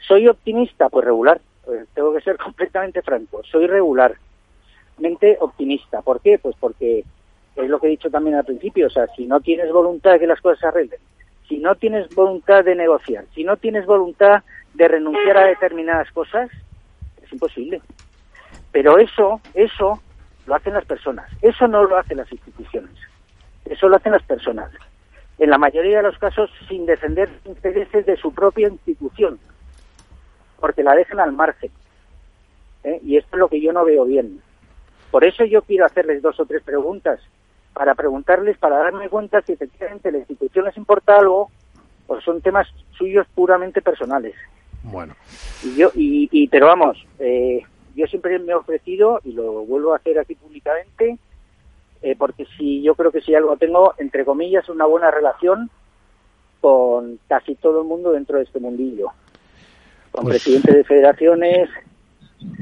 ¿Soy 0.06 0.28
optimista? 0.28 0.88
Pues 0.88 1.04
regular. 1.04 1.40
Pues 1.64 1.86
tengo 1.94 2.12
que 2.12 2.20
ser 2.20 2.36
completamente 2.44 3.02
franco. 3.02 3.42
Soy 3.44 3.66
regularmente 3.66 5.38
optimista. 5.40 6.02
¿Por 6.02 6.20
qué? 6.20 6.38
Pues 6.38 6.56
porque 6.58 7.04
es 7.56 7.68
lo 7.68 7.78
que 7.78 7.86
he 7.86 7.90
dicho 7.90 8.10
también 8.10 8.36
al 8.36 8.44
principio. 8.44 8.86
O 8.86 8.90
sea, 8.90 9.06
si 9.16 9.26
no 9.26 9.40
tienes 9.40 9.70
voluntad 9.72 10.12
de 10.12 10.20
que 10.20 10.26
las 10.26 10.40
cosas 10.40 10.60
se 10.60 10.66
arreglen, 10.66 11.00
si 11.48 11.58
no 11.58 11.74
tienes 11.74 12.08
voluntad 12.14 12.64
de 12.64 12.74
negociar, 12.74 13.24
si 13.34 13.44
no 13.44 13.56
tienes 13.56 13.86
voluntad 13.86 14.42
de 14.72 14.88
renunciar 14.88 15.36
a 15.36 15.46
determinadas 15.46 16.10
cosas, 16.10 16.50
es 17.22 17.32
imposible. 17.32 17.80
Pero 18.72 18.98
eso, 18.98 19.40
eso 19.54 20.00
lo 20.46 20.54
hacen 20.54 20.74
las 20.74 20.84
personas. 20.84 21.30
Eso 21.42 21.68
no 21.68 21.84
lo 21.84 21.96
hacen 21.96 22.16
las 22.16 22.30
instituciones. 22.32 22.92
Eso 23.64 23.88
lo 23.88 23.96
hacen 23.96 24.12
las 24.12 24.22
personas. 24.22 24.70
En 25.38 25.50
la 25.50 25.58
mayoría 25.58 25.96
de 25.98 26.02
los 26.04 26.18
casos 26.18 26.50
sin 26.68 26.86
defender 26.86 27.28
intereses 27.44 28.06
de 28.06 28.16
su 28.16 28.32
propia 28.32 28.68
institución. 28.68 29.38
Porque 30.60 30.82
la 30.82 30.94
dejan 30.94 31.20
al 31.20 31.32
margen. 31.32 31.70
¿eh? 32.84 33.00
Y 33.04 33.16
esto 33.16 33.30
es 33.36 33.38
lo 33.40 33.48
que 33.48 33.60
yo 33.60 33.72
no 33.72 33.84
veo 33.84 34.04
bien. 34.04 34.40
Por 35.10 35.24
eso 35.24 35.44
yo 35.44 35.62
quiero 35.62 35.86
hacerles 35.86 36.22
dos 36.22 36.38
o 36.40 36.46
tres 36.46 36.62
preguntas. 36.62 37.20
Para 37.72 37.94
preguntarles, 37.94 38.56
para 38.58 38.78
darme 38.78 39.08
cuenta 39.08 39.40
si 39.42 39.52
efectivamente 39.52 40.12
la 40.12 40.18
institución 40.18 40.64
les 40.66 40.76
importa 40.76 41.16
algo 41.18 41.50
o 42.06 42.20
son 42.20 42.40
temas 42.40 42.68
suyos 42.96 43.26
puramente 43.34 43.82
personales. 43.82 44.34
Bueno, 44.84 45.14
Y 45.64 45.76
yo, 45.76 45.90
y, 45.94 46.28
y- 46.30 46.46
pero 46.48 46.66
vamos, 46.66 47.04
eh, 47.18 47.62
yo 47.96 48.06
siempre 48.06 48.38
me 48.38 48.52
he 48.52 48.54
ofrecido 48.54 49.20
y 49.24 49.32
lo 49.32 49.64
vuelvo 49.64 49.92
a 49.92 49.96
hacer 49.96 50.18
aquí 50.18 50.34
públicamente, 50.34 51.16
eh, 52.04 52.14
porque 52.18 52.44
si 52.58 52.82
yo 52.82 52.94
creo 52.94 53.10
que 53.10 53.22
si 53.22 53.34
algo 53.34 53.56
tengo, 53.56 53.94
entre 53.98 54.24
comillas, 54.26 54.68
una 54.68 54.84
buena 54.84 55.10
relación 55.10 55.70
con 56.60 57.18
casi 57.28 57.54
todo 57.56 57.80
el 57.82 57.88
mundo 57.88 58.12
dentro 58.12 58.38
de 58.38 58.44
este 58.44 58.60
mundillo, 58.60 59.08
con 60.12 60.24
Pues- 60.24 60.34
presidentes 60.42 60.74
de 60.74 60.84
federaciones, 60.84 61.68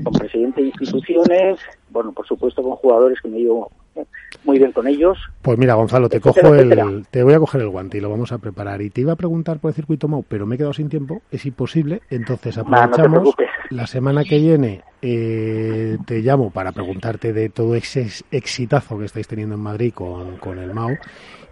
con 0.04 0.12
presidentes 0.12 0.62
de 0.64 0.68
instituciones, 0.68 1.58
bueno, 1.90 2.12
por 2.12 2.26
supuesto 2.26 2.62
con 2.62 2.72
jugadores 2.76 3.20
que 3.20 3.28
me 3.28 3.38
llevo 3.38 3.70
muy 4.44 4.58
bien 4.58 4.72
con 4.72 4.86
ellos. 4.88 5.18
pues 5.42 5.58
mira, 5.58 5.74
Gonzalo, 5.74 6.08
te 6.08 6.16
Etcétera, 6.18 6.42
cojo 6.48 6.54
etcétera. 6.54 6.82
el, 6.84 7.06
te 7.08 7.22
voy 7.22 7.34
a 7.34 7.38
coger 7.38 7.60
el 7.62 7.68
guante 7.68 7.98
y 7.98 8.00
lo 8.00 8.08
vamos 8.10 8.32
a 8.32 8.38
preparar. 8.38 8.80
Y 8.80 8.90
te 8.90 9.02
iba 9.02 9.12
a 9.12 9.16
preguntar 9.16 9.58
por 9.58 9.70
el 9.70 9.74
circuito 9.74 10.08
MOU, 10.08 10.24
pero 10.26 10.46
me 10.46 10.54
he 10.54 10.58
quedado 10.58 10.72
sin 10.72 10.88
tiempo, 10.88 11.20
es 11.30 11.44
imposible. 11.46 12.00
Entonces 12.10 12.56
aprovechamos 12.58 13.34
la 13.70 13.86
semana 13.86 14.24
que 14.24 14.38
viene. 14.38 14.82
Eh, 15.02 15.98
te 16.06 16.20
llamo 16.20 16.50
para 16.50 16.72
preguntarte 16.72 17.32
de 17.32 17.48
todo 17.48 17.74
ese 17.74 18.02
ex- 18.02 18.24
exitazo 18.30 18.98
que 18.98 19.04
estáis 19.06 19.26
teniendo 19.28 19.56
en 19.56 19.60
Madrid 19.60 19.92
con, 19.92 20.36
con 20.38 20.58
el 20.58 20.72
MAU 20.72 20.96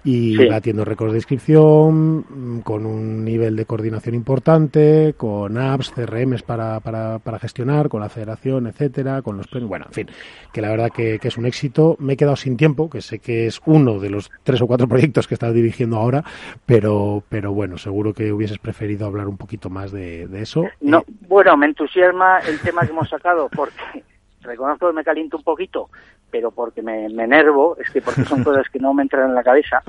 y 0.03 0.35
Sí. 0.37 0.47
batiendo 0.47 0.83
récords 0.85 1.13
de 1.13 1.19
inscripción, 1.19 2.25
mm, 2.29 2.61
con 2.61 2.87
un 2.87 3.23
nivel 3.23 3.55
de 3.55 3.67
coordinación 3.67 4.15
importante, 4.15 5.15
con 5.17 5.59
apps, 5.59 5.91
CRMs 5.91 6.43
para, 6.43 6.81
para, 6.81 7.19
para 7.19 7.39
gestionar, 7.39 7.91
con 7.91 8.01
la 8.01 8.09
federación, 8.09 8.67
etcétera, 8.67 9.21
con 9.21 9.37
los 9.37 9.47
premios. 9.47 9.69
Bueno, 9.69 9.85
en 9.89 9.93
fin, 9.93 10.07
que 10.55 10.63
la 10.63 10.71
verdad 10.71 10.91
que, 10.91 11.19
que 11.19 11.29
es 11.29 11.37
un 11.37 11.45
éxito. 11.45 11.97
Me 11.99 12.15
he 12.15 12.17
quedado 12.17 12.37
sin 12.37 12.57
tiempo, 12.57 12.89
que 12.89 13.03
sé 13.03 13.19
que 13.19 13.47
es 13.47 13.61
uno 13.67 13.99
de 13.99 14.09
los 14.09 14.31
tres 14.43 14.63
o 14.63 14.67
cuatro 14.67 14.89
proyectos 14.89 15.29
que 15.29 15.35
estás 15.35 15.53
dirigiendo 15.53 15.97
ahora, 15.99 16.25
pero, 16.65 17.23
pero 17.29 17.53
bueno, 17.53 17.77
seguro 17.77 18.15
que 18.15 18.33
hubieses 18.33 18.59
preferido 18.59 19.07
hablar 19.07 19.29
un 19.29 19.37
poquito 19.37 19.69
más 19.69 19.93
de, 19.93 20.27
de 20.29 20.41
eso. 20.43 20.65
No, 20.81 21.05
bueno, 21.29 21.57
me 21.59 21.67
entusiasma 21.67 22.39
el 22.49 22.59
tema 22.61 22.83
que 22.87 22.91
hemos 22.93 23.09
sacado 23.11 23.40
porque 23.49 24.05
reconozco 24.43 24.87
que 24.89 24.93
me 24.93 25.05
caliento 25.05 25.37
un 25.37 25.43
poquito, 25.43 25.89
pero 26.31 26.51
porque 26.51 26.83
me, 26.83 27.09
me 27.09 27.25
enervo, 27.25 27.77
es 27.79 27.91
que 27.91 28.01
porque 28.03 28.25
son 28.25 28.43
cosas 28.45 28.69
que 28.69 28.79
no 28.79 28.93
me 28.95 29.03
entran 29.03 29.29
en 29.31 29.35
la 29.35 29.43
cabeza. 29.43 29.83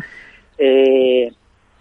Eh, 0.58 1.32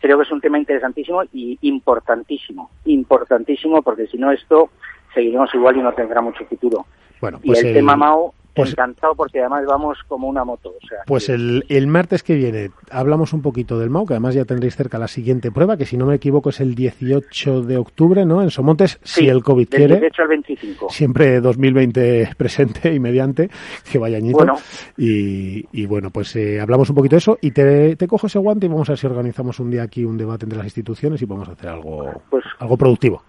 creo 0.00 0.16
que 0.18 0.22
es 0.24 0.30
un 0.32 0.40
tema 0.40 0.58
interesantísimo 0.58 1.22
y 1.32 1.58
importantísimo, 1.62 2.70
importantísimo 2.86 3.82
porque 3.82 4.06
si 4.06 4.16
no 4.18 4.30
esto 4.32 4.70
seguiremos 5.14 5.54
igual 5.54 5.76
y 5.76 5.80
no 5.82 5.92
tendrá 5.92 6.20
mucho 6.20 6.44
futuro. 6.46 6.86
bueno, 7.20 7.38
y 7.42 7.48
pues 7.48 7.60
el, 7.60 7.66
el- 7.68 7.74
tema 7.74 7.96
Mao, 7.96 8.34
pues- 8.54 8.72
encantado 8.72 9.14
porque 9.14 9.40
además 9.40 9.64
vamos 9.66 9.98
como 10.08 10.28
una 10.28 10.44
moto. 10.44 10.70
O 10.70 10.86
sea, 10.86 10.98
Pues 11.06 11.26
que- 11.26 11.32
el, 11.34 11.64
el 11.68 11.86
martes 11.86 12.22
que 12.22 12.34
viene 12.34 12.70
hablamos 12.90 13.32
un 13.32 13.42
poquito 13.42 13.78
del 13.78 13.90
MAU, 13.90 14.06
que 14.06 14.14
además 14.14 14.34
ya 14.34 14.44
tendréis 14.44 14.76
cerca 14.76 14.98
la 14.98 15.08
siguiente 15.08 15.50
prueba, 15.52 15.76
que 15.76 15.86
si 15.86 15.96
no 15.96 16.06
me 16.06 16.14
equivoco 16.16 16.50
es 16.50 16.60
el 16.60 16.74
18 16.74 17.62
de 17.62 17.76
octubre, 17.76 18.24
¿no? 18.24 18.42
En 18.42 18.50
Somontes, 18.50 18.98
sí, 19.02 19.20
si 19.22 19.28
el 19.28 19.42
COVID 19.42 19.68
del 19.68 19.78
quiere. 19.78 19.94
18 20.00 20.22
al 20.22 20.28
25. 20.28 20.86
Siempre 20.90 21.40
2020 21.40 22.30
presente 22.36 22.92
y 22.94 22.98
mediante, 23.00 23.50
que 23.90 23.98
vaya 23.98 24.16
añito. 24.18 24.38
Bueno. 24.38 24.56
Y, 24.96 25.66
y 25.72 25.86
bueno, 25.86 26.10
pues 26.10 26.34
eh, 26.36 26.60
hablamos 26.60 26.88
un 26.90 26.96
poquito 26.96 27.14
de 27.16 27.18
eso 27.18 27.38
y 27.40 27.50
te, 27.52 27.96
te 27.96 28.06
cojo 28.08 28.26
ese 28.26 28.38
guante 28.38 28.66
y 28.66 28.68
vamos 28.68 28.88
a 28.88 28.92
ver 28.92 28.98
si 28.98 29.06
organizamos 29.06 29.58
un 29.60 29.70
día 29.70 29.82
aquí 29.82 30.04
un 30.04 30.16
debate 30.18 30.44
entre 30.44 30.58
las 30.58 30.66
instituciones 30.66 31.20
y 31.22 31.24
vamos 31.26 31.48
a 31.48 31.52
hacer 31.52 31.68
algo, 31.70 32.22
Pues 32.30 32.44
algo 32.58 32.76
productivo. 32.76 33.22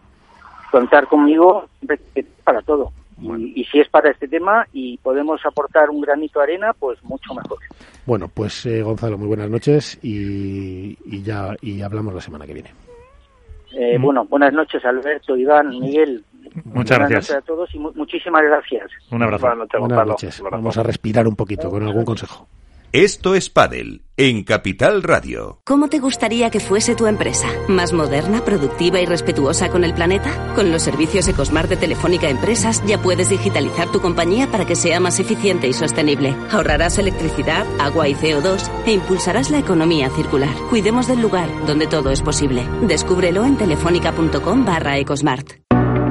contar 0.72 1.08
conmigo 1.08 1.66
para 2.44 2.62
todo. 2.62 2.92
Y, 3.22 3.62
y 3.62 3.64
si 3.66 3.80
es 3.80 3.88
para 3.90 4.10
este 4.12 4.28
tema 4.28 4.66
y 4.74 4.98
podemos 4.98 5.40
aportar 5.46 5.90
un 5.90 6.02
granito 6.02 6.40
de 6.40 6.44
arena, 6.44 6.74
pues 6.78 7.02
mucho 7.04 7.34
mejor. 7.36 7.60
Bueno, 8.06 8.28
pues 8.34 8.66
eh, 8.66 8.82
Gonzalo, 8.82 9.18
muy 9.18 9.28
buenas 9.28 9.50
noches 9.50 10.00
y, 10.02 10.98
y 11.06 11.22
ya 11.24 11.56
y 11.62 11.82
hablamos 11.82 12.14
la 12.16 12.22
semana 12.22 12.46
que 12.48 12.54
viene. 12.54 12.72
Eh, 13.74 13.98
Bueno, 14.00 14.26
buenas 14.26 14.52
noches 14.54 14.84
Alberto, 14.84 15.38
Iván, 15.38 15.70
Miguel. 15.70 16.24
Muchas 16.66 16.98
buenas 16.98 17.10
gracias. 17.10 17.12
noches 17.12 17.36
a 17.36 17.42
todos 17.42 17.76
y 17.76 17.80
mu- 17.80 17.94
muchísimas 17.96 18.42
gracias. 18.44 18.90
Un 19.12 19.22
abrazo. 19.24 19.48
Buenas 19.80 20.08
noches, 20.08 20.42
Buenas. 20.42 20.60
Vamos 20.60 20.78
a 20.78 20.84
respirar 20.84 21.28
un 21.28 21.36
poquito 21.36 21.70
con 21.70 21.84
algún 21.84 22.04
consejo. 22.04 22.48
Esto 22.94 23.36
es 23.36 23.50
Padel 23.50 24.04
en 24.18 24.44
Capital 24.44 25.02
Radio. 25.02 25.62
¿Cómo 25.66 25.88
te 25.88 26.00
gustaría 26.00 26.50
que 26.50 26.60
fuese 26.60 26.94
tu 26.94 27.08
empresa? 27.08 27.48
¿Más 27.70 27.94
moderna, 27.94 28.44
productiva 28.44 29.00
y 29.00 29.06
respetuosa 29.06 29.70
con 29.70 29.86
el 29.86 29.94
planeta? 29.94 30.54
Con 30.56 30.72
los 30.72 30.84
servicios 30.84 31.26
Ecosmart 31.30 31.70
de 31.70 31.78
Telefónica 31.78 32.28
Empresas 32.28 32.84
ya 32.86 33.02
puedes 33.02 33.30
digitalizar 33.30 33.90
tu 33.94 34.02
compañía 34.02 34.52
para 34.52 34.66
que 34.66 34.76
sea 34.76 35.00
más 35.00 35.22
eficiente 35.22 35.70
y 35.70 35.74
sostenible. 35.74 36.36
Ahorrarás 36.52 36.98
electricidad, 36.98 37.66
agua 37.80 38.10
y 38.10 38.14
CO2 38.14 38.70
e 38.86 38.92
impulsarás 38.92 39.52
la 39.52 39.60
economía 39.60 40.10
circular. 40.10 40.54
Cuidemos 40.70 41.08
del 41.08 41.22
lugar 41.22 41.48
donde 41.66 41.88
todo 41.88 42.12
es 42.12 42.22
posible. 42.22 42.68
Descúbrelo 42.82 43.46
en 43.46 43.56
telefónica.com 43.56 44.66
barra 44.66 44.98
Ecosmart. 44.98 45.61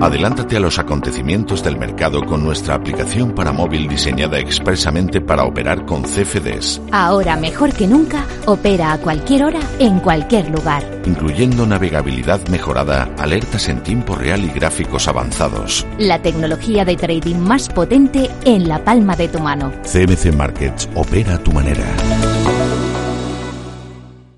Adelántate 0.00 0.56
a 0.56 0.60
los 0.60 0.78
acontecimientos 0.78 1.62
del 1.62 1.76
mercado 1.76 2.24
con 2.24 2.42
nuestra 2.42 2.74
aplicación 2.74 3.34
para 3.34 3.52
móvil 3.52 3.86
diseñada 3.86 4.38
expresamente 4.38 5.20
para 5.20 5.44
operar 5.44 5.84
con 5.84 6.02
CFDs. 6.02 6.80
Ahora 6.90 7.36
mejor 7.36 7.72
que 7.72 7.86
nunca, 7.86 8.24
opera 8.46 8.92
a 8.92 8.98
cualquier 8.98 9.44
hora, 9.44 9.60
en 9.78 10.00
cualquier 10.00 10.48
lugar. 10.50 10.82
Incluyendo 11.04 11.66
navegabilidad 11.66 12.46
mejorada, 12.48 13.08
alertas 13.18 13.68
en 13.68 13.82
tiempo 13.82 14.14
real 14.14 14.44
y 14.44 14.48
gráficos 14.48 15.06
avanzados. 15.06 15.86
La 15.98 16.20
tecnología 16.22 16.84
de 16.84 16.96
trading 16.96 17.36
más 17.36 17.68
potente 17.68 18.30
en 18.44 18.68
la 18.68 18.82
palma 18.82 19.16
de 19.16 19.28
tu 19.28 19.38
mano. 19.38 19.70
CMC 19.82 20.34
Markets 20.34 20.88
opera 20.94 21.34
a 21.34 21.38
tu 21.38 21.52
manera. 21.52 21.84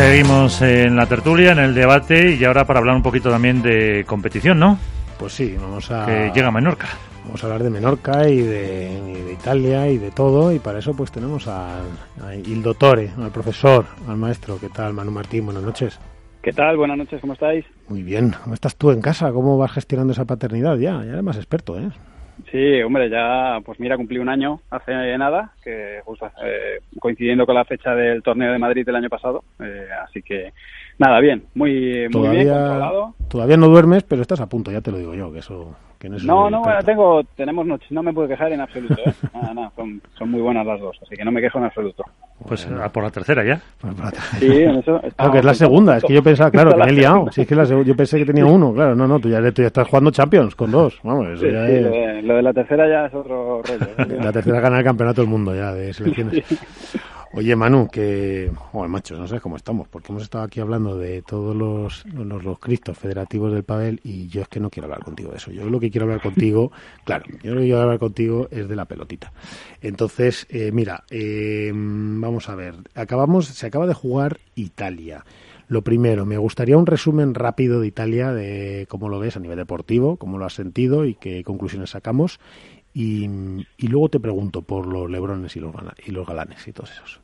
Seguimos 0.00 0.62
en 0.62 0.96
la 0.96 1.04
tertulia, 1.04 1.52
en 1.52 1.58
el 1.58 1.74
debate 1.74 2.34
y 2.34 2.42
ahora 2.42 2.64
para 2.64 2.78
hablar 2.78 2.96
un 2.96 3.02
poquito 3.02 3.28
también 3.28 3.60
de 3.60 4.02
competición, 4.06 4.58
¿no? 4.58 4.78
Pues 5.18 5.34
sí, 5.34 5.54
vamos 5.60 5.90
a... 5.90 6.06
Que 6.06 6.32
llega 6.34 6.48
a 6.48 6.50
Menorca. 6.50 6.88
Vamos 7.26 7.44
a 7.44 7.46
hablar 7.46 7.62
de 7.62 7.68
Menorca 7.68 8.26
y 8.26 8.40
de, 8.40 8.98
y 8.98 9.22
de 9.24 9.32
Italia 9.34 9.88
y 9.88 9.98
de 9.98 10.10
todo 10.10 10.54
y 10.54 10.58
para 10.58 10.78
eso 10.78 10.94
pues 10.94 11.12
tenemos 11.12 11.46
al, 11.46 11.82
Dottore, 12.62 13.10
al 13.18 13.30
profesor, 13.30 13.84
al 14.08 14.16
maestro. 14.16 14.58
¿Qué 14.58 14.70
tal, 14.70 14.94
Manu 14.94 15.10
Martín? 15.10 15.44
Buenas 15.44 15.64
noches. 15.64 16.00
¿Qué 16.40 16.52
tal? 16.54 16.78
Buenas 16.78 16.96
noches, 16.96 17.20
¿cómo 17.20 17.34
estáis? 17.34 17.66
Muy 17.88 18.02
bien. 18.02 18.34
¿Cómo 18.42 18.54
estás 18.54 18.76
tú 18.76 18.92
en 18.92 19.02
casa? 19.02 19.30
¿Cómo 19.32 19.58
vas 19.58 19.72
gestionando 19.72 20.14
esa 20.14 20.24
paternidad 20.24 20.78
ya? 20.78 21.04
Ya 21.04 21.12
eres 21.12 21.22
más 21.22 21.36
experto, 21.36 21.78
¿eh? 21.78 21.90
Sí, 22.50 22.82
hombre, 22.82 23.10
ya, 23.10 23.60
pues 23.64 23.80
mira, 23.80 23.96
cumplí 23.96 24.18
un 24.18 24.28
año 24.28 24.60
hace 24.70 24.92
nada, 25.18 25.52
que 25.62 26.00
justo 26.04 26.30
eh, 26.44 26.80
coincidiendo 26.98 27.44
con 27.44 27.54
la 27.54 27.64
fecha 27.64 27.94
del 27.94 28.22
torneo 28.22 28.52
de 28.52 28.58
Madrid 28.58 28.86
del 28.86 28.96
año 28.96 29.08
pasado. 29.08 29.44
Eh, 29.58 29.88
así 30.04 30.22
que, 30.22 30.52
nada, 31.00 31.18
bien, 31.20 31.42
muy, 31.54 32.08
muy 32.12 32.28
bien 32.28 32.48
controlado. 32.48 33.14
Todavía 33.28 33.56
no 33.56 33.68
duermes, 33.68 34.04
pero 34.04 34.22
estás 34.22 34.40
a 34.40 34.48
punto, 34.48 34.70
ya 34.70 34.80
te 34.80 34.92
lo 34.92 34.98
digo 34.98 35.14
yo, 35.14 35.32
que 35.32 35.40
eso... 35.40 35.74
Que 35.98 36.08
no, 36.08 36.16
no, 36.18 36.48
no 36.48 36.60
bueno, 36.62 36.82
tengo, 36.82 37.22
tenemos 37.36 37.66
noches, 37.66 37.90
no 37.92 38.02
me 38.02 38.10
puedo 38.14 38.26
quejar 38.26 38.50
en 38.52 38.62
absoluto, 38.62 38.94
¿eh? 39.04 39.12
nada, 39.34 39.52
nada, 39.52 39.72
son, 39.76 40.00
son 40.18 40.30
muy 40.30 40.40
buenas 40.40 40.64
las 40.64 40.80
dos, 40.80 40.96
así 41.02 41.14
que 41.14 41.24
no 41.24 41.30
me 41.30 41.42
quejo 41.42 41.58
en 41.58 41.64
absoluto. 41.64 42.04
Pues 42.46 42.66
a 42.66 42.88
por 42.88 43.02
la 43.04 43.10
tercera 43.10 43.44
ya. 43.44 43.60
Sí, 44.38 44.62
en 44.62 44.76
eso 44.76 44.98
Claro, 45.14 45.32
que 45.32 45.38
es 45.40 45.44
la 45.44 45.52
segunda, 45.52 45.98
es 45.98 46.04
que 46.04 46.14
yo 46.14 46.22
pensaba, 46.22 46.50
claro, 46.50 46.70
que 46.74 46.84
me 46.84 46.90
he 46.90 46.92
liado. 46.92 47.30
Sí, 47.30 47.42
es 47.42 47.46
que 47.46 47.54
la, 47.54 47.64
yo 47.64 47.94
pensé 47.94 48.16
que 48.16 48.24
tenía 48.24 48.46
uno, 48.46 48.72
claro, 48.72 48.94
no, 48.94 49.06
no, 49.06 49.20
tú 49.20 49.28
ya, 49.28 49.42
tú 49.52 49.60
ya 49.60 49.68
estás 49.68 49.88
jugando 49.88 50.10
Champions 50.10 50.54
con 50.54 50.70
dos, 50.70 50.98
vamos, 51.02 51.28
eso 51.28 51.44
Sí, 51.44 51.52
ya 51.52 51.66
sí, 51.66 51.72
es... 51.74 51.82
lo, 51.82 51.90
de, 51.90 52.22
lo 52.22 52.34
de 52.36 52.42
la 52.42 52.52
tercera 52.54 52.88
ya 52.88 53.04
es 53.04 53.14
otro 53.14 53.60
rollo. 53.62 54.22
La 54.22 54.32
tercera 54.32 54.60
gana 54.60 54.78
el 54.78 54.84
campeonato 54.84 55.20
del 55.20 55.28
mundo 55.28 55.54
ya 55.54 55.74
de 55.74 55.92
selecciones. 55.92 56.44
Oye, 57.32 57.54
Manu, 57.54 57.86
que... 57.86 58.50
Joder, 58.56 58.90
macho, 58.90 59.16
no 59.16 59.28
sé 59.28 59.40
cómo 59.40 59.54
estamos, 59.54 59.86
porque 59.86 60.10
hemos 60.10 60.24
estado 60.24 60.42
aquí 60.42 60.58
hablando 60.58 60.98
de 60.98 61.22
todos 61.22 61.54
los, 61.54 62.04
los, 62.06 62.42
los 62.42 62.58
cristos 62.58 62.98
federativos 62.98 63.52
del 63.52 63.62
pádel 63.62 64.00
y 64.02 64.26
yo 64.26 64.42
es 64.42 64.48
que 64.48 64.58
no 64.58 64.68
quiero 64.68 64.86
hablar 64.86 65.04
contigo 65.04 65.30
de 65.30 65.36
eso. 65.36 65.52
Yo 65.52 65.64
lo 65.70 65.78
que 65.78 65.92
quiero 65.92 66.06
hablar 66.06 66.20
contigo, 66.20 66.72
claro, 67.04 67.24
yo 67.40 67.54
lo 67.54 67.60
que 67.60 67.66
quiero 67.66 67.82
hablar 67.82 68.00
contigo 68.00 68.48
es 68.50 68.68
de 68.68 68.74
la 68.74 68.84
pelotita. 68.86 69.32
Entonces, 69.80 70.44
eh, 70.50 70.72
mira, 70.72 71.04
eh, 71.08 71.70
vamos 71.72 72.48
a 72.48 72.56
ver, 72.56 72.74
acabamos, 72.96 73.46
se 73.46 73.64
acaba 73.64 73.86
de 73.86 73.94
jugar 73.94 74.40
Italia. 74.56 75.24
Lo 75.68 75.82
primero, 75.82 76.26
me 76.26 76.36
gustaría 76.36 76.76
un 76.76 76.86
resumen 76.86 77.36
rápido 77.36 77.80
de 77.80 77.86
Italia, 77.86 78.32
de 78.32 78.86
cómo 78.88 79.08
lo 79.08 79.20
ves 79.20 79.36
a 79.36 79.40
nivel 79.40 79.56
deportivo, 79.56 80.16
cómo 80.16 80.36
lo 80.36 80.46
has 80.46 80.54
sentido 80.54 81.06
y 81.06 81.14
qué 81.14 81.44
conclusiones 81.44 81.90
sacamos. 81.90 82.40
Y, 82.92 83.28
luego 83.78 84.08
te 84.08 84.18
pregunto 84.18 84.62
por 84.62 84.86
los 84.86 85.08
lebrones 85.08 85.54
y 85.54 85.60
los, 85.60 85.72
y 86.04 86.10
los 86.10 86.26
galanes 86.26 86.66
y 86.66 86.72
todos 86.72 86.90
esos. 86.90 87.19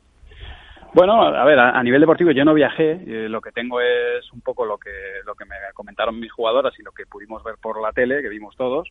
Bueno, 0.93 1.21
a 1.21 1.45
ver, 1.45 1.59
a, 1.59 1.83
nivel 1.83 2.01
deportivo 2.01 2.31
yo 2.31 2.45
no 2.45 2.53
viajé, 2.53 2.91
eh, 2.91 3.29
lo 3.29 3.41
que 3.41 3.51
tengo 3.51 3.81
es 3.81 4.31
un 4.31 4.41
poco 4.41 4.65
lo 4.65 4.77
que, 4.77 4.91
lo 5.25 5.35
que 5.35 5.45
me 5.45 5.55
comentaron 5.73 6.19
mis 6.19 6.31
jugadoras 6.31 6.73
y 6.79 6.83
lo 6.83 6.91
que 6.91 7.05
pudimos 7.05 7.43
ver 7.43 7.55
por 7.61 7.81
la 7.81 7.91
tele, 7.91 8.21
que 8.21 8.29
vimos 8.29 8.55
todos. 8.55 8.89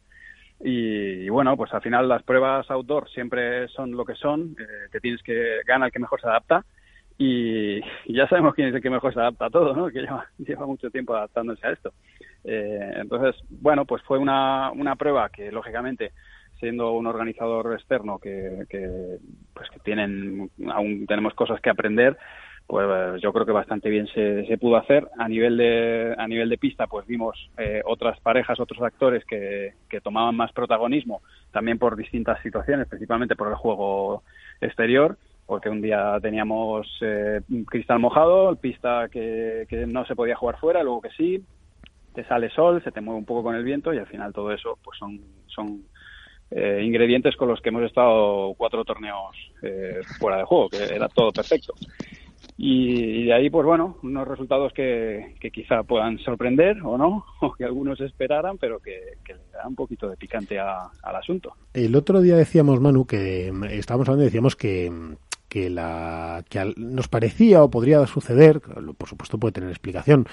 Y, 0.60 1.28
bueno, 1.28 1.56
pues 1.56 1.72
al 1.74 1.82
final 1.82 2.08
las 2.08 2.22
pruebas 2.22 2.70
outdoor 2.70 3.08
siempre 3.10 3.68
son 3.68 3.92
lo 3.92 4.04
que 4.04 4.14
son, 4.14 4.56
eh, 4.58 4.88
que 4.90 5.00
tienes 5.00 5.22
que 5.22 5.60
gana 5.66 5.86
el 5.86 5.92
que 5.92 5.98
mejor 5.98 6.20
se 6.20 6.28
adapta. 6.28 6.64
Y, 7.18 7.78
y 8.04 8.14
ya 8.14 8.28
sabemos 8.28 8.54
quién 8.54 8.68
es 8.68 8.74
el 8.74 8.82
que 8.82 8.90
mejor 8.90 9.12
se 9.12 9.20
adapta 9.20 9.46
a 9.46 9.50
todo, 9.50 9.74
¿no? 9.74 9.88
Que 9.88 10.00
lleva, 10.00 10.26
lleva 10.38 10.66
mucho 10.66 10.90
tiempo 10.90 11.14
adaptándose 11.14 11.66
a 11.66 11.72
esto. 11.72 11.92
Eh, 12.44 12.92
entonces, 12.96 13.34
bueno, 13.48 13.84
pues 13.84 14.02
fue 14.02 14.18
una, 14.18 14.70
una 14.70 14.96
prueba 14.96 15.28
que 15.30 15.50
lógicamente 15.50 16.12
siendo 16.58 16.92
un 16.92 17.06
organizador 17.06 17.74
externo 17.74 18.18
que, 18.18 18.64
que, 18.68 19.18
pues 19.54 19.68
que 19.70 19.80
tienen 19.80 20.50
aún 20.68 21.06
tenemos 21.06 21.34
cosas 21.34 21.60
que 21.60 21.70
aprender 21.70 22.16
pues 22.66 23.22
yo 23.22 23.32
creo 23.32 23.46
que 23.46 23.52
bastante 23.52 23.88
bien 23.88 24.08
se, 24.08 24.44
se 24.46 24.58
pudo 24.58 24.76
hacer. 24.76 25.08
A 25.18 25.28
nivel 25.28 25.56
de 25.56 26.14
a 26.18 26.26
nivel 26.26 26.48
de 26.48 26.58
pista 26.58 26.86
pues 26.86 27.06
vimos 27.06 27.50
eh, 27.58 27.80
otras 27.84 28.18
parejas 28.20 28.58
otros 28.58 28.82
actores 28.82 29.24
que, 29.24 29.74
que 29.88 30.00
tomaban 30.00 30.36
más 30.36 30.52
protagonismo 30.52 31.22
también 31.52 31.78
por 31.78 31.96
distintas 31.96 32.40
situaciones 32.42 32.88
principalmente 32.88 33.36
por 33.36 33.48
el 33.48 33.54
juego 33.54 34.24
exterior 34.60 35.16
porque 35.46 35.68
un 35.68 35.80
día 35.80 36.18
teníamos 36.20 36.88
eh, 37.02 37.40
cristal 37.68 38.00
mojado 38.00 38.56
pista 38.56 39.08
que, 39.10 39.66
que 39.68 39.86
no 39.86 40.04
se 40.04 40.16
podía 40.16 40.34
jugar 40.34 40.58
fuera 40.58 40.82
luego 40.82 41.02
que 41.02 41.10
sí 41.10 41.44
te 42.14 42.24
sale 42.24 42.50
sol 42.50 42.82
se 42.82 42.90
te 42.90 43.00
mueve 43.00 43.20
un 43.20 43.26
poco 43.26 43.44
con 43.44 43.54
el 43.54 43.62
viento 43.62 43.94
y 43.94 43.98
al 43.98 44.06
final 44.06 44.32
todo 44.32 44.50
eso 44.50 44.76
pues 44.82 44.98
son 44.98 45.20
son 45.46 45.82
eh, 46.50 46.80
ingredientes 46.84 47.36
con 47.36 47.48
los 47.48 47.60
que 47.60 47.70
hemos 47.70 47.84
estado 47.84 48.54
cuatro 48.54 48.84
torneos 48.84 49.36
eh, 49.62 50.00
fuera 50.18 50.38
de 50.38 50.44
juego, 50.44 50.68
que 50.68 50.78
era 50.78 51.08
todo 51.08 51.32
perfecto. 51.32 51.74
Y, 52.58 53.24
de 53.26 53.34
ahí, 53.34 53.50
pues 53.50 53.66
bueno, 53.66 53.98
unos 54.02 54.26
resultados 54.26 54.72
que, 54.72 55.34
quizá 55.52 55.82
puedan 55.82 56.18
sorprender 56.18 56.78
o 56.82 56.96
no, 56.96 57.24
o 57.40 57.52
que 57.52 57.64
algunos 57.64 58.00
esperaran, 58.00 58.56
pero 58.58 58.78
que, 58.78 59.18
le 59.28 59.34
da 59.52 59.66
un 59.66 59.74
poquito 59.74 60.08
de 60.08 60.16
picante 60.16 60.58
a, 60.58 60.88
al 61.02 61.16
asunto. 61.16 61.54
El 61.74 61.94
otro 61.96 62.20
día 62.20 62.36
decíamos, 62.36 62.80
Manu, 62.80 63.06
que 63.06 63.52
estábamos 63.70 64.08
hablando 64.08 64.22
y 64.22 64.26
decíamos 64.26 64.56
que, 64.56 64.90
que, 65.48 65.68
la, 65.68 66.44
que 66.48 66.72
nos 66.76 67.08
parecía 67.08 67.62
o 67.62 67.70
podría 67.70 68.06
suceder, 68.06 68.60
por 68.60 69.08
supuesto 69.08 69.38
puede 69.38 69.52
tener 69.52 69.70
explicación, 69.70 70.26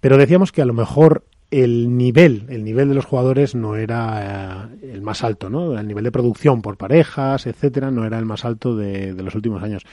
pero 0.00 0.18
decíamos 0.18 0.52
que 0.52 0.62
a 0.62 0.66
lo 0.66 0.74
mejor 0.74 1.24
el 1.50 1.96
nivel, 1.96 2.46
el 2.48 2.64
nivel 2.64 2.88
de 2.88 2.94
los 2.94 3.04
jugadores 3.04 3.54
no 3.54 3.76
era 3.76 4.70
eh, 4.82 4.92
el 4.92 5.02
más 5.02 5.22
alto, 5.22 5.48
¿no? 5.48 5.78
El 5.78 5.86
nivel 5.86 6.04
de 6.04 6.12
producción 6.12 6.62
por 6.62 6.76
parejas, 6.76 7.46
etcétera, 7.46 7.90
no 7.90 8.04
era 8.04 8.18
el 8.18 8.24
más 8.24 8.44
alto 8.44 8.76
de, 8.76 9.14
de, 9.14 9.22
los 9.22 9.34
últimos 9.34 9.62
años. 9.62 9.84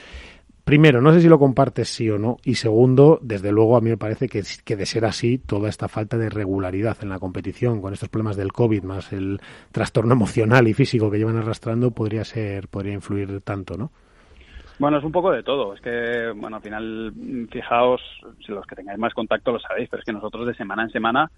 Primero, 0.64 1.02
no 1.02 1.12
sé 1.12 1.20
si 1.20 1.28
lo 1.28 1.38
compartes 1.38 1.90
sí 1.90 2.08
o 2.08 2.18
no, 2.18 2.38
y 2.42 2.54
segundo, 2.54 3.18
desde 3.22 3.52
luego 3.52 3.76
a 3.76 3.82
mí 3.82 3.90
me 3.90 3.98
parece 3.98 4.28
que, 4.28 4.42
que 4.64 4.76
de 4.76 4.86
ser 4.86 5.04
así, 5.04 5.36
toda 5.36 5.68
esta 5.68 5.88
falta 5.88 6.16
de 6.16 6.30
regularidad 6.30 6.96
en 7.02 7.10
la 7.10 7.18
competición, 7.18 7.82
con 7.82 7.92
estos 7.92 8.08
problemas 8.08 8.36
del 8.36 8.52
COVID, 8.52 8.82
más 8.82 9.12
el 9.12 9.40
trastorno 9.72 10.14
emocional 10.14 10.66
y 10.66 10.72
físico 10.72 11.10
que 11.10 11.18
llevan 11.18 11.36
arrastrando, 11.36 11.90
podría 11.90 12.24
ser, 12.24 12.68
podría 12.68 12.94
influir 12.94 13.42
tanto, 13.42 13.76
¿no? 13.76 13.92
Bueno, 14.78 14.98
es 14.98 15.04
un 15.04 15.12
poco 15.12 15.30
de 15.30 15.42
todo. 15.42 15.74
Es 15.74 15.80
que, 15.80 16.32
bueno, 16.34 16.56
al 16.56 16.62
final, 16.62 17.12
fijaos, 17.50 18.00
los 18.48 18.66
que 18.66 18.76
tengáis 18.76 18.98
más 18.98 19.14
contacto 19.14 19.52
lo 19.52 19.60
sabéis, 19.60 19.88
pero 19.88 20.00
es 20.00 20.06
que 20.06 20.12
nosotros 20.12 20.46
de 20.46 20.54
semana 20.54 20.82
en 20.82 20.90
semana 20.90 21.30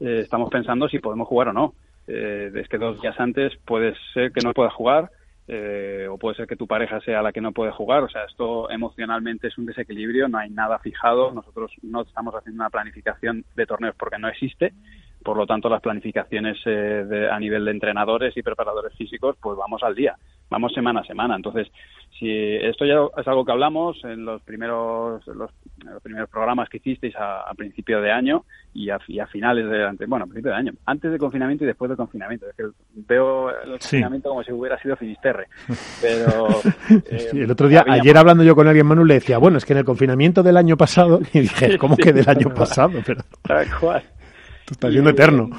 eh, 0.00 0.20
estamos 0.22 0.50
pensando 0.50 0.88
si 0.88 0.98
podemos 0.98 1.28
jugar 1.28 1.48
o 1.48 1.52
no. 1.52 1.74
Eh, 2.06 2.50
es 2.54 2.68
que 2.68 2.78
dos 2.78 3.00
días 3.00 3.18
antes 3.18 3.56
puede 3.64 3.94
ser 4.12 4.32
que 4.32 4.44
no 4.44 4.52
puedas 4.52 4.74
jugar 4.74 5.10
eh, 5.48 6.06
o 6.08 6.18
puede 6.18 6.36
ser 6.36 6.46
que 6.46 6.56
tu 6.56 6.66
pareja 6.66 7.00
sea 7.00 7.20
la 7.20 7.32
que 7.32 7.40
no 7.40 7.52
puede 7.52 7.72
jugar. 7.72 8.02
O 8.04 8.08
sea, 8.08 8.24
esto 8.24 8.70
emocionalmente 8.70 9.48
es 9.48 9.58
un 9.58 9.66
desequilibrio, 9.66 10.28
no 10.28 10.38
hay 10.38 10.50
nada 10.50 10.78
fijado. 10.78 11.32
Nosotros 11.32 11.72
no 11.82 12.02
estamos 12.02 12.34
haciendo 12.34 12.62
una 12.62 12.70
planificación 12.70 13.44
de 13.56 13.66
torneos 13.66 13.94
porque 13.98 14.18
no 14.18 14.28
existe. 14.28 14.72
Por 15.22 15.36
lo 15.36 15.46
tanto, 15.46 15.68
las 15.68 15.80
planificaciones 15.80 16.58
eh, 16.66 17.04
de, 17.08 17.30
a 17.30 17.38
nivel 17.38 17.64
de 17.64 17.70
entrenadores 17.70 18.36
y 18.36 18.42
preparadores 18.42 18.94
físicos, 18.96 19.36
pues 19.40 19.56
vamos 19.56 19.82
al 19.82 19.94
día, 19.94 20.16
vamos 20.48 20.72
semana 20.72 21.00
a 21.00 21.04
semana. 21.04 21.36
Entonces, 21.36 21.68
si 22.22 22.30
esto 22.30 22.86
ya 22.86 22.94
es 23.20 23.26
algo 23.26 23.44
que 23.44 23.50
hablamos 23.50 23.98
en 24.04 24.24
los 24.24 24.40
primeros 24.42 25.26
los, 25.26 25.50
primeros 26.04 26.30
programas 26.30 26.68
que 26.68 26.76
hicisteis 26.76 27.14
a, 27.18 27.52
principio 27.56 28.00
de 28.00 28.12
año 28.12 28.44
y 28.72 28.90
a, 28.90 29.00
finales 29.26 29.68
de 29.68 30.06
bueno 30.06 30.24
a 30.24 30.28
principio 30.28 30.52
de 30.52 30.56
año 30.56 30.72
antes 30.86 31.10
del 31.10 31.18
confinamiento 31.18 31.64
y 31.64 31.66
después 31.66 31.88
del 31.88 31.96
confinamiento. 31.96 32.48
Es 32.48 32.54
que 32.54 32.64
veo 32.94 33.50
el 33.50 33.72
confinamiento 33.72 34.28
como 34.28 34.44
si 34.44 34.52
hubiera 34.52 34.80
sido 34.80 34.94
finisterre 34.96 35.48
pero 36.00 36.48
eh, 37.10 37.30
el 37.32 37.50
otro 37.50 37.66
día 37.66 37.84
ayer 37.88 38.16
hablando 38.16 38.44
yo 38.44 38.54
con 38.54 38.68
alguien 38.68 38.86
Manu 38.86 39.04
le 39.04 39.14
decía 39.14 39.38
bueno 39.38 39.58
es 39.58 39.64
que 39.64 39.72
en 39.72 39.80
el 39.80 39.84
confinamiento 39.84 40.44
del 40.44 40.56
año 40.56 40.76
pasado 40.76 41.20
y 41.32 41.40
dije 41.40 41.76
cómo 41.76 41.96
que 41.96 42.12
del 42.12 42.28
año 42.28 42.54
pasado 42.54 43.00
pero 43.04 43.22
tal 43.42 43.66
cual. 43.80 44.02
Está 44.70 44.90
siendo 44.90 45.10
eterno. 45.10 45.50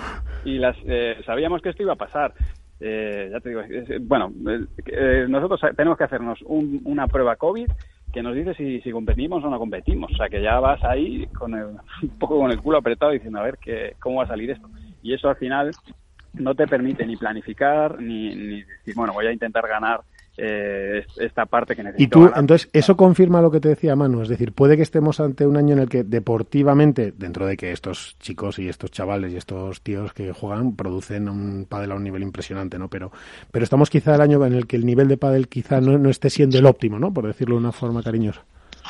y 0.45 0.60
las 0.60 0.77
eh, 0.85 1.18
sabíamos 1.26 1.61
que 1.61 1.69
esto 1.69 1.84
iba 1.84 1.94
a 1.94 1.98
pasar 1.98 2.34
eh, 2.85 3.30
ya 3.31 3.39
te 3.39 3.49
digo, 3.49 3.61
bueno, 4.01 4.30
eh, 4.85 5.26
nosotros 5.30 5.61
tenemos 5.77 5.97
que 5.97 6.03
hacernos 6.03 6.39
una 6.41 7.07
prueba 7.07 7.38
COVID 7.38 7.68
que 8.11 8.22
nos 8.22 8.35
dice 8.35 8.53
si, 8.55 8.91
competimos 8.91 9.41
o 9.43 9.49
no 9.49 9.57
competimos. 9.57 10.11
O 10.11 10.15
sea, 10.18 10.27
que 10.27 10.41
ya 10.41 10.60
vas 10.60 10.84
ahí 10.84 11.26
con 11.27 11.53
un 11.53 12.19
poco 12.19 12.38
con 12.38 12.51
el 12.51 12.60
culo 12.60 12.80
apretado 12.80 13.14
diciendo, 13.14 13.39
a 13.39 13.43
ver, 13.43 13.57
que, 13.57 13.95
¿cómo 13.99 14.18
va 14.18 14.26
a 14.26 14.27
salir 14.27 14.51
esto? 14.51 14.69
Y 15.01 15.14
eso 15.14 15.30
al 15.30 15.38
final 15.38 15.72
no 16.34 16.55
te 16.55 16.68
permite 16.68 17.05
ni 17.05 17.15
planificar, 17.15 18.01
ni, 18.01 18.35
ni 18.35 18.64
decir, 18.64 18.95
bueno, 18.95 19.14
voy 19.14 19.27
a 19.27 19.31
intentar 19.31 19.65
ganar 19.65 20.01
eh, 20.38 21.05
esta 21.18 21.45
parte 21.45 21.76
que 21.76 21.84
necesito. 21.84 22.03
Y 22.03 22.07
tú, 22.07 22.31
entonces, 22.35 22.69
eso 22.73 22.97
confirma 22.97 23.41
lo 23.41 23.51
que 23.51 23.60
te 23.60 23.69
decía 23.69 23.95
Manu, 23.95 24.22
es 24.22 24.30
decir, 24.30 24.51
puede 24.51 24.76
que 24.76 24.84
estemos 24.84 25.19
ante 25.19 25.45
un 25.45 25.57
año 25.57 25.73
en 25.73 25.80
el 25.80 25.89
que 25.89 26.03
deportivamente, 26.03 27.14
dentro 27.15 27.45
de 27.45 27.55
que 27.55 27.72
estos 27.72 28.18
chicos 28.19 28.60
y 28.60 28.68
estos 28.68 28.91
chavales 28.91 29.31
y 29.34 29.38
estos 29.38 29.81
tíos 29.81 30.14
que 30.14 30.34
juegan 30.34 30.76
producen 30.76 31.30
un 31.30 31.65
pádel 31.69 31.91
a 31.91 31.95
un 31.95 32.03
nivel 32.03 32.23
impresionante, 32.23 32.80
¿no? 32.80 32.88
Pero, 32.88 33.11
pero 33.51 33.64
estamos 33.64 33.89
quizá 33.89 34.15
el 34.15 34.22
año 34.22 34.43
en 34.45 34.53
el 34.53 34.65
que 34.65 34.76
el 34.76 34.85
nivel 34.85 35.07
de 35.07 35.18
pádel 35.18 35.47
quizá 35.47 35.81
no, 35.81 35.97
no 35.97 36.10
esté 36.10 36.30
siendo 36.30 36.57
el 36.57 36.65
óptimo, 36.65 36.97
¿no? 36.97 37.14
Por 37.14 37.27
decirlo 37.27 37.55
de 37.55 37.61
una 37.61 37.72
forma 37.72 38.01
cariñosa. 38.01 38.43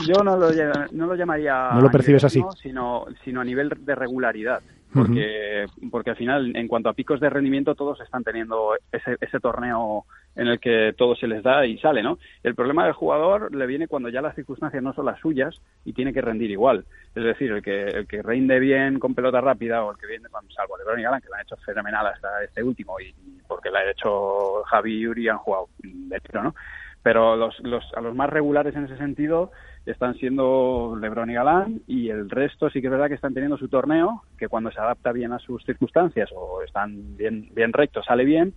Yo 0.07 0.23
no 0.23 0.37
lo, 0.37 0.49
no 0.91 1.05
lo 1.05 1.15
llamaría. 1.15 1.69
No 1.73 1.81
lo 1.81 1.91
percibes 1.91 2.23
así. 2.23 2.41
Sino, 2.59 3.05
sino 3.23 3.41
a 3.41 3.43
nivel 3.43 3.69
de 3.69 3.93
regularidad 3.93 4.61
porque, 4.93 5.65
porque 5.91 6.11
al 6.11 6.15
final, 6.15 6.55
en 6.55 6.67
cuanto 6.67 6.89
a 6.89 6.93
picos 6.93 7.19
de 7.19 7.29
rendimiento, 7.29 7.75
todos 7.75 7.99
están 8.01 8.23
teniendo 8.23 8.73
ese, 8.91 9.17
ese 9.19 9.39
torneo 9.39 10.05
en 10.35 10.47
el 10.47 10.59
que 10.59 10.93
todo 10.97 11.15
se 11.15 11.27
les 11.27 11.43
da 11.43 11.65
y 11.65 11.77
sale, 11.77 12.01
¿no? 12.01 12.17
El 12.41 12.55
problema 12.55 12.85
del 12.85 12.93
jugador 12.93 13.53
le 13.55 13.67
viene 13.67 13.87
cuando 13.87 14.09
ya 14.09 14.21
las 14.21 14.35
circunstancias 14.35 14.81
no 14.81 14.93
son 14.93 15.05
las 15.05 15.19
suyas 15.19 15.61
y 15.85 15.93
tiene 15.93 16.13
que 16.13 16.21
rendir 16.21 16.49
igual. 16.51 16.85
Es 17.15 17.23
decir, 17.23 17.51
el 17.51 17.61
que, 17.61 17.83
el 17.83 18.07
que 18.07 18.21
rinde 18.21 18.59
bien 18.59 18.99
con 18.99 19.13
pelota 19.13 19.41
rápida 19.41 19.83
o 19.83 19.91
el 19.91 19.97
que 19.97 20.07
viene, 20.07 20.27
salvo 20.55 20.77
LeBron 20.77 20.99
y 20.99 21.03
Galán, 21.03 21.21
que 21.21 21.29
lo 21.29 21.35
han 21.35 21.41
hecho 21.41 21.57
fenomenal 21.57 22.07
hasta 22.07 22.43
este 22.43 22.63
último 22.63 22.99
y, 22.99 23.13
porque 23.47 23.69
lo 23.69 23.77
ha 23.77 23.89
hecho 23.89 24.63
Javi 24.63 24.93
y 24.95 25.01
Yuri 25.01 25.29
han 25.29 25.37
jugado 25.37 25.69
de 25.81 26.19
tiro, 26.19 26.43
¿no? 26.43 26.55
Pero 27.03 27.35
los, 27.35 27.59
los, 27.59 27.83
a 27.95 28.01
los 28.01 28.15
más 28.15 28.29
regulares 28.29 28.75
en 28.75 28.85
ese 28.85 28.97
sentido 28.97 29.51
están 29.85 30.15
siendo 30.15 30.97
LeBron 30.99 31.29
y 31.29 31.33
Galán 31.33 31.81
y 31.87 32.09
el 32.09 32.29
resto 32.29 32.69
sí 32.69 32.79
que 32.79 32.87
es 32.87 32.91
verdad 32.91 33.09
que 33.09 33.15
están 33.15 33.33
teniendo 33.33 33.57
su 33.57 33.67
torneo, 33.67 34.23
que 34.37 34.47
cuando 34.47 34.71
se 34.71 34.79
adapta 34.79 35.11
bien 35.11 35.33
a 35.33 35.39
sus 35.39 35.63
circunstancias 35.65 36.29
o 36.33 36.61
están 36.63 37.17
bien, 37.17 37.49
bien 37.53 37.73
rectos 37.73 38.05
sale 38.05 38.23
bien, 38.23 38.53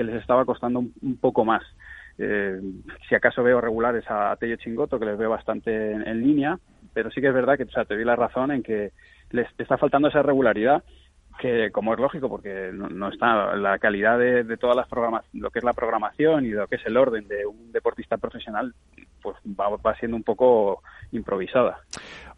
que 0.00 0.04
les 0.04 0.22
estaba 0.22 0.46
costando 0.46 0.78
un, 0.78 1.18
poco 1.20 1.44
más. 1.44 1.62
Eh, 2.16 2.58
si 3.06 3.14
acaso 3.14 3.42
veo 3.42 3.60
regulares 3.60 4.02
a, 4.08 4.34
Tello 4.40 4.56
Chingoto, 4.56 4.98
que 4.98 5.04
les 5.04 5.18
veo 5.18 5.28
bastante 5.28 5.92
en, 5.92 6.20
línea, 6.22 6.58
pero 6.94 7.10
sí 7.10 7.20
que 7.20 7.28
es 7.28 7.34
verdad 7.34 7.58
que 7.58 7.64
o 7.64 7.70
sea, 7.70 7.84
te 7.84 7.96
doy 7.96 8.06
la 8.06 8.16
razón 8.16 8.50
en 8.50 8.62
que 8.62 8.92
les 9.30 9.46
está 9.58 9.76
faltando 9.76 10.08
esa 10.08 10.22
regularidad 10.22 10.82
que 11.38 11.70
como 11.70 11.92
es 11.92 12.00
lógico 12.00 12.28
porque 12.28 12.70
no, 12.72 13.08
está 13.08 13.56
la 13.56 13.78
calidad 13.78 14.18
de, 14.18 14.56
todas 14.56 14.76
las 14.76 14.88
programas 14.88 15.24
lo 15.32 15.50
que 15.50 15.60
es 15.60 15.64
la 15.64 15.72
programación 15.72 16.44
y 16.44 16.50
lo 16.50 16.66
que 16.66 16.76
es 16.76 16.84
el 16.84 16.96
orden 16.96 17.28
de 17.28 17.46
un 17.46 17.72
deportista 17.72 18.18
profesional 18.18 18.74
pues 19.22 19.36
va, 19.46 19.94
siendo 19.94 20.16
un 20.16 20.22
poco 20.24 20.82
improvisada 21.12 21.78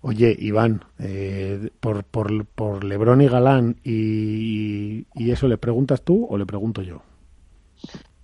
oye 0.02 0.36
Iván 0.38 0.84
eh, 1.00 1.70
por, 1.80 2.04
por, 2.04 2.44
por 2.44 2.84
Lebrón 2.84 3.22
y 3.22 3.28
Galán 3.28 3.76
y, 3.82 5.06
y, 5.14 5.30
eso 5.32 5.48
le 5.48 5.58
preguntas 5.58 6.04
tú 6.04 6.26
o 6.28 6.38
le 6.38 6.46
pregunto 6.46 6.82
yo 6.82 7.02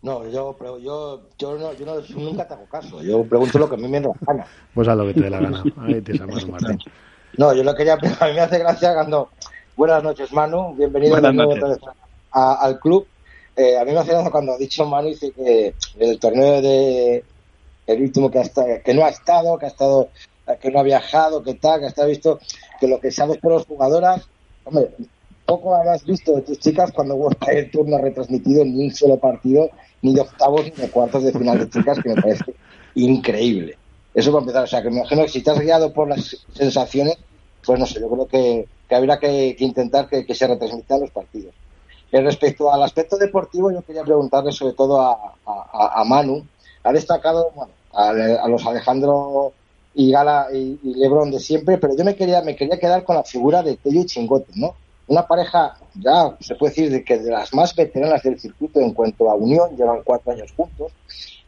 no, 0.03 0.29
yo, 0.29 0.57
yo, 0.79 1.23
yo, 1.39 1.59
no, 1.59 1.73
yo 1.73 1.87
no, 1.87 2.01
nunca 2.17 2.47
te 2.47 2.55
hago 2.55 2.67
caso. 2.67 3.03
Yo 3.03 3.25
pregunto 3.25 3.59
lo 3.59 3.69
que 3.69 3.75
a 3.75 3.79
mí 3.79 3.89
me 3.89 4.01
da 4.01 4.09
la 4.09 4.15
gana. 4.27 4.47
Pues 4.75 4.89
a 4.89 4.95
lo 4.95 5.07
que 5.07 5.15
te 5.15 5.21
dé 5.23 5.31
la 5.31 5.41
gana. 5.41 5.65
Ahí 5.79 6.01
te 6.01 6.13
No, 7.37 7.53
yo 7.53 7.65
lo 7.65 7.75
quería. 7.75 7.95
A 8.21 8.27
mí 8.27 8.35
me 8.35 8.41
hace 8.41 8.59
gracia 8.59 8.95
cuando, 8.95 9.31
Buenas 9.79 10.03
noches, 10.03 10.33
Manu. 10.33 10.75
Bienvenido 10.75 11.17
al 12.33 12.81
club. 12.81 13.07
Eh, 13.55 13.79
a 13.79 13.85
mí 13.85 13.93
me 13.93 13.99
hace 13.99 14.11
gracia 14.11 14.31
cuando 14.31 14.53
ha 14.53 14.59
dicho 14.59 14.85
Manu 14.85 15.09
dice 15.09 15.31
que 15.31 15.73
el 16.01 16.19
torneo 16.19 16.61
de 16.61 17.25
el 17.87 18.03
último 18.03 18.29
que, 18.29 18.41
ha 18.41 18.43
estado, 18.43 18.67
que 18.85 18.93
no 18.93 19.05
ha 19.05 19.09
estado, 19.09 19.57
que 19.57 19.67
ha 19.67 19.69
estado, 19.69 20.09
que 20.61 20.71
no 20.73 20.81
ha 20.81 20.83
viajado, 20.83 21.45
que 21.45 21.55
tal, 21.55 21.79
que 21.79 21.87
está 21.87 22.05
visto, 22.07 22.41
que 22.81 22.89
lo 22.89 22.99
que 23.01 23.13
sabes 23.13 23.39
por 23.39 23.53
las 23.53 23.67
jugadoras, 23.67 24.29
hombre, 24.65 24.91
poco 25.49 25.75
habrás 25.75 26.05
visto 26.05 26.37
de 26.37 26.43
tus 26.43 26.59
chicas 26.59 26.93
cuando 26.93 27.31
el 27.49 27.71
Tour 27.71 27.89
no 27.89 27.97
ha 27.97 28.01
retransmitido 28.01 28.65
ni 28.65 28.85
un 28.85 28.95
solo 28.95 29.19
partido, 29.19 29.71
ni 30.03 30.15
de 30.15 30.21
octavos 30.21 30.65
ni 30.65 30.71
de 30.71 30.91
cuartos 30.91 31.25
de 31.25 31.33
final 31.33 31.59
de 31.59 31.71
chicas, 31.71 31.99
que 32.03 32.11
me 32.11 32.21
parece 32.21 32.55
increíble. 32.95 33.77
Eso 34.15 34.31
para 34.31 34.43
empezar, 34.43 34.65
o 34.65 34.67
sea, 34.67 34.83
que 34.83 34.91
me 34.91 34.99
imagino 34.99 35.23
que 35.23 35.29
si 35.29 35.43
has 35.49 35.59
guiado 35.59 35.93
por 35.93 36.09
las 36.09 36.37
sensaciones, 36.53 37.17
pues 37.65 37.79
no 37.79 37.87
sé, 37.87 38.01
yo 38.01 38.09
creo 38.09 38.27
que 38.27 38.69
que 38.89 38.95
habrá 38.95 39.19
que, 39.19 39.55
intentar 39.59 40.09
que, 40.09 40.35
se 40.35 40.47
retransmitan 40.47 41.01
los 41.01 41.11
partidos. 41.11 41.55
En 42.11 42.25
respecto 42.25 42.73
al 42.73 42.83
aspecto 42.83 43.19
deportivo, 43.19 43.71
yo 43.71 43.83
quería 43.83 44.03
preguntarle 44.03 44.51
sobre 44.51 44.73
todo 44.73 45.01
a, 45.01 46.05
Manu. 46.07 46.47
Ha 46.83 46.93
destacado 46.93 47.51
bueno, 47.55 47.73
a, 47.93 48.49
los 48.49 48.67
Alejandro 48.67 49.53
y 49.95 50.11
Gala 50.11 50.47
y, 50.53 50.79
Lebron 50.83 51.31
de 51.31 51.39
siempre, 51.39 51.77
pero 51.77 51.95
yo 51.95 52.05
me 52.05 52.17
quería, 52.17 52.41
me 52.41 52.57
quería 52.57 52.79
quedar 52.79 53.05
con 53.05 53.17
la 53.17 53.25
figura 53.25 53.63
de 53.63 53.77
Tello 53.77 54.01
y 54.01 54.07
Chingote, 54.07 54.53
¿no? 54.55 54.75
Una 55.09 55.27
pareja, 55.27 55.75
ya 55.95 56.37
se 56.39 56.55
puede 56.55 56.71
decir, 56.71 56.91
de 56.91 57.03
que 57.03 57.19
de 57.19 57.31
las 57.31 57.53
más 57.55 57.75
veteranas 57.75 58.23
del 58.23 58.39
circuito 58.39 58.81
en 58.81 58.93
cuanto 58.93 59.31
a 59.31 59.35
unión, 59.35 59.77
llevan 59.77 60.03
cuatro 60.05 60.33
años 60.33 60.53
juntos. 60.53 60.93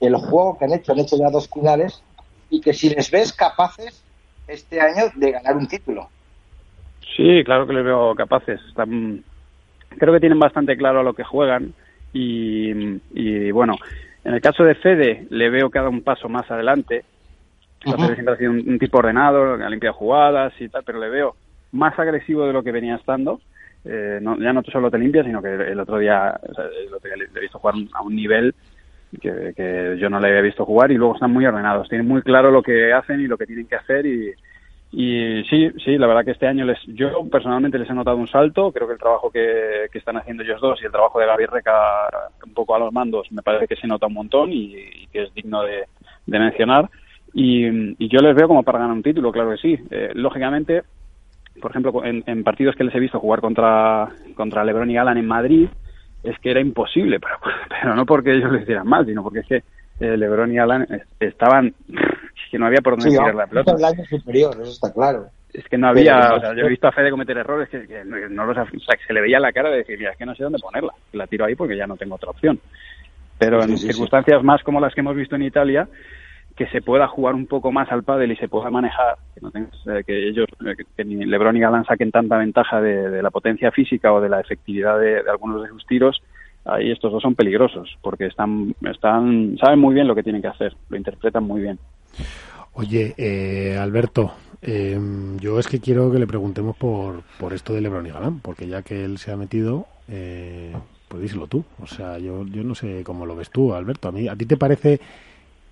El 0.01 0.16
juego 0.16 0.59
que 0.59 0.65
han 0.65 0.73
hecho, 0.73 0.93
han 0.93 1.01
hecho 1.01 1.16
ya 1.16 1.31
dos 1.31 1.49
finales, 1.49 2.03
y 2.49 2.61
que 2.61 2.73
si 2.73 2.91
les 2.91 3.11
ves 3.11 3.32
capaces 3.32 4.03
este 4.49 4.81
año 4.81 5.05
de 5.15 5.32
ganar 5.32 5.57
un 5.57 5.69
título. 5.69 6.09
Sí, 7.16 7.43
claro 7.45 7.66
que 7.66 7.74
les 7.74 7.85
veo 7.85 8.15
capaces. 8.15 8.61
Están, 8.69 9.23
creo 9.99 10.15
que 10.15 10.20
tienen 10.20 10.39
bastante 10.39 10.77
claro 10.77 11.01
a 11.01 11.05
lo 11.05 11.15
que 11.15 11.24
juegan 11.24 11.74
y, 12.12 13.51
bueno, 13.53 13.74
en 14.24 14.35
el 14.35 14.41
caso 14.41 14.65
de 14.65 14.74
Fede 14.74 15.27
le 15.31 15.51
veo 15.51 15.70
que 15.70 15.78
ha 15.78 15.82
dado 15.82 15.93
un 15.93 16.03
paso 16.03 16.28
más 16.28 16.51
adelante. 16.51 17.05
siempre 17.82 18.32
ha 18.32 18.37
sido 18.37 18.51
un, 18.51 18.78
tipo 18.78 18.99
ordenado, 18.99 19.55
ha 19.55 19.70
limpiado 19.70 19.95
jugadas 19.95 20.53
y 20.59 20.69
tal, 20.69 20.82
pero 20.85 20.99
le 20.99 21.09
veo 21.09 21.37
más 21.72 21.98
agresivo 21.98 22.47
de 22.47 22.52
lo 22.52 22.62
que 22.62 22.72
venía 22.72 22.97
estando. 22.97 23.40
Eh, 23.84 24.18
no, 24.20 24.38
ya 24.38 24.52
no 24.52 24.62
solo 24.64 24.90
te 24.90 24.98
limpia, 24.98 25.24
sino 25.24 25.40
que 25.40 25.55
el 25.55 25.80
otro 25.80 25.98
día, 25.98 26.38
le 27.16 27.24
he 27.24 27.40
visto 27.40 27.59
jugar 27.59 27.74
a 27.94 28.02
un 28.02 28.14
nivel 28.14 28.55
que, 29.20 29.55
que, 29.56 29.97
yo 29.98 30.10
no 30.10 30.20
le 30.20 30.28
había 30.28 30.42
visto 30.42 30.64
jugar 30.66 30.92
y 30.92 30.97
luego 30.97 31.14
están 31.14 31.32
muy 31.32 31.47
ordenados. 31.47 31.88
Tienen 31.88 32.06
muy 32.06 32.22
claro 32.22 32.51
lo 32.51 32.62
que 32.62 32.92
hacen 32.92 33.20
y 33.20 33.26
lo 33.26 33.38
que 33.38 33.47
tienen 33.47 33.66
que 33.66 33.76
hacer 33.76 34.06
y, 34.06 34.32
y 34.92 35.44
sí, 35.44 35.70
sí, 35.84 35.97
la 35.98 36.09
verdad 36.09 36.24
que 36.24 36.32
este 36.32 36.48
año 36.48 36.64
les, 36.64 36.78
yo 36.86 37.24
personalmente 37.30 37.78
les 37.78 37.88
he 37.88 37.94
notado 37.94 38.16
un 38.16 38.26
salto. 38.26 38.72
Creo 38.72 38.88
que 38.88 38.94
el 38.94 38.98
trabajo 38.98 39.30
que, 39.30 39.88
están 39.92 40.16
haciendo 40.16 40.42
ellos 40.42 40.60
dos 40.60 40.80
y 40.82 40.86
el 40.86 40.92
trabajo 40.92 41.20
de 41.20 41.26
Gaby 41.26 41.47
Reca 41.47 42.09
un 42.44 42.55
poco 42.55 42.74
a 42.74 42.78
los 42.78 42.92
mandos 42.92 43.30
me 43.30 43.42
parece 43.42 43.68
que 43.68 43.76
se 43.76 43.86
nota 43.86 44.06
un 44.06 44.14
montón 44.14 44.51
y, 44.52 45.06
que 45.12 45.24
es 45.24 45.34
digno 45.34 45.62
de, 45.62 45.84
mencionar. 46.26 46.90
Y, 47.32 48.09
yo 48.09 48.20
les 48.20 48.34
veo 48.34 48.48
como 48.48 48.64
para 48.64 48.80
ganar 48.80 48.97
un 48.97 49.02
título, 49.02 49.30
claro 49.30 49.51
que 49.51 49.59
sí. 49.59 49.78
Eh, 49.90 50.10
lógicamente, 50.14 50.82
por 51.60 51.70
ejemplo, 51.70 52.05
en, 52.05 52.44
partidos 52.44 52.77
que 52.77 52.85
les 52.85 52.94
he 52.94 53.01
visto 53.01 53.20
jugar 53.20 53.40
contra, 53.40 54.09
contra 54.35 54.64
Lebron 54.64 54.90
y 54.90 54.97
Alan 54.97 55.18
en 55.18 55.27
Madrid, 55.27 55.68
es 56.22 56.39
que 56.39 56.51
era 56.51 56.60
imposible, 56.60 57.18
pero, 57.20 57.36
pero 57.68 57.94
no 57.94 58.06
porque 58.06 58.35
ellos 58.35 58.51
lo 58.51 58.59
hicieran 58.59 58.86
mal, 58.86 59.06
sino 59.06 59.22
porque 59.22 59.40
es 59.40 59.47
que 59.47 59.62
eh, 60.01 60.16
Lebron 60.16 60.52
y 60.52 60.59
Alan 60.59 60.86
estaban 61.18 61.74
que 62.51 62.59
no 62.59 62.66
había 62.66 62.81
por 62.81 62.97
dónde 62.97 63.10
tirar 63.10 63.35
la 63.35 63.47
pelota. 63.47 63.74
el 63.78 63.85
año 63.85 64.05
superior, 64.05 64.56
eso 64.60 64.70
está 64.70 64.93
claro. 64.93 65.27
Es 65.52 65.64
que 65.68 65.78
no 65.78 65.89
había, 65.89 66.35
o 66.35 66.40
sea, 66.40 66.55
yo 66.55 66.64
he 66.64 66.68
visto 66.68 66.86
a 66.86 66.93
Fede 66.93 67.10
cometer 67.10 67.36
errores 67.36 67.68
que, 67.68 68.05
no 68.05 68.47
los, 68.47 68.56
o 68.56 68.64
sea, 68.64 68.97
que 68.97 69.05
se 69.05 69.12
le 69.12 69.20
veía 69.20 69.40
la 69.40 69.52
cara 69.52 69.70
de 69.70 69.78
decir, 69.78 69.98
mira, 69.98 70.12
es 70.12 70.16
que 70.16 70.27
no 70.27 70.35
sé 70.35 70.44
dónde 70.44 70.60
ponerla, 70.60 70.93
la 71.12 71.27
tiro 71.27 71.44
ahí 71.44 71.56
porque 71.56 71.77
ya 71.77 71.86
no 71.86 71.97
tengo 71.97 72.14
otra 72.14 72.31
opción. 72.31 72.60
Pero 73.39 73.62
en 73.62 73.77
circunstancias 73.77 74.44
más 74.44 74.62
como 74.62 74.81
las 74.81 74.94
que 74.94 75.01
hemos 75.01 75.16
visto 75.16 75.35
en 75.35 75.43
Italia, 75.43 75.89
que 76.61 76.66
se 76.66 76.82
pueda 76.82 77.09
jugar 77.09 77.35
un 77.35 77.47
poco 77.47 77.73
más 77.73 77.91
al 77.91 78.03
pádel 78.03 78.32
y 78.32 78.37
se 78.37 78.47
pueda 78.47 78.69
manejar, 78.69 79.16
que, 79.35 79.41
no 79.41 79.51
tengas, 79.51 79.74
eh, 79.87 80.05
que 80.07 80.28
ellos, 80.28 80.45
eh, 80.66 80.77
que, 80.95 81.05
ni 81.07 81.24
LeBron 81.24 81.57
y 81.57 81.61
Galán 81.61 81.87
saquen 81.87 82.11
tanta 82.11 82.37
ventaja 82.37 82.82
de, 82.82 83.23
la 83.23 83.31
potencia 83.31 83.73
física 83.73 84.12
o 84.12 84.20
de 84.20 84.28
la 84.28 84.41
efectividad 84.41 85.01
de, 85.01 85.20
algunos 85.20 85.62
de 85.62 85.70
sus 85.70 85.87
tiros, 85.87 86.23
ahí 86.66 86.91
estos 86.91 87.12
dos 87.12 87.23
son 87.23 87.35
peligrosos 87.35 87.97
porque 88.03 88.27
están, 88.27 88.74
están, 88.82 89.57
saben 89.57 89.78
muy 89.78 89.95
bien 89.95 90.07
lo 90.07 90.15
que 90.15 90.23
tienen 90.23 90.43
que 90.43 90.49
hacer, 90.49 90.77
lo 90.91 90.99
interpretan 90.99 91.45
muy 91.45 91.62
bien. 91.62 91.78
Oye, 92.74 93.15
eh, 93.16 93.78
Alberto, 93.78 94.35
em, 94.61 95.39
yo 95.39 95.59
es 95.59 95.66
que 95.66 95.81
quiero 95.81 96.12
que 96.12 96.19
le 96.19 96.27
preguntemos 96.27 96.77
por, 96.77 97.23
por 97.39 97.55
esto 97.55 97.73
de 97.73 97.81
Lebron 97.81 98.07
y 98.07 98.11
Galán, 98.11 98.41
porque 98.41 98.69
ya 98.69 98.82
que 98.82 99.03
él 99.03 99.16
se 99.16 99.32
ha 99.32 99.37
metido, 99.39 99.87
eh, 100.09 100.74
pues 101.09 101.23
díselo 101.23 101.47
tú. 101.47 101.65
O 101.82 101.87
sea, 101.87 102.19
yo, 102.19 102.45
yo 102.45 102.62
no 102.65 102.74
sé 102.74 103.03
cómo 103.03 103.24
lo 103.24 103.35
ves 103.35 103.49
tú, 103.49 103.73
Alberto. 103.73 104.09
A 104.09 104.12
mí, 104.12 104.28
¿a 104.28 104.37
ti 104.37 104.45
te 104.45 104.59
parece 104.59 105.01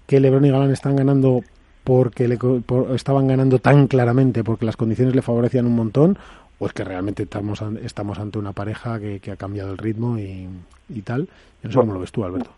que 0.08 0.20
LeBron 0.20 0.46
y 0.46 0.50
Galán 0.50 0.72
están 0.72 0.96
ganando 0.96 1.42
porque 1.84 2.26
le, 2.26 2.38
por, 2.38 2.90
estaban 2.94 3.28
ganando 3.28 3.58
tan 3.58 3.86
claramente 3.86 4.42
porque 4.42 4.64
las 4.64 4.76
condiciones 4.76 5.14
le 5.14 5.22
favorecían 5.22 5.66
un 5.66 5.76
montón 5.76 6.18
o 6.58 6.66
es 6.66 6.72
que 6.72 6.82
realmente 6.82 7.24
estamos, 7.24 7.62
estamos 7.82 8.18
ante 8.18 8.38
una 8.38 8.52
pareja 8.52 8.98
que, 8.98 9.20
que 9.20 9.30
ha 9.30 9.36
cambiado 9.36 9.70
el 9.70 9.78
ritmo 9.78 10.18
y, 10.18 10.48
y 10.88 11.02
tal. 11.02 11.28
Yo 11.62 11.68
no 11.68 11.70
sé 11.70 11.78
cómo 11.78 11.92
lo 11.92 12.00
ves 12.00 12.10
tú, 12.10 12.24
Alberto. 12.24 12.50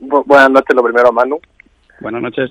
buenas 0.00 0.50
noches, 0.50 0.76
lo 0.76 0.82
primero, 0.82 1.12
Manu. 1.12 1.40
Buenas 2.00 2.22
noches. 2.22 2.50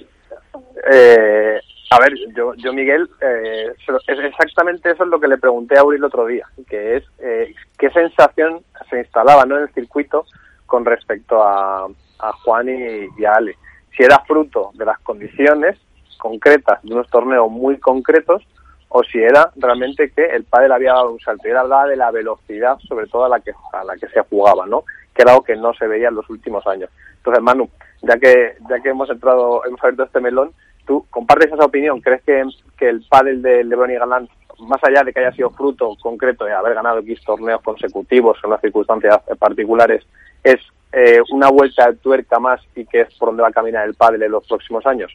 Eh, 0.91 1.59
a 1.91 1.99
ver, 1.99 2.13
yo, 2.35 2.53
yo 2.55 2.71
Miguel, 2.71 3.09
eh, 3.21 3.73
es 4.07 4.19
exactamente 4.19 4.91
eso 4.91 5.03
es 5.03 5.09
lo 5.09 5.19
que 5.19 5.27
le 5.27 5.37
pregunté 5.37 5.77
a 5.77 5.83
Uri 5.83 5.97
el 5.97 6.03
otro 6.05 6.25
día, 6.25 6.47
que 6.69 6.97
es 6.97 7.03
eh, 7.19 7.53
qué 7.77 7.89
sensación 7.89 8.61
se 8.89 8.99
instalaba 8.99 9.45
¿no? 9.45 9.57
en 9.57 9.63
el 9.63 9.73
circuito 9.73 10.25
con 10.65 10.85
respecto 10.85 11.43
a, 11.43 11.87
a 12.19 12.31
Juan 12.43 12.69
y, 12.69 13.21
y 13.21 13.25
a 13.25 13.33
Ale. 13.33 13.55
Si 13.95 14.03
era 14.03 14.19
fruto 14.19 14.71
de 14.73 14.85
las 14.85 14.99
condiciones 14.99 15.77
concretas, 16.17 16.81
de 16.83 16.93
unos 16.93 17.09
torneos 17.09 17.49
muy 17.49 17.79
concretos, 17.79 18.43
o 18.89 19.03
si 19.03 19.19
era 19.19 19.51
realmente 19.55 20.11
que 20.11 20.25
el 20.25 20.43
padre 20.43 20.73
había 20.73 20.93
dado 20.93 21.11
un 21.11 21.19
salto. 21.19 21.47
Y 21.47 21.51
era 21.51 21.61
hablaba 21.61 21.87
de 21.87 21.95
la 21.95 22.11
velocidad, 22.11 22.77
sobre 22.87 23.07
todo 23.07 23.25
a 23.25 23.29
la 23.29 23.39
que 23.39 23.51
a 23.71 23.83
la 23.83 23.95
que 23.95 24.07
se 24.09 24.21
jugaba, 24.21 24.65
¿no? 24.65 24.83
Que 25.13 25.21
era 25.21 25.31
algo 25.31 25.43
que 25.43 25.55
no 25.55 25.73
se 25.73 25.87
veía 25.87 26.09
en 26.09 26.15
los 26.15 26.29
últimos 26.29 26.65
años. 26.67 26.89
Entonces, 27.17 27.43
Manu, 27.43 27.69
ya 28.01 28.17
que 28.17 28.55
ya 28.67 28.79
que 28.81 28.89
hemos 28.89 29.09
entrado, 29.09 29.63
hemos 29.65 29.79
abierto 29.81 30.03
este 30.03 30.19
melón, 30.19 30.51
¿tú 30.85 31.05
compartes 31.11 31.53
esa 31.53 31.65
opinión? 31.65 32.01
¿Crees 32.01 32.23
que, 32.23 32.43
que 32.77 32.89
el 32.89 33.05
pádel 33.07 33.41
de 33.41 33.63
LeBron 33.63 33.91
y 33.91 33.95
Galán, 33.95 34.29
más 34.59 34.83
allá 34.83 35.03
de 35.03 35.13
que 35.13 35.19
haya 35.19 35.33
sido 35.33 35.51
fruto 35.51 35.95
concreto 36.01 36.45
de 36.45 36.53
haber 36.53 36.73
ganado 36.73 36.99
X 36.99 37.21
torneos 37.23 37.61
consecutivos 37.61 38.39
en 38.43 38.49
las 38.49 38.61
circunstancias 38.61 39.19
particulares, 39.37 40.03
es 40.43 40.59
eh, 40.91 41.19
una 41.31 41.49
vuelta 41.49 41.87
de 41.89 41.97
tuerca 41.97 42.39
más 42.39 42.61
y 42.75 42.85
que 42.85 43.01
es 43.01 43.13
por 43.15 43.29
donde 43.29 43.43
va 43.43 43.49
a 43.49 43.53
caminar 43.53 43.87
el 43.87 43.93
pádel 43.93 44.23
en 44.23 44.31
los 44.31 44.47
próximos 44.47 44.85
años? 44.85 45.11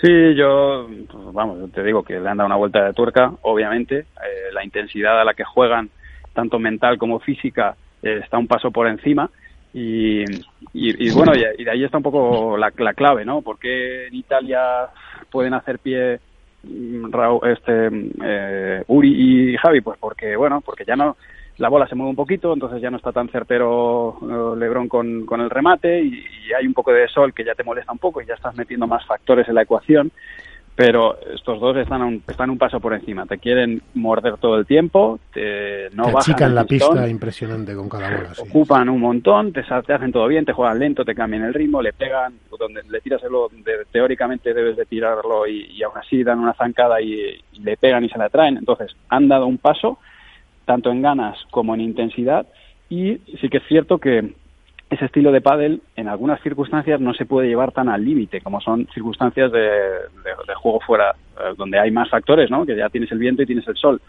Sí, 0.00 0.34
yo, 0.34 0.88
pues, 1.10 1.32
vamos, 1.32 1.70
te 1.72 1.82
digo 1.82 2.02
que 2.02 2.18
le 2.18 2.28
han 2.28 2.38
dado 2.38 2.46
una 2.46 2.56
vuelta 2.56 2.84
de 2.84 2.94
tuerca, 2.94 3.32
obviamente. 3.42 3.98
Eh, 3.98 4.52
la 4.52 4.64
intensidad 4.64 5.20
a 5.20 5.24
la 5.24 5.34
que 5.34 5.44
juegan, 5.44 5.90
tanto 6.32 6.58
mental 6.58 6.96
como 6.96 7.20
física, 7.20 7.76
eh, 8.02 8.20
está 8.22 8.38
un 8.38 8.46
paso 8.46 8.70
por 8.70 8.86
encima. 8.86 9.28
Y, 9.74 10.22
y, 10.72 11.06
y 11.06 11.10
bueno, 11.12 11.32
y, 11.34 11.64
de 11.64 11.70
ahí 11.70 11.84
está 11.84 11.98
un 11.98 12.02
poco 12.02 12.56
la, 12.56 12.72
la 12.78 12.94
clave, 12.94 13.24
¿no? 13.24 13.42
¿Por 13.42 13.58
qué 13.58 14.06
en 14.06 14.14
Italia 14.14 14.88
pueden 15.30 15.52
hacer 15.52 15.78
pie 15.78 16.18
mm, 16.62 17.12
Raúl, 17.12 17.40
este, 17.48 17.90
eh, 18.24 18.82
Uri 18.86 19.52
y 19.52 19.56
Javi? 19.58 19.82
Pues 19.82 19.98
porque, 20.00 20.34
bueno, 20.34 20.62
porque 20.62 20.84
ya 20.86 20.96
no 20.96 21.16
la 21.60 21.68
bola 21.68 21.86
se 21.86 21.94
mueve 21.94 22.10
un 22.10 22.16
poquito, 22.16 22.54
entonces 22.54 22.80
ya 22.80 22.90
no 22.90 22.96
está 22.96 23.12
tan 23.12 23.28
certero 23.28 24.16
uh, 24.18 24.56
Lebron 24.56 24.88
con, 24.88 25.26
con 25.26 25.42
el 25.42 25.50
remate 25.50 26.00
y, 26.02 26.08
y, 26.08 26.52
hay 26.58 26.66
un 26.66 26.72
poco 26.72 26.90
de 26.90 27.06
sol 27.06 27.34
que 27.34 27.44
ya 27.44 27.54
te 27.54 27.64
molesta 27.64 27.92
un 27.92 27.98
poco 27.98 28.22
y 28.22 28.26
ya 28.26 28.34
estás 28.34 28.56
metiendo 28.56 28.86
más 28.86 29.04
factores 29.04 29.46
en 29.46 29.54
la 29.54 29.62
ecuación. 29.62 30.10
Pero 30.74 31.18
estos 31.34 31.60
dos 31.60 31.76
están 31.76 32.00
un, 32.00 32.22
están 32.26 32.48
un 32.48 32.56
paso 32.56 32.80
por 32.80 32.94
encima. 32.94 33.26
Te 33.26 33.36
quieren 33.36 33.82
morder 33.92 34.38
todo 34.38 34.56
el 34.56 34.64
tiempo, 34.64 35.20
te, 35.34 35.90
no 35.90 36.06
te 36.06 36.12
bajan 36.12 36.54
la 36.54 36.64
pista 36.64 37.06
impresionante 37.06 37.74
con 37.74 37.90
cada 37.90 38.08
bola. 38.16 38.34
Sí. 38.34 38.42
Ocupan 38.48 38.88
un 38.88 39.00
montón, 39.00 39.52
te, 39.52 39.62
te, 39.62 39.92
hacen 39.92 40.12
todo 40.12 40.26
bien, 40.26 40.46
te 40.46 40.54
juegan 40.54 40.78
lento, 40.78 41.04
te 41.04 41.14
cambian 41.14 41.42
el 41.42 41.52
ritmo, 41.52 41.82
le 41.82 41.92
pegan, 41.92 42.38
donde 42.58 42.82
le 42.88 43.00
tiras 43.02 43.22
el 43.22 43.32
donde 43.32 43.84
teóricamente 43.92 44.54
debes 44.54 44.78
de 44.78 44.86
tirarlo 44.86 45.46
y, 45.46 45.66
y 45.72 45.82
aún 45.82 45.98
así 45.98 46.24
dan 46.24 46.38
una 46.38 46.54
zancada 46.54 47.02
y, 47.02 47.38
y 47.52 47.60
le 47.60 47.76
pegan 47.76 48.04
y 48.04 48.08
se 48.08 48.16
la 48.16 48.30
traen. 48.30 48.56
Entonces 48.56 48.96
han 49.10 49.28
dado 49.28 49.46
un 49.46 49.58
paso 49.58 49.98
tanto 50.70 50.92
en 50.92 51.02
ganas 51.02 51.36
como 51.50 51.74
en 51.74 51.80
intensidad 51.80 52.46
y 52.88 53.16
sí 53.40 53.48
que 53.50 53.56
es 53.56 53.64
cierto 53.66 53.98
que 53.98 54.34
ese 54.88 55.04
estilo 55.04 55.32
de 55.32 55.40
pádel 55.40 55.82
en 55.96 56.06
algunas 56.06 56.40
circunstancias 56.42 57.00
no 57.00 57.12
se 57.12 57.26
puede 57.26 57.48
llevar 57.48 57.72
tan 57.72 57.88
al 57.88 58.04
límite 58.04 58.40
como 58.40 58.60
son 58.60 58.86
circunstancias 58.94 59.50
de, 59.50 59.58
de, 59.58 60.30
de, 60.46 60.54
juego 60.54 60.78
fuera 60.86 61.10
eh, 61.10 61.54
donde 61.58 61.80
hay 61.80 61.90
más 61.90 62.08
factores, 62.08 62.52
¿no? 62.52 62.64
Que 62.64 62.76
ya 62.76 62.88
tienes 62.88 63.10
el 63.10 63.18
viento 63.18 63.42
y 63.42 63.46
tienes 63.46 63.66
el 63.66 63.74
sol. 63.76 64.00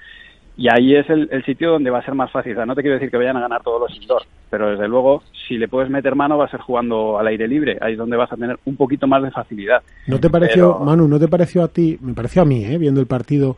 Y 0.56 0.68
ahí 0.70 0.96
es 0.96 1.10
el, 1.10 1.30
el 1.32 1.44
sitio 1.46 1.72
donde 1.72 1.90
va 1.90 1.98
a 1.98 2.06
ser 2.06 2.14
más 2.14 2.30
fácil. 2.32 2.52
O 2.52 2.56
sea, 2.58 2.66
no 2.68 2.76
te 2.76 2.82
quiero 2.82 2.96
decir 2.96 3.10
que 3.10 3.18
vayan 3.18 3.38
a 3.38 3.42
ganar 3.42 3.64
todos 3.64 3.82
los 3.82 4.00
indoor, 4.00 4.22
pero 4.52 4.70
desde 4.70 4.88
luego, 4.88 5.24
si 5.48 5.58
le 5.58 5.68
puedes 5.68 5.90
meter 5.90 6.14
mano, 6.14 6.38
va 6.38 6.46
a 6.46 6.52
ser 6.52 6.60
jugando 6.60 7.18
al 7.18 7.26
aire 7.26 7.48
libre. 7.48 7.80
Ahí 7.82 7.94
es 7.94 7.98
donde 7.98 8.18
vas 8.18 8.32
a 8.32 8.38
tener 8.38 8.60
un 8.66 8.76
poquito 8.76 9.08
más 9.08 9.24
de 9.24 9.32
facilidad. 9.32 9.82
¿No 10.06 10.20
te 10.20 10.30
pareció, 10.30 10.74
Pero- 10.74 10.86
Manu, 10.86 11.08
no 11.08 11.20
te 11.20 11.28
pareció 11.28 11.64
a 11.64 11.70
ti, 11.70 11.98
me 12.02 12.14
pareció 12.14 12.44
a 12.44 12.46
mí, 12.46 12.66
¿eh? 12.66 12.78
viendo 12.78 13.02
el 13.02 13.08
partido, 13.08 13.58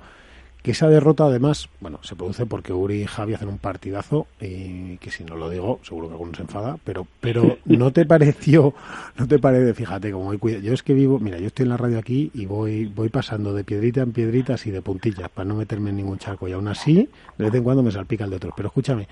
que 0.64 0.72
esa 0.72 0.88
derrota 0.88 1.26
además, 1.26 1.70
bueno, 1.82 2.00
se 2.04 2.16
produce 2.16 2.46
porque 2.46 2.74
Uri 2.74 3.04
y 3.04 3.06
Javi 3.06 3.34
hacen 3.34 3.50
un 3.50 3.58
partidazo 3.60 4.28
y 4.42 4.98
que 4.98 5.12
si 5.12 5.24
no 5.26 5.36
lo 5.36 5.50
digo, 5.50 5.80
seguro 5.84 6.08
que 6.08 6.14
alguno 6.14 6.34
se 6.34 6.42
enfada, 6.44 6.78
pero 6.86 7.06
pero 7.20 7.58
no 7.66 7.92
te 7.92 8.06
pareció, 8.06 8.74
no 9.18 9.28
te 9.28 9.40
parece, 9.40 9.74
fíjate, 9.74 10.12
como 10.12 10.26
voy 10.26 10.38
cuida- 10.38 10.60
yo 10.60 10.74
es 10.74 10.82
que 10.82 10.94
vivo, 10.94 11.20
mira, 11.20 11.38
yo 11.38 11.48
estoy 11.48 11.64
en 11.64 11.70
la 11.70 11.78
radio 11.78 12.00
aquí 12.00 12.32
y 12.34 12.46
voy 12.46 12.86
voy 12.86 13.10
pasando 13.10 13.54
de 13.54 13.64
piedrita 13.66 14.02
en 14.02 14.14
piedrita 14.14 14.54
así 14.56 14.72
de 14.72 14.82
puntillas 14.82 15.30
para 15.30 15.48
no 15.50 15.56
meterme 15.56 15.90
en 15.90 15.98
ningún 15.98 16.18
charco 16.18 16.48
y 16.48 16.54
aún 16.54 16.68
así 16.70 17.10
de 17.38 17.46
vez 17.46 17.54
en 17.54 17.64
cuando 17.64 17.84
me 17.84 17.92
salpica 17.92 18.24
el 18.24 18.30
de 18.30 18.38
otros, 18.38 18.54
pero 18.56 18.70
escúchame, 18.70 19.08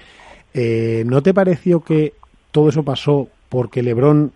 eh, 0.54 1.04
¿no 1.06 1.22
te 1.22 1.34
pareció 1.34 1.82
que 1.84 2.14
todo 2.52 2.70
eso 2.70 2.84
pasó 2.84 3.28
porque 3.50 3.84
LeBron 3.84 4.32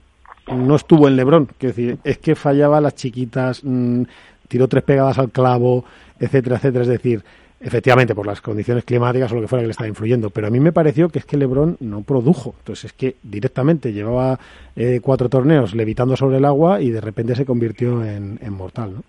no 0.48 0.76
estuvo 0.76 1.08
en 1.08 1.16
LeBron, 1.16 1.48
que 1.58 1.68
decir, 1.68 1.98
es 2.04 2.18
que 2.20 2.36
fallaba 2.36 2.80
las 2.82 2.96
chiquitas, 2.96 3.62
mmm, 3.64 4.04
tiró 4.48 4.68
tres 4.68 4.84
pegadas 4.84 5.18
al 5.18 5.32
clavo, 5.32 5.86
etcétera, 6.20 6.58
etcétera. 6.58 6.84
Es 6.84 6.90
decir, 6.90 7.22
efectivamente 7.62 8.14
por 8.14 8.28
las 8.28 8.42
condiciones 8.42 8.84
climáticas 8.84 9.32
o 9.32 9.36
lo 9.36 9.42
que 9.42 9.48
fuera 9.48 9.64
que 9.64 9.68
le 9.68 9.72
estaba 9.72 9.88
influyendo, 9.88 10.30
pero 10.30 10.48
a 10.48 10.50
mí 10.50 10.60
me 10.60 10.72
pareció 10.72 11.10
que 11.10 11.20
es 11.20 11.26
que 11.26 11.38
LeBron 11.38 11.78
no 11.80 12.02
produjo. 12.02 12.56
Entonces 12.60 12.86
es 12.86 12.94
que 12.94 13.16
directamente 13.24 13.94
llevaba 13.94 14.40
eh, 14.76 15.00
cuatro 15.02 15.30
torneos 15.30 15.74
levitando 15.74 16.16
sobre 16.16 16.38
el 16.38 16.46
agua 16.46 16.82
y 16.82 16.90
de 16.90 17.02
repente 17.02 17.36
se 17.36 17.46
convirtió 17.46 18.04
en, 18.04 18.40
en 18.42 18.54
mortal, 18.54 18.96
¿no? 18.96 19.04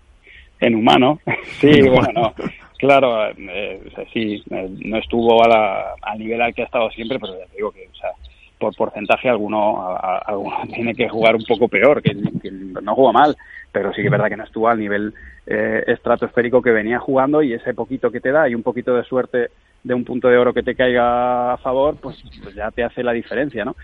En 0.59 0.75
humano, 0.75 1.19
sí, 1.59 1.67
En 1.69 1.85
bueno, 1.87 2.09
humano. 2.09 2.33
no. 2.37 2.45
Claro, 2.79 3.27
eh, 3.29 3.81
sí, 4.13 4.43
eh, 4.51 4.69
no 4.85 4.97
estuvo 4.97 5.43
a 5.43 5.47
la, 5.47 5.93
al 6.01 6.19
nivel 6.19 6.41
al 6.41 6.53
que 6.53 6.61
ha 6.61 6.65
estado 6.65 6.89
siempre, 6.91 7.17
pero 7.19 7.33
ya 7.37 7.45
te 7.47 7.57
digo 7.57 7.71
que, 7.71 7.87
o 7.91 7.95
sea, 7.95 8.11
por 8.59 8.75
porcentaje 8.75 9.29
alguno, 9.29 9.97
tiene 10.73 10.93
que 10.93 11.09
jugar 11.09 11.35
un 11.35 11.43
poco 11.43 11.67
peor, 11.67 12.01
que, 12.01 12.15
que 12.41 12.51
no 12.51 12.95
jugó 12.95 13.13
mal, 13.13 13.35
pero 13.71 13.91
sí 13.93 14.01
que 14.01 14.07
es 14.07 14.11
verdad 14.11 14.29
que 14.29 14.37
no 14.37 14.43
estuvo 14.43 14.67
al 14.67 14.79
nivel 14.79 15.13
eh, 15.45 15.83
estratosférico 15.87 16.61
que 16.61 16.71
venía 16.71 16.99
jugando 16.99 17.41
y 17.41 17.53
ese 17.53 17.73
poquito 17.73 18.11
que 18.11 18.19
te 18.19 18.31
da 18.31 18.49
y 18.49 18.55
un 18.55 18.63
poquito 18.63 18.95
de 18.95 19.03
suerte 19.03 19.49
de 19.83 19.93
un 19.93 20.03
punto 20.03 20.27
de 20.27 20.37
oro 20.37 20.53
que 20.53 20.63
te 20.63 20.75
caiga 20.75 21.53
a 21.53 21.57
favor, 21.57 21.95
pues, 22.01 22.21
pues 22.43 22.55
ya 22.55 22.71
te 22.71 22.83
hace 22.83 23.03
la 23.03 23.13
diferencia, 23.13 23.63
¿no? 23.63 23.75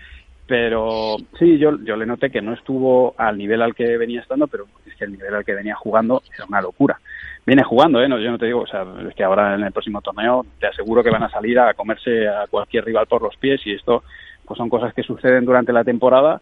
Pero 0.46 1.16
sí, 1.38 1.56
yo, 1.56 1.78
yo 1.84 1.96
le 1.96 2.04
noté 2.04 2.30
que 2.30 2.42
no 2.42 2.52
estuvo 2.52 3.14
al 3.16 3.38
nivel 3.38 3.62
al 3.62 3.74
que 3.74 3.96
venía 3.96 4.20
estando, 4.20 4.46
pero 4.46 4.66
es 4.86 4.94
que 4.94 5.04
el 5.04 5.12
nivel 5.12 5.34
al 5.34 5.44
que 5.44 5.54
venía 5.54 5.74
jugando 5.74 6.22
era 6.34 6.44
una 6.46 6.60
locura. 6.60 7.00
Viene 7.46 7.62
jugando, 7.62 8.02
¿eh? 8.02 8.08
No, 8.08 8.18
yo 8.18 8.30
no 8.30 8.38
te 8.38 8.46
digo, 8.46 8.60
o 8.60 8.66
sea, 8.66 8.84
es 9.08 9.14
que 9.14 9.24
ahora 9.24 9.54
en 9.54 9.62
el 9.62 9.72
próximo 9.72 10.02
torneo 10.02 10.44
te 10.58 10.66
aseguro 10.66 11.02
que 11.02 11.10
van 11.10 11.22
a 11.22 11.30
salir 11.30 11.58
a 11.58 11.72
comerse 11.72 12.28
a 12.28 12.46
cualquier 12.48 12.84
rival 12.84 13.06
por 13.06 13.22
los 13.22 13.36
pies 13.36 13.60
y 13.66 13.72
esto 13.72 14.02
pues 14.46 14.58
son 14.58 14.68
cosas 14.68 14.92
que 14.94 15.02
suceden 15.02 15.44
durante 15.44 15.72
la 15.72 15.84
temporada. 15.84 16.40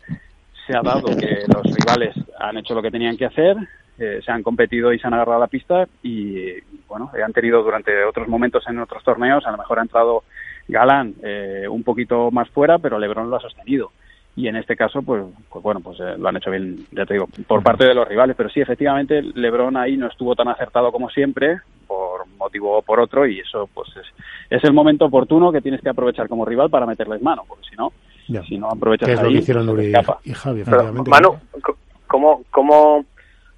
Se 0.66 0.77
ha 0.77 0.83
dado 0.83 1.16
que 1.16 1.45
los 1.53 1.62
rivales 1.74 2.15
han 2.39 2.59
hecho 2.59 2.74
lo 2.74 2.83
que 2.83 2.91
tenían 2.91 3.16
que 3.16 3.27
hacer, 3.27 3.57
eh, 3.99 4.20
se 4.24 4.33
han 4.33 4.43
competido 4.43 4.93
y 4.93 4.99
se 4.99 5.07
han 5.07 5.15
agarrado 5.15 5.41
la 5.41 5.49
pista 5.49 5.87
y 6.03 6.61
bueno, 6.89 7.11
han 7.24 7.33
tenido 7.33 7.62
durante 7.62 8.05
otros 8.05 8.29
momentos 8.29 8.65
en 8.69 8.79
otros 8.79 9.03
torneos, 9.03 9.47
a 9.47 9.51
lo 9.51 9.59
mejor 9.59 9.79
ha 9.79 9.83
entrado 9.83 10.24
Galán 10.69 11.15
eh, 11.23 11.66
un 11.69 11.83
poquito 11.83 12.31
más 12.31 12.49
fuera, 12.51 12.79
pero 12.79 12.99
Lebron 12.99 13.31
lo 13.31 13.37
ha 13.37 13.41
sostenido. 13.41 13.91
Y 14.35 14.49
en 14.49 14.57
este 14.57 14.77
caso, 14.77 15.03
pues, 15.03 15.24
pues 15.51 15.62
bueno, 15.62 15.81
pues 15.81 16.01
eh, 16.01 16.15
lo 16.16 16.29
han 16.29 16.37
hecho 16.37 16.51
bien, 16.51 16.87
ya 16.91 17.05
te 17.05 17.15
digo, 17.15 17.29
por 17.47 17.62
parte 17.62 17.87
de 17.87 17.95
los 17.95 18.09
rivales. 18.09 18.35
Pero 18.35 18.49
sí, 18.49 18.61
efectivamente, 18.61 19.20
Lebron 19.23 19.77
ahí 19.77 19.97
no 19.97 20.07
estuvo 20.07 20.35
tan 20.35 20.49
acertado 20.49 20.91
como 20.91 21.11
siempre, 21.11 21.61
por 21.87 22.02
motivo 22.37 22.79
o 22.79 22.83
por 22.83 23.01
otro, 23.01 23.27
y 23.27 23.41
eso 23.41 23.69
pues 23.73 23.89
es, 23.97 24.07
es 24.51 24.65
el 24.65 24.73
momento 24.73 25.07
oportuno 25.07 25.51
que 25.53 25.61
tienes 25.61 25.81
que 25.81 25.89
aprovechar 25.91 26.29
como 26.29 26.45
rival 26.45 26.71
para 26.71 26.87
meterles 26.87 27.23
mano, 27.23 27.45
porque 27.49 27.65
si 27.69 27.77
no, 27.77 27.93
Ya. 28.29 28.43
si 28.43 28.59
no 28.59 28.69
aprovechas 28.69 29.07
Que 29.09 29.15
es 29.15 29.23
lo 29.23 29.29
que 29.29 29.35
hicieron 29.35 29.69
Uri 29.69 29.87
escapa. 29.87 30.19
y 30.25 30.33
Javi, 30.33 30.63
Pero, 30.65 30.77
efectivamente. 30.81 31.11
Manu, 31.11 31.39
c- 31.55 31.73
¿cómo, 32.07 32.43
cómo, 32.51 32.97
o 32.99 33.05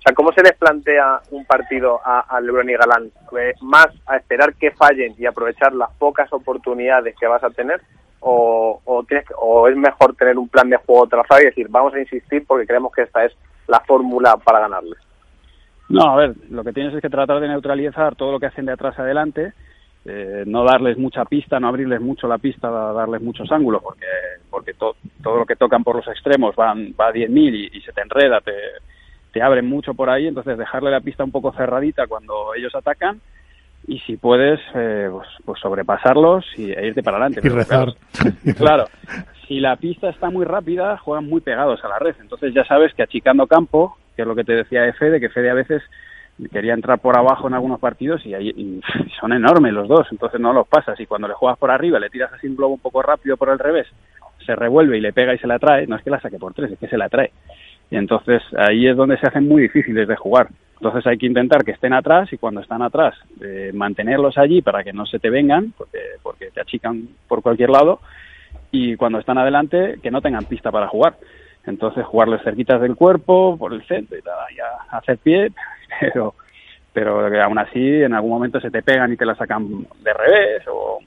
sea, 0.05 0.15
¿cómo 0.15 0.33
se 0.33 0.43
les 0.43 0.53
plantea 0.55 1.21
un 1.31 1.45
partido 1.47 2.01
a, 2.05 2.21
a 2.21 2.41
LeBron 2.41 2.69
y 2.71 2.75
Galán? 2.75 3.11
¿Más 3.63 3.89
a 4.07 4.17
esperar 4.17 4.55
que 4.55 4.71
fallen 4.73 5.15
y 5.19 5.27
aprovechar 5.27 5.73
las 5.75 5.91
pocas 5.99 6.33
oportunidades 6.33 7.15
que 7.19 7.27
vas 7.27 7.43
a 7.43 7.51
tener? 7.51 7.81
O, 8.27 8.81
o, 8.85 9.03
tienes 9.05 9.27
que- 9.27 9.35
o 9.39 9.69
es 9.69 9.77
mejor 9.77 10.15
tener 10.17 10.39
un 10.39 10.49
plan 10.49 10.71
de 10.71 10.77
juego 10.79 11.07
trazado 11.07 11.43
y 11.43 11.47
decir, 11.47 11.67
vamos 11.69 11.93
a 11.95 12.01
insistir 12.01 12.45
porque 12.47 12.67
creemos 12.67 12.91
que 12.93 13.03
esta 13.03 13.25
es 13.25 13.33
la 13.67 13.81
fórmula 13.81 14.37
para 14.39 14.61
ganarles? 14.61 14.99
No, 15.89 16.03
a 16.11 16.17
ver, 16.17 16.35
lo 16.51 16.65
que 16.65 16.73
tienes 16.73 16.95
es 16.95 17.03
que 17.03 17.11
tratar 17.11 17.41
de 17.41 17.49
neutralizar 17.49 18.17
todo 18.17 18.33
lo 18.33 18.41
que 18.41 18.47
hacen 18.47 18.67
de 18.67 18.73
atrás 18.73 18.99
adelante, 18.99 19.53
eh, 20.07 20.45
no 20.47 20.65
darles 20.65 20.99
mucha 20.99 21.25
pista, 21.25 21.59
no 21.61 21.69
abrirles 21.69 22.01
mucho 22.01 22.27
la 22.29 22.39
pista, 22.39 22.69
darles 22.71 23.23
muchos 23.23 23.51
ángulos, 23.53 23.83
porque 23.83 24.07
porque 24.51 24.75
to- 24.75 24.97
todo 25.23 25.37
lo 25.39 25.47
que 25.47 25.57
tocan 25.57 25.83
por 25.85 25.97
los 25.97 26.07
extremos 26.09 26.55
van 26.57 26.95
va 26.99 27.09
a 27.09 27.13
10.000 27.13 27.55
y, 27.55 27.77
y 27.77 27.81
se 27.83 27.93
te 27.93 28.03
enreda, 28.03 28.41
te, 28.41 28.53
te 29.33 29.43
abren 29.43 29.67
mucho 29.69 29.95
por 29.95 30.11
ahí, 30.11 30.27
entonces 30.27 30.57
dejarle 30.59 30.91
la 30.91 31.01
pista 31.01 31.25
un 31.25 31.33
poco 31.33 31.53
cerradita 31.53 32.07
cuando 32.07 32.55
ellos 32.55 32.75
atacan 32.75 33.21
y 33.87 33.99
si 34.01 34.17
puedes, 34.17 34.61
eh, 34.75 35.09
pues, 35.11 35.29
pues 35.45 35.61
sobrepasarlos 35.61 36.45
y, 36.57 36.71
e 36.73 36.87
irte 36.87 37.03
para 37.03 37.19
adelante. 37.19 37.41
Y 37.47 37.49
rezar. 37.51 37.95
Claro, 38.15 38.35
claro, 38.57 38.85
si 39.47 39.61
la 39.61 39.77
pista 39.77 40.09
está 40.09 40.31
muy 40.31 40.45
rápida, 40.47 40.97
juegan 40.99 41.27
muy 41.29 41.41
pegados 41.43 41.85
a 41.85 41.89
la 41.89 41.99
red. 41.99 42.15
Entonces 42.21 42.55
ya 42.55 42.65
sabes 42.65 42.95
que 42.95 43.03
achicando 43.03 43.47
campo 43.47 43.99
que 44.15 44.23
es 44.23 44.29
lo 44.29 44.35
que 44.35 44.45
te 44.45 44.53
decía 44.53 44.83
de 44.83 44.93
Fede, 44.93 45.21
que 45.21 45.29
Fede 45.29 45.51
a 45.51 45.55
veces 45.55 45.83
quería 46.51 46.75
entrar 46.75 46.99
por 46.99 47.17
abajo 47.17 47.47
en 47.47 47.55
algunos 47.55 47.79
partidos 47.79 48.25
y, 48.27 48.35
ahí, 48.35 48.49
y 48.49 48.81
son 49.21 49.33
enormes 49.33 49.73
los 49.73 49.89
dos, 49.89 50.07
entonces 50.11 50.41
no 50.41 50.53
los 50.53 50.67
pasas 50.67 50.99
y 50.99 51.07
cuando 51.07 51.29
le 51.29 51.35
juegas 51.35 51.59
por 51.59 51.71
arriba, 51.71 51.99
le 51.99 52.11
tiras 52.11 52.33
así 52.33 52.47
un 52.47 52.57
globo 52.57 52.75
un 52.75 52.81
poco 52.81 53.03
rápido 53.03 53.37
por 53.37 53.51
el 53.51 53.59
revés, 53.59 53.87
se 54.45 54.55
revuelve 54.55 54.99
y 54.99 55.01
le 55.01 55.13
pega 55.13 55.35
y 55.35 55.39
se 55.39 55.47
la 55.47 55.59
trae, 55.59 55.87
no 55.87 55.97
es 55.97 56.03
que 56.03 56.11
la 56.11 56.21
saque 56.21 56.39
por 56.39 56.55
tres, 56.55 56.73
es 56.73 56.79
que 56.79 56.89
se 56.89 56.99
la 56.99 57.09
trae. 57.09 57.31
Y 57.91 57.97
entonces 57.97 58.43
ahí 58.57 58.89
es 58.89 58.97
donde 58.97 59.19
se 59.19 59.27
hacen 59.27 59.47
muy 59.47 59.63
difíciles 59.63 60.09
de 60.09 60.17
jugar. 60.17 60.49
Entonces 60.75 61.07
hay 61.07 61.17
que 61.17 61.27
intentar 61.27 61.65
que 61.65 61.71
estén 61.71 61.93
atrás 61.93 62.33
y 62.33 62.39
cuando 62.39 62.61
están 62.61 62.83
atrás 62.83 63.15
eh, 63.41 63.71
mantenerlos 63.73 64.37
allí 64.37 64.61
para 64.61 64.83
que 64.83 64.93
no 64.93 65.07
se 65.07 65.19
te 65.19 65.31
vengan, 65.31 65.73
porque, 65.77 65.99
porque 66.23 66.51
te 66.51 66.61
achican 66.61 67.09
por 67.29 67.43
cualquier 67.43 67.71
lado, 67.71 68.01
y 68.71 68.97
cuando 68.97 69.19
están 69.19 69.39
adelante 69.39 69.99
que 70.03 70.11
no 70.11 70.21
tengan 70.21 70.45
pista 70.45 70.71
para 70.71 70.89
jugar. 70.89 71.15
Entonces 71.67 72.05
jugarles 72.05 72.43
cerquitas 72.43 72.81
del 72.81 72.97
cuerpo, 72.97 73.57
por 73.57 73.73
el 73.73 73.87
centro 73.87 74.19
y 74.19 74.23
tal, 74.23 74.35
ya 74.57 74.97
hacer 74.97 75.19
pie, 75.19 75.53
pero 76.01 76.35
pero 76.93 77.43
aún 77.43 77.59
así 77.59 78.03
en 78.03 78.15
algún 78.15 78.31
momento 78.31 78.61
se 78.61 78.71
te 78.71 78.83
pegan 78.83 79.13
y 79.13 79.17
te 79.17 79.27
la 79.27 79.35
sacan 79.35 79.85
de 80.01 80.15
revés 80.15 80.63
o 80.71 81.01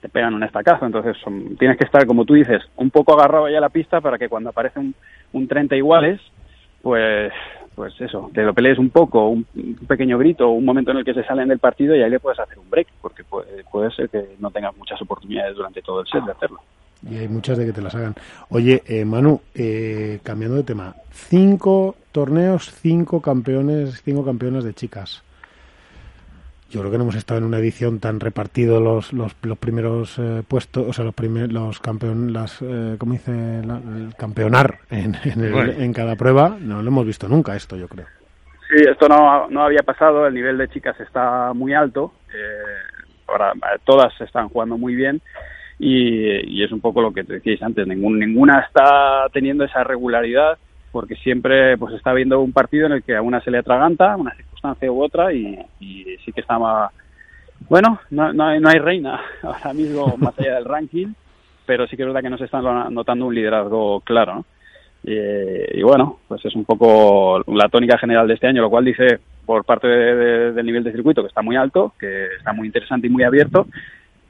te 0.00 0.08
pegan 0.08 0.32
un 0.32 0.42
estacazo. 0.42 0.86
Entonces 0.86 1.14
son, 1.22 1.56
tienes 1.58 1.76
que 1.76 1.84
estar, 1.84 2.06
como 2.06 2.24
tú 2.24 2.34
dices, 2.34 2.62
un 2.76 2.90
poco 2.90 3.12
agarrado 3.12 3.48
ya 3.50 3.58
a 3.58 3.60
la 3.60 3.68
pista 3.68 4.00
para 4.00 4.16
que 4.16 4.30
cuando 4.30 4.48
aparece 4.48 4.80
un, 4.80 4.94
un 5.34 5.46
30 5.46 5.76
iguales, 5.76 6.20
pues 6.82 7.32
pues 7.74 7.98
eso, 8.00 8.30
te 8.34 8.42
lo 8.42 8.52
pelees 8.52 8.78
un 8.78 8.90
poco, 8.90 9.28
un, 9.28 9.46
un, 9.54 9.74
pequeño 9.86 10.18
grito, 10.18 10.50
un 10.50 10.66
momento 10.66 10.90
en 10.90 10.98
el 10.98 11.04
que 11.04 11.14
se 11.14 11.24
salen 11.24 11.48
del 11.48 11.60
partido 11.60 11.96
y 11.96 12.02
ahí 12.02 12.10
le 12.10 12.20
puedes 12.20 12.38
hacer 12.38 12.58
un 12.58 12.68
break, 12.68 12.88
porque 13.00 13.24
puede, 13.24 13.64
puede 13.70 13.90
ser 13.92 14.10
que 14.10 14.36
no 14.38 14.50
tengas 14.50 14.76
muchas 14.76 15.00
oportunidades 15.00 15.56
durante 15.56 15.80
todo 15.80 16.00
el 16.00 16.06
set 16.06 16.22
de 16.24 16.32
hacerlo. 16.32 16.60
Y 17.08 17.16
hay 17.16 17.28
muchas 17.28 17.58
de 17.58 17.66
que 17.66 17.72
te 17.72 17.82
las 17.82 17.94
hagan. 17.94 18.14
Oye, 18.48 18.82
eh, 18.86 19.04
Manu, 19.04 19.40
eh, 19.54 20.20
cambiando 20.22 20.56
de 20.56 20.64
tema, 20.64 20.94
cinco 21.10 21.96
torneos, 22.12 22.70
cinco 22.82 23.22
campeones, 23.22 24.02
cinco 24.02 24.24
campeonas 24.24 24.64
de 24.64 24.74
chicas. 24.74 25.22
Yo 26.70 26.80
creo 26.80 26.92
que 26.92 26.98
no 26.98 27.02
hemos 27.04 27.16
estado 27.16 27.38
en 27.38 27.44
una 27.44 27.58
edición 27.58 27.98
tan 27.98 28.20
repartido 28.20 28.80
los, 28.80 29.12
los, 29.12 29.34
los 29.42 29.58
primeros 29.58 30.16
eh, 30.20 30.44
puestos, 30.46 30.86
o 30.88 30.92
sea, 30.92 31.04
los 31.04 31.14
primeros, 31.14 31.50
los 31.50 31.80
campeón, 31.80 32.32
las, 32.32 32.62
eh, 32.62 32.94
¿cómo 32.96 33.14
dice? 33.14 33.32
La, 33.64 33.78
el 33.78 34.14
campeonar 34.16 34.78
en, 34.88 35.16
en, 35.24 35.44
el, 35.44 35.52
bueno. 35.52 35.72
en, 35.72 35.92
cada 35.92 36.14
prueba. 36.14 36.56
No 36.60 36.80
lo 36.80 36.88
hemos 36.88 37.04
visto 37.04 37.28
nunca 37.28 37.56
esto, 37.56 37.76
yo 37.76 37.88
creo. 37.88 38.06
Sí, 38.68 38.84
esto 38.88 39.08
no, 39.08 39.48
no 39.48 39.64
había 39.64 39.82
pasado. 39.82 40.28
El 40.28 40.34
nivel 40.34 40.58
de 40.58 40.68
chicas 40.68 40.98
está 41.00 41.52
muy 41.54 41.74
alto. 41.74 42.12
Eh, 42.32 43.00
ahora 43.26 43.52
todas 43.82 44.12
están 44.20 44.48
jugando 44.48 44.78
muy 44.78 44.94
bien. 44.94 45.20
Y, 45.82 46.62
es 46.62 46.70
un 46.72 46.80
poco 46.80 47.00
lo 47.00 47.10
que 47.10 47.24
te 47.24 47.34
decíais 47.34 47.62
antes. 47.62 47.86
Ningún, 47.86 48.18
ninguna 48.18 48.60
está 48.60 49.26
teniendo 49.32 49.64
esa 49.64 49.82
regularidad 49.82 50.58
porque 50.92 51.14
siempre 51.16 51.78
pues 51.78 51.94
está 51.94 52.12
viendo 52.12 52.40
un 52.40 52.52
partido 52.52 52.86
en 52.86 52.92
el 52.92 53.02
que 53.02 53.16
a 53.16 53.22
una 53.22 53.40
se 53.40 53.50
le 53.50 53.58
atraganta, 53.58 54.16
una 54.16 54.34
circunstancia 54.34 54.92
u 54.92 55.02
otra, 55.02 55.32
y, 55.32 55.58
y 55.78 56.04
sí 56.24 56.32
que 56.32 56.42
está 56.42 56.58
más... 56.58 56.92
Bueno, 57.68 58.00
no, 58.10 58.32
no, 58.32 58.46
hay, 58.46 58.60
no 58.60 58.68
hay 58.68 58.78
reina 58.78 59.20
ahora 59.42 59.72
mismo 59.72 60.14
más 60.18 60.38
allá 60.38 60.56
del 60.56 60.64
ranking, 60.64 61.14
pero 61.64 61.86
sí 61.86 61.96
que 61.96 62.02
es 62.02 62.06
verdad 62.08 62.22
que 62.22 62.30
no 62.30 62.38
se 62.38 62.44
está 62.44 62.60
notando 62.60 63.26
un 63.26 63.34
liderazgo 63.34 64.00
claro. 64.00 64.34
¿no? 64.34 64.44
Y, 65.02 65.78
y, 65.78 65.82
bueno, 65.82 66.18
pues 66.28 66.44
es 66.44 66.54
un 66.54 66.64
poco 66.64 67.42
la 67.46 67.68
tónica 67.68 67.96
general 67.96 68.28
de 68.28 68.34
este 68.34 68.48
año, 68.48 68.60
lo 68.60 68.68
cual 68.68 68.84
dice 68.84 69.20
por 69.46 69.64
parte 69.64 69.86
de, 69.86 70.52
del 70.52 70.66
nivel 70.66 70.84
de 70.84 70.92
circuito 70.92 71.22
que 71.22 71.28
está 71.28 71.40
muy 71.40 71.56
alto, 71.56 71.94
que 71.98 72.26
está 72.36 72.52
muy 72.52 72.66
interesante 72.66 73.06
y 73.06 73.10
muy 73.10 73.22
abierto, 73.22 73.66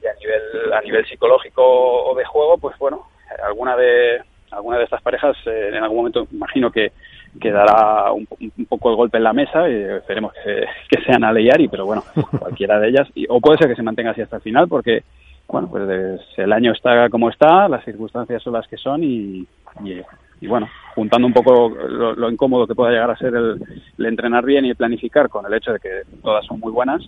y 0.02 0.06
a 0.06 0.14
nivel, 0.14 0.72
a 0.72 0.80
nivel 0.80 1.06
psicológico 1.06 1.62
o 1.62 2.14
de 2.14 2.24
juego, 2.24 2.58
pues 2.58 2.76
bueno, 2.78 3.06
alguna 3.44 3.76
de, 3.76 4.22
alguna 4.50 4.78
de 4.78 4.84
estas 4.84 5.02
parejas 5.02 5.36
eh, 5.46 5.70
en 5.72 5.82
algún 5.82 5.98
momento 5.98 6.26
imagino 6.32 6.70
que, 6.70 6.92
que 7.40 7.50
dará 7.50 8.12
un, 8.12 8.26
un, 8.40 8.66
poco 8.66 8.90
el 8.90 8.96
golpe 8.96 9.18
en 9.18 9.24
la 9.24 9.32
mesa 9.32 9.68
y 9.68 9.74
esperemos 9.74 10.32
que, 10.44 10.64
que 10.88 11.04
sean 11.04 11.24
a 11.24 11.32
Leyari, 11.32 11.68
pero 11.68 11.86
bueno, 11.86 12.02
cualquiera 12.38 12.78
de 12.80 12.88
ellas, 12.88 13.08
y, 13.14 13.26
o 13.28 13.40
puede 13.40 13.58
ser 13.58 13.68
que 13.68 13.76
se 13.76 13.82
mantenga 13.82 14.10
así 14.10 14.22
hasta 14.22 14.36
el 14.36 14.42
final 14.42 14.68
porque 14.68 15.02
bueno, 15.48 15.68
pues 15.68 16.20
el 16.36 16.52
año 16.52 16.72
está 16.72 17.08
como 17.08 17.28
está, 17.28 17.68
las 17.68 17.84
circunstancias 17.84 18.42
son 18.42 18.52
las 18.52 18.68
que 18.68 18.76
son 18.76 19.02
y, 19.02 19.46
y, 19.84 20.00
y 20.40 20.46
bueno, 20.46 20.68
juntando 20.94 21.26
un 21.26 21.32
poco 21.32 21.68
lo, 21.68 22.14
lo, 22.14 22.30
incómodo 22.30 22.68
que 22.68 22.74
pueda 22.74 22.92
llegar 22.92 23.10
a 23.10 23.16
ser 23.16 23.34
el, 23.34 23.60
el 23.98 24.06
entrenar 24.06 24.44
bien 24.44 24.64
y 24.64 24.70
el 24.70 24.76
planificar 24.76 25.28
con 25.28 25.44
el 25.46 25.54
hecho 25.54 25.72
de 25.72 25.80
que 25.80 26.02
todas 26.22 26.46
son 26.46 26.60
muy 26.60 26.70
buenas, 26.70 27.02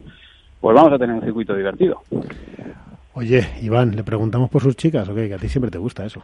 pues 0.63 0.77
vamos 0.77 0.93
a 0.93 0.99
tener 0.99 1.17
un 1.17 1.23
circuito 1.23 1.57
divertido. 1.57 2.03
Oye, 3.15 3.47
Iván, 3.61 3.97
¿le 3.97 4.05
preguntamos 4.05 4.49
por 4.49 4.63
sus 4.63 4.77
chicas 4.77 5.09
o 5.09 5.15
qué? 5.15 5.29
Que 5.29 5.35
a 5.35 5.39
ti 5.39 5.49
siempre 5.49 5.73
te 5.73 5.77
gusta 5.77 6.07
eso. 6.07 6.23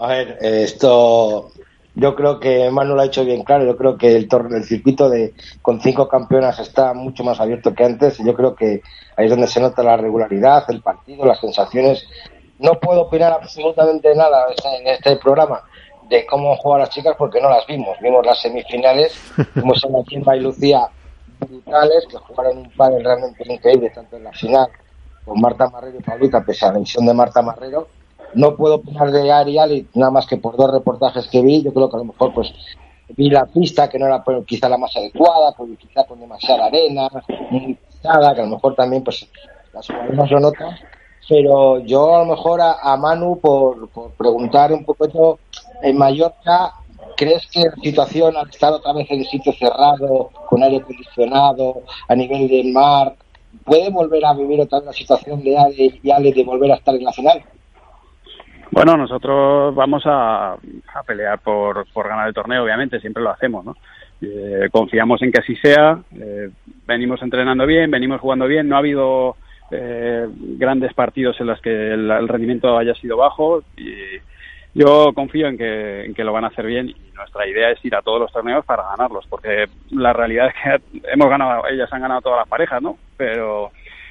A 0.00 0.08
ver, 0.08 0.38
esto 0.42 1.52
yo 1.94 2.16
creo 2.16 2.40
que 2.40 2.68
Manu 2.72 2.96
lo 2.96 3.02
ha 3.02 3.06
hecho 3.06 3.24
bien 3.24 3.44
claro. 3.44 3.64
Yo 3.64 3.76
creo 3.76 3.96
que 3.96 4.16
el, 4.16 4.26
torneo, 4.26 4.58
el 4.58 4.64
circuito 4.64 5.08
de 5.08 5.32
con 5.62 5.80
cinco 5.80 6.08
campeonas 6.08 6.58
está 6.58 6.92
mucho 6.92 7.22
más 7.22 7.38
abierto 7.38 7.72
que 7.72 7.84
antes. 7.84 8.18
Yo 8.18 8.34
creo 8.34 8.56
que 8.56 8.82
ahí 9.16 9.26
es 9.26 9.30
donde 9.30 9.46
se 9.46 9.60
nota 9.60 9.84
la 9.84 9.96
regularidad, 9.96 10.64
el 10.70 10.82
partido, 10.82 11.24
las 11.24 11.38
sensaciones. 11.38 12.04
No 12.58 12.80
puedo 12.80 13.02
opinar 13.02 13.32
absolutamente 13.32 14.12
nada 14.16 14.46
en 14.80 14.88
este 14.88 15.16
programa 15.18 15.62
de 16.08 16.26
cómo 16.26 16.56
juegan 16.56 16.80
las 16.80 16.90
chicas 16.90 17.14
porque 17.16 17.40
no 17.40 17.48
las 17.48 17.64
vimos. 17.68 17.96
Vimos 18.02 18.26
las 18.26 18.42
semifinales, 18.42 19.16
vimos 19.54 19.84
a 19.84 19.88
Maquimba 19.88 20.36
y 20.36 20.40
Lucía 20.40 20.88
brutales, 21.38 22.06
que 22.08 22.16
jugaron 22.18 22.58
un 22.58 22.70
par 22.70 22.92
realmente 22.92 23.44
increíble, 23.52 23.90
tanto 23.90 24.16
en 24.16 24.24
la 24.24 24.32
final 24.32 24.68
con 25.24 25.40
Marta 25.40 25.68
Marrero 25.68 25.98
y 25.98 26.02
Paulita, 26.02 26.44
pese 26.44 26.66
a 26.66 26.72
la 26.72 26.78
visión 26.78 27.06
de 27.06 27.14
Marta 27.14 27.42
Marrero. 27.42 27.88
No 28.34 28.56
puedo 28.56 28.76
opinar 28.76 29.10
de 29.10 29.30
Arial 29.30 29.72
y 29.72 29.88
nada 29.94 30.10
más 30.10 30.26
que 30.26 30.36
por 30.36 30.56
dos 30.56 30.70
reportajes 30.70 31.28
que 31.28 31.40
vi, 31.42 31.62
yo 31.62 31.72
creo 31.72 31.88
que 31.88 31.96
a 31.96 32.00
lo 32.00 32.06
mejor 32.06 32.34
pues 32.34 32.52
vi 33.16 33.30
la 33.30 33.46
pista 33.46 33.88
que 33.88 33.98
no 33.98 34.06
era 34.06 34.22
pues, 34.22 34.44
quizá 34.46 34.68
la 34.68 34.78
más 34.78 34.96
adecuada, 34.96 35.52
pues, 35.52 35.70
quizá 35.78 36.04
con 36.04 36.20
demasiada 36.20 36.66
arena, 36.66 37.08
muy 37.50 37.74
pisada, 37.74 38.34
que 38.34 38.40
a 38.40 38.44
lo 38.44 38.50
mejor 38.50 38.74
también 38.74 39.04
pues 39.04 39.28
las 39.72 39.86
jugadoras 39.86 40.30
lo 40.30 40.40
notan, 40.40 40.76
pero 41.28 41.78
yo 41.80 42.16
a 42.16 42.18
lo 42.20 42.26
mejor 42.26 42.60
a, 42.60 42.74
a 42.80 42.96
Manu 42.96 43.38
por, 43.38 43.88
por, 43.88 44.10
preguntar 44.12 44.72
un 44.72 44.84
poco 44.84 45.38
en 45.82 45.96
Mallorca, 45.96 46.74
¿crees 47.16 47.46
que 47.50 47.60
la 47.60 47.76
situación 47.82 48.36
al 48.36 48.48
estar 48.48 48.72
otra 48.72 48.92
vez 48.92 49.10
en 49.10 49.20
el 49.20 49.26
sitio 49.26 49.52
cerrado, 49.52 50.30
con 50.48 50.62
aire 50.62 50.78
acondicionado, 50.78 51.82
a 52.08 52.14
nivel 52.14 52.48
del 52.48 52.72
mar, 52.72 53.14
puede 53.64 53.90
volver 53.90 54.24
a 54.24 54.34
vivir 54.34 54.60
otra 54.60 54.78
vez 54.78 54.86
la 54.86 54.92
situación 54.92 55.42
de 55.42 55.56
Ale 55.56 56.00
y 56.02 56.10
Ale 56.10 56.32
de 56.32 56.44
volver 56.44 56.72
a 56.72 56.76
estar 56.76 56.94
en 56.94 57.04
la 57.04 57.12
final? 57.12 57.42
Bueno, 58.70 58.96
nosotros 58.96 59.74
vamos 59.74 60.02
a, 60.06 60.56
pelear 61.06 61.38
por, 61.38 61.86
por, 61.92 62.08
ganar 62.08 62.28
el 62.28 62.34
torneo, 62.34 62.64
obviamente, 62.64 62.98
siempre 62.98 63.22
lo 63.22 63.30
hacemos, 63.30 63.64
¿no? 63.64 63.76
Eh, 64.20 64.68
confiamos 64.72 65.20
en 65.22 65.30
que 65.30 65.40
así 65.40 65.54
sea, 65.56 65.98
eh, 66.16 66.50
venimos 66.86 67.20
entrenando 67.22 67.66
bien, 67.66 67.90
venimos 67.90 68.20
jugando 68.20 68.46
bien, 68.46 68.68
no 68.68 68.76
ha 68.76 68.78
habido 68.78 69.36
eh, 69.70 70.26
grandes 70.58 70.94
partidos 70.94 71.38
en 71.40 71.46
los 71.46 71.60
que 71.60 71.70
el, 71.70 72.10
el, 72.10 72.28
rendimiento 72.28 72.76
haya 72.76 72.94
sido 72.94 73.16
bajo 73.16 73.62
y 73.76 73.92
yo 74.74 75.12
confío 75.14 75.46
en 75.46 75.56
que, 75.56 76.04
en 76.04 76.14
que 76.14 76.24
lo 76.24 76.32
van 76.32 76.44
a 76.44 76.48
hacer 76.48 76.66
bien 76.66 76.88
y 76.88 76.96
nuestra 77.14 77.46
idea 77.46 77.70
es 77.70 77.84
ir 77.84 77.94
a 77.94 78.02
todos 78.02 78.20
los 78.20 78.32
torneos 78.32 78.64
para 78.64 78.82
ganarlos, 78.88 79.24
porque 79.28 79.66
la 79.90 80.12
realidad 80.12 80.48
es 80.48 80.54
que 80.90 81.00
hemos 81.12 81.28
ganado, 81.28 81.66
ellas 81.68 81.92
han 81.92 82.02
ganado 82.02 82.20
todas 82.22 82.40
las 82.40 82.48
parejas, 82.48 82.82
¿no? 82.82 82.98
Pero 83.16 83.70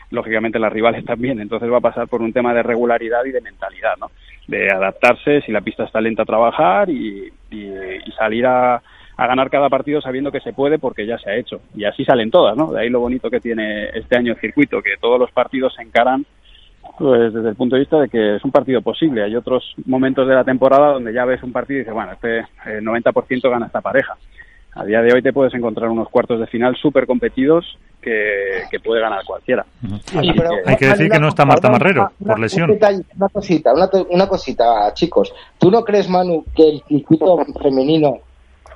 lógicamente 0.10 0.60
las 0.60 0.72
rivales 0.72 1.04
también, 1.04 1.40
entonces 1.42 1.72
va 1.72 1.78
a 1.78 1.82
pasar 1.82 2.08
por 2.08 2.22
un 2.22 2.32
tema 2.32 2.54
de 2.54 2.64
regularidad 2.64 3.26
y 3.26 3.32
de 3.32 3.42
mentalidad, 3.42 3.96
¿no? 4.00 4.12
De 4.48 4.72
adaptarse, 4.72 5.42
si 5.42 5.52
la 5.52 5.62
pista 5.62 5.84
está 5.84 6.00
lenta 6.00 6.24
a 6.24 6.26
trabajar 6.26 6.90
y, 6.90 7.32
y, 7.50 7.68
y 8.06 8.12
salir 8.18 8.46
a, 8.46 8.76
a, 9.18 9.28
ganar 9.28 9.50
cada 9.50 9.70
partido 9.70 10.02
sabiendo 10.02 10.32
que 10.32 10.40
se 10.40 10.54
puede 10.54 10.80
porque 10.80 11.06
ya 11.06 11.18
se 11.18 11.30
ha 11.30 11.36
hecho. 11.36 11.62
Y 11.76 11.86
así 11.86 12.06
salen 12.06 12.30
todas, 12.30 12.56
¿no? 12.56 12.72
De 12.72 12.82
ahí 12.82 12.90
lo 12.90 13.00
bonito 13.00 13.30
que 13.30 13.40
tiene 13.40 13.90
este 13.90 14.16
año 14.16 14.34
el 14.34 14.40
circuito, 14.40 14.82
que 14.82 14.98
todos 15.02 15.20
los 15.20 15.32
partidos 15.32 15.74
se 15.74 15.82
encaran 15.82 16.26
pues 16.98 17.34
desde 17.34 17.50
el 17.50 17.56
punto 17.56 17.76
de 17.76 17.82
vista 17.82 18.00
de 18.00 18.10
que 18.10 18.36
es 18.36 18.44
un 18.44 18.52
partido 18.52 18.82
posible. 18.82 19.24
Hay 19.24 19.36
otros 19.36 19.74
momentos 19.86 20.28
de 20.28 20.36
la 20.36 20.44
temporada 20.44 20.94
donde 20.94 21.14
ya 21.14 21.26
ves 21.26 21.42
un 21.44 21.52
partido 21.52 21.78
y 21.78 21.80
dices, 21.80 21.94
bueno, 21.94 22.12
este 22.12 22.40
eh, 22.40 22.82
90% 22.82 23.50
gana 23.50 23.66
esta 23.66 23.82
pareja. 23.82 24.16
A 24.76 24.84
día 24.86 25.02
de 25.02 25.14
hoy 25.14 25.22
te 25.22 25.34
puedes 25.34 25.54
encontrar 25.54 25.90
unos 25.90 26.10
cuartos 26.10 26.40
de 26.40 26.48
final 26.48 26.76
súper 26.76 27.06
competidos 27.06 27.78
que, 28.02 28.64
que, 28.72 28.80
puede 28.80 29.02
ganar 29.02 29.24
cualquiera. 29.24 29.66
Sí, 30.06 30.32
pero, 30.36 30.50
que, 30.50 30.72
hay 30.72 30.76
que 30.76 30.88
decir 30.88 31.10
que 31.10 31.20
no 31.20 31.30
está 31.30 31.46
Marta 31.46 31.70
Marrero 31.70 32.12
por 32.26 32.40
lesión. 32.40 32.70
Un 32.70 32.76
detalle, 32.76 33.04
una 33.16 33.30
cosita, 33.30 33.74
una, 33.74 33.90
una, 34.10 34.28
cosita, 34.28 34.94
chicos. 34.94 35.32
¿Tú 35.60 35.70
no 35.70 35.84
crees, 35.84 36.10
Manu, 36.10 36.44
que 36.56 36.70
el 36.70 36.84
circuito 36.88 37.38
femenino 37.62 38.18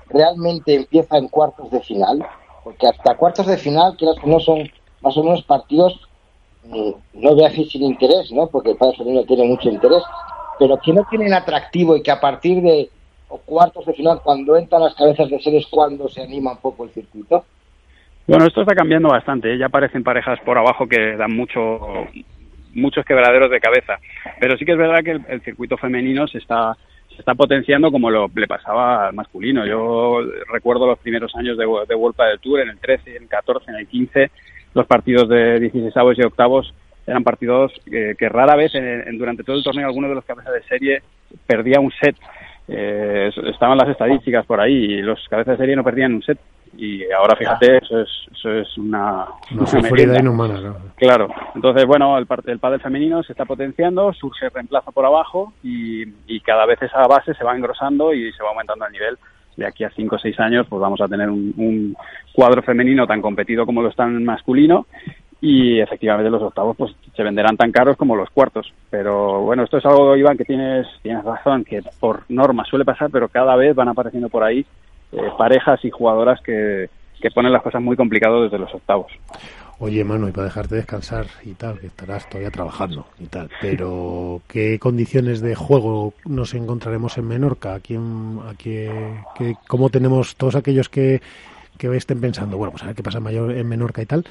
realmente 0.10 0.76
empieza 0.76 1.18
en 1.18 1.28
cuartos 1.30 1.72
de 1.72 1.82
final? 1.82 2.24
Porque 2.64 2.88
hasta 2.88 3.16
cuartos 3.16 3.48
de 3.48 3.58
final, 3.58 3.96
creo 3.98 4.14
que 4.16 4.30
no 4.30 4.40
son 4.40 4.70
más 5.02 5.18
o 5.18 5.24
menos 5.24 5.42
partidos, 5.44 6.07
no 6.70 7.36
voy 7.36 7.46
a 7.46 7.50
decir 7.50 7.68
sin 7.70 7.84
interés, 7.84 8.32
¿no? 8.32 8.48
Porque 8.48 8.72
el 8.72 8.78
padre 8.78 8.98
femenino 8.98 9.24
tiene 9.24 9.46
mucho 9.46 9.70
interés, 9.70 10.04
pero 10.60 10.78
que 10.78 10.94
no 10.94 11.04
tienen 11.10 11.34
atractivo 11.34 11.96
y 11.96 12.02
que 12.02 12.12
a 12.12 12.20
partir 12.20 12.62
de 12.62 12.90
cuartos 13.46 13.86
de 13.86 13.94
final, 13.94 14.20
cuando 14.24 14.56
entran 14.56 14.84
las 14.84 14.96
cabezas 14.96 15.30
de 15.30 15.40
series, 15.40 15.68
cuando 15.68 16.08
se 16.08 16.22
anima 16.22 16.52
un 16.52 16.58
poco 16.58 16.86
el 16.86 16.92
circuito? 16.92 17.46
Bueno, 18.26 18.46
esto 18.46 18.62
está 18.62 18.76
cambiando 18.76 19.10
bastante. 19.10 19.54
¿eh? 19.54 19.58
Ya 19.58 19.68
aparecen 19.68 20.04
parejas 20.04 20.40
por 20.42 20.58
abajo 20.58 20.88
que 20.88 21.16
dan 21.16 21.36
mucho, 21.36 21.80
muchos 22.74 23.06
quebraderos 23.06 23.50
de 23.50 23.60
cabeza. 23.60 24.00
Pero 24.40 24.58
sí 24.58 24.66
que 24.66 24.74
es 24.74 24.78
verdad 24.78 25.04
que 25.04 25.20
el, 25.34 25.42
circuito 25.42 25.78
femenino 25.78 26.28
se 26.28 26.40
está, 26.40 26.76
se 27.10 27.20
está 27.20 27.36
potenciando 27.36 27.92
como 27.92 28.10
lo 28.10 28.30
le 28.34 28.48
pasaba 28.48 29.08
al 29.08 29.14
masculino. 29.14 29.66
Yo 29.66 30.20
recuerdo 30.52 30.88
los 30.88 31.00
primeros 31.00 31.34
años 31.36 31.58
de, 31.58 31.66
de 31.88 31.96
Vuelta 31.96 32.26
del 32.26 32.40
Tour, 32.40 32.60
en 32.60 32.70
el 32.70 32.80
13, 32.80 33.16
en 33.16 33.24
el 33.24 33.30
14, 33.30 33.72
en 33.72 33.78
el 33.78 33.88
15, 33.88 34.32
los 34.78 34.88
partidos 34.88 35.28
de 35.28 35.60
16 35.60 35.94
y 36.18 36.22
octavos 36.24 36.74
eran 37.06 37.24
partidos 37.24 37.74
que, 37.86 38.16
que 38.18 38.30
rara 38.30 38.56
vez 38.56 38.74
en, 38.76 39.18
durante 39.18 39.44
todo 39.44 39.56
el 39.56 39.64
torneo 39.64 39.88
alguno 39.88 40.08
de 40.08 40.16
los 40.16 40.26
cabezas 40.26 40.54
de 40.54 40.64
serie 40.64 41.02
perdía 41.46 41.80
un 41.80 41.92
set. 41.92 42.16
Eh, 42.68 43.32
estaban 43.46 43.78
las 43.78 43.90
estadísticas 43.90 44.46
por 44.46 44.60
ahí 44.60 44.74
y 44.74 45.02
los 45.02 45.26
cabezas 45.30 45.58
de 45.58 45.64
serie 45.64 45.76
no 45.76 45.84
perdían 45.84 46.14
un 46.14 46.24
set. 46.24 46.38
Y 46.76 47.10
ahora 47.12 47.36
fíjate 47.38 47.78
eso 47.78 48.02
es 48.02 48.10
eso 48.34 48.52
es 48.52 48.78
una, 48.78 49.26
una 49.52 50.20
inhumana 50.20 50.76
claro. 50.98 51.30
Entonces 51.56 51.86
bueno 51.86 52.18
el, 52.18 52.28
el 52.46 52.60
pádel 52.60 52.82
femenino 52.82 53.24
se 53.24 53.32
está 53.32 53.46
potenciando 53.46 54.14
surge 54.14 54.50
reemplazo 54.50 54.92
por 54.92 55.06
abajo 55.06 55.54
y, 55.64 56.04
y 56.28 56.42
cada 56.42 56.66
vez 56.66 56.80
esa 56.82 57.08
base 57.08 57.34
se 57.34 57.44
va 57.44 57.56
engrosando 57.56 58.14
y 58.14 58.32
se 58.34 58.44
va 58.44 58.50
aumentando 58.50 58.86
el 58.86 58.92
nivel 58.92 59.18
de 59.58 59.66
aquí 59.66 59.84
a 59.84 59.90
5 59.90 60.16
o 60.16 60.20
6 60.20 60.40
años 60.40 60.68
pues 60.70 60.80
vamos 60.80 61.02
a 61.02 61.08
tener 61.08 61.30
un, 61.30 61.54
un 61.58 61.96
cuadro 62.32 62.62
femenino 62.62 63.06
tan 63.06 63.22
competido 63.22 63.66
como 63.66 63.82
lo 63.82 63.90
está 63.90 64.04
en 64.06 64.24
masculino 64.24 64.86
y 65.42 65.80
efectivamente 65.80 66.30
los 66.30 66.42
octavos 66.42 66.78
pues 66.78 66.96
se 67.16 67.24
venderán 67.24 67.58
tan 67.58 67.72
caros 67.72 67.98
como 67.98 68.16
los 68.16 68.30
cuartos. 68.30 68.74
Pero 68.90 69.42
bueno 69.42 69.64
esto 69.64 69.78
es 69.78 69.86
algo 69.86 70.16
Iván 70.16 70.38
que 70.38 70.46
tienes 70.46 70.88
tienes 71.02 71.24
razón 71.24 71.66
que 71.66 71.82
por 72.00 72.24
norma 72.30 72.64
suele 72.66 72.86
pasar 72.86 73.10
pero 73.12 73.28
cada 73.28 73.56
vez 73.56 73.76
van 73.76 73.90
apareciendo 73.90 74.30
por 74.30 74.44
ahí 74.44 74.66
eh, 75.12 75.30
parejas 75.38 75.84
y 75.84 75.90
jugadoras 75.90 76.40
que, 76.42 76.90
que 77.20 77.32
ponen 77.32 77.52
las 77.52 77.64
cosas 77.64 77.82
muy 77.82 77.96
complicadas 77.96 78.44
desde 78.44 78.60
los 78.60 78.74
octavos 78.74 79.12
Oye, 79.80 80.04
mano, 80.04 80.28
y 80.28 80.32
para 80.32 80.46
dejarte 80.46 80.76
descansar 80.76 81.28
y 81.44 81.54
tal, 81.54 81.80
que 81.80 81.88
estarás 81.88 82.28
todavía 82.28 82.50
trabajando 82.50 83.06
y 83.20 83.28
tal, 83.28 83.50
pero 83.62 84.42
¿qué 84.48 84.80
condiciones 84.80 85.40
de 85.42 85.54
juego 85.54 86.14
nos 86.26 86.56
encontraremos 86.56 87.18
en 87.18 87.28
Menorca? 87.28 87.76
¿A 87.76 87.80
quién, 87.80 88.40
a 88.48 88.56
qué, 88.56 89.16
¿Cómo 89.68 89.90
tenemos 89.90 90.36
todos 90.36 90.56
aquellos 90.56 90.90
que, 90.90 91.22
que 91.78 91.96
estén 91.96 92.20
pensando, 92.20 92.58
bueno, 92.58 92.72
pues 92.72 92.84
a 92.84 92.88
ver 92.88 92.96
qué 92.96 93.04
pasa 93.04 93.20
mayor 93.20 93.52
en 93.52 93.68
Menorca 93.68 94.02
y 94.02 94.08
tal, 94.08 94.26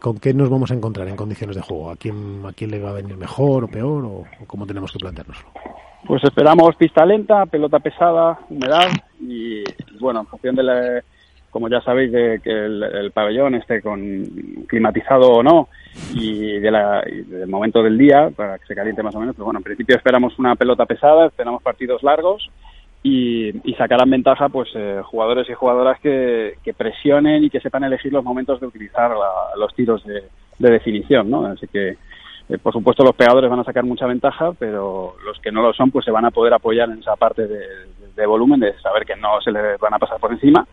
¿con 0.00 0.18
qué 0.18 0.34
nos 0.34 0.50
vamos 0.50 0.70
a 0.70 0.74
encontrar 0.74 1.08
en 1.08 1.16
condiciones 1.16 1.56
de 1.56 1.62
juego? 1.62 1.90
¿A 1.90 1.96
quién, 1.96 2.42
¿A 2.46 2.52
quién 2.52 2.70
le 2.70 2.80
va 2.80 2.90
a 2.90 2.94
venir 2.94 3.16
mejor 3.16 3.64
o 3.64 3.68
peor 3.68 4.04
o, 4.04 4.24
cómo 4.46 4.66
tenemos 4.66 4.92
que 4.92 4.98
planteárnoslo? 5.00 5.48
Pues 6.06 6.22
esperamos 6.22 6.76
pista 6.76 7.04
lenta, 7.04 7.46
pelota 7.46 7.78
pesada, 7.80 8.38
humedad 8.50 8.88
y, 9.20 9.64
bueno, 10.00 10.20
en 10.20 10.26
función 10.26 10.54
de 10.54 10.62
la, 10.62 11.02
como 11.54 11.68
ya 11.68 11.80
sabéis, 11.82 12.10
de 12.10 12.40
que 12.42 12.50
el, 12.50 13.12
pabellón 13.14 13.54
esté 13.54 13.80
con 13.80 14.26
climatizado 14.66 15.30
o 15.30 15.40
no 15.40 15.68
y, 16.12 16.58
de 16.58 16.68
la, 16.68 17.00
del 17.02 17.46
momento 17.46 17.80
del 17.80 17.96
día 17.96 18.28
para 18.34 18.58
que 18.58 18.66
se 18.66 18.74
caliente 18.74 19.04
más 19.04 19.14
o 19.14 19.20
menos. 19.20 19.36
Pero 19.36 19.44
bueno, 19.44 19.60
en 19.60 19.62
principio 19.62 19.94
esperamos 19.94 20.36
una 20.40 20.56
pelota 20.56 20.84
pesada, 20.84 21.26
esperamos 21.26 21.62
partidos 21.62 22.02
largos 22.02 22.50
y, 23.04 23.52
sacarán 23.78 24.10
ventaja 24.10 24.48
pues 24.48 24.68
eh, 24.74 25.00
jugadores 25.04 25.48
y 25.48 25.54
jugadoras 25.54 26.00
que, 26.00 26.56
presionen 26.76 27.44
y 27.44 27.50
que 27.50 27.60
sepan 27.60 27.84
elegir 27.84 28.12
los 28.12 28.24
momentos 28.24 28.58
de 28.60 28.66
utilizar 28.66 29.12
los 29.56 29.74
tiros 29.76 30.04
de, 30.04 30.24
definición, 30.58 31.30
¿no? 31.30 31.46
Así 31.46 31.68
que 31.68 31.90
eh, 32.48 32.58
por 32.60 32.72
supuesto 32.72 33.04
los 33.04 33.14
pegadores 33.14 33.48
van 33.48 33.60
a 33.60 33.64
sacar 33.64 33.84
mucha 33.84 34.06
ventaja, 34.06 34.52
pero 34.58 35.14
los 35.24 35.38
que 35.38 35.52
no 35.52 35.62
lo 35.62 35.72
son 35.72 35.92
pues 35.92 36.04
se 36.04 36.10
van 36.10 36.24
a 36.24 36.32
poder 36.32 36.52
apoyar 36.52 36.90
en 36.90 36.98
esa 36.98 37.14
parte 37.14 37.46
de, 37.46 38.26
volumen, 38.26 38.58
de 38.58 38.76
saber 38.80 39.04
que 39.04 39.14
no 39.14 39.40
se 39.40 39.52
les 39.52 39.78
van 39.78 39.94
a 39.94 40.00
pasar 40.00 40.18
por 40.18 40.32
encima, 40.32 40.66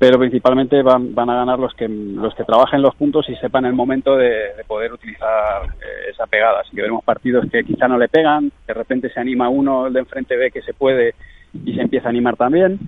pero 0.00 0.18
principalmente 0.18 0.82
van, 0.82 1.14
van 1.14 1.28
a 1.28 1.34
ganar 1.34 1.58
los 1.58 1.74
que 1.74 1.86
los 1.86 2.34
que 2.34 2.44
trabajen 2.44 2.80
los 2.80 2.94
puntos 2.94 3.28
y 3.28 3.36
sepan 3.36 3.66
el 3.66 3.74
momento 3.74 4.16
de, 4.16 4.52
poder 4.66 4.94
utilizar 4.94 5.64
eh, 5.78 6.10
esa 6.10 6.26
pegada. 6.26 6.60
Así 6.60 6.70
que 6.74 6.80
veremos 6.80 7.04
partidos 7.04 7.44
que 7.52 7.62
quizá 7.64 7.86
no 7.86 7.98
le 7.98 8.08
pegan, 8.08 8.50
de 8.66 8.72
repente 8.72 9.10
se 9.10 9.20
anima 9.20 9.50
uno, 9.50 9.88
el 9.88 9.92
de 9.92 10.00
enfrente 10.00 10.38
ve 10.38 10.50
que 10.50 10.62
se 10.62 10.72
puede 10.72 11.14
y 11.52 11.74
se 11.74 11.82
empieza 11.82 12.06
a 12.06 12.10
animar 12.10 12.36
también. 12.36 12.78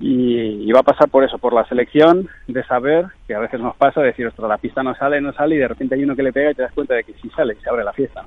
Y, 0.00 0.70
va 0.70 0.80
a 0.80 0.82
pasar 0.82 1.08
por 1.08 1.24
eso, 1.24 1.38
por 1.38 1.54
la 1.54 1.64
selección 1.64 2.28
de 2.46 2.62
saber, 2.64 3.06
que 3.26 3.34
a 3.34 3.38
veces 3.38 3.58
nos 3.58 3.74
pasa, 3.76 4.02
decir, 4.02 4.26
ostras, 4.26 4.48
la 4.48 4.58
pista 4.58 4.82
no 4.82 4.94
sale, 4.94 5.18
no 5.22 5.32
sale, 5.32 5.54
y 5.54 5.58
de 5.58 5.68
repente 5.68 5.94
hay 5.94 6.04
uno 6.04 6.14
que 6.14 6.22
le 6.22 6.32
pega 6.32 6.50
y 6.50 6.54
te 6.54 6.62
das 6.62 6.72
cuenta 6.72 6.94
de 6.94 7.04
que 7.04 7.14
sí 7.14 7.30
sale 7.34 7.54
y 7.54 7.62
se 7.62 7.70
abre 7.70 7.84
la 7.84 7.94
fiesta. 7.94 8.26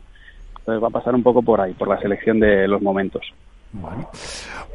Entonces 0.57 0.83
va 0.83 0.87
a 0.87 0.99
pasar 0.99 1.13
un 1.13 1.21
poco 1.21 1.43
por 1.43 1.61
ahí, 1.61 1.73
por 1.73 1.87
la 1.87 1.99
selección 1.99 2.39
de 2.39 2.67
los 2.67 2.81
momentos. 2.81 3.31
Bueno, 3.73 4.07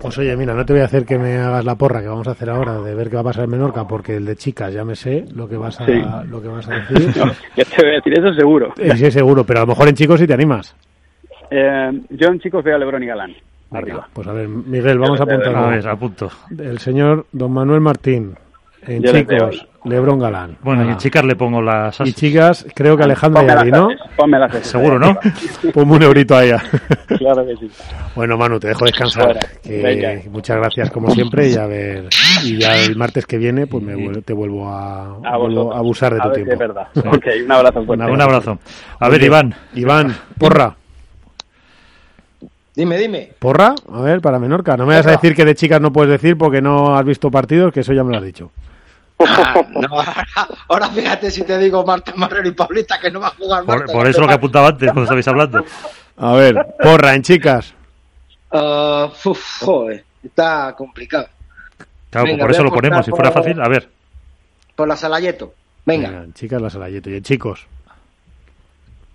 pues 0.01 0.19
oye, 0.19 0.37
mira, 0.37 0.55
no 0.55 0.67
te 0.67 0.73
voy 0.73 0.83
a 0.83 0.87
hacer 0.87 1.05
que 1.05 1.19
me 1.19 1.39
hagas 1.39 1.65
la 1.65 1.77
porra 1.77 2.01
que 2.01 2.09
vamos 2.09 2.27
a 2.27 2.33
hacer 2.33 2.51
ahora 2.51 2.81
de 2.81 2.95
ver 2.97 3.09
qué 3.09 3.15
va 3.15 3.21
a 3.21 3.25
pasar 3.25 3.45
en 3.45 3.51
Menorca, 3.51 3.87
porque 3.87 4.17
el 4.17 4.25
de 4.25 4.35
chicas 4.35 4.75
ya 4.75 4.85
me 4.85 4.97
sé 4.97 5.25
lo 5.33 5.49
que 5.49 5.57
vas 5.57 5.81
a, 5.81 6.25
lo 6.25 6.43
que 6.43 6.49
vas 6.49 6.69
a 6.69 6.81
decir. 6.81 7.13
que 7.55 7.65
te 7.65 7.83
voy 7.83 7.93
a 7.93 7.95
decir 7.95 8.19
eso 8.19 8.35
seguro. 8.35 8.75
Eh, 8.77 8.97
sí, 8.97 9.11
seguro, 9.13 9.45
pero 9.45 9.61
a 9.61 9.63
lo 9.63 9.69
mejor 9.69 9.89
en 9.89 9.95
chicos 9.95 10.19
sí 10.19 10.27
te 10.27 10.35
animas. 10.35 10.75
Eh, 11.49 11.91
yo 12.11 12.27
en 12.27 12.41
chicos 12.41 12.65
veo 12.65 12.75
a 12.75 12.79
Lebron 12.79 13.03
y 13.05 13.07
Galán. 13.07 13.35
Arriba. 13.71 14.09
Pues 14.13 14.27
a 14.27 14.33
ver, 14.33 14.49
Miguel, 14.49 14.99
vamos 14.99 15.21
a 15.21 15.23
apuntar. 15.23 15.55
A 15.55 15.69
ver, 15.69 15.89
a 15.89 15.97
punto. 15.97 16.31
El 16.59 16.79
señor 16.79 17.27
Don 17.31 17.53
Manuel 17.53 17.81
Martín. 17.81 18.35
En 18.83 19.03
chicos, 19.03 19.67
Lebron 19.89 20.19
Galán. 20.19 20.57
Bueno, 20.63 20.91
y 20.91 20.97
chicas 20.97 21.25
le 21.25 21.37
pongo 21.37 21.63
las... 21.63 22.01
Y 22.01 22.13
chicas, 22.13 22.67
creo 22.75 22.97
que 22.97 23.05
Alejandra 23.05 23.45
Yari, 23.45 23.71
¿no? 23.71 23.89
Ponme 24.17 24.39
las 24.39 24.67
Seguro, 24.67 24.99
¿no? 24.99 25.19
Ponme 25.75 25.97
un 25.97 26.03
eurito 26.03 26.37
a 26.37 26.45
ella. 26.45 26.63
claro 27.19 27.47
que 27.47 27.57
sí. 27.57 27.71
Bueno, 28.15 28.37
Manu, 28.37 28.61
te 28.61 28.69
dejo 28.69 28.85
descansar. 28.85 29.39
muchas 30.31 30.57
gracias, 30.57 30.91
como 30.91 31.11
siempre, 31.11 31.49
y 31.49 31.57
a 31.57 31.67
ver... 31.67 32.09
Y 32.45 32.59
ya 32.59 32.77
el 32.77 32.97
martes 32.97 33.27
que 33.27 33.39
viene, 33.39 33.67
pues 33.67 33.83
me, 33.83 34.23
te 34.23 34.33
vuelvo 34.33 34.69
a, 34.69 35.19
a, 35.25 35.35
abusar 35.35 36.15
de 36.15 36.21
tu 36.21 36.33
tiempo. 36.33 36.53
es 36.53 36.59
verdad. 36.59 36.89
Ok, 36.95 37.27
un 37.45 37.53
abrazo. 37.53 37.81
Un 37.81 38.21
abrazo. 38.21 38.59
A 39.01 39.09
ver, 39.09 39.23
Iván. 39.23 39.55
Iván, 39.75 40.15
porra. 40.39 40.77
Dime, 42.79 42.97
dime. 42.97 43.31
¿Porra? 43.41 43.75
A 43.93 44.01
ver, 44.03 44.21
para 44.21 44.39
Menorca. 44.39 44.77
No 44.77 44.87
me 44.87 44.95
vas 44.95 45.05
a 45.09 45.11
decir 45.11 45.35
que 45.35 45.45
de 45.45 45.57
chicas 45.57 45.81
no 45.81 45.93
puedes 45.93 46.13
decir 46.13 46.39
porque 46.39 46.63
no 46.63 46.97
has 46.97 47.05
visto 47.05 47.29
partidos, 47.29 47.73
que 47.73 47.81
eso 47.81 47.93
ya 47.93 48.05
me 48.05 48.13
lo 48.13 48.19
has 48.19 48.23
dicho. 48.23 48.53
Ah, 49.27 49.63
no, 49.71 49.89
ahora, 50.69 50.89
fíjate 50.91 51.31
si 51.31 51.43
te 51.43 51.59
digo 51.59 51.85
Marta 51.85 52.13
Marrero 52.15 52.49
y 52.49 52.53
Paulita 52.53 53.01
que 53.01 53.11
no 53.11 53.21
va 53.21 53.29
a 53.29 53.31
jugar 53.31 53.65
Marta, 53.65 53.93
Por, 53.93 54.07
eso 54.07 54.21
lo 54.21 54.29
que 54.29 54.35
apuntaba 54.35 54.69
antes 54.69 54.87
cuando 54.87 55.03
estabais 55.03 55.29
hablando. 55.29 55.65
A 56.17 56.33
ver, 56.35 56.57
porra 56.81 57.15
en 57.15 57.23
chicas. 57.23 57.75
Uh, 58.51 59.09
joder, 59.61 60.05
está 60.23 60.75
complicado. 60.77 61.29
Claro, 62.11 62.39
por 62.39 62.51
eso 62.51 62.65
lo 62.65 62.71
ponemos. 62.71 63.05
Si 63.05 63.11
fuera 63.11 63.31
fácil, 63.31 63.61
a 63.61 63.69
ver. 63.69 63.89
Por 64.75 64.89
la 64.89 64.97
Salayeto. 64.97 65.53
Venga. 65.85 66.23
en 66.25 66.33
chicas 66.33 66.61
la 66.61 66.71
Salayeto. 66.71 67.11
Y 67.11 67.17
en 67.17 67.23
chicos. 67.23 67.67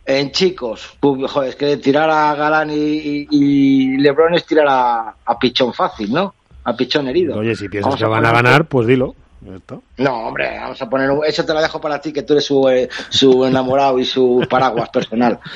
En 0.06 0.32
chicos, 0.32 0.98
joder, 1.00 1.50
es 1.50 1.56
que 1.56 1.78
tirar 1.78 2.10
a 2.10 2.36
Galán 2.36 2.70
y, 2.72 3.98
Lebron 3.98 4.36
es 4.36 4.46
tirar 4.46 4.68
a, 4.70 5.40
Pichón 5.40 5.74
fácil, 5.74 6.12
¿no? 6.12 6.36
A 6.66 6.76
Pichón 6.76 7.08
herido. 7.08 7.38
Oye, 7.38 7.56
si 7.56 7.70
piensas 7.70 7.96
que 7.96 8.06
van 8.06 8.26
a 8.26 8.34
ganar, 8.34 8.66
pues 8.66 8.86
dilo. 8.86 9.16
No, 9.98 10.28
hombre, 10.28 10.58
vamos 10.60 10.82
a 10.82 10.90
poner. 10.90 11.10
Eso 11.26 11.46
te 11.46 11.54
lo 11.54 11.62
dejo 11.62 11.80
para 11.82 12.00
ti, 12.00 12.14
que 12.14 12.24
tú 12.24 12.34
eres 12.34 12.46
su, 12.46 12.68
eh, 12.70 12.90
su 13.10 13.46
enamorado 13.46 14.00
y 14.00 14.06
su 14.06 14.46
paraguas 14.50 14.90
personal. 14.90 15.40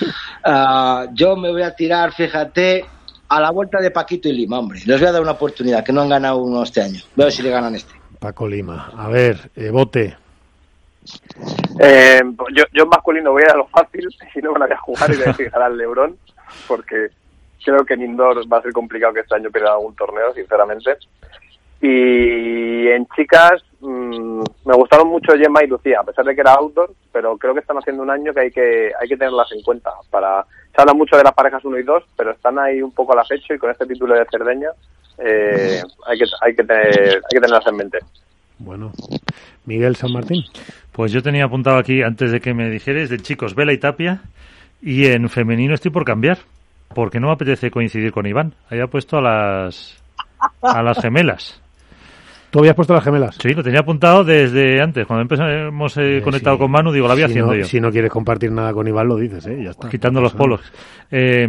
Ah, 0.50 1.08
yo 1.12 1.36
me 1.36 1.52
voy 1.52 1.62
a 1.62 1.76
tirar, 1.76 2.14
fíjate, 2.14 2.86
a 3.28 3.42
la 3.42 3.52
vuelta 3.52 3.82
de 3.82 3.92
Paquito 3.92 4.30
y 4.30 4.32
Lima, 4.32 4.60
hombre. 4.60 4.80
Les 4.86 4.98
voy 4.98 5.10
a 5.10 5.12
dar 5.12 5.22
una 5.22 5.32
oportunidad, 5.32 5.84
que 5.84 5.92
no 5.92 6.02
han 6.02 6.08
ganado 6.08 6.38
uno 6.38 6.64
este 6.64 6.82
año. 6.82 7.02
Voy 7.16 7.24
a 7.24 7.26
ver 7.26 7.34
si 7.34 7.42
le 7.42 7.50
ganan 7.50 7.76
este. 7.76 7.94
Paco 8.18 8.48
Lima. 8.48 8.92
A 8.96 9.10
ver, 9.10 9.52
eh, 9.58 9.70
bote. 9.70 10.16
Eh, 11.80 12.22
yo, 12.56 12.64
yo 12.74 12.86
masculino 12.86 13.32
voy 13.32 13.44
a 13.44 13.56
lo 13.56 13.68
fácil 13.68 14.08
y 14.36 14.40
no 14.40 14.54
van 14.54 14.72
a 14.72 14.78
jugar 14.78 15.12
y 15.14 15.18
voy 15.18 15.26
a 15.28 15.34
dejar 15.34 15.62
al 15.62 15.78
Lebron 15.78 16.18
porque 16.66 17.10
creo 17.64 17.84
que 17.84 17.96
en 17.96 18.04
indoor 18.04 18.42
va 18.52 18.60
a 18.60 18.62
ser 18.62 18.72
complicado 18.72 19.14
que 19.14 19.22
este 19.22 19.36
año 19.36 19.52
pierda 19.52 19.74
algún 19.74 19.96
torneo, 19.96 20.34
sinceramente. 20.34 20.98
Y 21.82 22.88
en 22.88 23.06
chicas 23.16 23.64
mm, 23.80 24.44
me 24.66 24.74
gustaron 24.76 25.08
mucho 25.08 25.34
Gemma 25.34 25.64
y 25.64 25.68
Lucía, 25.68 26.00
a 26.02 26.04
pesar 26.04 26.26
de 26.26 26.36
que 26.36 26.42
era 26.42 26.54
outdoor, 26.54 26.92
pero 27.12 27.38
creo 27.38 27.54
que 27.54 27.62
están 27.62 27.78
haciendo 27.78 28.04
un 28.04 28.10
año 28.10 28.34
que 28.34 28.42
hay 28.42 28.52
que 28.52 28.92
hay 29.00 29.08
que 29.08 29.18
tenerlas 29.18 29.52
en 29.52 29.62
cuenta. 29.62 29.92
Para 30.10 30.46
se 30.74 30.82
habla 30.82 30.94
mucho 30.94 31.18
de 31.18 31.24
las 31.24 31.34
parejas 31.34 31.64
1 31.64 31.78
y 31.80 31.84
2, 31.84 32.04
pero 32.16 32.32
están 32.32 32.60
ahí 32.60 32.82
un 32.82 32.92
poco 32.92 33.14
a 33.14 33.18
la 33.18 33.26
fecha 33.26 33.54
y 33.54 33.58
con 33.58 33.72
este 33.72 33.86
título 33.86 34.16
de 34.16 34.26
Cerdeña 34.30 34.70
eh, 35.18 35.82
hay 36.06 36.18
que 36.18 36.26
hay 36.42 36.56
que 36.56 36.64
tener, 36.64 37.16
hay 37.16 37.30
que 37.32 37.40
tenerlas 37.40 37.68
en 37.68 37.76
mente. 37.76 38.00
Bueno, 38.60 38.92
Miguel 39.66 39.96
San 39.96 40.12
Martín. 40.12 40.44
Pues 40.92 41.12
yo 41.12 41.22
tenía 41.22 41.46
apuntado 41.46 41.78
aquí, 41.78 42.02
antes 42.02 42.32
de 42.32 42.40
que 42.40 42.54
me 42.54 42.70
dijeres, 42.70 43.10
de 43.10 43.20
chicos, 43.20 43.54
Vela 43.54 43.74
y 43.74 43.78
Tapia. 43.78 44.22
Y 44.82 45.08
en 45.08 45.30
femenino 45.30 45.74
estoy 45.74 45.92
por 45.92 46.06
cambiar, 46.06 46.40
porque 46.94 47.20
no 47.20 47.28
me 47.28 47.34
apetece 47.34 47.72
coincidir 47.72 48.12
con 48.12 48.26
Iván. 48.26 48.54
Había 48.70 48.88
puesto 48.88 49.18
a 49.18 49.22
las, 49.22 50.02
a 50.62 50.82
las 50.84 51.00
gemelas. 51.00 51.62
¿Tú 52.50 52.60
habías 52.60 52.76
puesto 52.76 52.94
las 52.94 53.04
gemelas? 53.04 53.38
Sí, 53.42 53.50
lo 53.50 53.62
tenía 53.62 53.82
apuntado 53.82 54.24
desde 54.24 54.82
antes. 54.82 55.06
Cuando 55.06 55.22
empezamos 55.22 55.98
eh, 55.98 56.22
conectado 56.24 56.58
con 56.58 56.72
Manu, 56.72 56.92
digo, 56.92 57.08
lo 57.08 57.14
había 57.14 57.26
haciendo 57.26 57.54
yo. 57.54 57.66
Si 57.66 57.82
no 57.82 57.92
quieres 57.92 58.10
compartir 58.10 58.52
nada 58.52 58.74
con 58.74 58.88
Iván, 58.88 59.08
lo 59.08 59.18
dices, 59.18 59.46
¿eh? 59.48 59.62
Ya 59.64 59.72
está. 59.72 59.90
Quitando 59.90 60.22
los 60.22 60.34
polos. 60.34 60.62
Eh, 61.12 61.48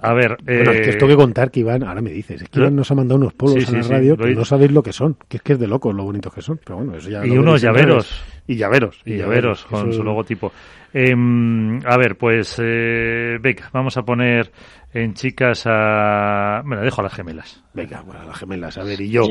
a 0.00 0.12
ver. 0.12 0.36
Bueno, 0.44 0.72
es 0.72 0.80
que 0.82 0.90
os 0.90 0.98
tengo 0.98 1.08
que 1.08 1.16
contar 1.16 1.50
que 1.50 1.60
Iván, 1.60 1.82
ahora 1.82 2.00
me 2.00 2.10
dices, 2.10 2.42
es 2.42 2.48
que 2.48 2.60
Iván 2.60 2.76
nos 2.76 2.90
ha 2.90 2.94
mandado 2.94 3.18
unos 3.18 3.32
polos 3.32 3.68
en 3.68 3.80
la 3.80 3.88
radio 3.88 4.16
que 4.16 4.34
no 4.34 4.44
sabéis 4.44 4.70
lo 4.70 4.82
que 4.82 4.92
son, 4.92 5.16
que 5.28 5.38
es 5.38 5.42
que 5.42 5.54
es 5.54 5.58
de 5.58 5.66
locos 5.66 5.94
lo 5.94 6.04
bonitos 6.04 6.32
que 6.32 6.42
son. 6.42 6.60
Pero 6.64 6.76
bueno, 6.76 6.94
eso 6.94 7.08
ya 7.08 7.26
y 7.26 7.30
unos 7.30 7.60
llaveros. 7.60 8.22
Y 8.46 8.56
llaveros. 8.56 9.00
Y 9.04 9.16
llaveros, 9.16 9.64
con 9.64 9.92
su 9.92 10.02
logotipo. 10.02 10.52
Em, 10.92 11.80
a 11.84 11.96
ver, 11.96 12.16
pues, 12.16 12.56
eh, 12.62 13.38
venga, 13.40 13.68
vamos 13.72 13.96
a 13.96 14.02
poner 14.02 14.52
en 14.94 15.12
chicas 15.14 15.64
a... 15.66 16.62
Bueno, 16.64 16.82
dejo 16.82 17.00
a 17.00 17.04
las 17.04 17.14
gemelas. 17.14 17.60
Venga, 17.72 18.00
bueno, 18.02 18.20
a 18.20 18.24
las 18.24 18.36
gemelas, 18.36 18.78
a 18.78 18.84
ver, 18.84 19.00
y 19.00 19.10
yo... 19.10 19.22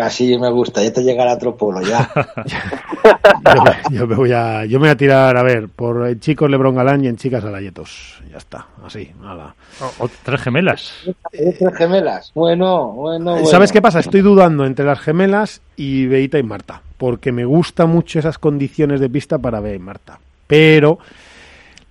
Así 0.00 0.38
me 0.38 0.48
gusta, 0.50 0.84
ya 0.84 0.92
te 0.92 1.02
llegará 1.02 1.34
otro 1.34 1.56
polo, 1.56 1.82
ya. 1.82 2.08
yo, 3.90 4.06
me, 4.06 4.14
voy 4.14 4.30
a, 4.30 4.64
yo 4.66 4.78
me 4.78 4.86
voy 4.86 4.90
a 4.90 4.96
tirar, 4.96 5.36
a 5.36 5.42
ver, 5.42 5.68
por 5.68 6.06
en 6.06 6.20
chicos 6.20 6.48
Lebron 6.48 6.76
Galán 6.76 7.04
y 7.04 7.08
en 7.08 7.16
chicas 7.16 7.44
Alayetos. 7.44 8.22
Ya 8.30 8.38
está, 8.38 8.68
así, 8.84 9.10
nada. 9.20 9.56
O, 9.98 10.08
tres 10.22 10.42
gemelas. 10.42 10.92
tres 11.32 11.58
gemelas, 11.76 12.30
bueno, 12.36 12.92
bueno, 12.92 13.44
¿Sabes 13.46 13.72
qué 13.72 13.82
pasa? 13.82 13.98
Estoy 13.98 14.20
dudando 14.20 14.64
entre 14.64 14.84
las 14.84 15.00
gemelas 15.00 15.60
y 15.74 16.06
Beita 16.06 16.38
y 16.38 16.44
Marta, 16.44 16.82
porque 17.04 17.32
me 17.32 17.44
gustan 17.44 17.90
mucho 17.90 18.18
esas 18.18 18.38
condiciones 18.38 18.98
de 18.98 19.10
pista 19.10 19.36
para 19.36 19.60
y 19.74 19.78
Marta. 19.78 20.18
Pero 20.46 20.98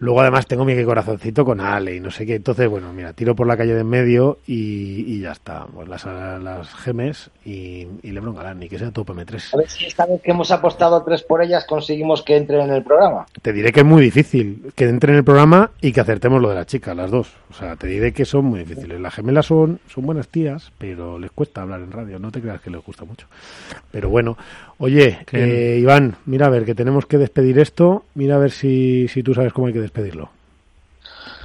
Luego 0.03 0.19
además 0.19 0.47
tengo 0.47 0.65
mi 0.65 0.83
corazoncito 0.83 1.45
con 1.45 1.61
Ale 1.61 1.95
y 1.95 2.01
no 2.01 2.11
sé 2.11 2.25
qué. 2.25 2.35
Entonces, 2.35 2.67
bueno, 2.67 2.91
mira, 2.91 3.13
tiro 3.13 3.37
por 3.37 3.47
la 3.47 3.55
calle 3.55 3.73
de 3.73 3.79
en 3.79 3.87
medio 3.87 4.39
y, 4.45 5.21
ya 5.21 5.31
está. 5.31 5.65
Pues 5.73 5.87
las, 5.87 6.03
las 6.03 6.75
gemes 6.75 7.29
y, 7.45 7.87
y 8.01 8.11
Lebron 8.11 8.35
Galán, 8.35 8.61
y 8.61 8.67
que 8.67 8.77
sea 8.77 8.91
top 8.91 9.11
M3. 9.11 9.53
A 9.53 9.57
ver 9.57 9.69
si 9.69 9.85
esta 9.85 10.05
vez 10.05 10.21
que 10.21 10.31
hemos 10.31 10.51
apostado 10.51 11.01
tres 11.03 11.23
por 11.23 11.41
ellas 11.41 11.63
conseguimos 11.65 12.21
que 12.21 12.35
entre 12.35 12.61
en 12.61 12.71
el 12.71 12.83
programa. 12.83 13.27
Te 13.41 13.53
diré 13.53 13.71
que 13.71 13.79
es 13.79 13.85
muy 13.85 14.01
difícil 14.01 14.73
que 14.75 14.89
entre 14.89 15.13
en 15.13 15.19
el 15.19 15.23
programa 15.23 15.71
y 15.79 15.93
que 15.93 16.01
acertemos 16.01 16.41
lo 16.41 16.49
de 16.49 16.55
la 16.55 16.65
chica, 16.65 16.93
las 16.93 17.09
dos. 17.09 17.31
O 17.49 17.53
sea, 17.53 17.77
te 17.77 17.87
diré 17.87 18.11
que 18.11 18.25
son 18.25 18.43
muy 18.43 18.59
difíciles. 18.59 18.99
Las 18.99 19.13
gemelas 19.13 19.45
son, 19.45 19.79
son 19.87 20.05
buenas 20.05 20.27
tías, 20.27 20.73
pero 20.77 21.17
les 21.17 21.31
cuesta 21.31 21.61
hablar 21.61 21.79
en 21.79 21.93
radio. 21.93 22.19
No 22.19 22.29
te 22.29 22.41
creas 22.41 22.59
que 22.59 22.69
les 22.69 22.83
gusta 22.83 23.05
mucho. 23.05 23.27
Pero 23.89 24.09
bueno, 24.09 24.37
Oye, 24.85 25.19
eh, 25.31 25.77
Iván, 25.79 26.17
mira 26.25 26.47
a 26.47 26.49
ver, 26.49 26.65
que 26.65 26.75
tenemos 26.75 27.05
que 27.05 27.17
despedir 27.17 27.57
esto. 27.57 28.03
Mira 28.15 28.35
a 28.35 28.37
ver 28.37 28.51
si, 28.51 29.07
si 29.07 29.23
tú 29.23 29.33
sabes 29.33 29.53
cómo 29.53 29.67
hay 29.67 29.73
que 29.73 29.79
despedirlo. 29.79 30.29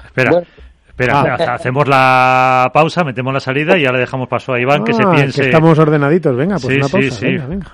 Espera. 0.06 0.42
Espera, 0.88 1.36
ah. 1.38 1.54
hacemos 1.54 1.86
la 1.86 2.68
pausa, 2.74 3.04
metemos 3.04 3.32
la 3.32 3.38
salida 3.38 3.78
y 3.78 3.86
ahora 3.86 4.00
dejamos 4.00 4.28
paso 4.28 4.54
a 4.54 4.60
Iván 4.60 4.82
que 4.82 4.92
se 4.92 5.04
ah, 5.04 5.12
piense. 5.14 5.42
Que 5.42 5.46
estamos 5.46 5.78
ordenaditos, 5.78 6.36
venga, 6.36 6.58
pues 6.58 6.78
una 6.78 6.88
pausa. 6.88 7.10
Sí, 7.12 7.26
venga, 7.26 7.46
venga. 7.46 7.72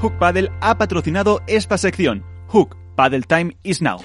Hook 0.00 0.18
Paddle 0.20 0.52
ha 0.60 0.78
patrocinado 0.78 1.42
esta 1.48 1.76
sección. 1.78 2.22
Hook 2.46 2.83
Paddle 2.96 3.22
Time 3.22 3.52
is 3.64 3.80
now. 3.80 4.00